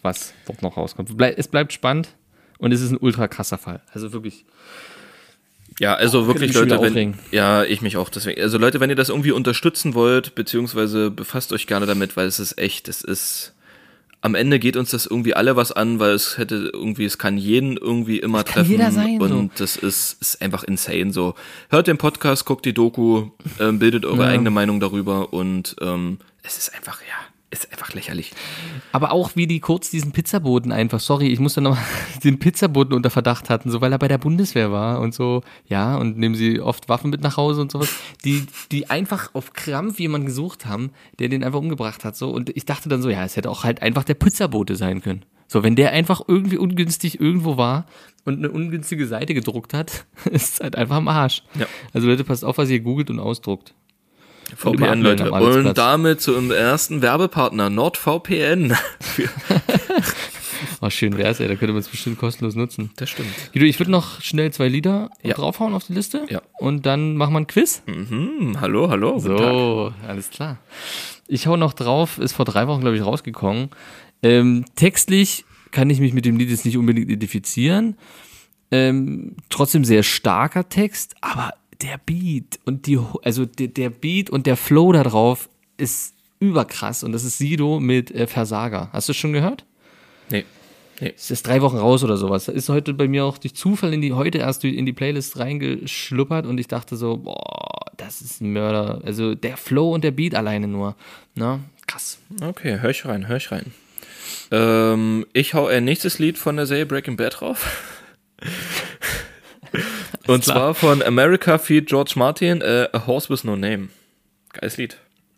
was 0.03 0.35
dort 0.45 0.61
noch 0.61 0.77
rauskommt. 0.77 1.19
Es 1.39 1.49
bleibt 1.49 1.73
spannend 1.73 2.11
und 2.59 2.71
es 2.71 2.83
ist 2.83 2.91
ein 2.91 2.99
ultra 2.99 3.29
krasser 3.29 3.57
Fall. 3.57 3.81
Also 3.95 4.13
wirklich. 4.13 4.45
Ja, 5.81 5.95
also 5.95 6.27
wirklich, 6.27 6.49
mich 6.49 6.57
schon 6.59 6.69
Leute, 6.69 6.95
wenn, 6.95 7.15
ja, 7.31 7.65
ich 7.65 7.81
mich 7.81 7.97
auch 7.97 8.11
deswegen. 8.11 8.43
Also 8.43 8.59
Leute, 8.59 8.81
wenn 8.81 8.91
ihr 8.91 8.97
das 8.97 9.09
irgendwie 9.09 9.33
unterstützen 9.33 9.95
wollt, 9.95 10.35
beziehungsweise 10.35 11.11
befasst 11.11 11.51
euch 11.55 11.67
gerne 11.67 11.87
damit, 11.87 12.19
weil 12.19 12.27
es 12.27 12.39
ist 12.39 12.59
echt, 12.59 12.89
es 12.89 13.01
ist, 13.01 13.55
am 14.27 14.35
Ende 14.35 14.59
geht 14.59 14.77
uns 14.77 14.91
das 14.91 15.07
irgendwie 15.07 15.35
alle 15.35 15.55
was 15.57 15.71
an, 15.73 15.99
weil 16.01 16.11
es 16.11 16.37
hätte 16.37 16.71
irgendwie, 16.73 17.05
es 17.05 17.17
kann 17.17 17.39
jeden 17.39 17.77
irgendwie 17.77 18.19
immer 18.19 18.43
kann 18.45 18.55
treffen 18.55 18.71
jeder 18.73 18.91
sein, 18.91 19.21
und 19.21 19.59
das 19.61 19.77
ist, 19.77 20.21
ist 20.21 20.43
einfach 20.43 20.65
insane 20.65 21.13
so. 21.13 21.35
Hört 21.71 21.87
den 21.87 21.97
Podcast, 21.97 22.45
guckt 22.45 22.65
die 22.67 22.75
Doku, 22.75 23.29
ähm, 23.61 23.79
bildet 23.79 24.05
eure 24.05 24.25
Ja. 24.25 24.29
eigene 24.31 24.51
Meinung 24.51 24.81
darüber 24.81 25.33
und 25.33 25.77
ähm, 25.81 26.19
es 26.43 26.59
ist 26.59 26.75
einfach, 26.75 27.01
ja, 27.03 27.15
ist 27.51 27.71
einfach 27.71 27.95
lächerlich. 27.95 28.33
Aber 28.93 29.13
auch 29.13 29.37
wie 29.37 29.47
die 29.47 29.61
kurz 29.61 29.89
diesen 29.91 30.13
Pizzaboten 30.13 30.73
einfach, 30.73 30.99
sorry, 30.99 31.29
ich 31.29 31.39
muss 31.39 31.55
da 31.55 31.61
nochmal 31.61 31.85
den 32.25 32.39
Pizzaboten 32.39 32.93
unter 32.93 33.11
Verdacht 33.11 33.51
hatten, 33.51 33.71
so 33.71 33.81
weil 33.81 33.93
er 33.93 33.99
bei 33.99 34.09
der 34.09 34.19
Bundeswehr 34.19 34.73
war 34.73 35.01
und 35.01 35.15
so, 35.15 35.43
ja, 35.67 35.97
und 35.97 36.19
nehmen 36.19 36.35
sie 36.35 36.61
oft 36.61 36.89
Waffen 36.89 37.11
mit 37.11 37.21
nach 37.21 37.37
Hause 37.37 37.61
und 37.61 37.71
sowas, 37.71 37.89
die, 38.25 38.47
die 38.73 38.91
einfach 38.91 39.35
auf 39.35 39.53
Krampf 39.53 40.01
jemanden 40.01 40.27
gesucht 40.27 40.67
haben, 40.67 40.91
der 41.19 41.29
den 41.29 41.45
einfach 41.45 41.61
umgebracht 41.61 42.05
hat, 42.05 42.17
so. 42.17 42.31
Und 42.31 42.51
ich 42.57 42.67
dachte 42.67 42.89
dann 42.89 43.03
so, 43.03 43.11
ja, 43.11 43.25
es 43.25 43.37
hätte 43.37 43.51
auch 43.51 43.65
halt 43.65 43.81
einfach 43.81 44.05
der 44.05 44.15
Pizzabote 44.15 44.75
sein 44.75 45.01
können. 45.01 45.25
So, 45.49 45.63
wenn 45.63 45.77
der 45.77 45.93
einfach 45.93 46.23
irgendwie 46.27 46.59
ungünstig 46.59 47.21
irgendwo 47.21 47.57
war 47.57 47.87
und 48.25 48.39
eine 48.39 48.51
ungünstige 48.51 49.07
Seite 49.07 49.35
gedruckt 49.35 49.73
hat, 49.73 50.05
ist 50.31 50.55
es 50.55 50.61
halt 50.61 50.75
einfach 50.75 50.97
am 50.97 51.09
Arsch. 51.09 51.45
Ja. 51.59 51.67
Also 51.93 52.09
Leute, 52.09 52.25
passt 52.25 52.45
auf, 52.45 52.59
was 52.59 52.71
ihr 52.71 52.81
googelt 52.81 53.11
und 53.11 53.21
ausdruckt. 53.21 53.75
VPN, 54.55 55.01
Leute. 55.01 55.31
Und 55.33 55.77
damit 55.77 56.21
zum 56.21 56.51
ersten 56.51 57.03
Werbepartner, 57.03 57.71
NordVPN. 57.71 58.77
Oh, 60.81 60.91
schön 60.91 61.17
wär's, 61.17 61.41
ey, 61.41 61.49
da 61.49 61.55
könnte 61.55 61.73
man 61.73 61.81
es 61.81 61.89
bestimmt 61.89 62.19
kostenlos 62.19 62.55
nutzen. 62.55 62.91
Das 62.97 63.11
stimmt. 63.11 63.29
Guido, 63.53 63.65
ich 63.67 63.79
würde 63.79 63.91
noch 63.91 64.21
schnell 64.21 64.53
zwei 64.53 64.69
Lieder 64.69 65.11
Ja. 65.23 65.35
draufhauen 65.35 65.75
auf 65.75 65.85
die 65.85 65.95
Liste. 65.95 66.27
Ja. 66.29 66.43
Und 66.59 66.87
dann 66.87 67.17
machen 67.17 67.35
wir 67.35 67.41
ein 67.41 67.47
Quiz. 67.47 67.83
Hm, 67.87 68.59
hallo, 68.61 68.89
hallo. 68.91 69.15
guten 69.15 69.37
Tag. 69.37 69.39
So, 69.39 69.93
alles 70.07 70.31
klar. 70.31 70.59
Ich 71.29 71.47
hau 71.47 71.57
noch 71.57 71.73
drauf, 71.73 72.19
ist 72.19 72.33
vor 72.33 72.45
drei 72.45 72.67
Wochen, 72.69 72.81
glaube 72.81 72.97
ich, 72.97 73.05
rausgekommen. 73.05 73.71
Ähm, 74.23 74.65
textlich 74.77 75.45
kann 75.73 75.91
ich 75.91 76.01
mich 76.01 76.13
mit 76.13 76.25
dem 76.25 76.37
Lied 76.37 76.51
jetzt 76.51 76.65
nicht 76.65 76.77
unbedingt 76.79 77.09
identifizieren. 77.11 77.97
Ähm, 78.71 79.37
trotzdem 79.51 79.85
sehr 79.85 80.03
starker 80.03 80.69
Text, 80.69 81.15
aber 81.21 81.53
der 81.83 81.99
Beat 82.05 82.59
und 82.65 82.87
die, 82.87 82.99
also 83.23 83.45
der, 83.45 83.69
der 83.69 83.91
Beat 83.91 84.31
und 84.31 84.47
der 84.47 84.57
Flow 84.57 84.93
da 84.93 85.03
drauf 85.03 85.49
ist 85.77 86.15
überkrass. 86.39 87.03
Und 87.03 87.13
das 87.13 87.25
ist 87.25 87.39
Sido 87.39 87.81
mit 87.81 88.11
äh, 88.11 88.27
Versager. 88.27 88.91
Hast 88.93 89.09
du 89.09 89.13
es 89.13 89.17
schon 89.17 89.33
gehört? 89.33 89.65
Nee. 90.31 90.45
Nee. 91.01 91.13
Es 91.15 91.31
ist 91.31 91.47
drei 91.47 91.61
Wochen 91.61 91.77
raus 91.77 92.03
oder 92.05 92.17
sowas. 92.17 92.49
Ist 92.49 92.69
heute 92.69 92.95
bei 92.95 93.07
mir 93.07 93.25
auch 93.25 93.39
durch 93.39 93.55
Zufall 93.55 93.93
in 93.93 94.01
die, 94.01 94.13
heute 94.13 94.39
erst 94.39 94.65
in 94.65 94.87
die 94.87 94.93
Playlist 94.93 95.39
reingeschluppert 95.39 96.47
und 96.47 96.59
ich 96.59 96.69
dachte 96.69 96.97
so, 96.97 97.19
boah, 97.19 97.87
das 97.97 98.23
ist 98.23 98.41
ein 98.41 98.53
Mörder. 98.53 99.03
Also 99.05 99.35
der 99.35 99.57
Flow 99.57 99.93
und 99.93 100.05
der 100.05 100.11
Beat 100.11 100.35
alleine 100.35 100.69
nur. 100.69 100.97
Ne? 101.35 101.61
Krass. 101.87 102.19
Okay, 102.43 102.79
hör 102.81 102.91
ich 102.91 103.05
rein, 103.05 103.29
hör 103.29 103.37
ich 103.37 103.53
rein. 103.53 103.73
Ähm, 104.51 105.27
ich 105.33 105.55
hau 105.55 105.67
ein 105.67 105.85
nächstes 105.85 106.19
Lied 106.19 106.39
von 106.39 106.57
der 106.57 106.67
Serie 106.67 106.87
Breaking 106.87 107.17
Bad 107.17 107.41
drauf. 107.41 107.83
Und 110.27 110.45
klar. 110.45 110.57
zwar 110.57 110.75
von 110.75 111.03
America 111.03 111.59
Feed 111.59 111.87
George 111.87 112.13
Martin, 112.17 112.61
äh, 112.61 112.89
A 112.93 113.07
Horse 113.07 113.29
with 113.31 113.45
No 113.45 113.57
Name. 113.57 113.89
Geiles 114.53 114.77
Lied, 114.77 114.97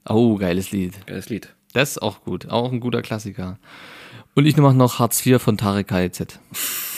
Oh, 0.09 0.36
geiles 0.36 0.70
Lied. 0.70 1.07
geiles 1.07 1.28
Lied. 1.28 1.49
Das 1.74 1.91
ist 1.93 1.99
auch 2.03 2.22
gut. 2.22 2.49
Auch 2.49 2.72
ein 2.72 2.80
guter 2.80 3.03
Klassiker. 3.03 3.59
Und 4.34 4.47
ich 4.47 4.57
mache 4.57 4.74
noch 4.74 4.99
Hartz 5.01 5.24
IV 5.26 5.43
von 5.43 5.59
Tarek 5.59 5.89
KZ. 5.89 6.39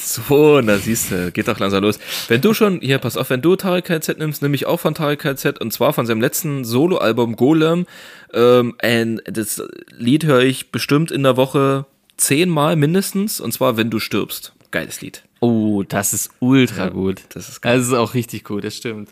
So, 0.03 0.61
na 0.62 0.76
siehst 0.78 1.11
du, 1.11 1.30
geht 1.32 1.49
doch 1.49 1.59
langsam 1.59 1.82
los. 1.82 1.99
Wenn 2.28 2.41
du 2.41 2.53
schon, 2.55 2.80
hier, 2.80 2.99
pass 2.99 3.16
auf, 3.16 3.30
wenn 3.30 3.43
du 3.43 3.57
Tarek 3.57 3.86
KZ 3.86 4.18
nimmst, 4.18 4.43
nimm 4.43 4.55
ich 4.55 4.66
auch 4.66 4.78
von 4.80 4.95
Tarek 4.95 5.20
KZ 5.20 5.59
und 5.61 5.72
zwar 5.72 5.93
von 5.93 6.07
seinem 6.07 6.20
letzten 6.20 6.64
Soloalbum 6.64 7.36
Golem. 7.36 7.86
Ähm, 8.32 8.74
ein, 8.80 9.20
das 9.24 9.62
Lied 9.97 10.24
höre 10.24 10.43
ich 10.43 10.70
bestimmt 10.72 11.11
in 11.11 11.22
der 11.22 11.36
Woche 11.36 11.86
zehnmal 12.16 12.76
mindestens 12.76 13.41
und 13.41 13.53
zwar 13.53 13.76
Wenn 13.76 13.91
du 13.91 13.99
stirbst. 14.01 14.53
Geiles 14.70 15.01
Lied. 15.01 15.22
Oh, 15.41 15.82
das 15.82 16.12
ist 16.12 16.30
ultra 16.38 16.88
gut. 16.88 17.22
das 17.30 17.49
ist 17.49 17.61
geil. 17.62 17.78
Das 17.78 17.86
ist 17.86 17.95
auch 17.95 18.14
richtig 18.14 18.45
gut, 18.45 18.64
das 18.64 18.76
stimmt. 18.76 19.11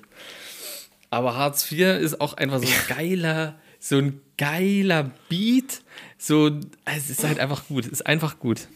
Aber 1.10 1.36
Hartz 1.36 1.70
IV 1.72 2.00
ist 2.00 2.20
auch 2.20 2.34
einfach 2.34 2.60
so 2.60 2.66
ein 2.66 2.96
geiler, 2.96 3.54
so 3.80 3.96
ein 3.96 4.20
geiler 4.36 5.10
Beat. 5.28 5.82
So, 6.18 6.50
es 6.84 7.08
ist 7.08 7.24
halt 7.24 7.38
einfach 7.38 7.66
gut. 7.66 7.86
Es 7.86 7.92
ist 7.92 8.06
einfach 8.06 8.38
gut. 8.38 8.68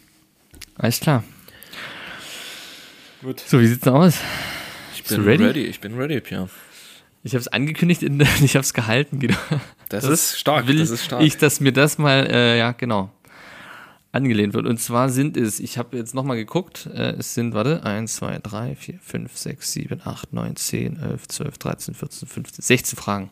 Alles 0.76 1.00
klar. 1.00 1.24
Gut. 3.22 3.40
So, 3.40 3.60
wie 3.60 3.66
sieht's 3.66 3.82
denn 3.82 3.92
aus? 3.92 4.16
Ich 4.94 5.04
bin 5.04 5.22
ready? 5.24 5.44
ready? 5.44 5.64
Ich 5.64 5.80
bin 5.80 5.94
ready, 5.94 6.20
Pia. 6.20 6.48
Ich 7.22 7.34
habe 7.34 7.40
es 7.40 7.48
angekündigt, 7.48 8.02
in, 8.02 8.20
ich 8.42 8.56
habe 8.56 8.64
es 8.64 8.72
gehalten. 8.72 9.20
Genau. 9.20 9.36
Das, 9.88 10.04
ist 10.04 10.38
stark. 10.38 10.66
Will 10.66 10.78
das 10.78 10.90
ist 10.90 11.04
stark. 11.04 11.22
ich, 11.22 11.36
dass 11.36 11.60
mir 11.60 11.72
das 11.72 11.98
mal, 11.98 12.26
äh, 12.26 12.58
ja, 12.58 12.72
genau, 12.72 13.10
angelehnt 14.12 14.52
wird. 14.52 14.66
Und 14.66 14.78
zwar 14.78 15.08
sind 15.08 15.36
es, 15.36 15.58
ich 15.58 15.78
habe 15.78 15.96
jetzt 15.96 16.14
nochmal 16.14 16.36
geguckt, 16.36 16.86
äh, 16.94 17.12
es 17.12 17.34
sind, 17.34 17.54
warte, 17.54 17.82
1, 17.82 18.14
2, 18.16 18.38
3, 18.42 18.76
4, 18.76 18.98
5, 19.00 19.36
6, 19.36 19.72
7, 19.72 20.00
8, 20.04 20.32
9, 20.32 20.56
10, 20.56 21.00
11, 21.00 21.28
12, 21.28 21.58
13, 21.58 21.94
14, 21.94 22.28
15, 22.28 22.62
16 22.62 22.98
Fragen. 22.98 23.30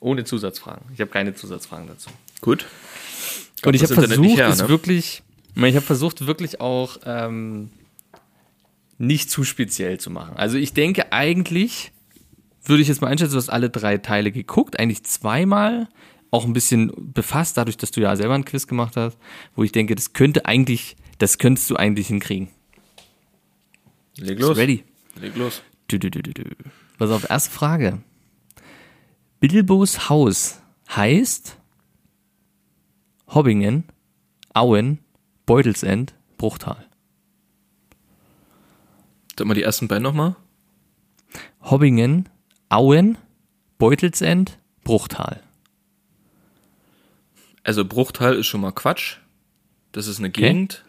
Ohne 0.00 0.24
Zusatzfragen. 0.24 0.84
Ich 0.92 1.00
habe 1.00 1.10
keine 1.10 1.34
Zusatzfragen 1.34 1.86
dazu. 1.86 2.10
Gut. 2.40 2.66
Und 3.64 3.74
ich 3.74 3.82
habe 3.82 3.94
versucht, 3.94 4.36
her, 4.36 4.48
es 4.48 4.62
ne? 4.62 4.68
wirklich, 4.68 5.22
ich 5.50 5.56
meine, 5.56 5.70
ich 5.70 5.76
habe 5.76 5.86
versucht, 5.86 6.26
wirklich 6.26 6.60
auch 6.60 6.98
ähm, 7.04 7.70
nicht 8.98 9.30
zu 9.30 9.44
speziell 9.44 9.98
zu 9.98 10.10
machen. 10.10 10.36
Also 10.36 10.58
ich 10.58 10.74
denke 10.74 11.12
eigentlich, 11.12 11.92
würde 12.64 12.82
ich 12.82 12.88
jetzt 12.88 13.00
mal 13.00 13.08
einschätzen, 13.08 13.32
du 13.32 13.38
hast 13.38 13.48
alle 13.48 13.70
drei 13.70 13.98
Teile 13.98 14.32
geguckt, 14.32 14.78
eigentlich 14.78 15.04
zweimal, 15.04 15.88
auch 16.30 16.44
ein 16.44 16.52
bisschen 16.52 16.92
befasst, 17.12 17.56
dadurch, 17.56 17.76
dass 17.76 17.90
du 17.90 18.00
ja 18.00 18.14
selber 18.16 18.34
ein 18.34 18.44
Quiz 18.44 18.66
gemacht 18.66 18.96
hast, 18.96 19.18
wo 19.54 19.62
ich 19.62 19.72
denke, 19.72 19.94
das 19.94 20.12
könnte 20.12 20.46
eigentlich, 20.46 20.96
das 21.18 21.38
könntest 21.38 21.70
du 21.70 21.76
eigentlich 21.76 22.08
hinkriegen. 22.08 22.48
Leg 24.16 24.38
los. 24.38 24.56
ready? 24.56 24.84
Leg 25.20 25.36
los. 25.36 25.62
Du, 25.88 25.98
du, 25.98 26.10
du, 26.10 26.22
du, 26.22 26.32
du. 26.32 26.42
Pass 26.98 27.10
auf, 27.10 27.28
erste 27.28 27.50
Frage. 27.50 28.02
Bilbos 29.40 30.08
Haus 30.08 30.60
heißt 30.88 31.58
Hobbingen, 33.28 33.84
Auen, 34.54 34.98
Beutelsend, 35.44 36.14
Bruchtal. 36.38 36.88
Sag 39.38 39.46
mal 39.46 39.54
die 39.54 39.62
ersten 39.62 39.88
beiden 39.88 40.02
nochmal. 40.02 40.36
Hobbingen, 41.60 42.28
Auen, 42.68 43.18
Beutelsend, 43.78 44.58
Bruchtal. 44.82 45.42
Also 47.66 47.84
Bruchtal 47.84 48.36
ist 48.36 48.46
schon 48.46 48.60
mal 48.60 48.70
Quatsch. 48.70 49.16
Das 49.90 50.06
ist 50.06 50.20
eine 50.20 50.30
Gegend. 50.30 50.84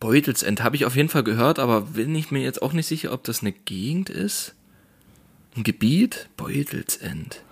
Beutelsend 0.00 0.62
habe 0.62 0.74
ich 0.74 0.86
auf 0.86 0.96
jeden 0.96 1.10
Fall 1.10 1.22
gehört, 1.22 1.58
aber 1.58 1.82
bin 1.82 2.14
ich 2.14 2.30
mir 2.30 2.40
jetzt 2.40 2.62
auch 2.62 2.72
nicht 2.72 2.86
sicher, 2.86 3.12
ob 3.12 3.24
das 3.24 3.42
eine 3.42 3.52
Gegend 3.52 4.08
ist. 4.08 4.54
Ein 5.54 5.64
Gebiet? 5.64 6.30
Beutelsend. 6.38 7.42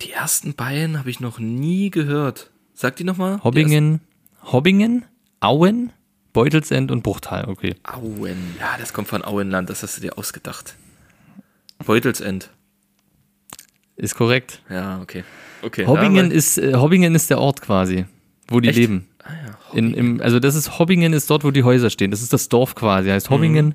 Die 0.00 0.12
ersten 0.12 0.54
beiden 0.54 0.96
habe 0.96 1.10
ich 1.10 1.18
noch 1.18 1.40
nie 1.40 1.90
gehört. 1.90 2.50
Sag 2.72 2.94
die 2.94 3.04
nochmal? 3.04 3.42
Hobbingen, 3.42 4.00
Hobbingen, 4.44 5.04
Auen, 5.40 5.92
Beutelsend 6.32 6.92
und 6.92 7.02
Bruchtal. 7.02 7.48
Okay. 7.48 7.74
Auen. 7.82 8.54
Ja, 8.60 8.76
das 8.78 8.92
kommt 8.92 9.08
von 9.08 9.24
Auenland, 9.24 9.70
das 9.70 9.82
hast 9.82 9.96
du 9.96 10.02
dir 10.02 10.16
ausgedacht. 10.18 10.76
Beutelsend. 11.84 12.50
Ist 13.98 14.14
korrekt. 14.14 14.62
Ja, 14.70 15.00
okay. 15.02 15.24
okay 15.62 15.86
Hobbingen 15.86 16.30
ist, 16.30 16.56
äh, 16.56 16.74
Hobbingen 16.74 17.14
ist 17.14 17.30
der 17.30 17.38
Ort 17.40 17.60
quasi, 17.60 18.06
wo 18.46 18.60
die 18.60 18.68
Echt? 18.68 18.78
leben. 18.78 19.08
Ah 19.24 19.30
ja, 19.32 19.76
In, 19.78 19.92
im, 19.92 20.20
also 20.20 20.38
das 20.38 20.54
ist 20.54 20.78
Hobbingen 20.78 21.12
ist 21.12 21.28
dort, 21.28 21.42
wo 21.44 21.50
die 21.50 21.64
Häuser 21.64 21.90
stehen. 21.90 22.10
Das 22.12 22.22
ist 22.22 22.32
das 22.32 22.48
Dorf 22.48 22.76
quasi, 22.76 23.10
heißt 23.10 23.28
Hobbingen 23.28 23.74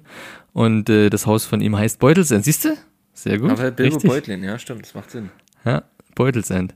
und 0.53 0.89
äh, 0.89 1.09
das 1.09 1.27
Haus 1.27 1.45
von 1.45 1.59
ihm 1.61 1.77
heißt 1.77 1.99
Beutelsend. 1.99 2.45
Siehst 2.45 2.65
du? 2.65 2.69
Sehr 3.13 3.37
gut. 3.37 3.51
aber 3.51 3.69
Bilbo 3.71 3.95
Richtig. 3.95 4.09
Beutlin, 4.09 4.43
ja, 4.43 4.57
stimmt, 4.57 4.83
das 4.83 4.95
macht 4.95 5.11
Sinn. 5.11 5.29
Ja, 5.65 5.83
Beutelsend. 6.15 6.73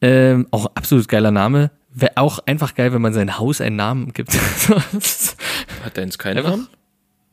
Ähm, 0.00 0.46
auch 0.50 0.66
absolut 0.74 1.08
geiler 1.08 1.30
Name. 1.30 1.70
Wäre 1.94 2.12
auch 2.16 2.40
einfach 2.40 2.74
geil, 2.74 2.92
wenn 2.92 3.00
man 3.00 3.12
sein 3.14 3.38
Haus 3.38 3.60
einen 3.60 3.76
Namen 3.76 4.12
gibt. 4.12 4.34
Hat 5.84 5.96
deins 5.96 6.18
keinen 6.18 6.38
Einfach? 6.38 6.50
Namen? 6.50 6.68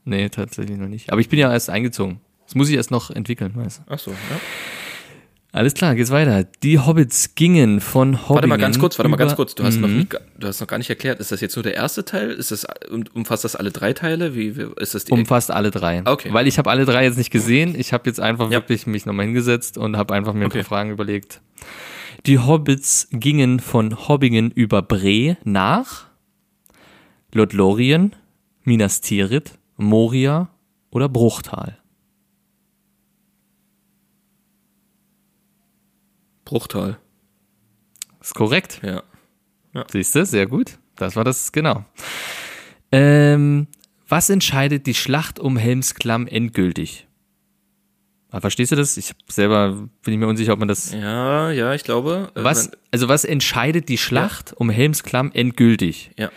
nee, 0.06 0.30
tatsächlich 0.30 0.78
noch 0.78 0.88
nicht. 0.88 1.12
Aber 1.12 1.20
ich 1.20 1.30
bin 1.30 1.40
ja 1.40 1.52
erst 1.52 1.72
eingezogen. 1.72 2.22
Das 2.46 2.54
muss 2.54 2.70
ich 2.70 2.76
erst 2.76 2.92
noch 2.92 3.10
entwickeln, 3.10 3.54
weißt 3.56 3.80
du. 3.80 3.84
Ach 3.90 3.98
so, 4.00 4.12
ja. 4.12 4.40
Alles 5.54 5.74
klar, 5.74 5.96
geht's 5.96 6.12
weiter. 6.12 6.46
Die 6.64 6.80
Hobbits 6.80 7.36
gingen 7.36 7.82
von 7.82 8.14
Hobbingen. 8.14 8.36
Warte 8.36 8.48
mal 8.48 8.58
ganz 8.58 8.80
kurz, 8.80 8.98
warte 8.98 9.10
mal 9.10 9.18
ganz 9.18 9.34
über- 9.34 9.36
kurz. 9.38 9.54
Du 9.56 9.64
hast, 9.66 9.78
noch 9.82 9.90
Mhm. 9.90 9.98
nicht, 9.98 10.10
ge- 10.12 10.20
du 10.40 10.48
hast 10.48 10.62
noch 10.62 10.68
gar 10.68 10.78
nicht 10.78 10.90
erklärt, 10.90 11.20
ist 11.20 11.34
das 11.34 11.42
jetzt 11.42 11.58
nur 11.58 11.64
der 11.64 11.74
erste 11.76 12.06
Teil? 12.06 12.32
Ist 12.32 12.52
das, 12.52 12.66
um- 12.90 13.04
umfasst 13.14 13.44
das 13.44 13.58
alle 13.58 13.70
drei 13.72 13.92
Teile? 13.92 14.34
Wie, 14.34 14.56
wie 14.56 14.68
ist 14.80 14.96
das 14.96 15.04
die 15.04 15.12
Umfasst 15.12 15.52
alle 15.52 15.70
drei. 15.70 16.04
Okay. 16.06 16.30
Weil 16.32 16.48
ich 16.48 16.58
habe 16.58 16.70
alle 16.70 16.86
drei 16.86 17.04
jetzt 17.04 17.18
nicht 17.18 17.32
gesehen. 17.32 17.76
Ich 17.78 17.92
habe 17.92 18.10
jetzt 18.10 18.22
einfach 18.22 18.46
Ja. 18.46 18.60
wirklich 18.60 18.88
mich 18.88 19.06
nochmal 19.06 19.26
hingesetzt 19.26 19.78
und 19.78 19.98
habe 19.98 20.14
einfach 20.14 20.34
mir 20.34 20.42
ein 20.42 20.46
Okay. 20.48 20.60
paar 20.60 20.66
Fragen 20.70 20.90
überlegt. 20.92 21.42
Die 22.28 22.40
Hobbits 22.40 23.10
gingen 23.12 23.60
von 23.60 24.08
Hobbingen 24.08 24.52
über 24.52 24.82
Bre 24.82 25.36
nach 25.44 26.06
Lothlorien, 27.34 28.16
Minas 28.64 29.02
Tirith, 29.02 29.54
Moria 29.76 30.50
oder 30.92 31.10
Bruchtal. 31.10 31.78
Bruchtal? 36.52 36.98
Ist 38.20 38.36
korrekt. 38.36 38.82
Ja. 38.84 39.04
Siehst 39.90 40.14
du, 40.16 40.26
sehr 40.26 40.48
gut. 40.48 40.78
Das 40.98 41.16
war 41.16 41.24
das, 41.24 41.54
genau. 41.54 41.86
Ähm, 42.92 43.68
was 44.10 44.30
entscheidet 44.30 44.86
die 44.86 44.94
Schlacht 44.94 45.40
um 45.40 45.56
Helmsklamm 45.56 46.28
endgültig? 46.28 47.08
Ah, 48.32 48.42
Verstehst 48.42 48.74
du 48.74 48.76
das? 48.76 48.98
Ich 48.98 49.14
selber 49.30 49.88
bin 50.04 50.14
ich 50.14 50.20
mir 50.20 50.28
unsicher, 50.28 50.52
ob 50.52 50.60
man 50.60 50.68
das. 50.68 50.92
Ja, 50.92 51.52
ja, 51.52 51.74
ich 51.74 51.84
glaube. 51.86 52.30
äh, 52.36 52.44
Was, 52.44 52.70
also 52.92 53.08
was 53.08 53.24
entscheidet 53.24 53.88
die 53.88 53.98
Schlacht 53.98 54.52
um 54.58 54.70
Helmsklamm 54.70 55.32
endgültig? 55.34 56.12
Ja. 56.20 56.32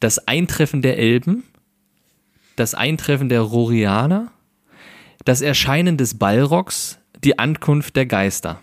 Das 0.00 0.18
Eintreffen 0.28 0.82
der 0.82 0.98
Elben, 0.98 1.44
das 2.56 2.74
Eintreffen 2.74 3.30
der 3.30 3.40
Rorianer, 3.40 4.30
das 5.24 5.40
Erscheinen 5.40 5.96
des 5.96 6.18
Balrogs, 6.18 6.98
die 7.24 7.38
Ankunft 7.38 7.96
der 7.96 8.04
Geister. 8.04 8.60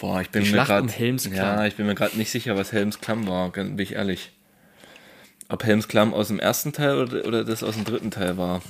Boah, 0.00 0.22
ich 0.22 0.30
bin 0.30 0.44
Die 0.44 0.50
mir 0.52 0.64
grad, 0.64 0.80
um 0.82 0.88
Helmsklamm. 0.88 1.34
Ja, 1.36 1.66
ich 1.66 1.76
bin 1.76 1.84
mir 1.86 1.94
gerade 1.94 2.16
nicht 2.16 2.30
sicher, 2.30 2.56
was 2.56 2.72
Helmsklamm 2.72 3.28
war, 3.28 3.50
ganz- 3.50 3.68
bin 3.76 3.80
ich 3.80 3.92
ehrlich. 3.92 4.32
Ob 5.48 5.62
Helmsklamm 5.62 6.14
aus 6.14 6.28
dem 6.28 6.38
ersten 6.40 6.72
Teil 6.72 6.96
oder, 7.02 7.26
oder 7.26 7.44
das 7.44 7.62
aus 7.62 7.74
dem 7.74 7.84
dritten 7.84 8.10
Teil 8.10 8.38
war. 8.38 8.62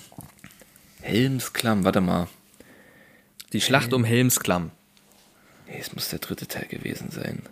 Helmsklamm, 1.03 1.85
warte 1.85 2.01
mal. 2.01 2.27
Die 3.53 3.61
Schlacht 3.61 3.93
um 3.93 4.03
Helmsklamm. 4.05 4.71
Nee, 5.69 5.79
es 5.79 5.95
muss 5.95 6.09
der 6.09 6.19
dritte 6.19 6.49
Teil 6.49 6.67
gewesen 6.67 7.11
sein. 7.11 7.43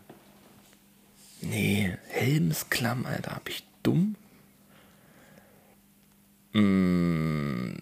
Nee, 1.40 1.96
Helmsklamm, 2.08 3.06
Alter, 3.06 3.32
hab 3.36 3.48
ich 3.48 3.62
dumm? 3.84 4.16
Mm, 6.52 7.76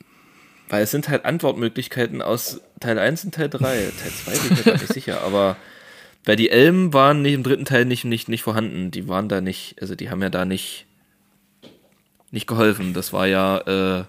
weil 0.68 0.82
es 0.82 0.90
sind 0.90 1.08
halt 1.08 1.24
Antwortmöglichkeiten 1.24 2.20
aus 2.20 2.60
Teil 2.80 2.98
1 2.98 3.24
und 3.24 3.34
Teil 3.34 3.48
3. 3.48 3.60
Teil 3.62 3.92
2 3.92 4.30
bin 4.32 4.40
ich 4.42 4.50
mir 4.66 4.72
grad 4.72 4.80
nicht 4.82 4.92
sicher, 4.92 5.22
aber 5.22 5.56
weil 6.26 6.36
die 6.36 6.50
Elben 6.50 6.92
waren 6.92 7.22
nicht 7.22 7.34
im 7.34 7.44
dritten 7.44 7.64
Teil 7.64 7.84
nicht, 7.84 8.04
nicht, 8.04 8.28
nicht 8.28 8.42
vorhanden. 8.42 8.90
Die 8.90 9.08
waren 9.08 9.28
da 9.28 9.40
nicht, 9.40 9.80
also 9.80 9.94
die 9.94 10.10
haben 10.10 10.20
ja 10.20 10.28
da 10.28 10.44
nicht, 10.44 10.86
nicht 12.32 12.46
geholfen. 12.46 12.92
Das 12.92 13.12
war 13.12 13.26
ja 13.26 13.58
äh, 13.58 14.04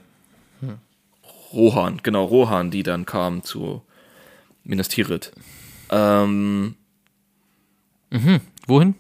Rohan, 1.53 2.01
genau, 2.03 2.25
Rohan, 2.25 2.71
die 2.71 2.83
dann 2.83 3.05
kam 3.05 3.43
zu 3.43 3.83
Minas 4.63 4.89
Tirith. 4.89 5.31
Ähm, 5.89 6.75
Wohin? 8.65 8.95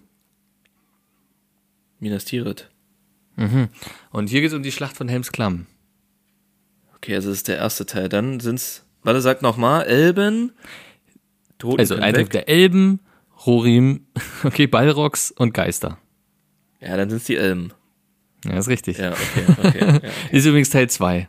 Minas 1.99 2.25
Tirith. 2.25 2.69
Und 4.11 4.29
hier 4.29 4.41
geht 4.41 4.51
es 4.51 4.55
um 4.55 4.63
die 4.63 4.71
Schlacht 4.71 4.95
von 4.95 5.09
Helmsklamm. 5.09 5.65
Okay, 6.95 7.15
also 7.15 7.29
das 7.29 7.39
ist 7.39 7.47
der 7.47 7.57
erste 7.57 7.85
Teil. 7.85 8.09
Dann 8.09 8.39
sind's, 8.39 8.85
warte, 9.03 9.21
sag 9.21 9.41
nochmal, 9.41 9.85
Elben, 9.85 10.53
Toten 11.57 11.79
Also 11.79 11.95
Eindruck 11.95 12.29
der 12.29 12.49
Elben, 12.49 12.99
Rorim, 13.45 14.07
okay, 14.43 14.67
Balrogs 14.67 15.31
und 15.31 15.53
Geister. 15.53 15.97
Ja, 16.79 16.97
dann 16.97 17.09
sind's 17.09 17.25
die 17.25 17.35
Elben. 17.37 17.73
Ja, 18.45 18.57
ist 18.57 18.67
richtig. 18.67 18.97
Ja, 18.97 19.11
okay, 19.11 19.45
okay. 19.63 19.79
ja, 19.79 19.95
okay. 19.95 20.09
Ist 20.31 20.45
übrigens 20.45 20.69
Teil 20.69 20.89
2. 20.89 21.27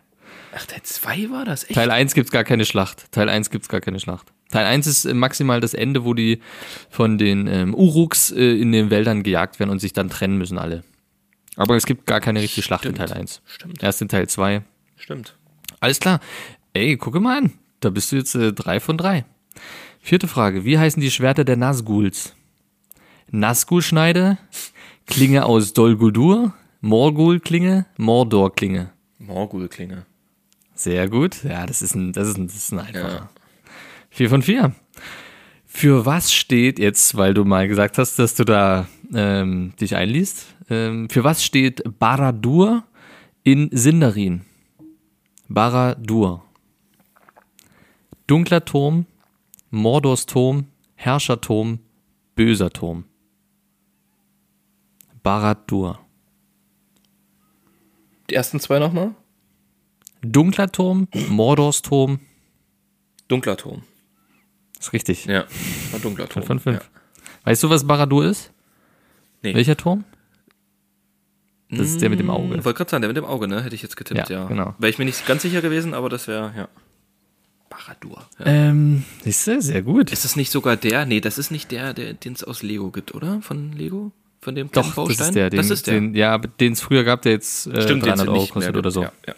Ach, 0.54 0.66
Teil 0.66 0.82
2 0.82 1.30
war 1.30 1.44
das? 1.44 1.64
Echt? 1.64 1.74
Teil 1.74 1.90
1 1.90 2.14
gibt's 2.14 2.30
gar 2.30 2.44
keine 2.44 2.64
Schlacht. 2.64 3.11
Teil 3.12 3.28
1 3.28 3.50
gibt's 3.50 3.68
gar 3.68 3.80
keine 3.80 4.00
Schlacht. 4.00 4.32
Teil 4.50 4.66
1 4.66 4.86
ist 4.86 5.04
äh, 5.04 5.14
maximal 5.14 5.61
das 5.61 5.74
Ende, 5.74 6.04
wo 6.04 6.14
die 6.14 6.40
von 6.90 7.18
den 7.18 7.46
ähm, 7.46 7.74
Uruks 7.74 8.30
äh, 8.30 8.61
in 8.61 8.72
den 8.72 8.90
Wäldern 8.90 9.22
gejagt 9.22 9.59
werden 9.59 9.70
und 9.70 9.78
sich 9.78 9.92
dann 9.92 10.09
trennen 10.11 10.38
müssen 10.38 10.59
alle. 10.59 10.84
Aber 11.56 11.76
es 11.76 11.86
gibt 11.86 12.06
gar 12.06 12.20
keine 12.20 12.40
richtige 12.40 12.62
Schlacht 12.62 12.84
Stimmt. 12.84 12.98
in 12.98 13.06
Teil 13.06 13.18
1. 13.18 13.42
Stimmt, 13.44 13.82
Erst 13.82 14.00
in 14.02 14.09
Teil 14.09 14.28
2. 14.28 14.62
stimmt. 14.96 15.36
Alles 15.80 16.00
klar. 16.00 16.20
Ey, 16.72 16.96
gucke 16.96 17.20
mal 17.20 17.38
an. 17.38 17.52
Da 17.80 17.90
bist 17.90 18.12
du 18.12 18.16
jetzt 18.16 18.34
äh, 18.34 18.52
drei 18.52 18.80
von 18.80 18.96
drei. 18.96 19.24
Vierte 20.01 20.28
Frage. 20.28 20.64
Wie 20.64 20.78
heißen 20.78 21.01
die 21.01 21.11
Schwerter 21.11 21.44
der 21.44 21.57
Nazguls? 21.57 22.34
Nazgul-Schneide, 23.30 24.38
Klinge 25.07 25.44
aus 25.44 25.74
Dol 25.74 25.96
Guldur, 25.96 26.55
Morgul-Klinge, 26.80 27.86
Mordor-Klinge. 27.99 28.90
Morgul-Klinge. 29.18 30.07
Sehr 30.74 31.09
gut. 31.09 31.42
Ja, 31.44 31.66
das 31.66 31.82
ist 31.82 31.94
ein, 31.94 32.12
das 32.12 32.28
ist 32.28 32.38
ein, 32.38 32.46
das 32.46 32.57
ist 32.57 32.72
ein 32.72 32.78
einfacher. 32.78 33.09
Ja. 33.09 33.30
Vier 34.11 34.30
von 34.30 34.42
vier. 34.42 34.74
Für 35.66 36.07
was 36.07 36.32
steht 36.32 36.78
jetzt, 36.78 37.16
weil 37.16 37.34
du 37.34 37.44
mal 37.44 37.68
gesagt 37.68 37.99
hast, 37.99 38.18
dass 38.18 38.34
du 38.34 38.44
da 38.44 38.88
ähm, 39.12 39.74
dich 39.80 39.96
einliest, 39.96 40.46
ähm, 40.70 41.11
für 41.11 41.24
was 41.24 41.44
steht 41.44 41.82
Baradur 41.99 42.84
in 43.42 43.68
Sindarin? 43.72 44.42
Baradur. 45.49 46.44
Dunkler 48.26 48.64
Turm, 48.64 49.07
Mordors 49.71 50.27
Turm, 50.27 50.66
Herrscherturm, 50.95 51.79
böser 52.35 52.71
Turm. 52.71 53.05
Baradur. 55.23 55.99
Die 58.31 58.35
ersten 58.35 58.61
zwei 58.61 58.79
nochmal? 58.79 59.14
Dunkler 60.23 60.71
Turm, 60.71 61.09
Mordors 61.29 61.83
Turm. 61.83 62.21
Dunkler 63.29 63.57
Turm. 63.57 63.83
Ist 64.79 64.93
richtig. 64.93 65.27
Ja, 65.27 65.45
war 65.93 66.01
dunkler 66.01 66.29
Turm. 66.29 66.45
Von 66.47 66.61
fünf. 66.61 66.91
Weißt 67.45 67.62
du, 67.62 67.71
was 67.71 67.87
Baradur 67.87 68.25
ist? 68.25 68.53
Nee. 69.43 69.55
Welcher 69.55 69.77
Turm? 69.77 70.05
Das 71.71 71.81
ist 71.89 72.01
der 72.01 72.09
mit 72.09 72.19
dem 72.19 72.29
Ja. 72.29 72.33
Auge. 72.33 72.64
Wollte 72.64 72.75
gerade 72.79 72.91
sagen, 72.91 73.03
der 73.03 73.09
mit 73.09 73.16
dem 73.19 73.27
Auge, 73.27 73.47
ne? 73.47 73.62
Hätte 73.62 73.75
ich 73.75 73.83
jetzt 73.83 73.97
getippt, 73.97 74.31
Ja, 74.31 74.41
ja. 74.43 74.47
genau. 74.47 74.75
Wäre 74.79 74.89
ich 74.91 74.99
mir 74.99 75.05
nicht 75.05 75.27
ganz 75.27 75.43
sicher 75.43 75.61
gewesen, 75.61 75.93
aber 75.93 76.09
das 76.09 76.27
wäre, 76.27 76.53
ja. 76.57 76.69
Baradur. 77.69 78.27
Ja. 78.39 78.47
Ähm, 78.47 79.05
siehst 79.23 79.47
du, 79.47 79.61
sehr 79.61 79.83
gut. 79.83 80.11
Ist 80.12 80.25
das 80.25 80.37
nicht 80.37 80.51
sogar 80.51 80.77
der? 80.77 81.07
Nee, 81.07 81.21
das 81.21 81.39
ist 81.39 81.51
nicht 81.51 81.71
der, 81.71 81.95
der 81.95 82.14
den 82.14 82.33
es 82.33 82.45
aus 82.45 82.62
Lego 82.62 82.91
gibt, 82.91 83.14
oder? 83.14 83.41
Von 83.43 83.73
Lego? 83.73 84.12
Von 84.41 84.55
dem 84.55 84.71
Doch, 84.71 84.73
kleinen 84.73 84.87
das 84.87 84.95
Baustein? 84.95 85.29
ist 85.29 85.35
der. 85.35 85.51
Den, 85.51 85.57
das 85.57 85.71
ist 85.71 85.87
der. 85.87 85.95
Den, 85.95 86.14
ja, 86.14 86.33
aber 86.33 86.49
den 86.49 86.73
es 86.73 86.81
früher 86.81 87.05
gab, 87.05 87.23
der 87.23 87.33
jetzt 87.33 87.66
äh, 87.66 87.83
Stimmt, 87.83 88.03
den 88.03 88.14
300 88.14 88.21
es 88.21 88.29
Euro 88.29 88.41
nicht 88.41 88.53
kostet 88.53 88.73
mehr 88.73 88.79
oder 88.79 88.91
so. 88.91 89.03
Ja, 89.03 89.12
ja. 89.27 89.35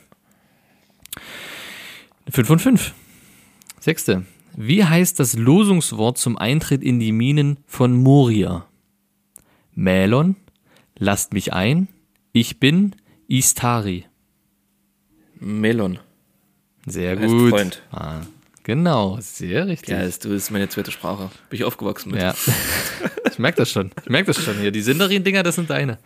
5 2.31 2.47
von 2.47 2.59
5. 2.59 2.95
Sechste. 3.81 4.25
Wie 4.57 4.85
heißt 4.85 5.19
das 5.19 5.35
Losungswort 5.35 6.19
zum 6.19 6.37
Eintritt 6.37 6.83
in 6.83 7.01
die 7.01 7.13
Minen 7.13 7.59
von 7.67 7.95
Moria? 7.95 8.67
Mälon, 9.75 10.37
lasst 10.99 11.33
mich 11.33 11.53
ein, 11.53 11.89
ich 12.33 12.61
bin 12.61 12.95
Istari. 13.29 14.05
Melon. 15.39 15.99
Sehr 16.87 17.17
gut. 17.17 17.51
Freund. 17.51 17.83
Ah, 17.93 18.21
genau, 18.63 19.19
sehr 19.21 19.67
richtig. 19.67 19.91
Ja, 19.91 20.01
du 20.01 20.07
das 20.07 20.25
ist 20.25 20.51
meine 20.51 20.69
zweite 20.69 20.91
Sprache. 20.91 21.31
Bin 21.49 21.59
ich 21.59 21.65
aufgewachsen 21.65 22.13
mit. 22.13 22.21
Ja. 22.21 22.35
ich 23.31 23.39
merke 23.39 23.59
das 23.59 23.71
schon. 23.71 23.91
Ich 24.03 24.11
merke 24.11 24.33
das 24.33 24.43
schon 24.43 24.59
hier. 24.59 24.71
Die 24.71 24.83
Sindarin-Dinger, 24.83 25.43
das 25.43 25.57
sind 25.57 25.71
deine. 25.71 25.99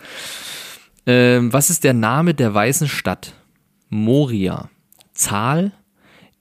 Ähm, 1.06 1.52
was 1.52 1.70
ist 1.70 1.84
der 1.84 1.94
Name 1.94 2.34
der 2.34 2.52
weißen 2.54 2.88
Stadt? 2.88 3.34
Moria. 3.88 4.70
Zahl, 5.12 5.72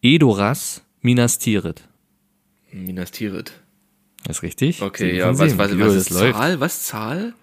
Edoras, 0.02 0.84
Minas 1.02 1.38
Tirith. 1.38 1.84
Minas 2.72 3.12
Tirith. 3.12 3.52
Das 4.24 4.38
ist 4.38 4.44
richtig. 4.44 4.82
Okay, 4.82 5.06
Sieben 5.06 5.18
ja, 5.18 5.28
was, 5.38 5.58
was, 5.58 5.78
was 5.78 5.78
das 5.78 5.96
ist 5.96 6.10
läuft. 6.12 6.38
Zahl? 6.38 6.60
Was 6.60 6.84
Zahl? 6.84 7.34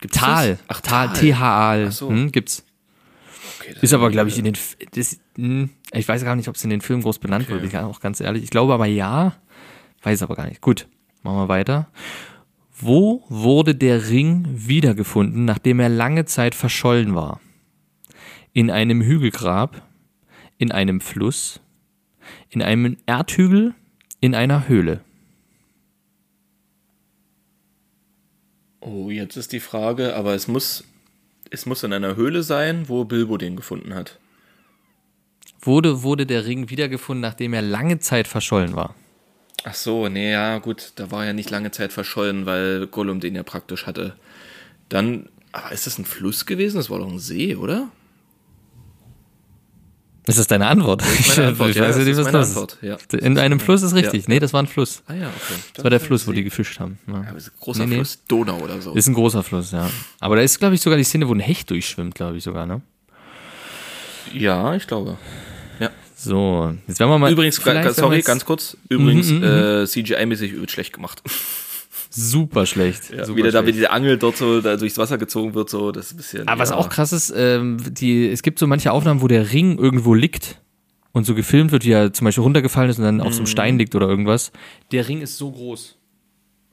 Gibt's 0.00 0.18
Tal. 0.18 0.50
Das? 0.50 0.58
Ach, 0.68 0.80
Tal. 0.80 1.12
T-H-A-L. 1.12 1.90
So. 1.92 2.10
Hm, 2.10 2.32
gibt's. 2.32 2.64
Okay, 3.62 3.76
Ist 3.80 3.94
aber, 3.94 4.10
glaube 4.10 4.28
ich, 4.28 4.38
in 4.38 4.44
den. 4.44 4.56
Das, 4.94 5.18
hm, 5.36 5.70
ich 5.92 6.08
weiß 6.08 6.24
gar 6.24 6.36
nicht, 6.36 6.48
ob 6.48 6.56
es 6.56 6.64
in 6.64 6.70
den 6.70 6.80
Filmen 6.80 7.02
groß 7.02 7.18
benannt 7.18 7.48
wurde, 7.48 7.60
bin 7.60 7.68
ich 7.68 7.76
auch 7.76 8.00
ganz 8.00 8.20
ehrlich. 8.20 8.42
Ich 8.42 8.50
glaube 8.50 8.74
aber 8.74 8.86
ja. 8.86 9.36
Weiß 10.02 10.22
aber 10.22 10.34
gar 10.34 10.46
nicht. 10.46 10.60
Gut, 10.60 10.88
machen 11.22 11.36
wir 11.36 11.48
weiter. 11.48 11.88
Wo 12.76 13.24
wurde 13.28 13.74
der 13.74 14.08
Ring 14.08 14.44
wiedergefunden, 14.48 15.44
nachdem 15.44 15.78
er 15.78 15.88
lange 15.88 16.24
Zeit 16.24 16.54
verschollen 16.54 17.14
war? 17.14 17.40
In 18.52 18.70
einem 18.70 19.00
Hügelgrab, 19.00 19.86
in 20.58 20.72
einem 20.72 21.00
Fluss, 21.00 21.60
in 22.50 22.62
einem 22.62 22.96
Erdhügel, 23.06 23.74
in 24.20 24.34
einer 24.34 24.68
Höhle. 24.68 25.00
Oh, 28.80 29.10
jetzt 29.10 29.36
ist 29.36 29.52
die 29.52 29.60
Frage, 29.60 30.16
aber 30.16 30.34
es 30.34 30.48
muss, 30.48 30.84
es 31.52 31.66
muss 31.66 31.82
in 31.82 31.92
einer 31.92 32.16
Höhle 32.16 32.42
sein, 32.42 32.88
wo 32.88 33.04
Bilbo 33.04 33.36
den 33.36 33.56
gefunden 33.56 33.94
hat. 33.94 34.18
Wurde, 35.60 36.02
wurde 36.02 36.26
der 36.26 36.46
Ring 36.46 36.70
wiedergefunden, 36.70 37.20
nachdem 37.20 37.52
er 37.52 37.62
lange 37.62 37.98
Zeit 37.98 38.26
verschollen 38.26 38.74
war? 38.74 38.94
Ach 39.64 39.74
so, 39.74 40.08
nee, 40.08 40.32
ja, 40.32 40.58
gut, 40.58 40.92
da 40.96 41.10
war 41.10 41.24
ja 41.24 41.34
nicht 41.34 41.50
lange 41.50 41.70
Zeit 41.70 41.92
verschollen, 41.92 42.46
weil 42.46 42.86
Gollum 42.86 43.20
den 43.20 43.34
ja 43.34 43.42
praktisch 43.42 43.86
hatte. 43.86 44.16
Dann, 44.88 45.28
aber 45.52 45.72
ist 45.72 45.86
das 45.86 45.98
ein 45.98 46.06
Fluss 46.06 46.46
gewesen? 46.46 46.78
Das 46.78 46.90
war 46.90 46.98
doch 46.98 47.08
ein 47.08 47.18
See, 47.18 47.54
oder? 47.54 47.88
Ist 50.26 50.38
das 50.38 50.46
deine 50.46 50.68
Antwort? 50.68 51.02
ist 51.02 51.36
meine 51.36 51.48
Antwort, 51.48 51.70
ich 51.70 51.76
ja, 51.76 51.82
weiß 51.88 51.96
nicht, 51.96 52.16
was 52.16 52.30
das. 52.30 52.48
Antwort, 52.50 52.78
ja. 52.80 52.96
In 53.18 53.38
einem 53.38 53.58
Fluss 53.58 53.82
ist 53.82 53.94
richtig. 53.94 54.22
Ja. 54.22 54.28
Nee, 54.28 54.38
das 54.38 54.52
war 54.52 54.62
ein 54.62 54.68
Fluss. 54.68 55.02
Ah 55.08 55.14
ja, 55.14 55.26
okay. 55.28 55.60
Das 55.74 55.84
war 55.84 55.90
der 55.90 56.00
Fluss, 56.00 56.26
wo 56.28 56.32
die 56.32 56.44
gefischt 56.44 56.78
haben. 56.78 56.98
Ja. 57.08 57.26
Es 57.36 57.46
ist 57.46 57.48
ein 57.48 57.60
großer 57.60 57.80
Nee, 57.80 57.86
nee. 57.86 57.94
Fluss, 57.96 58.18
Donau 58.28 58.58
oder 58.58 58.80
so. 58.80 58.92
Ist 58.92 59.08
ein 59.08 59.14
großer 59.14 59.42
Fluss, 59.42 59.72
ja. 59.72 59.90
Aber 60.20 60.36
da 60.36 60.42
ist, 60.42 60.58
glaube 60.58 60.74
ich, 60.76 60.80
sogar 60.80 60.96
die 60.96 61.04
Szene, 61.04 61.28
wo 61.28 61.34
ein 61.34 61.40
Hecht 61.40 61.70
durchschwimmt, 61.70 62.14
glaube 62.14 62.36
ich 62.36 62.44
sogar, 62.44 62.66
ne? 62.66 62.82
ja, 64.32 64.74
ich 64.74 64.86
glaube. 64.86 65.18
So, 66.24 66.72
jetzt 66.86 67.00
werden 67.00 67.10
wir 67.10 67.18
mal. 67.18 67.32
Übrigens, 67.32 67.56
sorry, 67.56 68.22
ganz 68.22 68.44
kurz. 68.44 68.76
Übrigens, 68.88 69.28
Mhm, 69.28 69.38
mhm, 69.38 69.42
äh, 69.42 69.86
CGI-mäßig 69.86 70.52
übel 70.52 70.68
schlecht 70.68 70.92
gemacht. 70.92 71.20
Super 72.14 72.66
schlecht. 72.66 73.10
Ja, 73.10 73.24
super 73.24 73.38
wieder 73.38 73.50
da, 73.50 73.60
wie 73.60 73.64
schlecht. 73.66 73.76
diese 73.78 73.90
Angel 73.90 74.18
dort 74.18 74.36
so 74.36 74.60
da 74.60 74.76
durchs 74.76 74.98
Wasser 74.98 75.18
gezogen 75.18 75.54
wird, 75.54 75.70
so, 75.70 75.92
das 75.92 76.06
ist 76.06 76.12
ein 76.12 76.16
bisschen. 76.18 76.48
Aber 76.48 76.60
was 76.60 76.70
ja. 76.70 76.76
auch 76.76 76.88
krass 76.88 77.12
ist, 77.12 77.32
ähm, 77.36 77.78
die, 77.90 78.28
es 78.28 78.42
gibt 78.42 78.58
so 78.58 78.66
manche 78.66 78.92
Aufnahmen, 78.92 79.22
wo 79.22 79.28
der 79.28 79.52
Ring 79.52 79.78
irgendwo 79.78 80.14
liegt 80.14 80.60
und 81.12 81.24
so 81.24 81.34
gefilmt 81.34 81.72
wird, 81.72 81.84
wie 81.84 81.92
er 81.92 82.12
zum 82.12 82.24
Beispiel 82.26 82.42
runtergefallen 82.42 82.90
ist 82.90 82.98
und 82.98 83.04
dann 83.04 83.20
auf 83.20 83.32
so 83.32 83.38
einem 83.38 83.44
Mhm. 83.44 83.46
Stein 83.50 83.78
liegt 83.78 83.94
oder 83.94 84.08
irgendwas. 84.08 84.52
Der 84.92 85.08
Ring 85.08 85.20
ist 85.22 85.36
so 85.38 85.50
groß. 85.50 85.96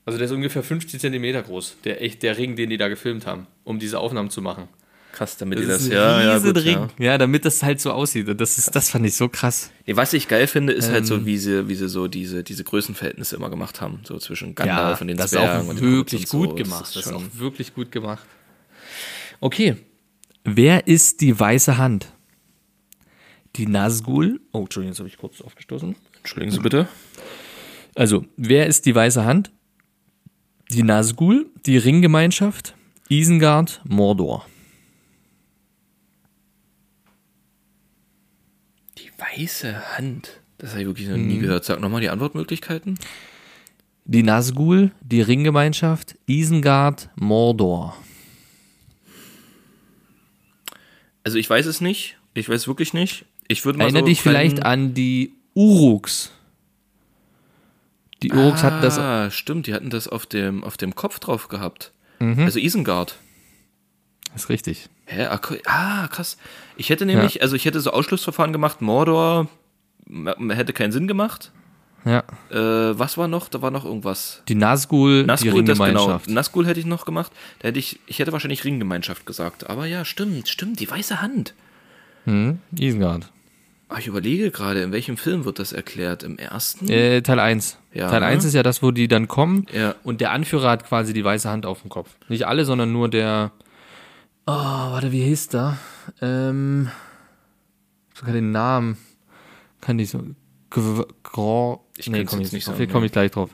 Also 0.06 0.18
der 0.18 0.26
ist 0.26 0.32
ungefähr 0.32 0.64
50 0.64 1.00
Zentimeter 1.00 1.42
groß. 1.44 1.78
Der 1.84 2.02
echt, 2.02 2.24
der 2.24 2.38
Ring, 2.38 2.56
den 2.56 2.70
die 2.70 2.78
da 2.78 2.88
gefilmt 2.88 3.26
haben, 3.28 3.48
um 3.64 3.80
diese 3.80 4.00
Aufnahmen 4.00 4.30
zu 4.30 4.42
machen. 4.42 4.68
Krass, 5.12 5.38
damit 5.38 5.58
Das 5.60 5.66
ihr 5.66 5.68
das, 5.70 5.82
ist 5.84 5.92
ja, 5.92 6.22
ja, 6.22 6.38
gut, 6.40 6.58
Ring. 6.58 6.88
ja. 7.00 7.06
Ja. 7.06 7.18
damit 7.18 7.44
das 7.44 7.62
halt 7.64 7.82
so 7.82 7.92
aussieht. 7.92 8.30
Und 8.30 8.40
das 8.40 8.58
ist, 8.58 8.76
das 8.76 8.90
fand 8.92 9.06
ich 9.06 9.16
so 9.16 9.28
krass. 9.28 9.72
Nee, 9.86 9.96
was 9.96 10.14
ich 10.14 10.28
geil 10.28 10.46
finde, 10.48 10.72
ist 10.74 10.88
halt 10.90 11.00
Ähm. 11.00 11.06
so, 11.06 11.26
wie 11.26 11.38
sie, 11.38 11.68
wie 11.68 11.76
sie 11.76 11.90
so 11.90 12.08
diese, 12.08 12.44
diese 12.44 12.64
Größenverhältnisse 12.64 13.36
immer 13.36 13.50
gemacht 13.50 13.82
haben. 13.82 14.00
So 14.04 14.18
zwischen 14.20 14.54
Gandalf 14.56 15.02
und 15.02 15.08
den 15.08 15.18
das 15.18 15.34
ist 15.34 15.40
Zwergen. 15.40 15.66
auch 15.66 15.70
und 15.70 15.80
den 15.82 15.92
wirklich 15.92 16.22
und 16.34 16.40
gut 16.40 16.50
so. 16.50 16.56
gemacht. 16.64 16.82
Das 16.82 16.94
Das 16.94 16.96
ist 16.98 17.06
ist 17.08 17.12
schon, 17.12 17.16
auch 17.26 17.40
wirklich 17.40 17.74
gut 17.74 17.92
gemacht. 17.92 18.24
Okay. 19.42 19.76
Wer 20.44 20.88
ist 20.88 21.22
die 21.22 21.38
weiße 21.38 21.78
Hand? 21.78 22.14
Die 23.56 23.66
Nazgul. 23.66 24.40
Oh, 24.52 24.60
Entschuldigung, 24.62 24.92
jetzt 24.94 25.00
habe 25.00 25.10
ich 25.10 25.18
kurz 25.18 25.42
aufgestoßen. 25.42 25.96
Entschuldigen 26.20 26.52
Sie 26.52 26.60
bitte. 26.60 26.88
Also, 27.96 28.26
wer 28.38 28.68
ist 28.68 28.86
die 28.86 28.94
weiße 28.96 29.26
Hand? 29.26 29.52
Die 30.72 30.84
Nazgul, 30.84 31.48
die 31.66 31.78
Ringgemeinschaft, 31.78 32.76
Isengard, 33.10 33.82
Mordor. 33.86 34.46
Weiße 39.20 39.98
Hand. 39.98 40.40
Das 40.58 40.72
habe 40.72 40.82
ich 40.82 40.88
wirklich 40.88 41.08
noch 41.08 41.18
nie 41.18 41.40
gehört. 41.40 41.66
Sag 41.66 41.80
nochmal 41.80 42.02
die 42.02 42.10
Antwortmöglichkeiten. 42.10 42.98
Die 44.06 44.24
Nazgul, 44.24 44.92
die 45.02 45.22
Ringgemeinschaft, 45.22 46.16
Isengard, 46.26 47.10
Mordor. 47.16 47.96
Also 51.24 51.38
ich 51.38 51.50
weiß 51.50 51.66
es 51.66 51.80
nicht. 51.80 52.18
Ich 52.34 52.50
weiß 52.50 52.68
wirklich 52.68 52.94
nicht. 52.94 53.26
Ich 53.48 53.66
würde 53.66 53.78
mal 53.78 53.86
Erinnere 53.86 54.04
so 54.04 54.08
dich 54.08 54.22
vielleicht 54.22 54.66
an 54.66 54.94
die 54.94 55.34
Uruks. 55.54 56.32
Die 58.24 58.32
Uruks 58.32 58.64
hatten 58.64 58.82
das. 58.82 58.98
Ah, 58.98 59.32
stimmt, 59.32 59.68
die 59.68 59.74
hatten 59.74 59.90
das 59.90 60.08
auf 60.08 60.26
dem, 60.26 60.64
auf 60.64 60.78
dem 60.78 60.96
Kopf 60.96 61.20
drauf 61.20 61.48
gehabt. 61.48 61.92
Mhm. 62.20 62.44
Also 62.44 62.60
Isengard. 62.60 63.16
Das 64.34 64.44
ist 64.44 64.50
richtig. 64.50 64.90
Hä? 65.06 65.26
Ah, 65.26 65.40
Ah, 65.66 66.08
krass. 66.08 66.38
Ich 66.78 66.90
hätte 66.90 67.06
nämlich, 67.06 67.42
also 67.42 67.56
ich 67.56 67.66
hätte 67.66 67.80
so 67.80 67.92
Ausschlussverfahren 67.92 68.54
gemacht, 68.54 68.82
Mordor 68.82 69.48
hätte 70.50 70.74
keinen 70.74 70.92
Sinn 70.92 71.08
gemacht. 71.08 71.52
Ja. 72.06 72.24
Äh, 72.50 72.98
was 72.98 73.18
war 73.18 73.28
noch? 73.28 73.50
Da 73.50 73.62
war 73.62 73.72
noch 73.72 73.84
irgendwas. 73.86 74.42
Die 74.48 74.56
Nazgul, 74.56 75.22
die 75.22 75.28
Nazgul, 75.28 75.64
das 75.64 75.78
genau. 75.78 75.86
Ringgemeinschaft. 75.86 76.30
Nazgul 76.30 76.66
hätte 76.66 76.80
ich 76.80 76.86
noch 76.86 77.06
gemacht. 77.06 77.32
Da 77.60 77.68
hätte 77.68 77.80
ich, 77.80 78.00
ich 78.08 78.20
hätte 78.20 78.32
wahrscheinlich 78.32 78.64
Ringgemeinschaft 78.64 79.26
gesagt. 79.26 79.70
Aber 79.70 79.86
ja, 79.86 80.06
stimmt, 80.06 80.48
stimmt, 80.48 80.80
die 80.80 80.90
weiße 80.90 81.22
Hand. 81.22 81.54
Hm, 82.26 82.60
Isengard. 82.78 83.30
Ah, 83.90 83.98
ich 83.98 84.08
überlege 84.08 84.52
gerade, 84.52 84.82
in 84.84 84.92
welchem 84.92 85.18
Film 85.18 85.46
wird 85.46 85.60
das 85.60 85.74
erklärt? 85.74 86.24
Im 86.24 86.38
ersten? 86.38 86.88
Äh, 86.90 87.22
Teil 87.22 87.40
1. 87.40 87.78
Ja, 87.94 88.10
Teil 88.10 88.20
ne? 88.22 88.28
1 88.28 88.46
ist 88.46 88.54
ja 88.54 88.62
das, 88.64 88.82
wo 88.84 88.92
die 88.92 89.08
dann 89.08 89.28
kommen 89.28 89.66
Ja. 89.74 89.96
und 90.04 90.22
der 90.22 90.32
Anführer 90.32 90.70
hat 90.70 90.86
quasi 90.88 91.12
die 91.12 91.24
weiße 91.26 91.50
Hand 91.50 91.66
auf 91.66 91.82
dem 91.82 91.90
Kopf. 91.90 92.12
Nicht 92.30 92.46
alle, 92.48 92.66
sondern 92.66 92.94
nur 92.94 93.10
der. 93.10 93.52
Oh, 94.52 94.52
warte, 94.52 95.12
wie 95.12 95.22
hieß 95.22 95.50
der? 95.50 95.78
Ähm. 96.24 96.90
Sogar 98.16 98.34
den 98.34 98.52
Namen. 98.52 98.98
Kann 99.80 100.00
ich 100.00 100.10
so. 100.10 100.24
Gr 100.72 101.06
Gr 101.22 101.80
Ich 101.98 102.10
nee, 102.10 102.26
komm 102.26 102.40
jetzt 102.40 102.54
nicht 102.54 102.68
nicht 102.68 102.78
sagen, 102.78 102.92
komme 102.92 103.06
ich 103.06 103.12
gleich 103.12 103.30
drauf. 103.30 103.52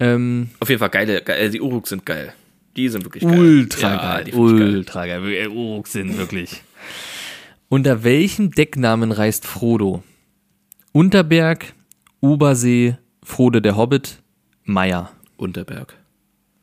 Ähm, 0.00 0.48
Auf 0.60 0.70
jeden 0.70 0.78
Fall 0.78 0.88
geile, 0.88 1.20
geil, 1.20 1.50
die 1.50 1.60
Uruks 1.60 1.90
sind 1.90 2.06
geil. 2.06 2.32
Die 2.74 2.88
sind 2.88 3.04
wirklich 3.04 3.22
geil. 3.22 3.38
ultra 3.38 3.90
Ja, 3.90 4.14
geil. 4.14 4.28
ich 4.28 4.34
geil. 4.34 4.42
Ultra 4.42 5.06
geil. 5.06 5.32
Äh, 5.34 5.48
Uruks 5.48 5.92
sind 5.92 6.16
wirklich. 6.16 6.62
Unter 7.68 8.02
welchem 8.02 8.52
Decknamen 8.52 9.12
reist 9.12 9.44
Frodo? 9.44 10.02
Unterberg, 10.92 11.74
Obersee, 12.20 12.96
Frode 13.22 13.60
der 13.60 13.76
Hobbit, 13.76 14.22
Meier. 14.64 15.12
Unterberg. 15.36 15.94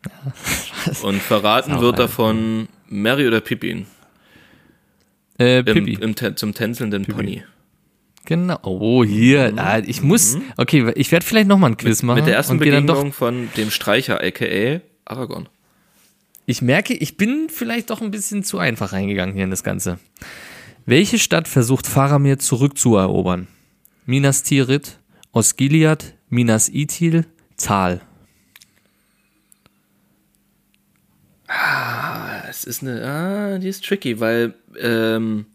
Und 1.04 1.22
verraten 1.22 1.80
wird 1.80 2.00
davon 2.00 2.68
Mary 3.02 3.28
oder 3.28 3.42
Pippin 3.42 3.88
Äh, 5.40 5.60
im, 5.60 5.66
Pippi. 5.66 5.94
im, 6.00 6.14
Tän- 6.16 6.36
zum 6.36 6.54
tänzelnden 6.54 7.06
Pony. 7.06 7.44
Genau. 8.26 8.58
Oh, 8.64 9.04
hier. 9.04 9.52
Ah, 9.58 9.80
ich 9.80 10.02
muss. 10.02 10.38
Okay, 10.56 10.92
ich 10.96 11.12
werde 11.12 11.26
vielleicht 11.26 11.48
nochmal 11.48 11.72
ein 11.72 11.78
Quiz 11.78 12.04
machen. 12.04 12.18
Mhm. 12.18 12.22
Mit 12.22 12.28
der 12.28 12.36
ersten. 12.36 12.58
Begegnung 12.60 13.12
von 13.12 13.50
dem 13.58 13.70
Streicher, 13.72 14.22
aka 14.24 14.80
Aragorn. 15.06 15.50
Ich 16.46 16.62
merke, 16.62 16.94
ich 16.94 17.18
bin 17.18 17.48
vielleicht 17.50 17.90
doch 17.90 18.02
ein 18.02 18.12
bisschen 18.12 18.44
zu 18.44 18.60
einfach 18.60 18.94
reingegangen 18.94 19.34
hier 19.34 19.44
in 19.46 19.50
das 19.50 19.64
Ganze. 19.64 19.98
Welche 20.86 21.18
Stadt 21.20 21.48
versucht 21.48 21.88
Faramir 21.88 22.40
zurückzuerobern? 22.40 23.48
Minas 24.06 24.44
Tirith, 24.44 25.00
Osgiliath, 25.32 26.14
Minas 26.30 26.70
Ithil, 26.70 27.26
Tal. 27.58 28.02
Es 32.58 32.64
ist 32.66 32.82
eine, 32.84 33.04
ah, 33.06 33.58
die 33.58 33.68
ist 33.68 33.84
tricky, 33.86 34.20
weil 34.20 34.54
ähm, 34.80 35.46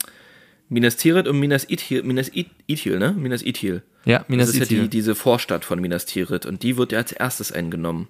Minas 0.68 0.96
Tirith 0.96 1.26
und 1.28 1.38
Minas 1.38 1.68
Ithil, 1.70 2.02
Minas 2.02 2.28
Ith- 2.32 2.50
Ithil, 2.66 2.98
ne? 2.98 3.12
Minas 3.12 3.42
Ithil. 3.42 3.82
Ja, 4.04 4.18
Das 4.20 4.28
Minas 4.28 4.48
ist 4.50 4.56
ja 4.56 4.62
Ithil. 4.64 4.82
die, 4.82 4.88
diese 4.88 5.14
Vorstadt 5.14 5.64
von 5.64 5.80
Minas 5.80 6.06
Tirith 6.06 6.44
und 6.46 6.62
die 6.62 6.76
wird 6.76 6.92
ja 6.92 6.98
als 6.98 7.12
erstes 7.12 7.52
eingenommen. 7.52 8.08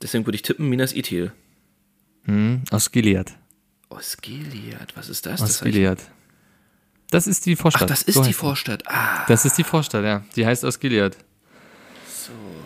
Deswegen 0.00 0.26
würde 0.26 0.36
ich 0.36 0.42
tippen 0.42 0.68
Minas 0.68 0.94
Ithil. 0.94 1.32
hm, 2.24 2.62
Osgiliath. 2.70 3.32
Osgiliath, 3.90 4.96
was 4.96 5.08
ist 5.08 5.26
das? 5.26 5.40
das 5.40 5.48
heißt, 5.50 5.62
Osgiliath. 5.62 6.10
Das 7.10 7.26
ist 7.26 7.44
die 7.46 7.56
Vorstadt. 7.56 7.82
ach, 7.82 7.86
das 7.88 8.02
ist 8.02 8.14
So 8.14 8.22
die 8.22 8.28
heißt. 8.28 8.38
Vorstadt. 8.38 8.82
Ah, 8.86 9.24
Das 9.28 9.44
ist 9.44 9.58
die 9.58 9.64
Vorstadt, 9.64 10.04
ja. 10.04 10.24
Die 10.34 10.46
heißt 10.46 10.64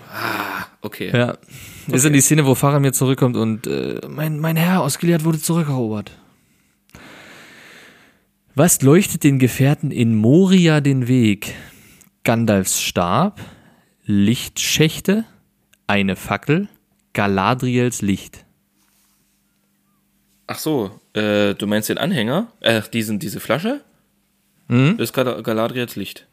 Osgiliath. 0.07 0.67
okay. 0.83 1.11
Ja. 1.13 1.39
Das 1.87 1.99
ist 1.99 2.05
ja 2.05 2.11
die 2.11 2.21
Szene, 2.21 2.47
wo 2.47 2.55
Faramir 2.55 2.93
zurückkommt 2.93 3.37
und 3.37 3.67
äh, 3.67 4.01
mein, 4.09 4.39
mein 4.41 4.57
Herr 4.57 4.83
Osgiliath 4.83 5.25
wurde 5.25 5.41
zurückerobert. 5.41 6.13
Was 8.55 8.81
leuchtet 8.83 9.23
den 9.23 9.39
Gefährten 9.39 9.91
in 9.91 10.17
Moria 10.17 10.81
den 10.81 11.09
Weg? 11.09 11.55
Gandalfs 12.25 12.81
Stab, 12.81 13.41
Lichtschächte, 14.05 15.25
eine 15.87 16.17
Fackel, 16.17 16.69
Galadriels 17.13 18.03
Licht. 18.03 18.45
Ach 20.47 20.59
so, 20.59 21.01
äh, 21.13 21.55
du 21.55 21.67
meinst 21.67 21.89
den 21.89 21.99
Anhänger? 21.99 22.49
Äh, 22.61 22.83
diesen, 22.93 23.19
diese 23.19 23.41
Flasche? 23.41 23.83
Hm? 24.69 24.97
Das 24.97 25.11
ist 25.11 25.13
Gal 25.13 25.43
Galadriels 25.43 25.97
Licht. 25.97 26.26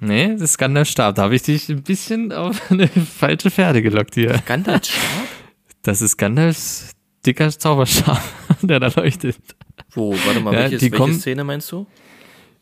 Nee, 0.00 0.32
das 0.34 0.42
ist 0.52 0.58
Gandalfs 0.58 0.90
Stab. 0.92 1.14
Da 1.16 1.22
habe 1.22 1.34
ich 1.34 1.42
dich 1.42 1.68
ein 1.68 1.82
bisschen 1.82 2.32
auf 2.32 2.60
eine 2.70 2.88
falsche 2.88 3.50
Pferde 3.50 3.82
gelockt 3.82 4.14
hier. 4.14 4.40
Gandalfs 4.46 4.88
Stab? 4.88 5.02
Das 5.82 6.00
ist 6.02 6.16
Gandalfs 6.16 6.92
dicker 7.26 7.50
Zauberstab, 7.50 8.22
der 8.62 8.80
da 8.80 8.88
leuchtet. 8.94 9.36
Wo, 9.92 10.12
warte 10.26 10.40
mal, 10.40 10.52
Ja, 10.54 10.60
welches, 10.60 10.82
welche 10.82 10.96
kommen- 10.96 11.14
Szene 11.18 11.44
meinst 11.44 11.70
du? 11.72 11.86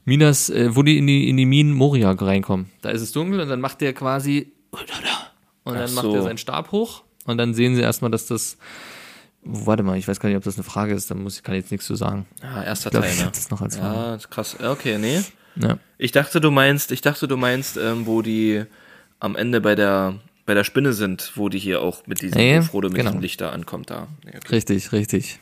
Minas, 0.05 0.49
äh, 0.51 0.75
wo 0.75 0.83
die 0.85 0.99
in 0.99 1.07
die, 1.09 1.29
in 1.29 1.37
die 1.37 1.47
Minen 1.47 1.73
Moria 1.75 2.13
reinkommen. 2.13 2.71
Da 2.81 2.91
ist 2.91 3.03
es 3.03 3.11
dunkel 3.13 3.41
und 3.41 3.49
dann 3.49 3.61
macht 3.61 3.81
der 3.81 3.93
quasi 3.93 4.53
und 4.71 4.85
dann 4.89 5.77
Ach 5.89 5.93
macht 5.93 6.03
so. 6.05 6.15
er 6.15 6.23
seinen 6.23 6.39
Stab 6.39 6.71
hoch 6.71 7.03
und 7.25 7.39
dann 7.39 7.55
sehen 7.55 7.75
sie 7.75 7.83
erstmal, 7.83 8.11
dass 8.13 8.27
das 8.27 8.57
warte 9.43 9.83
mal, 9.83 9.99
ich 9.99 10.07
weiß 10.07 10.21
gar 10.21 10.29
nicht, 10.29 10.37
ob 10.39 10.45
das 10.45 10.55
eine 10.57 10.63
Frage 10.65 10.95
ist, 10.95 11.11
da 11.11 11.17
muss 11.17 11.37
ich 11.39 11.43
kann 11.43 11.55
ich 11.57 11.63
jetzt 11.63 11.71
nichts 11.73 11.87
zu 11.87 11.97
sagen. 11.97 12.27
Ah, 12.41 12.63
erster 12.63 12.89
Ich 12.89 12.91
glaube, 12.93 13.07
Teil, 13.07 13.15
ich 13.15 13.21
ne? 13.21 13.27
hab 13.27 13.33
das 13.33 13.51
noch 13.51 13.61
als 13.61 13.77
Frage. 13.77 13.95
Ja, 14.23 14.29
krass. 14.31 14.57
Okay, 14.61 14.99
nee. 14.99 15.21
Ja. 15.57 15.79
Ich 15.99 16.13
dachte, 16.13 16.41
du 16.41 16.51
meinst, 16.51 16.93
ich 16.93 17.01
dachte, 17.01 17.29
du 17.29 17.37
meinst, 17.37 17.77
ähm, 17.77 18.07
wo 18.07 18.23
die 18.23 18.65
am 19.19 19.37
Ende 19.37 19.61
bei 19.61 19.75
der 19.75 20.21
bei 20.47 20.55
der 20.55 20.63
Spinne 20.65 20.93
sind, 20.93 21.33
wo 21.35 21.49
die 21.49 21.59
hier 21.59 21.83
auch 21.83 22.07
mit 22.07 22.23
diesem 22.23 22.39
Nee, 22.39 22.63
Frodo 22.63 22.89
mit 22.89 22.97
genau. 22.97 23.11
diesem 23.11 23.21
Licht 23.21 23.41
da 23.41 23.51
ankommt 23.51 23.91
da. 23.91 24.07
Nee, 24.25 24.31
okay. 24.37 24.49
Richtig, 24.53 24.93
richtig. 24.93 25.41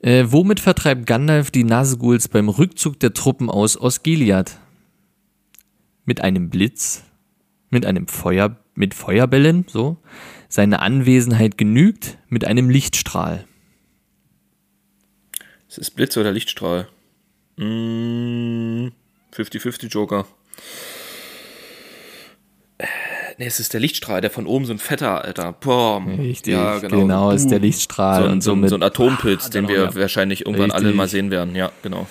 Äh, 0.00 0.26
womit 0.28 0.60
vertreibt 0.60 1.06
Gandalf 1.06 1.50
die 1.50 1.64
Nazguls 1.64 2.28
beim 2.28 2.48
Rückzug 2.50 3.00
der 3.00 3.14
Truppen 3.14 3.50
aus 3.50 3.80
Osgiliath? 3.80 4.58
Mit 6.04 6.20
einem 6.20 6.50
Blitz? 6.50 7.02
Mit 7.70 7.84
einem 7.84 8.06
Feuer, 8.08 8.56
mit 8.74 8.94
Feuerbällen, 8.94 9.64
so? 9.68 9.96
Seine 10.48 10.80
Anwesenheit 10.80 11.58
genügt 11.58 12.18
mit 12.28 12.44
einem 12.44 12.70
Lichtstrahl. 12.70 13.46
Es 15.68 15.76
ist 15.78 15.90
Blitz 15.90 16.16
oder 16.16 16.32
Lichtstrahl. 16.32 16.88
Mm, 17.58 18.88
50-50 19.34 19.88
Joker. 19.88 20.26
Äh, 22.78 22.86
Nee, 23.40 23.46
es 23.46 23.60
ist 23.60 23.72
der 23.72 23.78
Lichtstrahl, 23.78 24.20
der 24.20 24.30
von 24.30 24.46
oben 24.46 24.64
so 24.64 24.72
ein 24.72 24.80
fetter, 24.80 25.24
Alter. 25.24 25.52
Boah. 25.52 26.04
Richtig, 26.04 26.54
ja, 26.54 26.78
genau, 26.80 27.00
genau. 27.02 27.30
ist 27.30 27.46
der 27.50 27.58
Boom. 27.60 27.66
Lichtstrahl 27.66 28.22
So 28.22 28.26
ein, 28.26 28.32
und 28.32 28.40
so, 28.42 28.50
somit- 28.50 28.70
so 28.70 28.74
ein 28.74 28.82
Atompilz, 28.82 29.46
Ah, 29.46 29.50
den 29.50 29.66
genau, 29.68 29.78
wir 29.78 29.84
ja. 29.90 29.94
wahrscheinlich 29.94 30.44
irgendwann 30.46 30.72
alle 30.72 30.86
Richtig. 30.86 30.96
mal 30.96 31.06
sehen 31.08 31.30
werden. 31.30 31.54
Ja, 31.54 31.70
genau. 31.82 32.08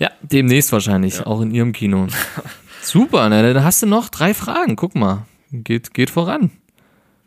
Ja, 0.00 0.10
demnächst 0.22 0.72
wahrscheinlich, 0.72 1.24
auch 1.24 1.40
in 1.42 1.52
ihrem 1.52 1.72
Kino. 1.72 2.08
Super, 2.82 3.28
ne, 3.28 3.54
dann 3.54 3.62
hast 3.62 3.82
du 3.82 3.86
noch 3.86 4.08
drei 4.08 4.34
Fragen, 4.34 4.74
guck 4.74 4.96
mal. 4.96 5.26
Geht, 5.52 5.94
geht 5.94 6.10
voran. 6.10 6.50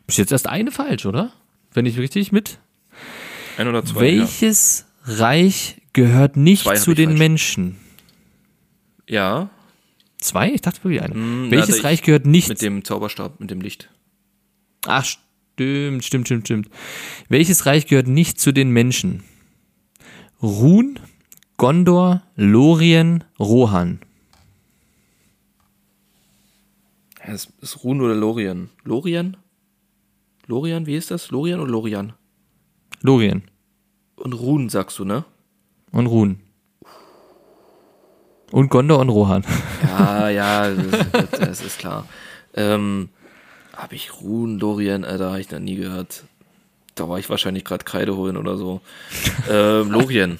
Ist 0.06 0.18
jetzt 0.18 0.30
erst 0.32 0.46
eine 0.46 0.70
falsch, 0.70 1.06
oder? 1.06 1.32
Wenn 1.72 1.86
ich 1.86 1.98
richtig 1.98 2.32
mit 2.32 2.58
Ein 3.56 3.68
oder 3.68 3.82
zwei. 3.82 4.00
Welches 4.02 4.84
Reich 5.04 5.80
gehört 5.98 6.36
nicht 6.36 6.62
Zwei 6.64 6.74
zu 6.76 6.94
den 6.94 7.10
falsch. 7.10 7.18
Menschen? 7.18 7.76
Ja. 9.08 9.50
Zwei? 10.18 10.50
Ich 10.52 10.60
dachte 10.62 10.82
wirklich 10.84 11.02
eine. 11.02 11.14
Hm, 11.14 11.50
Welches 11.50 11.84
Reich 11.84 12.02
gehört 12.02 12.26
nicht? 12.26 12.48
Mit 12.48 12.62
dem 12.62 12.84
Zauberstab, 12.84 13.40
mit 13.40 13.50
dem 13.50 13.60
Licht. 13.60 13.90
Ach, 14.86 15.04
stimmt, 15.04 16.04
stimmt, 16.04 16.26
stimmt, 16.26 16.46
stimmt. 16.46 16.68
Welches 17.28 17.66
Reich 17.66 17.86
gehört 17.86 18.08
nicht 18.08 18.40
zu 18.40 18.52
den 18.52 18.70
Menschen? 18.70 19.22
Run, 20.42 20.98
Gondor, 21.56 22.22
Lorien, 22.36 23.24
Rohan. 23.38 24.00
Es 27.20 27.48
ist 27.60 27.84
Run 27.84 28.00
oder 28.00 28.14
Lorien? 28.14 28.70
Lorien? 28.84 29.36
Lorien, 30.46 30.86
wie 30.86 30.96
ist 30.96 31.10
das? 31.10 31.30
Lorien 31.30 31.60
oder 31.60 31.70
Lorian? 31.70 32.14
Lorien 33.02 33.42
Und 34.16 34.32
Run 34.32 34.68
sagst 34.68 34.98
du, 34.98 35.04
ne? 35.04 35.24
Und 35.92 36.06
Run. 36.06 36.40
Und 38.50 38.70
Gondor 38.70 39.00
und 39.00 39.08
Rohan. 39.10 39.44
Ja, 39.88 40.28
ja, 40.28 40.70
das, 40.70 41.30
das 41.30 41.60
ist 41.64 41.78
klar. 41.78 42.06
Ähm, 42.54 43.08
habe 43.76 43.94
ich 43.94 44.20
Run, 44.20 44.58
Lorien, 44.58 45.04
Alter, 45.04 45.30
habe 45.30 45.40
ich 45.40 45.50
noch 45.50 45.60
nie 45.60 45.76
gehört. 45.76 46.24
Da 46.94 47.08
war 47.08 47.18
ich 47.18 47.30
wahrscheinlich 47.30 47.64
gerade 47.64 47.84
Kreide 47.84 48.16
holen 48.16 48.36
oder 48.36 48.56
so. 48.56 48.80
Ähm, 49.48 49.90
Lorien. 49.90 50.38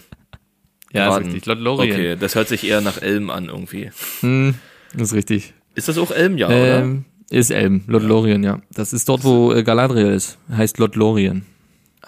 Ja, 0.92 1.08
ist 1.08 1.14
Raten. 1.14 1.32
richtig. 1.32 1.46
Lorien. 1.46 1.92
Okay, 1.92 2.16
das 2.16 2.34
hört 2.34 2.48
sich 2.48 2.64
eher 2.66 2.80
nach 2.80 3.00
Elm 3.00 3.30
an 3.30 3.46
irgendwie. 3.46 3.90
Hm, 4.20 4.54
ist 4.96 5.14
richtig. 5.14 5.54
Ist 5.74 5.88
das 5.88 5.98
auch 5.98 6.10
Elm, 6.10 6.36
ja? 6.36 6.50
Ähm, 6.50 7.04
ist 7.30 7.50
Elben, 7.50 7.84
Lord 7.86 8.04
Lorien, 8.04 8.42
ja. 8.42 8.60
Das 8.72 8.92
ist 8.92 9.08
dort, 9.08 9.22
wo 9.22 9.52
äh, 9.52 9.62
Galadriel 9.62 10.12
ist. 10.12 10.38
Heißt 10.50 10.78
Lord 10.78 10.96
Lorien. 10.96 11.46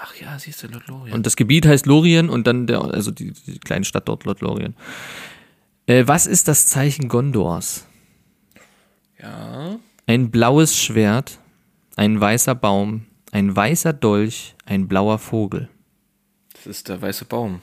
Ach 0.02 0.14
ja, 0.16 0.38
siehst 0.38 0.62
du, 0.62 0.68
Lord 0.68 0.86
Lorien. 0.88 1.14
Und 1.14 1.26
das 1.26 1.36
Gebiet 1.36 1.66
heißt 1.66 1.84
Lorien 1.84 2.30
und 2.30 2.46
dann 2.46 2.66
der, 2.66 2.80
also 2.80 3.10
die, 3.10 3.32
die 3.32 3.58
kleine 3.58 3.84
Stadt 3.84 4.08
dort, 4.08 4.24
Lord 4.24 4.40
Lorien. 4.40 4.74
Äh, 5.86 6.04
was 6.06 6.26
ist 6.26 6.48
das 6.48 6.66
Zeichen 6.66 7.08
Gondors? 7.08 7.86
ja, 9.20 9.78
Ein 10.06 10.30
blaues 10.30 10.76
Schwert, 10.78 11.38
ein 11.96 12.18
weißer 12.20 12.54
Baum, 12.54 13.04
ein 13.32 13.54
weißer 13.54 13.92
Dolch, 13.92 14.54
ein 14.64 14.88
blauer 14.88 15.18
Vogel. 15.18 15.68
das 16.54 16.66
ist 16.66 16.88
der 16.88 17.02
weiße 17.02 17.26
Baum, 17.26 17.60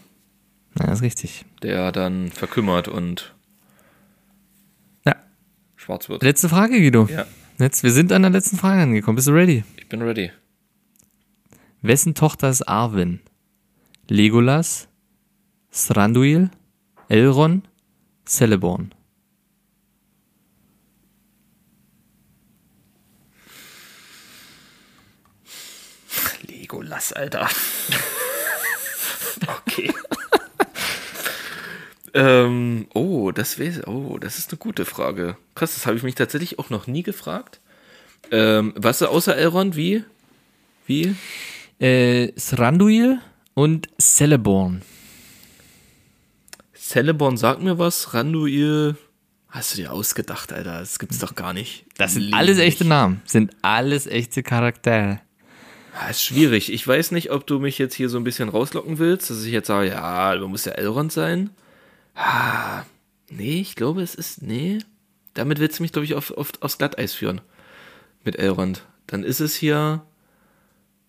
Ja, 0.79 0.91
ist 0.91 1.01
richtig. 1.01 1.43
der 1.63 1.91
dann 1.91 2.29
verkümmert 2.31 2.87
und 2.87 3.33
Ja. 5.05 5.15
schwarz 5.75 6.07
wird. 6.09 6.21
Letzte 6.21 6.49
Frage, 6.49 6.77
Guido. 6.79 7.07
Ja, 7.11 7.25
Jetzt, 7.59 7.81
wir 7.81 7.91
sind 7.91 8.11
an 8.11 8.21
der 8.21 8.29
letzten 8.29 8.57
Frage 8.57 8.83
angekommen. 8.83 9.15
Bist 9.15 9.27
du 9.27 9.31
ready? 9.31 9.63
ich 9.77 9.89
bin 9.89 10.03
ready. 10.03 10.29
Wessen 11.81 12.15
Tochter 12.15 12.49
ist 12.49 12.67
Arwen? 12.67 13.21
Legolas, 14.07 14.87
Thranduil, 15.71 16.49
Elrond, 17.07 17.69
Celeborn. 18.25 18.95
Legolas, 26.41 27.13
Alter. 27.13 27.47
okay. 29.47 29.93
ähm, 32.13 32.87
oh, 32.93 33.31
das 33.31 33.59
wär, 33.59 33.87
oh, 33.87 34.17
das 34.17 34.39
ist 34.39 34.49
eine 34.49 34.57
gute 34.57 34.85
Frage. 34.85 35.37
Krass, 35.53 35.75
das 35.75 35.85
habe 35.85 35.95
ich 35.95 36.03
mich 36.03 36.15
tatsächlich 36.15 36.57
auch 36.57 36.71
noch 36.71 36.87
nie 36.87 37.03
gefragt. 37.03 37.59
Ähm, 38.31 38.73
was 38.75 39.03
außer 39.03 39.37
Elrond, 39.37 39.75
wie? 39.75 40.03
Wie? 40.87 41.15
Äh, 41.79 42.31
Thranduil 42.33 43.19
und 43.53 43.87
Celeborn. 43.99 44.81
Celeborn 46.73 47.37
sagt 47.37 47.61
mir 47.61 47.77
was, 47.77 48.13
Randuil 48.13 48.95
Hast 49.49 49.73
du 49.73 49.77
dir 49.77 49.93
ausgedacht, 49.93 50.51
Alter? 50.51 50.79
Das 50.79 50.99
gibt's 50.99 51.19
doch 51.19 51.33
gar 51.33 51.53
nicht. 51.53 51.85
Das 51.97 52.13
sind 52.13 52.33
alles 52.33 52.59
echte 52.59 52.85
Namen. 52.85 53.21
Sind 53.25 53.55
alles 53.61 54.05
echte 54.05 54.43
Charaktere. 54.43 55.21
Ah, 55.93 56.09
ist 56.09 56.21
schwierig. 56.21 56.71
Ich 56.71 56.87
weiß 56.87 57.11
nicht, 57.11 57.31
ob 57.31 57.47
du 57.47 57.59
mich 57.59 57.77
jetzt 57.77 57.95
hier 57.95 58.09
so 58.09 58.17
ein 58.17 58.23
bisschen 58.23 58.49
rauslocken 58.49 58.99
willst, 58.99 59.29
dass 59.29 59.43
ich 59.43 59.51
jetzt 59.51 59.67
sage, 59.67 59.87
ja, 59.87 60.35
man 60.39 60.51
muss 60.51 60.65
ja 60.65 60.73
Elrond 60.73 61.11
sein. 61.11 61.49
Ah, 62.13 62.83
nee, 63.29 63.61
ich 63.61 63.75
glaube, 63.75 64.01
es 64.03 64.13
ist, 64.13 64.43
nee. 64.43 64.79
Damit 65.33 65.59
willst 65.59 65.79
du 65.79 65.83
mich, 65.83 65.91
glaube 65.91 66.05
ich, 66.05 66.13
auf, 66.13 66.31
auf, 66.31 66.51
aufs 66.59 66.77
Glatteis 66.77 67.13
führen. 67.13 67.41
Mit 68.23 68.35
Elrond. 68.35 68.83
Dann 69.07 69.23
ist 69.23 69.39
es 69.39 69.55
hier 69.55 70.03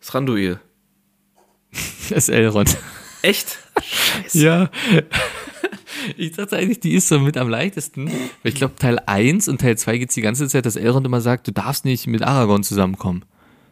Thranduil. 0.00 0.60
Das 2.10 2.24
ist 2.24 2.28
Elrond. 2.30 2.76
Echt? 3.22 3.58
Scheiße. 3.82 4.38
Ja. 4.44 4.70
Ich 6.16 6.32
dachte 6.32 6.56
eigentlich, 6.56 6.80
die 6.80 6.94
ist 6.94 7.08
so 7.08 7.18
mit 7.18 7.36
am 7.36 7.48
leichtesten. 7.48 8.06
Weil 8.06 8.52
ich 8.52 8.54
glaube, 8.54 8.76
Teil 8.76 8.98
1 9.04 9.48
und 9.48 9.60
Teil 9.60 9.76
2 9.76 9.98
geht 9.98 10.14
die 10.16 10.20
ganze 10.22 10.46
Zeit, 10.48 10.64
dass 10.64 10.76
Elrond 10.76 11.04
immer 11.06 11.20
sagt, 11.20 11.46
du 11.48 11.52
darfst 11.52 11.84
nicht 11.84 12.06
mit 12.06 12.22
Aragorn 12.22 12.62
zusammenkommen. 12.62 13.24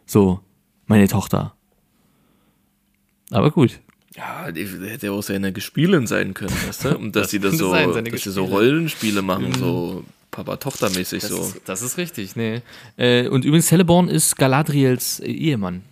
So, 0.05 0.41
meine 0.85 1.07
Tochter. 1.07 1.55
Aber 3.31 3.49
gut. 3.49 3.79
Ja, 4.15 4.51
die 4.51 4.65
die 4.65 4.87
hätte 4.89 5.11
auch 5.13 5.23
seine 5.23 5.51
Gespielin 5.53 6.05
sein 6.05 6.33
können, 6.33 6.53
weißt 6.67 6.85
du? 6.85 6.97
Und 6.97 7.15
dass 7.15 7.23
Das 7.23 7.31
sie 7.31 7.39
das 7.39 7.57
so, 7.57 7.71
sein, 7.71 7.91
dass 7.93 8.21
sie 8.21 8.31
so. 8.31 8.45
Rollenspiele 8.45 9.21
machen, 9.21 9.53
so 9.53 10.03
Papa-Tochter-mäßig 10.31 11.21
Das, 11.21 11.29
so. 11.29 11.41
ist, 11.41 11.61
das 11.65 11.81
ist 11.81 11.97
richtig, 11.97 12.35
nee. 12.35 12.61
Äh, 12.97 13.29
und 13.29 13.45
übrigens, 13.45 13.67
Celeborn 13.67 14.09
ist 14.09 14.35
Galadriels 14.35 15.21
Ehemann. 15.21 15.83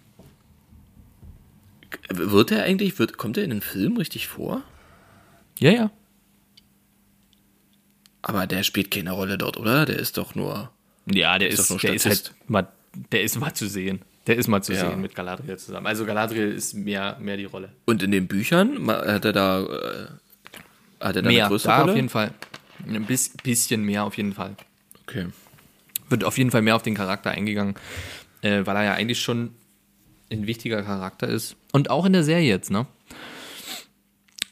Wird 2.10 2.51
er 2.51 2.64
eigentlich, 2.64 2.97
wird, 2.99 3.18
kommt 3.18 3.38
er 3.38 3.43
in 3.43 3.49
den 3.49 3.62
Film 3.62 3.97
richtig 3.97 4.28
vor? 4.28 4.62
Ja, 5.60 5.72
ja. 5.72 5.91
Aber 8.22 8.47
der 8.47 8.64
spielt 8.64 8.91
keine 8.91 9.12
Rolle 9.12 9.38
dort, 9.38 9.58
oder? 9.58 9.86
Der 9.86 9.97
ist 9.97 10.18
doch 10.18 10.36
nur. 10.36 10.72
Ja, 11.12 11.38
der 11.38 11.49
Ist 11.49 11.60
ist, 11.60 11.70
doch 11.70 11.76
nur 11.76 11.80
der 11.82 11.93
ist 11.93 12.06
halt 12.06 12.18
Statist. 12.18 12.49
mal, 12.49 12.68
der 13.12 13.24
ist 13.24 13.39
mal 13.39 13.53
zu 13.53 13.68
sehen. 13.68 14.01
Der 14.28 14.36
ist 14.38 14.47
mal 14.47 14.64
zu 14.64 14.74
Ja. 14.74 14.89
sehen 14.89 15.01
mit 15.01 15.14
Galadriel 15.14 15.58
zusammen. 15.58 15.86
Also 15.86 16.06
Galadriel 16.06 16.51
ist 16.51 16.74
mehr, 16.74 17.18
mehr 17.20 17.38
die 17.38 17.45
Rolle. 17.45 17.70
Und 17.86 18.01
in 18.01 18.10
den 18.12 18.28
Büchern 18.28 18.88
hat 18.89 19.24
er 19.26 19.34
da, 19.34 19.62
äh, 19.62 20.08
hat 20.99 21.16
er 21.16 21.22
da 21.22 21.30
mehr, 21.30 21.45
eine 21.45 21.49
größere 21.49 21.72
da 21.72 21.80
Rolle? 21.82 21.91
auf 21.91 21.95
jeden 21.95 22.10
Fall. 22.10 22.32
Ein 22.88 23.06
bis, 23.06 23.30
bisschen 23.38 23.84
mehr 23.84 24.03
auf 24.03 24.18
jeden 24.18 24.34
Fall. 24.34 24.56
Okay. 25.08 25.28
Wird 26.10 26.24
auf 26.24 26.38
jeden 26.39 26.49
Fall 26.49 26.64
mehr 26.64 26.76
auf 26.76 26.82
den 26.84 26.95
Charakter 26.95 27.30
eingegangen, 27.32 27.76
äh, 28.41 28.66
weil 28.66 28.76
er 28.78 28.84
ja 28.84 28.93
eigentlich 28.93 29.22
schon 29.22 29.53
ein 30.38 30.47
wichtiger 30.47 30.81
Charakter 30.83 31.27
ist. 31.27 31.55
Und 31.71 31.89
auch 31.89 32.05
in 32.05 32.13
der 32.13 32.23
Serie 32.23 32.47
jetzt, 32.47 32.71
ne? 32.71 32.86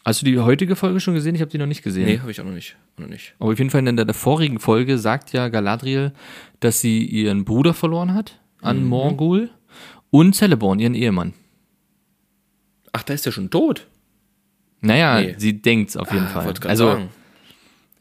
Hast 0.05 0.21
du 0.21 0.25
die 0.25 0.37
heutige 0.39 0.75
Folge 0.75 0.99
schon 0.99 1.13
gesehen? 1.13 1.33
Ich 1.35 1.41
habe 1.41 1.49
die 1.51 1.57
noch 1.57 1.65
nicht 1.65 1.81
gesehen. 1.83 2.05
Nee, 2.05 2.19
habe 2.19 2.29
ich 2.31 2.41
auch 2.41 2.45
noch 2.45 2.51
nicht. 2.51 2.75
Noch 2.97 3.07
nicht. 3.07 3.33
Aber 3.39 3.51
auf 3.53 3.57
jeden 3.57 3.69
Fall 3.69 3.87
in 3.87 3.95
der, 3.95 4.05
der 4.05 4.13
vorigen 4.13 4.59
Folge 4.59 4.97
sagt 4.97 5.31
ja 5.31 5.47
Galadriel, 5.47 6.11
dass 6.59 6.81
sie 6.81 7.05
ihren 7.05 7.45
Bruder 7.45 7.73
verloren 7.73 8.13
hat 8.13 8.39
an 8.61 8.83
Morgul 8.83 9.49
und 10.11 10.35
Celeborn, 10.35 10.79
ihren 10.79 10.93
Ehemann. 10.93 11.33
Ach, 12.91 13.03
da 13.03 13.13
ist 13.13 13.25
er 13.25 13.31
schon 13.31 13.49
tot. 13.49 13.87
Naja, 14.81 15.21
Nee. 15.21 15.35
sie 15.37 15.61
denkt's 15.61 15.95
auf 15.95 16.11
jeden 16.11 16.25
Ah, 16.25 16.29
Fall. 16.29 16.53
Also, 16.65 16.85
sagen. 16.87 17.09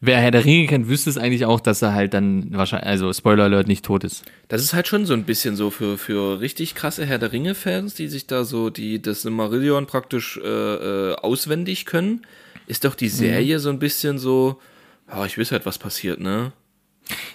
Wer 0.03 0.19
Herr 0.21 0.31
der 0.33 0.45
Ringe 0.45 0.67
kennt, 0.67 0.89
wüsste 0.89 1.09
es 1.09 1.17
eigentlich 1.17 1.47
auch, 1.47 1.61
dass 1.61 1.81
er 1.81 1.95
halt 1.95 2.13
dann 2.13 2.49
wahrscheinlich, 2.53 2.87
also 2.89 3.11
Spoiler 3.13 3.45
Alert, 3.45 3.69
nicht 3.69 3.85
tot 3.85 4.05
ist. 4.05 4.25
Das 4.49 4.61
ist 4.63 4.75
halt 4.75 4.87
schon 4.89 5.07
so 5.07 5.15
ein 5.15 5.25
bisschen 5.25 5.57
so 5.57 5.71
für, 5.71 5.97
für 5.97 6.41
richtig 6.41 6.75
krasse 6.75 7.07
Herr 7.07 7.19
der 7.19 7.33
Ringe-Fans, 7.33 7.95
die 7.95 8.09
sich 8.09 8.27
da 8.27 8.45
so, 8.45 8.69
die 8.69 9.01
das 9.01 9.23
Silmarillion 9.23 9.87
praktisch 9.87 10.39
äh, 10.43 10.47
äh, 10.49 11.15
auswendig 11.15 11.87
können, 11.87 12.27
ist 12.67 12.85
doch 12.85 12.95
die 12.95 13.07
Mhm. 13.07 13.11
Serie 13.11 13.59
so 13.61 13.71
ein 13.71 13.79
bisschen 13.79 14.19
so, 14.19 14.61
ja, 15.09 15.25
ich 15.25 15.39
weiß 15.39 15.53
halt, 15.53 15.65
was 15.67 15.79
passiert, 15.79 16.21
ne? 16.21 16.53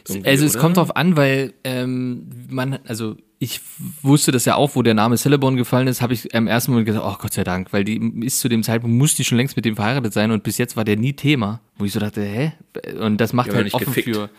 Irgendwie, 0.08 0.30
Also 0.30 0.46
es 0.46 0.54
oder? 0.54 0.62
kommt 0.62 0.78
drauf 0.78 0.96
an, 0.96 1.18
weil 1.18 1.54
ähm, 1.64 2.28
man, 2.50 2.80
also 2.86 3.16
ich 3.40 3.62
wusste 4.02 4.32
das 4.32 4.46
ja 4.46 4.56
auch, 4.56 4.76
wo 4.76 4.82
der 4.82 4.96
Name 4.96 5.16
Celeborn 5.16 5.58
gefallen 5.58 5.88
ist, 5.88 6.02
habe 6.02 6.14
ich 6.14 6.34
im 6.34 6.48
ersten 6.48 6.72
Moment 6.72 6.88
gesagt, 6.88 7.06
oh 7.06 7.18
Gott 7.22 7.34
sei 7.34 7.44
Dank, 7.44 7.72
weil 7.72 7.84
die 7.84 7.98
ist 8.26 8.40
zu 8.40 8.50
dem 8.50 8.64
Zeitpunkt, 8.64 8.98
muss 8.98 9.14
die 9.16 9.24
schon 9.24 9.38
längst 9.38 9.56
mit 9.56 9.66
dem 9.66 9.76
verheiratet 9.76 10.14
sein 10.14 10.32
und 10.32 10.44
bis 10.44 10.58
jetzt 10.58 10.76
war 10.76 10.84
der 10.84 10.98
nie 10.98 11.14
Thema, 11.14 11.60
wo 11.78 11.86
ich 11.86 11.94
so 11.94 12.00
dachte, 12.00 12.24
hä? 12.24 12.54
Und 13.00 13.18
das 13.18 13.34
macht 13.34 13.48
Ja, 13.48 13.54
aber 13.54 13.58
halt 13.58 13.66
nicht 13.66 13.76
offen 13.76 13.94
gefickt. 13.94 14.16
für, 14.16 14.30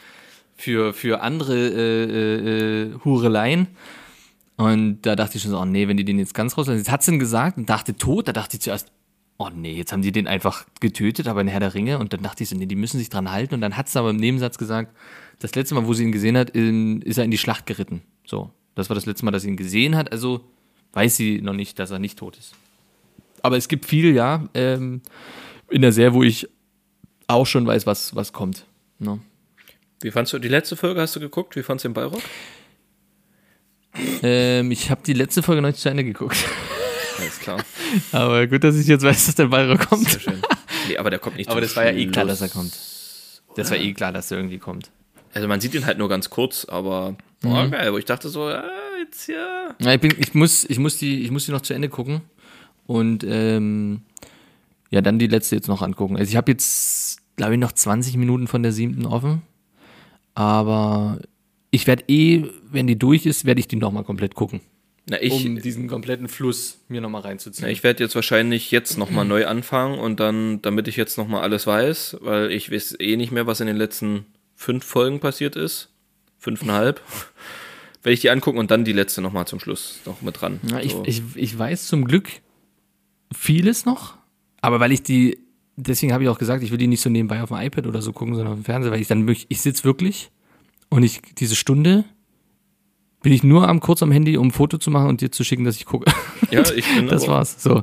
für, 0.57 0.93
für 0.93 1.21
andere 1.21 1.55
äh, 1.55 2.05
äh, 2.05 2.83
äh, 2.83 2.95
Hureleien. 3.05 3.69
Und 4.57 5.03
da 5.03 5.15
dachte 5.15 5.37
ich 5.37 5.43
schon 5.43 5.53
so, 5.53 5.61
oh 5.61 5.65
nee, 5.65 5.87
wenn 5.87 5.97
die 5.97 6.05
den 6.05 6.19
jetzt 6.19 6.35
ganz 6.35 6.59
rauslassen. 6.59 6.79
Jetzt 6.79 6.91
hat 6.91 7.05
sie 7.05 7.13
ihn 7.13 7.21
gesagt 7.21 7.59
und 7.59 7.71
dachte 7.71 7.97
tot, 7.97 8.27
da 8.27 8.33
dachte 8.33 8.57
ich 8.57 8.63
zuerst, 8.63 8.91
oh 9.37 9.51
nee, 9.55 9.75
jetzt 9.75 9.93
haben 9.93 10.03
die 10.03 10.11
den 10.11 10.27
einfach 10.27 10.67
getötet, 10.81 11.29
aber 11.29 11.41
in 11.41 11.47
Herr 11.47 11.61
der 11.61 11.75
Ringe. 11.75 12.01
Und 12.01 12.13
dann 12.13 12.23
dachte 12.23 12.43
ich 12.43 12.49
so, 12.49 12.57
nee, 12.57 12.67
die 12.67 12.75
müssen 12.75 12.99
sich 12.99 13.09
dran 13.09 13.31
halten. 13.31 13.55
Und 13.55 13.61
dann 13.61 13.77
hat 13.77 13.89
sie 13.89 13.97
aber 14.01 14.11
im 14.11 14.17
Nebensatz 14.17 14.59
gesagt, 14.59 14.93
das 15.39 15.55
letzte 15.55 15.77
Mal, 15.77 15.87
wo 15.87 15.95
sie 15.95 16.03
ihn 16.03 16.11
gesehen 16.11 16.37
hat, 16.37 16.51
in, 16.51 17.01
ist 17.03 17.19
er 17.19 17.25
in 17.25 17.31
die 17.31 17.39
Schlacht 17.39 17.67
geritten. 17.67 18.03
So, 18.27 18.51
das 18.79 18.89
war 18.89 18.95
das 18.95 19.07
letzte 19.07 19.25
Mal, 19.25 19.33
dass 19.33 19.43
sie 19.43 19.49
ihn 19.49 19.57
gesehen 19.57 19.97
hat. 19.97 20.13
Also 20.13 20.41
weiß 20.93 21.17
sie 21.17 21.41
noch 21.43 21.53
nicht, 21.53 21.79
dass 21.79 21.91
er 21.91 21.99
nicht 21.99 22.19
tot 22.19 22.37
ist. 22.37 22.55
Aber 23.43 23.57
es 23.57 23.69
gibt 23.69 23.87
viel, 23.87 24.15
ja, 24.15 24.49
ähm, 24.55 25.03
in 25.69 25.83
der 25.83 25.93
Serie, 25.93 26.15
wo 26.15 26.23
ich 26.23 26.49
auch 27.27 27.47
schon 27.47 27.67
weiß, 27.67 27.87
was, 27.87 28.15
was 28.15 28.33
kommt. 28.33 28.65
Ne? 28.99 29.19
Wie 30.01 30.11
fandst 30.11 30.33
du 30.33 30.39
die 30.39 30.49
letzte 30.49 30.77
Folge? 30.77 31.01
Hast 31.01 31.17
du 31.17 31.21
geguckt? 31.21 31.57
Wie 31.57 31.63
fandst 31.63 31.85
du 31.85 31.89
den 31.89 31.95
Bayrock? 31.95 32.23
Ähm, 34.23 34.71
ich 34.71 34.91
habe 34.91 35.01
die 35.05 35.13
letzte 35.13 35.43
Folge 35.43 35.61
noch 35.61 35.69
nicht 35.69 35.81
zu 35.81 35.89
Ende 35.89 36.05
geguckt. 36.05 36.37
Alles 37.19 37.41
klar. 37.41 37.63
Aber 38.13 38.47
gut, 38.47 38.63
dass 38.63 38.77
ich 38.77 38.87
jetzt 38.87 39.03
weiß, 39.03 39.27
dass 39.27 39.35
der 39.35 39.47
Bayrer 39.47 39.77
kommt. 39.77 40.09
Sehr 40.09 40.21
schön. 40.21 40.43
Nee, 40.89 40.97
aber 40.97 41.11
der 41.11 41.19
kommt 41.19 41.37
nicht 41.37 41.51
Aber 41.51 41.61
das 41.61 41.75
war 41.75 41.85
ja 41.85 41.93
eh 41.93 42.07
klar, 42.07 42.25
dass 42.25 42.41
er 42.41 42.49
kommt. 42.49 42.73
Das 43.57 43.71
war 43.71 43.77
eh 43.77 43.93
klar, 43.93 44.13
dass 44.13 44.31
er 44.31 44.39
irgendwie 44.39 44.59
kommt. 44.59 44.91
Also 45.35 45.49
man 45.49 45.61
sieht 45.61 45.75
ihn 45.75 45.85
halt 45.85 45.99
nur 45.99 46.09
ganz 46.09 46.31
kurz, 46.31 46.65
aber 46.65 47.17
Mhm. 47.43 47.49
boah, 47.49 47.69
geil, 47.69 47.93
wo 47.93 47.99
ich 47.99 48.05
dachte 48.05 48.29
so, 48.29 48.45
ah, 48.45 48.65
jetzt 49.01 49.29
ja. 49.29 49.75
Ja, 49.81 49.95
ich, 49.95 50.01
bin, 50.01 50.15
ich, 50.19 50.35
muss, 50.35 50.65
ich, 50.65 50.79
muss 50.79 50.97
die, 50.99 51.23
ich 51.23 51.31
muss 51.31 51.47
die 51.47 51.53
noch 51.53 51.61
zu 51.61 51.75
Ende 51.75 51.89
gucken. 51.89 52.23
Und 52.87 53.25
ähm, 53.25 54.03
ja, 54.91 55.01
dann 55.03 55.19
die 55.19 55.27
letzte 55.27 55.57
jetzt 55.57 55.69
noch 55.69 55.83
angucken. 55.83 56.17
Also 56.17 56.31
ich 56.31 56.37
habe 56.37 56.51
jetzt, 56.51 57.21
glaube 57.37 57.55
ich, 57.55 57.61
noch 57.61 57.73
20 57.73 58.17
Minuten 58.17 58.47
von 58.47 58.63
der 58.63 58.73
siebten 58.73 59.07
offen. 59.07 59.43
Aber 60.35 61.21
ich 61.71 61.87
werde 61.87 62.05
eh, 62.09 62.45
wenn 62.71 62.87
die 62.87 62.99
durch 62.99 63.27
ist, 63.27 63.45
werde 63.45 63.61
ich 63.61 63.69
die 63.69 63.77
nochmal 63.77 64.05
komplett 64.05 64.35
gucken. 64.35 64.61
Na, 65.11 65.21
ich, 65.23 65.33
um 65.33 65.61
diesen 65.61 65.89
kompletten 65.89 66.29
Fluss 66.29 66.81
mir 66.89 67.01
nochmal 67.01 67.23
reinzuziehen. 67.23 67.67
na, 67.67 67.73
ich 67.73 67.83
werde 67.83 68.03
jetzt 68.05 68.15
wahrscheinlich 68.15 68.71
jetzt 68.71 68.99
nochmal 68.99 69.25
neu 69.25 69.47
anfangen 69.47 69.99
und 69.99 70.21
dann, 70.21 70.61
damit 70.61 70.87
ich 70.87 70.97
jetzt 70.97 71.17
nochmal 71.17 71.43
alles 71.43 71.67
weiß, 71.67 72.19
weil 72.21 72.53
ich 72.53 72.71
weiß 72.71 72.97
eh 73.01 73.17
nicht 73.17 73.33
mehr, 73.33 73.47
was 73.47 73.61
in 73.61 73.67
den 73.67 73.77
letzten 73.77 74.27
fünf 74.55 74.85
Folgen 74.85 75.21
passiert 75.21 75.57
ist. 75.57 75.91
Fünfeinhalb. 76.39 77.01
werde 78.03 78.15
ich 78.15 78.21
die 78.21 78.31
angucken 78.31 78.59
und 78.59 78.71
dann 78.71 78.85
die 78.85 78.93
letzte 78.93 79.21
nochmal 79.21 79.47
zum 79.47 79.61
Schluss 79.61 80.01
noch 80.07 80.23
mit 80.23 80.41
dran. 80.41 80.61
Ich, 80.83 80.93
so. 80.93 81.03
ich, 81.05 81.23
ich 81.35 81.59
weiß 81.59 81.87
zum 81.87 82.05
Glück 82.05 82.29
vieles 83.35 83.85
noch, 83.85 84.17
aber 84.61 84.81
weil 84.81 84.93
ich 84.93 85.03
die, 85.03 85.39
deswegen 85.77 86.13
habe 86.13 86.23
ich 86.25 86.29
auch 86.29 86.39
gesagt, 86.39 86.63
ich 86.63 86.71
will 86.71 86.79
die 86.79 86.87
nicht 86.87 87.01
so 87.01 87.11
nebenbei 87.11 87.43
auf 87.43 87.51
dem 87.51 87.59
iPad 87.59 87.87
oder 87.87 88.03
so 88.03 88.13
gucken, 88.13 88.35
sondern 88.35 88.55
auf 88.55 88.59
dem 88.61 88.65
Fernseher, 88.65 88.93
weil 88.93 89.01
ich 89.01 89.09
dann 89.09 89.27
wirklich, 89.27 89.47
ich 89.49 89.61
sitze 89.61 89.85
wirklich 89.85 90.31
und 90.89 91.03
ich 91.03 91.21
diese 91.37 91.57
Stunde 91.57 92.05
bin 93.23 93.33
ich 93.33 93.43
nur 93.43 93.69
am 93.69 93.81
kurz 93.81 94.03
am 94.03 94.13
Handy, 94.13 94.37
um 94.37 94.49
ein 94.49 94.51
Foto 94.53 94.79
zu 94.79 94.91
machen 94.91 95.09
und 95.09 95.21
dir 95.21 95.33
zu 95.33 95.43
schicken, 95.45 95.65
dass 95.65 95.77
ich 95.77 95.85
gucke. 95.85 96.11
ja, 96.51 96.63
ich 96.73 96.87
bin 96.95 97.09
Das 97.09 97.27
war's. 97.27 97.63
So. 97.63 97.83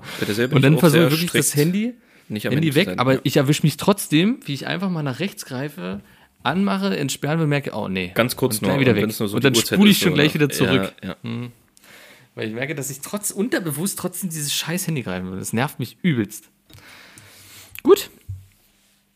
Und 0.52 0.62
dann 0.64 0.76
ich 0.76 0.80
versuche 0.80 1.06
ich 1.06 1.12
wirklich 1.12 1.32
das 1.32 1.56
Handy, 1.56 1.94
Handy 2.30 2.74
weg, 2.74 2.94
aber 2.98 3.24
ich 3.26 3.38
erwische 3.38 3.64
mich 3.64 3.78
trotzdem, 3.78 4.40
wie 4.46 4.54
ich 4.54 4.66
einfach 4.66 4.90
mal 4.90 5.04
nach 5.04 5.20
rechts 5.20 5.46
greife, 5.46 6.02
anmache, 6.46 6.96
entsperren 6.98 7.40
und 7.42 7.50
merke, 7.50 7.72
oh 7.74 7.88
nee. 7.88 8.12
ganz 8.14 8.36
kurz 8.36 8.62
nur, 8.62 8.80
wieder 8.80 8.92
und 8.92 8.98
weg. 8.98 9.04
nur 9.20 9.28
so 9.28 9.36
und 9.36 9.44
dann 9.44 9.56
spule 9.56 9.90
ich 9.92 9.98
schon 10.00 10.14
oder- 10.14 10.24
gleich 10.24 10.34
wieder 10.34 10.50
zurück. 10.50 10.94
Ja, 11.04 11.16
ja. 11.24 11.48
Weil 12.36 12.50
ich 12.50 12.54
merke, 12.54 12.76
dass 12.76 12.90
ich 12.90 13.00
trotz 13.02 13.32
unterbewusst 13.32 13.98
trotzdem 13.98 14.30
dieses 14.30 14.54
scheiß 14.54 14.88
Handy 14.88 15.04
greifen 15.04 15.32
will. 15.32 15.40
Das 15.40 15.54
nervt 15.54 15.80
mich 15.80 15.98
übelst. 16.02 16.50
Gut, 17.84 18.10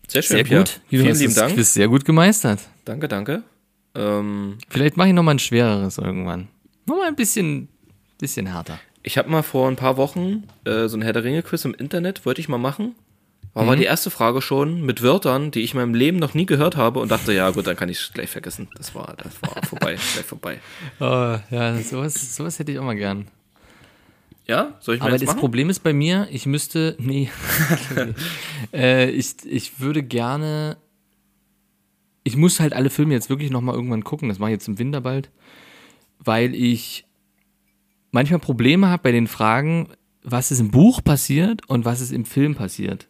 Sehr 0.07 0.21
schön, 0.21 0.37
sehr 0.37 0.43
Pia. 0.45 0.57
gut. 0.59 0.79
Du 0.89 0.97
Vielen 0.97 1.07
hast 1.09 1.19
lieben 1.19 1.33
das 1.33 1.43
Dank. 1.43 1.55
Quiz 1.55 1.73
sehr 1.73 1.87
gut 1.87 2.05
gemeistert. 2.05 2.59
Danke, 2.85 3.07
danke. 3.07 3.43
Ähm, 3.95 4.57
Vielleicht 4.69 4.95
mache 4.97 5.07
ich 5.09 5.13
noch 5.13 5.23
mal 5.23 5.31
ein 5.31 5.39
schwereres 5.39 5.97
irgendwann. 5.97 6.47
Noch 6.85 6.97
mal 6.97 7.07
ein 7.07 7.15
bisschen, 7.15 7.67
bisschen 8.19 8.45
härter. 8.47 8.79
Ich 9.03 9.17
habe 9.17 9.29
mal 9.29 9.41
vor 9.43 9.67
ein 9.67 9.75
paar 9.75 9.97
Wochen 9.97 10.43
äh, 10.65 10.87
so 10.87 10.97
ein 10.97 11.01
Herr 11.01 11.13
der 11.13 11.23
Ringe-Quiz 11.23 11.65
im 11.65 11.73
Internet, 11.73 12.25
wollte 12.25 12.41
ich 12.41 12.47
mal 12.49 12.57
machen. 12.57 12.95
Aber 13.53 13.67
war 13.67 13.75
die 13.75 13.83
erste 13.83 14.09
Frage 14.09 14.41
schon 14.41 14.81
mit 14.81 15.01
Wörtern, 15.01 15.51
die 15.51 15.61
ich 15.61 15.73
in 15.73 15.79
meinem 15.79 15.93
Leben 15.93 16.17
noch 16.17 16.33
nie 16.33 16.45
gehört 16.45 16.77
habe 16.77 16.99
und 16.99 17.09
dachte, 17.09 17.33
ja 17.33 17.49
gut, 17.49 17.67
dann 17.67 17.75
kann 17.75 17.89
ich 17.89 17.99
es 17.99 18.13
gleich 18.13 18.29
vergessen. 18.29 18.69
Das 18.75 18.93
war, 18.95 19.15
das 19.17 19.41
war 19.41 19.61
vorbei, 19.63 19.97
gleich 20.13 20.25
vorbei. 20.25 20.59
Oh, 20.99 21.37
ja, 21.49 21.77
sowas, 21.81 22.35
sowas 22.35 22.59
hätte 22.59 22.71
ich 22.71 22.79
auch 22.79 22.83
mal 22.83 22.95
gern. 22.95 23.27
Ja, 24.45 24.77
soll 24.79 24.95
ich 24.95 25.01
mal 25.01 25.09
Aber 25.09 25.17
das 25.17 25.27
machen? 25.27 25.39
Problem 25.39 25.69
ist 25.69 25.81
bei 25.81 25.93
mir, 25.93 26.27
ich 26.31 26.45
müsste, 26.45 26.95
nee, 26.99 27.29
äh, 28.73 29.09
ich, 29.09 29.35
ich 29.45 29.79
würde 29.79 30.03
gerne, 30.03 30.77
ich 32.23 32.35
muss 32.35 32.59
halt 32.59 32.73
alle 32.73 32.89
Filme 32.89 33.13
jetzt 33.13 33.29
wirklich 33.29 33.51
noch 33.51 33.61
mal 33.61 33.75
irgendwann 33.75 34.03
gucken. 34.03 34.29
Das 34.29 34.39
mache 34.39 34.51
ich 34.51 34.55
jetzt 34.55 34.67
im 34.67 34.79
Winter 34.79 35.01
bald, 35.01 35.29
weil 36.19 36.55
ich 36.55 37.05
manchmal 38.11 38.39
Probleme 38.39 38.87
habe 38.87 39.03
bei 39.03 39.11
den 39.11 39.27
Fragen, 39.27 39.89
was 40.23 40.51
ist 40.51 40.59
im 40.59 40.71
Buch 40.71 41.03
passiert 41.03 41.67
und 41.67 41.85
was 41.85 42.01
ist 42.01 42.11
im 42.11 42.25
Film 42.25 42.55
passiert. 42.55 43.08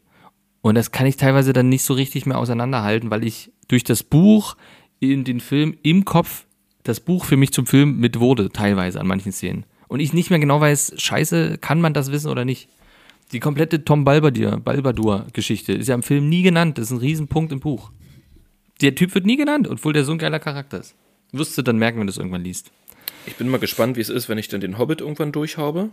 Und 0.62 0.76
das 0.76 0.92
kann 0.92 1.08
ich 1.08 1.18
teilweise 1.18 1.54
dann 1.54 1.70
nicht 1.70 1.84
so 1.84 1.94
richtig 1.94 2.26
mehr 2.26 2.38
auseinanderhalten, 2.38 3.10
weil 3.10 3.24
ich 3.24 3.52
durch 3.68 3.84
das 3.84 4.04
Buch 4.04 4.56
in 5.00 5.24
den 5.24 5.40
Film 5.40 5.78
im 5.84 6.06
Kopf 6.06 6.46
das 6.84 7.00
Buch 7.00 7.26
für 7.26 7.38
mich 7.38 7.54
zum 7.54 7.66
Film 7.66 7.98
mit 7.98 8.20
wurde, 8.20 8.50
teilweise 8.50 9.00
an 9.00 9.08
manchen 9.08 9.32
Szenen. 9.32 9.66
Und 9.88 10.00
ich 10.00 10.14
nicht 10.14 10.30
mehr 10.30 10.40
genau 10.40 10.60
weiß, 10.60 10.94
scheiße, 10.98 11.58
kann 11.60 11.82
man 11.82 11.94
das 11.94 12.12
wissen 12.12 12.30
oder 12.30 12.46
nicht. 12.46 12.70
Die 13.32 13.40
komplette 13.40 13.86
Tom 13.86 14.06
Balbadur-Geschichte 14.06 15.74
ist 15.74 15.88
ja 15.88 15.96
im 15.96 16.04
Film 16.04 16.30
nie 16.30 16.42
genannt. 16.42 16.78
Das 16.78 16.86
ist 16.86 16.92
ein 16.92 16.98
Riesenpunkt 16.98 17.52
im 17.52 17.60
Buch. 17.60 17.92
Der 18.82 18.96
Typ 18.96 19.14
wird 19.14 19.26
nie 19.26 19.38
genannt, 19.38 19.68
obwohl 19.68 19.94
der 19.94 20.04
so 20.04 20.12
ein 20.12 20.18
geiler 20.18 20.40
Charakter 20.40 20.80
ist. 20.80 20.96
Wirst 21.32 21.58
du 21.58 21.62
dann 21.62 21.78
merken, 21.78 22.00
wenn 22.00 22.08
du 22.08 22.12
es 22.12 22.18
irgendwann 22.18 22.44
liest. 22.44 22.72
Ich 23.28 23.36
bin 23.36 23.50
mal 23.50 23.60
gespannt, 23.60 23.98
wie 23.98 24.02
es 24.02 24.10
ist, 24.10 24.30
wenn 24.30 24.38
ich 24.38 24.48
dann 24.48 24.62
den 24.62 24.78
Hobbit 24.78 25.02
irgendwann 25.02 25.32
durchhabe. 25.32 25.92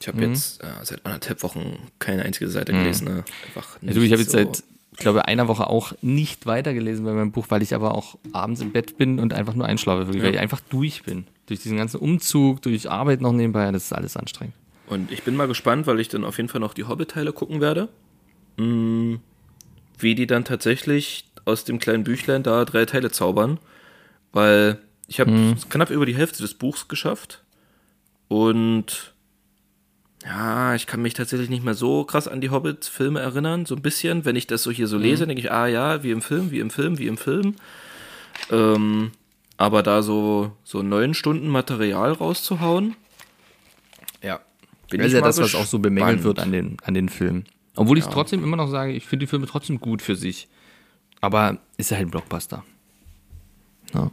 Ich 0.00 0.06
Mhm. 0.06 0.12
habe 0.12 0.24
jetzt 0.26 0.62
äh, 0.64 0.66
seit 0.82 1.04
anderthalb 1.04 1.42
Wochen 1.42 1.78
keine 1.98 2.22
einzige 2.24 2.48
Seite 2.48 2.72
gelesen. 2.72 3.04
Ne? 3.06 3.24
Einfach 3.46 3.76
Ja, 3.82 3.92
du, 3.92 4.00
ich 4.00 4.12
habe 4.12 4.22
jetzt 4.22 4.32
so. 4.32 4.38
seit, 4.38 4.62
ich 4.92 4.98
glaube, 4.98 5.26
einer 5.26 5.46
Woche 5.46 5.68
auch 5.68 5.92
nicht 6.02 6.46
weitergelesen 6.46 7.04
bei 7.04 7.12
meinem 7.12 7.32
Buch, 7.32 7.46
weil 7.50 7.62
ich 7.62 7.74
aber 7.74 7.94
auch 7.94 8.18
abends 8.32 8.60
im 8.60 8.72
Bett 8.72 8.96
bin 8.98 9.18
und 9.18 9.32
einfach 9.34 9.54
nur 9.54 9.66
einschlafe, 9.66 10.06
wirklich, 10.06 10.22
weil 10.24 10.34
ich 10.34 10.40
einfach 10.40 10.60
durch 10.70 11.02
bin. 11.02 11.26
Durch 11.46 11.60
diesen 11.60 11.76
ganzen 11.76 11.98
Umzug, 12.00 12.62
durch 12.62 12.90
Arbeit 12.90 13.20
noch 13.20 13.32
nebenbei, 13.32 13.70
das 13.72 13.84
ist 13.84 13.92
alles 13.92 14.16
anstrengend. 14.16 14.54
Und 14.86 15.12
ich 15.12 15.22
bin 15.22 15.36
mal 15.36 15.46
gespannt, 15.48 15.86
weil 15.86 16.00
ich 16.00 16.08
dann 16.08 16.24
auf 16.24 16.36
jeden 16.38 16.48
Fall 16.48 16.60
noch 16.60 16.74
die 16.74 16.84
Hobbit-Teile 16.84 17.32
gucken 17.32 17.60
werde. 17.60 17.88
Mm, 18.56 19.16
Wie 19.98 20.14
die 20.14 20.26
dann 20.26 20.44
tatsächlich 20.46 21.26
aus 21.44 21.64
dem 21.64 21.78
kleinen 21.78 22.04
Büchlein 22.04 22.42
da 22.42 22.64
drei 22.64 22.86
Teile 22.86 23.10
zaubern. 23.10 23.58
Weil 24.32 24.78
ich 25.08 25.20
habe 25.20 25.30
Mhm. 25.30 25.56
knapp 25.68 25.90
über 25.90 26.06
die 26.06 26.16
Hälfte 26.16 26.40
des 26.42 26.54
Buchs 26.54 26.88
geschafft. 26.88 27.42
Und 28.28 29.12
ja, 30.24 30.74
ich 30.74 30.86
kann 30.86 31.00
mich 31.02 31.14
tatsächlich 31.14 31.48
nicht 31.50 31.64
mehr 31.64 31.74
so 31.74 32.04
krass 32.04 32.28
an 32.28 32.40
die 32.40 32.50
Hobbit-Filme 32.50 33.20
erinnern. 33.20 33.64
So 33.66 33.74
ein 33.74 33.82
bisschen, 33.82 34.24
wenn 34.24 34.36
ich 34.36 34.46
das 34.46 34.62
so 34.62 34.70
hier 34.70 34.86
so 34.86 34.96
Mhm. 34.96 35.02
lese, 35.02 35.26
denke 35.26 35.40
ich, 35.40 35.50
ah 35.50 35.66
ja, 35.66 36.02
wie 36.02 36.10
im 36.10 36.20
Film, 36.22 36.50
wie 36.50 36.60
im 36.60 36.70
Film, 36.70 36.98
wie 36.98 37.06
im 37.06 37.16
Film. 37.16 37.54
Ähm, 38.50 39.12
aber 39.56 39.82
da 39.82 40.02
so, 40.02 40.52
so 40.64 40.82
neun 40.82 41.14
Stunden 41.14 41.48
Material 41.48 42.12
rauszuhauen, 42.12 42.96
Ja. 44.22 44.40
bin 44.90 44.98
Das 45.00 45.08
ist 45.08 45.12
ja 45.14 45.20
das, 45.20 45.38
was 45.40 45.54
auch 45.54 45.66
so 45.66 45.78
bemängelt 45.78 46.22
wird 46.22 46.38
an 46.38 46.52
den, 46.52 46.76
an 46.84 46.94
den 46.94 47.08
Filmen. 47.08 47.44
Obwohl 47.76 47.98
ich 47.98 48.04
trotzdem 48.06 48.42
immer 48.44 48.56
noch 48.56 48.68
sage, 48.68 48.92
ich 48.92 49.06
finde 49.06 49.24
die 49.24 49.30
Filme 49.30 49.46
trotzdem 49.46 49.80
gut 49.80 50.02
für 50.02 50.16
sich. 50.16 50.48
Aber 51.22 51.58
ist 51.76 51.90
ja 51.90 51.96
halt 51.96 52.08
ein 52.08 52.10
Blockbuster. 52.10 52.64
Ja. 53.94 54.10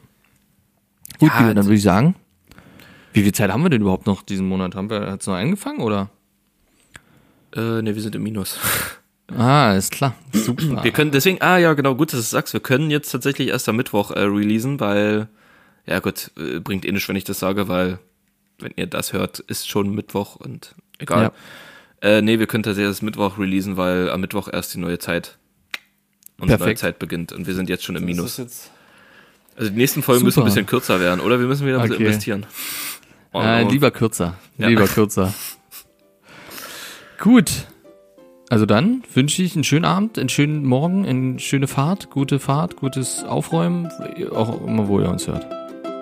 Gut, 1.20 1.30
Ja, 1.32 1.40
dann 1.48 1.58
also- 1.58 1.70
würde 1.70 1.78
ich 1.78 1.84
sagen, 1.84 2.16
wie 3.18 3.24
viel 3.24 3.34
Zeit 3.34 3.52
haben 3.52 3.64
wir 3.64 3.70
denn 3.70 3.82
überhaupt 3.82 4.06
noch 4.06 4.22
diesen 4.22 4.48
Monat? 4.48 4.76
Haben 4.76 4.90
wir, 4.90 5.12
hat's 5.12 5.28
noch 5.28 5.36
angefangen 5.36 5.80
oder? 5.80 6.10
Äh, 7.56 7.82
ne, 7.82 7.96
wir 7.96 8.02
sind 8.02 8.16
im 8.16 8.24
Minus. 8.24 8.60
Ah, 9.36 9.74
ist 9.74 9.92
klar. 9.92 10.16
Super. 10.34 10.84
Wir 10.84 10.92
können 10.92 11.12
deswegen, 11.12 11.42
ah 11.42 11.58
ja, 11.58 11.74
genau, 11.74 11.96
gut, 11.96 12.10
dass 12.14 12.20
du 12.20 12.22
es 12.22 12.30
sagst, 12.30 12.54
wir 12.54 12.60
können 12.62 12.90
jetzt 12.90 13.12
tatsächlich 13.12 13.50
erst 13.50 13.68
am 13.68 13.76
Mittwoch 13.76 14.12
äh, 14.12 14.20
releasen, 14.22 14.80
weil, 14.80 15.28
ja 15.86 16.00
gut, 16.00 16.32
äh, 16.38 16.60
bringt 16.60 16.86
eh 16.86 16.92
nichts, 16.92 17.10
wenn 17.10 17.16
ich 17.16 17.26
das 17.26 17.40
sage, 17.40 17.68
weil, 17.68 18.00
wenn 18.60 18.72
ihr 18.76 18.88
das 18.88 19.14
hört, 19.14 19.40
ist 19.40 19.68
schon 19.68 19.94
Mittwoch 19.94 20.36
und 20.38 20.76
egal. 21.00 21.32
Äh, 22.02 22.22
nee, 22.22 22.40
wir 22.40 22.48
können 22.48 22.64
tatsächlich 22.64 22.90
erst 22.90 23.04
Mittwoch 23.04 23.38
releasen, 23.38 23.76
weil 23.76 24.10
am 24.12 24.22
Mittwoch 24.22 24.48
erst 24.52 24.74
die 24.76 24.80
neue 24.80 25.00
Zeit, 25.00 25.38
unsere 26.40 26.58
neue 26.58 26.58
Perfekt. 26.60 26.80
Zeit 26.80 27.00
beginnt 27.00 27.34
und 27.34 27.48
wir 27.48 27.56
sind 27.56 27.70
jetzt 27.70 27.84
schon 27.84 27.96
im 27.96 28.06
Minus. 28.06 28.40
Also 28.40 29.72
die 29.72 29.76
nächsten 29.76 30.04
Folgen 30.04 30.24
müssen 30.24 30.40
ein 30.40 30.44
Super. 30.44 30.46
bisschen 30.46 30.66
kürzer 30.68 31.00
werden, 31.00 31.20
oder? 31.20 31.40
Wir 31.40 31.48
müssen 31.48 31.66
wieder 31.66 31.78
ein 31.78 31.82
bisschen 31.82 31.96
Okay. 31.96 32.06
investieren. 32.06 32.46
Oh, 33.34 33.42
Äh, 33.42 33.64
lieber 33.64 33.92
kürzer. 33.92 34.36
Ja. 34.58 34.68
Lieber 34.68 34.88
kürzer. 34.88 35.34
Gut. 37.20 37.68
Also 38.50 38.66
dann 38.66 39.04
wünsche 39.14 39.44
ich 39.44 39.56
einen 39.56 39.66
schönen 39.66 39.84
Abend, 39.84 40.18
einen 40.18 40.30
schönen 40.30 40.64
Morgen, 40.64 41.06
eine 41.06 41.38
schöne 41.40 41.68
Fahrt, 41.68 42.10
gute 42.10 42.40
Fahrt, 42.40 42.78
gutes 42.78 43.24
Aufräumen, 43.26 43.90
auch 44.32 44.66
immer, 44.66 44.88
wo 44.88 45.02
ihr 45.02 45.10
uns 45.10 45.28
hört. 45.28 45.46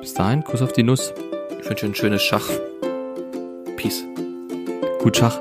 Bis 0.01 0.13
dahin, 0.13 0.43
Kuss 0.43 0.61
auf 0.61 0.71
die 0.71 0.83
Nuss. 0.83 1.11
Ich 1.59 1.67
wünsche 1.67 1.87
ein 1.87 1.95
schönes 1.95 2.21
Schach. 2.21 2.47
Peace. 3.77 4.03
Gut 5.01 5.17
Schach. 5.17 5.39